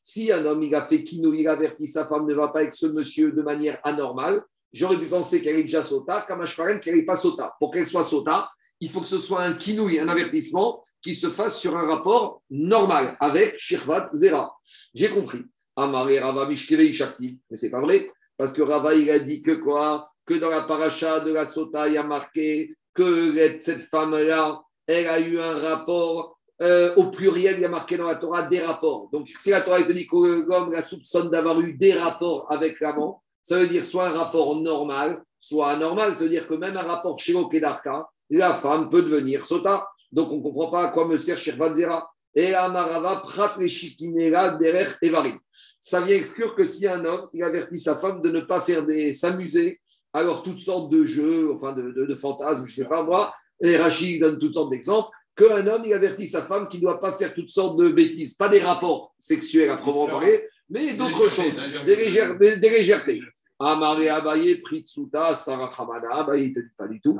Si 0.00 0.30
un 0.30 0.46
homme 0.46 0.62
il 0.62 0.74
a 0.76 0.84
fait 0.84 1.02
kino, 1.02 1.34
il 1.34 1.48
a 1.48 1.52
averti 1.54 1.88
sa 1.88 2.06
femme 2.06 2.24
ne 2.24 2.34
va 2.34 2.50
pas 2.50 2.60
avec 2.60 2.72
ce 2.72 2.86
monsieur 2.86 3.32
de 3.32 3.42
manière 3.42 3.80
anormale, 3.82 4.44
j'aurais 4.72 5.00
pu 5.00 5.06
penser 5.06 5.42
qu'elle 5.42 5.56
est 5.56 5.64
déjà 5.64 5.82
sota, 5.82 6.22
Kamashparen 6.22 6.78
qu'elle 6.78 6.94
n'est 6.94 7.04
pas 7.04 7.16
sota. 7.16 7.52
Pour 7.58 7.72
qu'elle 7.72 7.84
soit 7.84 8.04
sota, 8.04 8.48
il 8.80 8.90
faut 8.90 9.00
que 9.00 9.06
ce 9.06 9.18
soit 9.18 9.42
un 9.42 9.54
kinouï, 9.54 9.98
un 9.98 10.08
avertissement 10.08 10.82
qui 11.02 11.14
se 11.14 11.30
fasse 11.30 11.60
sur 11.60 11.76
un 11.76 11.86
rapport 11.86 12.42
normal 12.50 13.16
avec 13.20 13.58
Shirvat 13.58 14.10
Zera. 14.12 14.54
J'ai 14.94 15.10
compris. 15.10 15.42
Amare 15.76 16.20
Rava 16.20 16.46
Mishkevei 16.46 16.92
Shakti. 16.92 17.38
Mais 17.50 17.56
c'est 17.56 17.70
pas 17.70 17.80
vrai, 17.80 18.10
parce 18.36 18.52
que 18.52 18.62
Rava 18.62 18.94
il 18.94 19.10
a 19.10 19.18
dit 19.18 19.42
que 19.42 19.52
quoi? 19.52 20.10
Que 20.24 20.34
dans 20.34 20.50
la 20.50 20.62
paracha 20.62 21.20
de 21.20 21.32
la 21.32 21.44
sota, 21.44 21.88
il 21.88 21.96
a 21.96 22.02
marqué 22.02 22.74
que 22.94 23.58
cette 23.58 23.82
femme-là, 23.82 24.60
elle 24.86 25.06
a 25.06 25.20
eu 25.20 25.38
un 25.38 25.58
rapport 25.58 26.38
euh, 26.62 26.94
au 26.96 27.10
pluriel, 27.10 27.56
il 27.56 27.62
y 27.62 27.64
a 27.66 27.68
marqué 27.68 27.98
dans 27.98 28.06
la 28.06 28.16
Torah 28.16 28.48
des 28.48 28.60
rapports. 28.60 29.10
Donc, 29.12 29.28
si 29.36 29.50
la 29.50 29.60
Torah 29.60 29.82
te 29.82 29.92
dit 29.92 30.06
que 30.06 30.46
l'homme 30.46 30.72
la 30.72 30.80
soupçonne 30.80 31.30
d'avoir 31.30 31.60
eu 31.60 31.74
des 31.74 31.92
rapports 31.92 32.50
avec 32.50 32.80
l'amant, 32.80 33.22
ça 33.42 33.58
veut 33.58 33.66
dire 33.66 33.84
soit 33.84 34.08
un 34.08 34.12
rapport 34.12 34.56
normal, 34.62 35.22
soit 35.38 35.68
anormal. 35.68 36.14
Ça 36.14 36.24
veut 36.24 36.30
dire 36.30 36.48
que 36.48 36.54
même 36.54 36.76
un 36.76 36.82
rapport 36.82 37.18
chez 37.18 37.34
Kedarka, 37.50 38.08
la 38.30 38.54
femme 38.54 38.90
peut 38.90 39.02
devenir 39.02 39.44
sota. 39.44 39.86
Donc, 40.12 40.30
on 40.32 40.36
ne 40.38 40.42
comprend 40.42 40.70
pas 40.70 40.88
à 40.88 40.92
quoi 40.92 41.06
me 41.06 41.16
sert 41.16 41.38
Shirvat 41.38 41.74
Zera. 41.74 42.08
Et 42.34 42.52
Amarava, 42.54 43.16
Prat 43.16 43.54
Derech 43.58 44.88
Evarim. 45.02 45.38
Ça 45.80 46.00
vient 46.02 46.16
exclure 46.16 46.54
que 46.54 46.64
si 46.64 46.86
un 46.86 47.02
homme, 47.04 47.26
il 47.32 47.42
avertit 47.42 47.78
sa 47.78 47.96
femme 47.96 48.20
de 48.20 48.28
ne 48.30 48.40
pas 48.40 48.60
faire 48.60 48.84
des 48.84 49.12
s'amuser, 49.14 49.80
alors 50.12 50.42
toutes 50.42 50.60
sortes 50.60 50.90
de 50.92 51.04
jeux, 51.04 51.50
enfin 51.54 51.72
de, 51.72 51.92
de, 51.92 52.04
de 52.06 52.14
fantasmes, 52.14 52.66
je 52.66 52.72
ne 52.72 52.84
sais 52.84 52.88
pas 52.88 53.02
moi, 53.04 53.32
et 53.62 53.76
Rachid 53.76 54.20
donne 54.20 54.38
toutes 54.38 54.54
sortes 54.54 54.70
d'exemples, 54.70 55.08
qu'un 55.36 55.66
homme, 55.66 55.82
il 55.86 55.92
avertit 55.94 56.26
sa 56.26 56.42
femme 56.42 56.68
qu'il 56.68 56.80
ne 56.80 56.86
doit 56.86 57.00
pas 57.00 57.12
faire 57.12 57.32
toutes 57.34 57.48
sortes 57.50 57.78
de 57.78 57.88
bêtises, 57.88 58.34
pas 58.34 58.48
des 58.50 58.58
rapports 58.60 59.14
sexuels 59.18 59.70
à 59.70 59.76
proprement 59.78 60.06
parler, 60.20 60.46
mais 60.68 60.94
d'autres 60.94 61.30
choses, 61.30 61.52
des, 61.86 61.96
légères- 61.96 62.38
des- 62.38 62.56
des 62.56 62.70
légèretés. 62.70 63.20
Amaré 63.58 64.08
Abaye, 64.08 64.56
Pritsuta, 64.56 65.34
Sarah 65.34 65.70
Hamada, 65.78 66.14
Abaye, 66.14 66.44
il 66.44 66.48
ne 66.50 66.54
te 66.54 66.60
dit 66.60 66.74
pas 66.76 66.88
du 66.88 67.00
tout. 67.00 67.18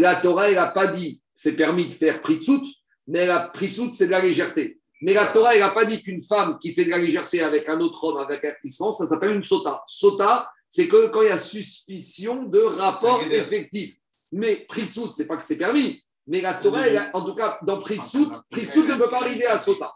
La 0.00 0.16
Torah, 0.16 0.48
elle 0.48 0.54
n'a 0.56 0.68
pas 0.68 0.86
dit 0.86 1.20
c'est 1.32 1.56
permis 1.56 1.86
de 1.86 1.92
faire 1.92 2.22
Pritsut, 2.22 2.62
mais 3.06 3.26
la 3.26 3.48
Pritsut, 3.48 3.92
c'est 3.92 4.06
de 4.06 4.12
la 4.12 4.20
légèreté. 4.20 4.80
Mais 5.02 5.12
la 5.12 5.26
Torah, 5.26 5.54
elle 5.54 5.60
n'a 5.60 5.70
pas 5.70 5.84
dit 5.84 6.00
qu'une 6.00 6.22
femme 6.22 6.58
qui 6.58 6.72
fait 6.72 6.84
de 6.86 6.90
la 6.90 6.98
légèreté 6.98 7.42
avec 7.42 7.68
un 7.68 7.78
autre 7.80 8.02
homme, 8.04 8.16
avec 8.18 8.44
un 8.44 8.52
plissement, 8.60 8.92
ça 8.92 9.06
s'appelle 9.06 9.32
une 9.36 9.44
sota. 9.44 9.82
Sota, 9.86 10.48
c'est 10.68 10.88
que 10.88 11.08
quand 11.08 11.20
il 11.22 11.28
y 11.28 11.30
a 11.30 11.36
suspicion 11.36 12.44
de 12.44 12.60
rapport 12.60 13.20
effectif. 13.34 13.96
Mais 14.32 14.64
Pritsut, 14.68 15.12
c'est 15.12 15.26
pas 15.26 15.36
que 15.36 15.42
c'est 15.42 15.58
permis. 15.58 16.00
Mais 16.26 16.40
la 16.40 16.54
Torah, 16.54 16.86
elle 16.88 16.96
a- 16.96 17.10
en 17.14 17.22
tout 17.24 17.34
cas, 17.34 17.58
dans 17.62 17.78
Pritsut, 17.78 18.28
Pritsut 18.50 18.88
ne 18.88 18.94
peut 18.94 19.10
pas 19.10 19.20
arriver 19.20 19.44
à 19.46 19.58
Sota. 19.58 19.92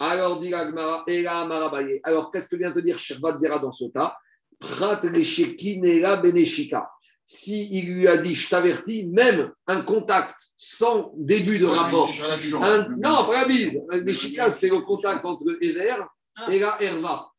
Alors, 0.00 0.40
dit 0.40 0.48
l'Agmara, 0.48 1.04
et 1.06 1.22
la. 1.22 1.42
Alors, 2.04 2.30
qu'est-ce 2.30 2.48
que 2.48 2.56
vient 2.56 2.70
de 2.70 2.80
dire 2.80 2.98
Shervat 2.98 3.36
Zera 3.38 3.58
dans 3.58 3.70
Sota? 3.70 4.16
Prat 4.60 4.96
Beneshika. 6.22 6.90
Si 7.24 7.68
il 7.70 7.92
lui 7.94 8.08
a 8.08 8.16
dit, 8.18 8.34
je 8.34 8.48
t'avertis, 8.48 9.06
même 9.12 9.52
un 9.66 9.82
contact 9.82 10.34
sans 10.56 11.12
début 11.16 11.58
de 11.58 11.66
rapport. 11.66 12.08
Un- 12.64 12.88
non, 12.96 13.26
pas 13.26 13.42
la 13.42 13.44
bise. 13.44 13.80
Neshika, 14.04 14.48
c'est 14.50 14.68
le 14.70 14.78
contact 14.80 15.24
entre 15.26 15.44
Ever 15.60 15.96
et 16.50 16.58
la 16.58 16.80
Herva. 16.82 17.30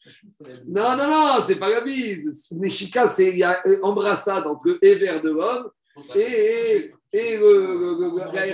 Non, 0.68 0.96
non, 0.96 1.08
non, 1.10 1.34
c'est 1.46 1.56
pas 1.56 1.70
la 1.70 1.82
bise. 1.82 2.50
Neshika, 2.52 3.08
c'est 3.08 3.30
il 3.30 3.38
y 3.40 3.44
a 3.44 3.64
embrassade 3.82 4.46
entre 4.46 4.78
Ever 4.84 5.22
de 5.24 5.30
l'homme 5.32 5.70
et, 6.16 6.91
et 7.12 7.38
le, 7.38 7.60
le- 7.60 7.98
le- 8.00 8.12
le- 8.12 8.32
la- 8.34 8.46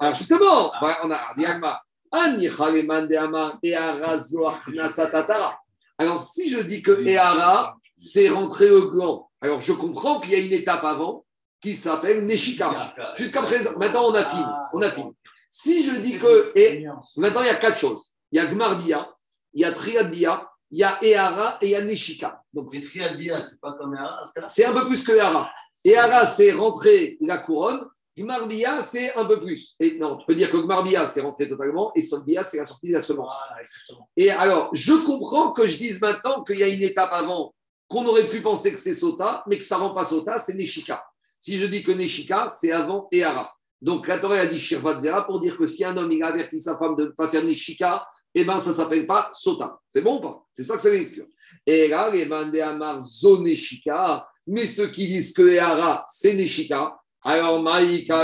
alors 0.00 0.14
justement, 0.14 0.72
on 1.04 1.10
a 1.12 1.20
dit 1.38 1.46
Agma, 1.46 1.80
et 3.62 3.74
Arazo. 3.76 4.48
Alors 5.98 6.24
si 6.24 6.48
je 6.48 6.60
dis 6.60 6.82
que 6.82 7.06
Ehara, 7.06 7.76
c'est 7.96 8.28
rentrer 8.28 8.68
le 8.68 8.90
gland, 8.90 9.30
alors 9.40 9.60
je 9.60 9.72
comprends 9.72 10.20
qu'il 10.20 10.32
y 10.32 10.34
a 10.34 10.38
une 10.38 10.52
étape 10.52 10.84
avant 10.84 11.24
qui 11.60 11.76
s'appelle 11.76 12.26
Neshika. 12.26 12.94
Jusqu'à 13.16 13.42
présent, 13.42 13.72
maintenant 13.78 14.10
on 14.10 14.14
a 14.14 14.24
fini. 14.24 14.44
On 14.74 14.82
a 14.82 14.90
fini. 14.90 15.14
Si 15.48 15.84
je 15.84 16.00
dis 16.00 16.18
que. 16.18 16.52
Et 16.54 16.86
maintenant 17.16 17.42
il 17.42 17.46
y 17.46 17.50
a 17.50 17.56
quatre 17.56 17.78
choses. 17.78 18.10
Il 18.32 18.36
y 18.36 18.40
a 18.40 18.46
Gmarbia, 18.46 19.08
il 19.54 19.62
y 19.62 19.64
a 19.64 19.72
Triadbia, 19.72 20.48
il 20.70 20.80
y 20.80 20.84
a 20.84 21.02
Ehara 21.02 21.58
et 21.62 21.66
il 21.66 21.70
y 21.70 21.74
a 21.74 21.82
Neshika. 21.82 22.42
Donc 22.52 22.68
Mais 22.72 22.78
c'est 22.78 23.60
pas 23.60 23.72
comme 23.74 23.94
cas-là 23.94 24.46
c'est 24.46 24.64
un 24.64 24.72
peu 24.72 24.84
plus 24.84 25.02
que 25.02 25.12
Ehara. 25.12 25.50
Ehara, 25.84 26.26
c'est 26.26 26.52
rentrer 26.52 27.16
la 27.20 27.38
couronne. 27.38 27.86
Gmarbia, 28.18 28.80
c'est 28.80 29.14
un 29.14 29.24
peu 29.24 29.38
plus. 29.38 29.74
Et 29.78 29.98
non, 29.98 30.16
tu 30.16 30.26
peux 30.26 30.34
dire 30.34 30.50
que 30.50 30.56
Gmarbia, 30.56 31.06
c'est 31.06 31.20
rentrer 31.20 31.48
totalement. 31.48 31.92
Et 31.94 32.02
Solbia, 32.02 32.42
c'est 32.42 32.56
la 32.56 32.64
sortie 32.64 32.88
de 32.88 32.94
la 32.94 33.02
semence. 33.02 33.34
Et 34.16 34.30
alors, 34.30 34.70
je 34.72 34.94
comprends 34.94 35.52
que 35.52 35.66
je 35.66 35.76
dise 35.76 36.00
maintenant 36.00 36.42
qu'il 36.42 36.58
y 36.58 36.62
a 36.62 36.68
une 36.68 36.82
étape 36.82 37.12
avant 37.12 37.54
qu'on 37.88 38.04
aurait 38.06 38.26
pu 38.26 38.40
penser 38.40 38.72
que 38.72 38.78
c'est 38.78 38.94
Sota, 38.94 39.44
mais 39.46 39.58
que 39.58 39.64
ça 39.64 39.76
ne 39.76 39.82
rend 39.82 39.94
pas 39.94 40.04
Sota, 40.04 40.38
c'est 40.38 40.54
Neshika. 40.54 41.04
Si 41.38 41.58
je 41.58 41.66
dis 41.66 41.82
que 41.82 41.92
Neshika, 41.92 42.48
c'est 42.50 42.72
avant 42.72 43.08
Ehara. 43.12 43.52
Donc 43.82 44.08
la 44.08 44.18
Torah 44.18 44.36
a 44.36 44.46
dit 44.46 44.58
Shirvat 44.58 45.00
Zera 45.00 45.26
pour 45.26 45.40
dire 45.40 45.56
que 45.56 45.66
si 45.66 45.84
un 45.84 45.96
homme 45.96 46.10
il 46.10 46.22
a 46.22 46.28
averti 46.28 46.60
sa 46.60 46.78
femme 46.78 46.96
de 46.96 47.04
ne 47.04 47.10
pas 47.10 47.28
faire 47.28 47.44
Neshika, 47.44 48.06
eh 48.34 48.44
bien 48.44 48.58
ça 48.58 48.70
ne 48.70 48.74
s'appelle 48.74 49.06
pas 49.06 49.28
Sota. 49.32 49.78
C'est 49.86 50.00
bon 50.00 50.18
ou 50.18 50.20
pas? 50.20 50.42
C'est 50.52 50.64
ça 50.64 50.76
que 50.76 50.82
ça 50.82 50.90
veut 50.90 51.04
dire. 51.04 51.26
Et 51.66 51.86
là, 51.88 52.10
les 52.10 52.60
Amar 52.62 53.00
Zoneshika, 53.00 54.26
mais 54.46 54.66
ceux 54.66 54.88
qui 54.88 55.06
disent 55.06 55.32
que 55.32 55.46
Ehara, 55.46 56.04
c'est 56.08 56.32
Neshika, 56.32 56.98
alors 57.24 57.62
Maïka 57.62 58.22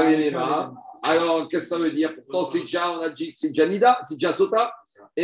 alors 1.04 1.48
qu'est-ce 1.48 1.64
que 1.64 1.68
ça 1.70 1.78
veut 1.78 1.90
dire? 1.90 2.14
Pourtant, 2.14 2.44
c'est 2.44 2.60
déjà, 2.60 2.92
on 2.92 3.00
a 3.00 3.10
dit 3.10 3.32
c'est 3.34 3.48
déjà 3.48 3.66
Nida, 3.66 3.98
c'est 4.04 4.14
déjà 4.14 4.30
Sota. 4.32 4.72
On 5.16 5.22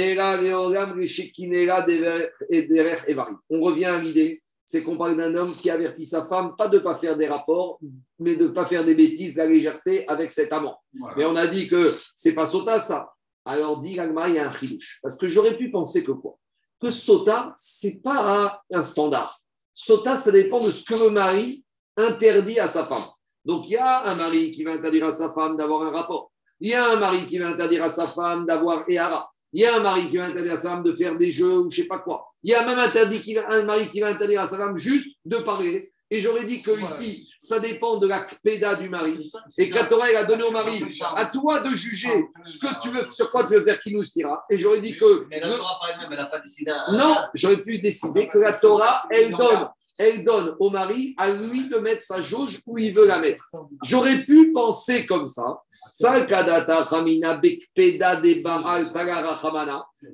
revient 3.60 3.84
à 3.84 4.00
l'idée, 4.00 4.42
c'est 4.66 4.82
qu'on 4.82 4.98
parle 4.98 5.16
d'un 5.16 5.34
homme 5.36 5.54
qui 5.54 5.70
avertit 5.70 6.06
sa 6.06 6.26
femme, 6.26 6.56
pas 6.56 6.66
de 6.68 6.78
ne 6.78 6.82
pas 6.82 6.96
faire 6.96 7.16
des 7.16 7.28
rapports, 7.28 7.78
mais 8.18 8.34
de 8.34 8.48
ne 8.48 8.52
pas 8.52 8.66
faire 8.66 8.84
des 8.84 8.96
bêtises, 8.96 9.34
de 9.34 9.38
la 9.38 9.46
légèreté 9.46 10.06
avec 10.08 10.32
cet 10.32 10.52
amant. 10.52 10.80
Mais 11.16 11.24
on 11.24 11.36
a 11.36 11.46
dit 11.46 11.68
que 11.68 11.94
c'est 12.14 12.34
pas 12.34 12.46
Sota, 12.46 12.80
ça. 12.80 13.12
Alors, 13.44 13.80
dit 13.80 13.94
Gagmar, 13.94 14.28
il 14.28 14.34
y 14.34 14.38
a 14.38 14.48
un 14.48 14.52
chidouche. 14.52 14.98
Parce 15.00 15.16
que 15.16 15.28
j'aurais 15.28 15.56
pu 15.56 15.70
penser 15.70 16.02
que 16.02 16.12
quoi? 16.12 16.36
Que 16.80 16.90
Sota, 16.90 17.54
c'est 17.56 18.02
pas 18.02 18.60
un 18.72 18.82
standard. 18.82 19.40
Sota, 19.72 20.16
ça 20.16 20.32
dépend 20.32 20.60
de 20.62 20.70
ce 20.70 20.82
que 20.84 20.94
le 20.94 21.10
mari 21.10 21.64
interdit 21.96 22.58
à 22.58 22.66
sa 22.66 22.84
femme. 22.84 23.06
Donc, 23.44 23.66
il 23.68 23.72
y 23.72 23.76
a 23.76 24.04
un 24.04 24.14
mari 24.14 24.50
qui 24.50 24.64
va 24.64 24.72
interdire 24.72 25.06
à 25.06 25.12
sa 25.12 25.32
femme 25.32 25.56
d'avoir 25.56 25.82
un 25.82 25.90
rapport. 25.90 26.30
Il 26.60 26.70
y 26.70 26.74
a 26.74 26.90
un 26.90 26.96
mari 26.96 27.26
qui 27.26 27.38
va 27.38 27.48
interdire 27.48 27.84
à 27.84 27.90
sa 27.90 28.06
femme 28.06 28.44
d'avoir 28.46 28.84
Ehara. 28.88 29.30
Il 29.52 29.62
y 29.62 29.66
a 29.66 29.76
un 29.76 29.80
mari 29.80 30.08
qui 30.10 30.16
va 30.18 30.26
interdire 30.26 30.52
à 30.52 30.56
sa 30.56 30.70
femme 30.70 30.82
de 30.82 30.92
faire 30.92 31.16
des 31.16 31.30
jeux 31.30 31.58
ou 31.60 31.70
je 31.70 31.82
sais 31.82 31.88
pas 31.88 32.00
quoi. 32.00 32.26
Il 32.42 32.50
y 32.50 32.54
a 32.54 32.66
même 32.66 32.78
interdit 32.78 33.20
qui 33.20 33.34
va- 33.34 33.48
un 33.50 33.62
mari 33.64 33.88
qui 33.88 34.00
va 34.00 34.08
interdire 34.08 34.40
à 34.42 34.46
sa 34.46 34.56
femme 34.58 34.76
juste 34.76 35.16
de 35.24 35.38
parler. 35.38 35.92
Et 36.10 36.20
j'aurais 36.22 36.44
dit 36.44 36.62
que 36.62 36.70
ici, 36.82 37.28
ça 37.38 37.60
dépend 37.60 37.98
de 37.98 38.06
la 38.06 38.20
kpeda 38.20 38.76
du 38.76 38.88
mari. 38.88 39.30
Et 39.58 39.68
que 39.68 39.74
la 39.74 39.84
Torah, 39.84 40.08
elle 40.10 40.16
a 40.16 40.24
donné 40.24 40.42
au 40.42 40.50
mari, 40.50 40.82
à 41.16 41.26
toi 41.26 41.60
de 41.60 41.68
juger 41.76 42.24
ce 42.42 42.58
que 42.58 42.80
tu 42.80 42.88
veux, 42.88 43.04
sur 43.10 43.30
quoi 43.30 43.44
tu 43.46 43.54
veux 43.54 43.62
faire 43.62 43.78
kinous 43.80 44.04
tira. 44.04 44.42
Et 44.50 44.56
j'aurais 44.58 44.80
dit 44.80 44.96
que. 44.96 45.26
Mais 45.30 45.38
la 45.38 45.48
Torah 45.58 45.78
par 45.80 45.90
elle-même, 45.90 46.08
elle 46.10 46.16
n'a 46.18 46.26
pas 46.26 46.38
décidé. 46.40 46.72
non, 46.92 47.14
j'aurais 47.34 47.62
pu 47.62 47.78
décider 47.78 48.26
que 48.28 48.38
la 48.38 48.52
Torah, 48.54 49.02
elle 49.10 49.32
donne, 49.32 49.68
elle 49.98 50.24
donne 50.24 50.56
au 50.58 50.70
mari 50.70 51.14
à 51.16 51.30
lui 51.30 51.68
de 51.68 51.78
mettre 51.78 52.02
sa 52.02 52.22
jauge 52.22 52.60
où 52.66 52.78
il 52.78 52.92
veut 52.94 53.06
la 53.06 53.18
mettre. 53.18 53.44
J'aurais 53.84 54.24
pu 54.24 54.52
penser 54.52 55.06
comme 55.06 55.26
ça. 55.26 55.60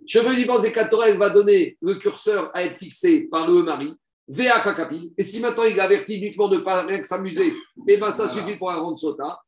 Je 0.06 0.20
peux 0.20 0.39
y 0.39 0.47
penser 0.47 0.73
la 0.74 0.85
Torah, 0.86 1.12
va 1.12 1.31
donner 1.31 1.77
le 1.81 1.94
curseur 1.94 2.51
à 2.55 2.65
être 2.65 2.77
fixé 2.77 3.28
par 3.31 3.48
le 3.48 3.62
mari. 3.62 3.94
Et 4.27 5.24
si 5.24 5.40
maintenant 5.40 5.65
il 5.65 5.77
est 5.77 5.81
averti 5.81 6.16
uniquement 6.16 6.48
de 6.48 6.56
ne 6.56 6.62
pas 6.62 6.82
rien 6.82 6.98
que 6.98 7.06
s'amuser, 7.06 7.52
eh 7.86 7.97
bien 7.98 8.11
ça 8.11 8.27
suffit 8.28 8.56
pour 8.56 8.70
un 8.70 8.77
rond 8.77 8.97
sota. 8.97 9.39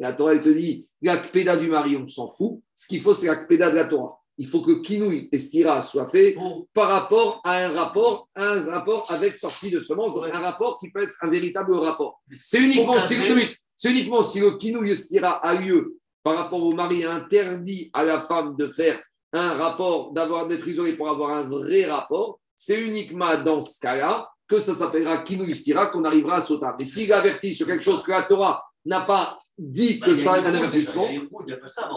La 0.00 0.12
Torah, 0.12 0.32
elle 0.32 0.42
te 0.42 0.48
dit, 0.48 0.88
la 1.02 1.56
du 1.56 1.68
mari, 1.68 1.96
on 1.96 2.06
s'en 2.06 2.28
fout. 2.30 2.60
Ce 2.74 2.86
qu'il 2.88 3.02
faut, 3.02 3.14
c'est 3.14 3.28
de 3.28 3.56
la 3.56 3.84
Torah. 3.84 4.17
Il 4.40 4.46
faut 4.46 4.62
que 4.62 4.80
kinouï 4.82 5.28
et 5.32 5.38
stira 5.38 5.82
soient 5.82 6.08
faits 6.08 6.36
par 6.72 6.88
rapport 6.88 7.40
à 7.44 7.64
un 7.64 7.70
rapport, 7.70 8.28
un 8.36 8.62
rapport 8.62 9.10
avec 9.10 9.34
sortie 9.34 9.70
de 9.70 9.80
semence, 9.80 10.14
donc 10.14 10.24
un 10.32 10.38
rapport 10.38 10.78
qui 10.78 10.90
peut 10.90 11.02
être 11.02 11.14
un 11.22 11.28
véritable 11.28 11.74
rapport. 11.74 12.20
C'est 12.34 12.60
uniquement 12.60 12.98
si 13.00 13.16
uniquement 13.84 14.22
si 14.22 14.40
le 14.40 14.56
kinouï 14.56 14.92
et 14.92 14.96
stira 14.96 15.44
a 15.44 15.54
lieu 15.54 15.96
par 16.22 16.36
rapport 16.36 16.62
au 16.62 16.72
mari 16.72 17.04
interdit 17.04 17.90
à 17.92 18.04
la 18.04 18.20
femme 18.22 18.54
de 18.56 18.68
faire 18.68 19.00
un 19.32 19.54
rapport, 19.54 20.12
d'avoir 20.12 20.46
d'être 20.46 20.66
isolé 20.66 20.96
pour 20.96 21.08
avoir 21.08 21.30
un 21.30 21.48
vrai 21.48 21.86
rapport, 21.86 22.40
c'est 22.54 22.80
uniquement 22.80 23.42
dans 23.42 23.60
ce 23.60 23.78
cas-là 23.80 24.28
que 24.48 24.58
ça 24.58 24.74
s'appellera 24.74 25.22
kinouï 25.24 25.54
stira 25.54 25.86
qu'on 25.88 26.04
arrivera 26.04 26.36
à 26.36 26.40
sauter. 26.40 26.66
Mais 26.78 26.84
s'il 26.84 27.12
avertit 27.12 27.54
sur 27.54 27.66
quelque 27.66 27.82
chose 27.82 28.02
que 28.02 28.10
la 28.10 28.22
Torah 28.22 28.62
n'a 28.88 29.02
pas 29.02 29.38
dit 29.56 30.00
que 30.00 30.14
ça 30.14 30.38
est 30.38 30.46
un 30.46 30.54
avertissement, 30.54 31.06
Il 31.10 31.50
y 31.50 31.52
a 31.52 31.56
pas 31.58 31.68
ça, 31.68 31.88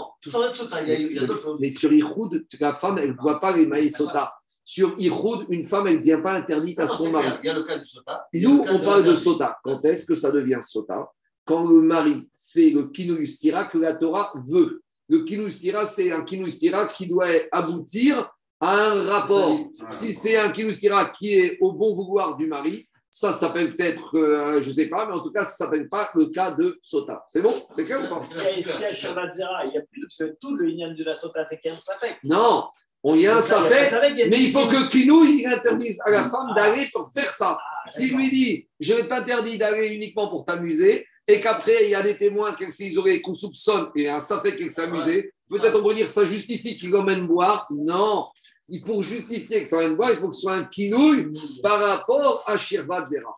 il 0.85 1.13
y 1.13 1.19
a- 1.19 1.27
choses. 1.35 1.57
mais 1.59 1.71
sur 1.71 1.91
Ihoud, 1.91 2.45
la 2.59 2.75
femme, 2.75 2.97
elle 2.99 3.11
ne 3.11 3.17
voit 3.21 3.39
pas 3.39 3.55
les 3.55 3.65
maïs 3.65 3.95
sota. 3.95 4.33
Sur 4.63 4.93
Ihoud, 4.97 5.45
une 5.49 5.65
femme, 5.65 5.87
elle 5.87 5.95
ne 5.95 5.99
devient 5.99 6.19
pas 6.21 6.33
interdite 6.33 6.79
à 6.79 6.87
son 6.87 7.11
mari. 7.11 7.27
Il 7.43 7.47
y 7.47 7.49
a 7.49 7.53
le 7.53 7.63
cas 7.63 7.77
du 7.77 7.85
sota. 7.85 8.27
Nous, 8.33 8.65
on 8.69 8.79
parle 8.79 9.03
de 9.03 9.15
sota. 9.15 9.57
Quand 9.63 9.83
est-ce 9.85 10.05
que 10.05 10.15
ça 10.15 10.31
devient 10.31 10.59
sota? 10.61 11.09
Quand 11.45 11.65
le 11.67 11.81
mari 11.81 12.29
fait 12.53 12.69
le 12.69 12.87
kinouistira 12.89 13.65
que 13.65 13.77
la 13.77 13.95
Torah 13.95 14.31
veut. 14.47 14.81
Le 15.07 15.23
kinouistira, 15.23 15.85
c'est 15.85 16.11
un 16.11 16.23
kinouistira 16.23 16.85
qui 16.85 17.07
doit 17.07 17.27
aboutir 17.51 18.29
à 18.59 18.91
un 18.91 19.03
rapport. 19.03 19.57
Si 19.87 20.13
c'est 20.13 20.37
un 20.37 20.51
kinouistira 20.51 21.09
qui 21.09 21.33
est 21.33 21.57
au 21.61 21.73
bon 21.73 21.93
vouloir 21.95 22.37
du 22.37 22.47
mari, 22.47 22.87
ça 23.11 23.33
s'appelle 23.33 23.75
peut-être, 23.75 24.17
euh, 24.17 24.61
je 24.61 24.69
ne 24.69 24.73
sais 24.73 24.87
pas, 24.87 25.05
mais 25.05 25.13
en 25.13 25.21
tout 25.21 25.31
cas, 25.31 25.43
ça 25.43 25.65
ne 25.65 25.69
s'appelle 25.69 25.89
pas 25.89 26.09
le 26.15 26.27
cas 26.27 26.51
de 26.51 26.79
sota. 26.81 27.23
C'est 27.27 27.41
bon? 27.41 27.53
C'est 27.71 27.83
clair 27.83 28.01
ou 28.05 28.09
pas? 28.15 28.21
Si 28.25 28.63
Shabbat 28.63 29.31
il 29.67 29.73
y 29.73 29.77
a 29.77 29.81
plus 29.81 30.07
que 30.17 30.35
tout 30.39 30.55
le 30.55 30.69
Inyan 30.69 30.93
de 30.95 31.03
la 31.03 31.15
Sota, 31.15 31.43
c'est 31.45 31.59
qu'il 31.59 31.71
y 31.71 31.73
a 31.73 31.77
un 31.77 31.79
Safek. 31.79 32.17
Non, 32.23 32.63
on 33.03 33.15
y 33.15 33.27
a 33.27 33.35
un 33.37 33.41
safek, 33.41 33.91
mais 34.29 34.39
il 34.39 34.51
faut 34.51 34.67
que 34.67 34.89
Kinouï 34.89 35.41
il 35.41 35.47
interdise 35.47 35.99
à 36.05 36.11
la 36.11 36.21
femme 36.21 36.47
Ah. 36.51 36.55
d'aller 36.55 36.87
pour 36.93 37.11
faire 37.11 37.33
ça. 37.33 37.57
Ah, 37.59 37.91
S'il 37.91 38.15
lui 38.15 38.29
dit, 38.29 38.69
je 38.79 38.93
vais 38.93 39.07
t'interdire 39.07 39.57
d'aller 39.59 39.93
uniquement 39.95 40.29
pour 40.29 40.45
t'amuser, 40.45 41.05
et 41.27 41.39
qu'après, 41.39 41.85
il 41.85 41.89
y 41.91 41.95
a 41.95 42.03
des 42.03 42.17
témoins 42.17 42.55
qu'ils 42.55 42.97
auraient 42.97 43.19
qu'on 43.21 43.33
soupçonne, 43.35 43.89
et 43.95 44.07
un 44.07 44.19
ça 44.19 44.39
fait 44.39 44.55
qu'il 44.55 44.71
s'amusait, 44.71 45.33
peut-être 45.49 45.79
on 45.79 45.83
peut 45.87 45.93
dire 45.93 46.07
ça 46.09 46.25
justifie 46.25 46.77
qu'il 46.77 46.91
l'emmène 46.91 47.27
boire. 47.27 47.65
Non. 47.71 48.27
Il- 48.71 48.81
Pour 48.83 49.03
justifier 49.03 49.61
que 49.63 49.69
ça 49.69 49.77
emmène 49.77 49.95
boire, 49.95 50.11
il 50.11 50.17
faut 50.17 50.29
que 50.29 50.35
ce 50.35 50.41
soit 50.41 50.53
un 50.55 50.63
kinouille 50.65 51.31
par 51.61 51.79
rapport 51.79 52.43
à 52.47 52.57
Shirvat 52.57 53.05
Zera. 53.07 53.35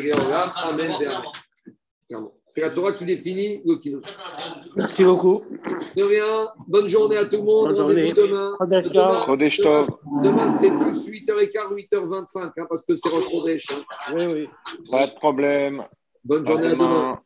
Geolam. 0.00 0.50
Amen. 0.64 0.92
C'est 2.52 2.62
la 2.62 2.70
Torah 2.70 2.92
qui 2.92 3.04
définit 3.04 3.62
le 3.64 3.76
kinouille. 3.76 4.02
Merci 4.74 5.04
beaucoup. 5.04 5.42
De 5.96 6.02
rien. 6.02 6.48
Bonne 6.66 6.88
journée 6.88 7.16
à 7.16 7.26
tout 7.26 7.36
le 7.36 7.42
monde. 7.44 7.68
Bonne 7.68 7.80
Rendez-vous 7.80 8.14
journée. 8.16 8.28
demain. 8.28 8.56
Demain, 10.20 10.22
demain, 10.24 10.48
c'est 10.48 10.70
plus 10.70 11.06
8h15, 11.08 11.72
8h25, 11.72 12.50
hein, 12.58 12.66
parce 12.68 12.84
que 12.84 12.96
c'est 12.96 13.08
Rosh 13.08 13.30
Chodesh, 13.30 13.66
hein. 13.70 13.82
Oui, 14.16 14.26
oui. 14.26 14.48
Pas 14.90 15.06
de 15.06 15.12
problème. 15.14 15.84
Bonne 16.24 16.44
À 16.44 16.50
journée 16.50 16.66
à 16.66 16.72
demain. 16.74 16.86
demain. 16.88 17.20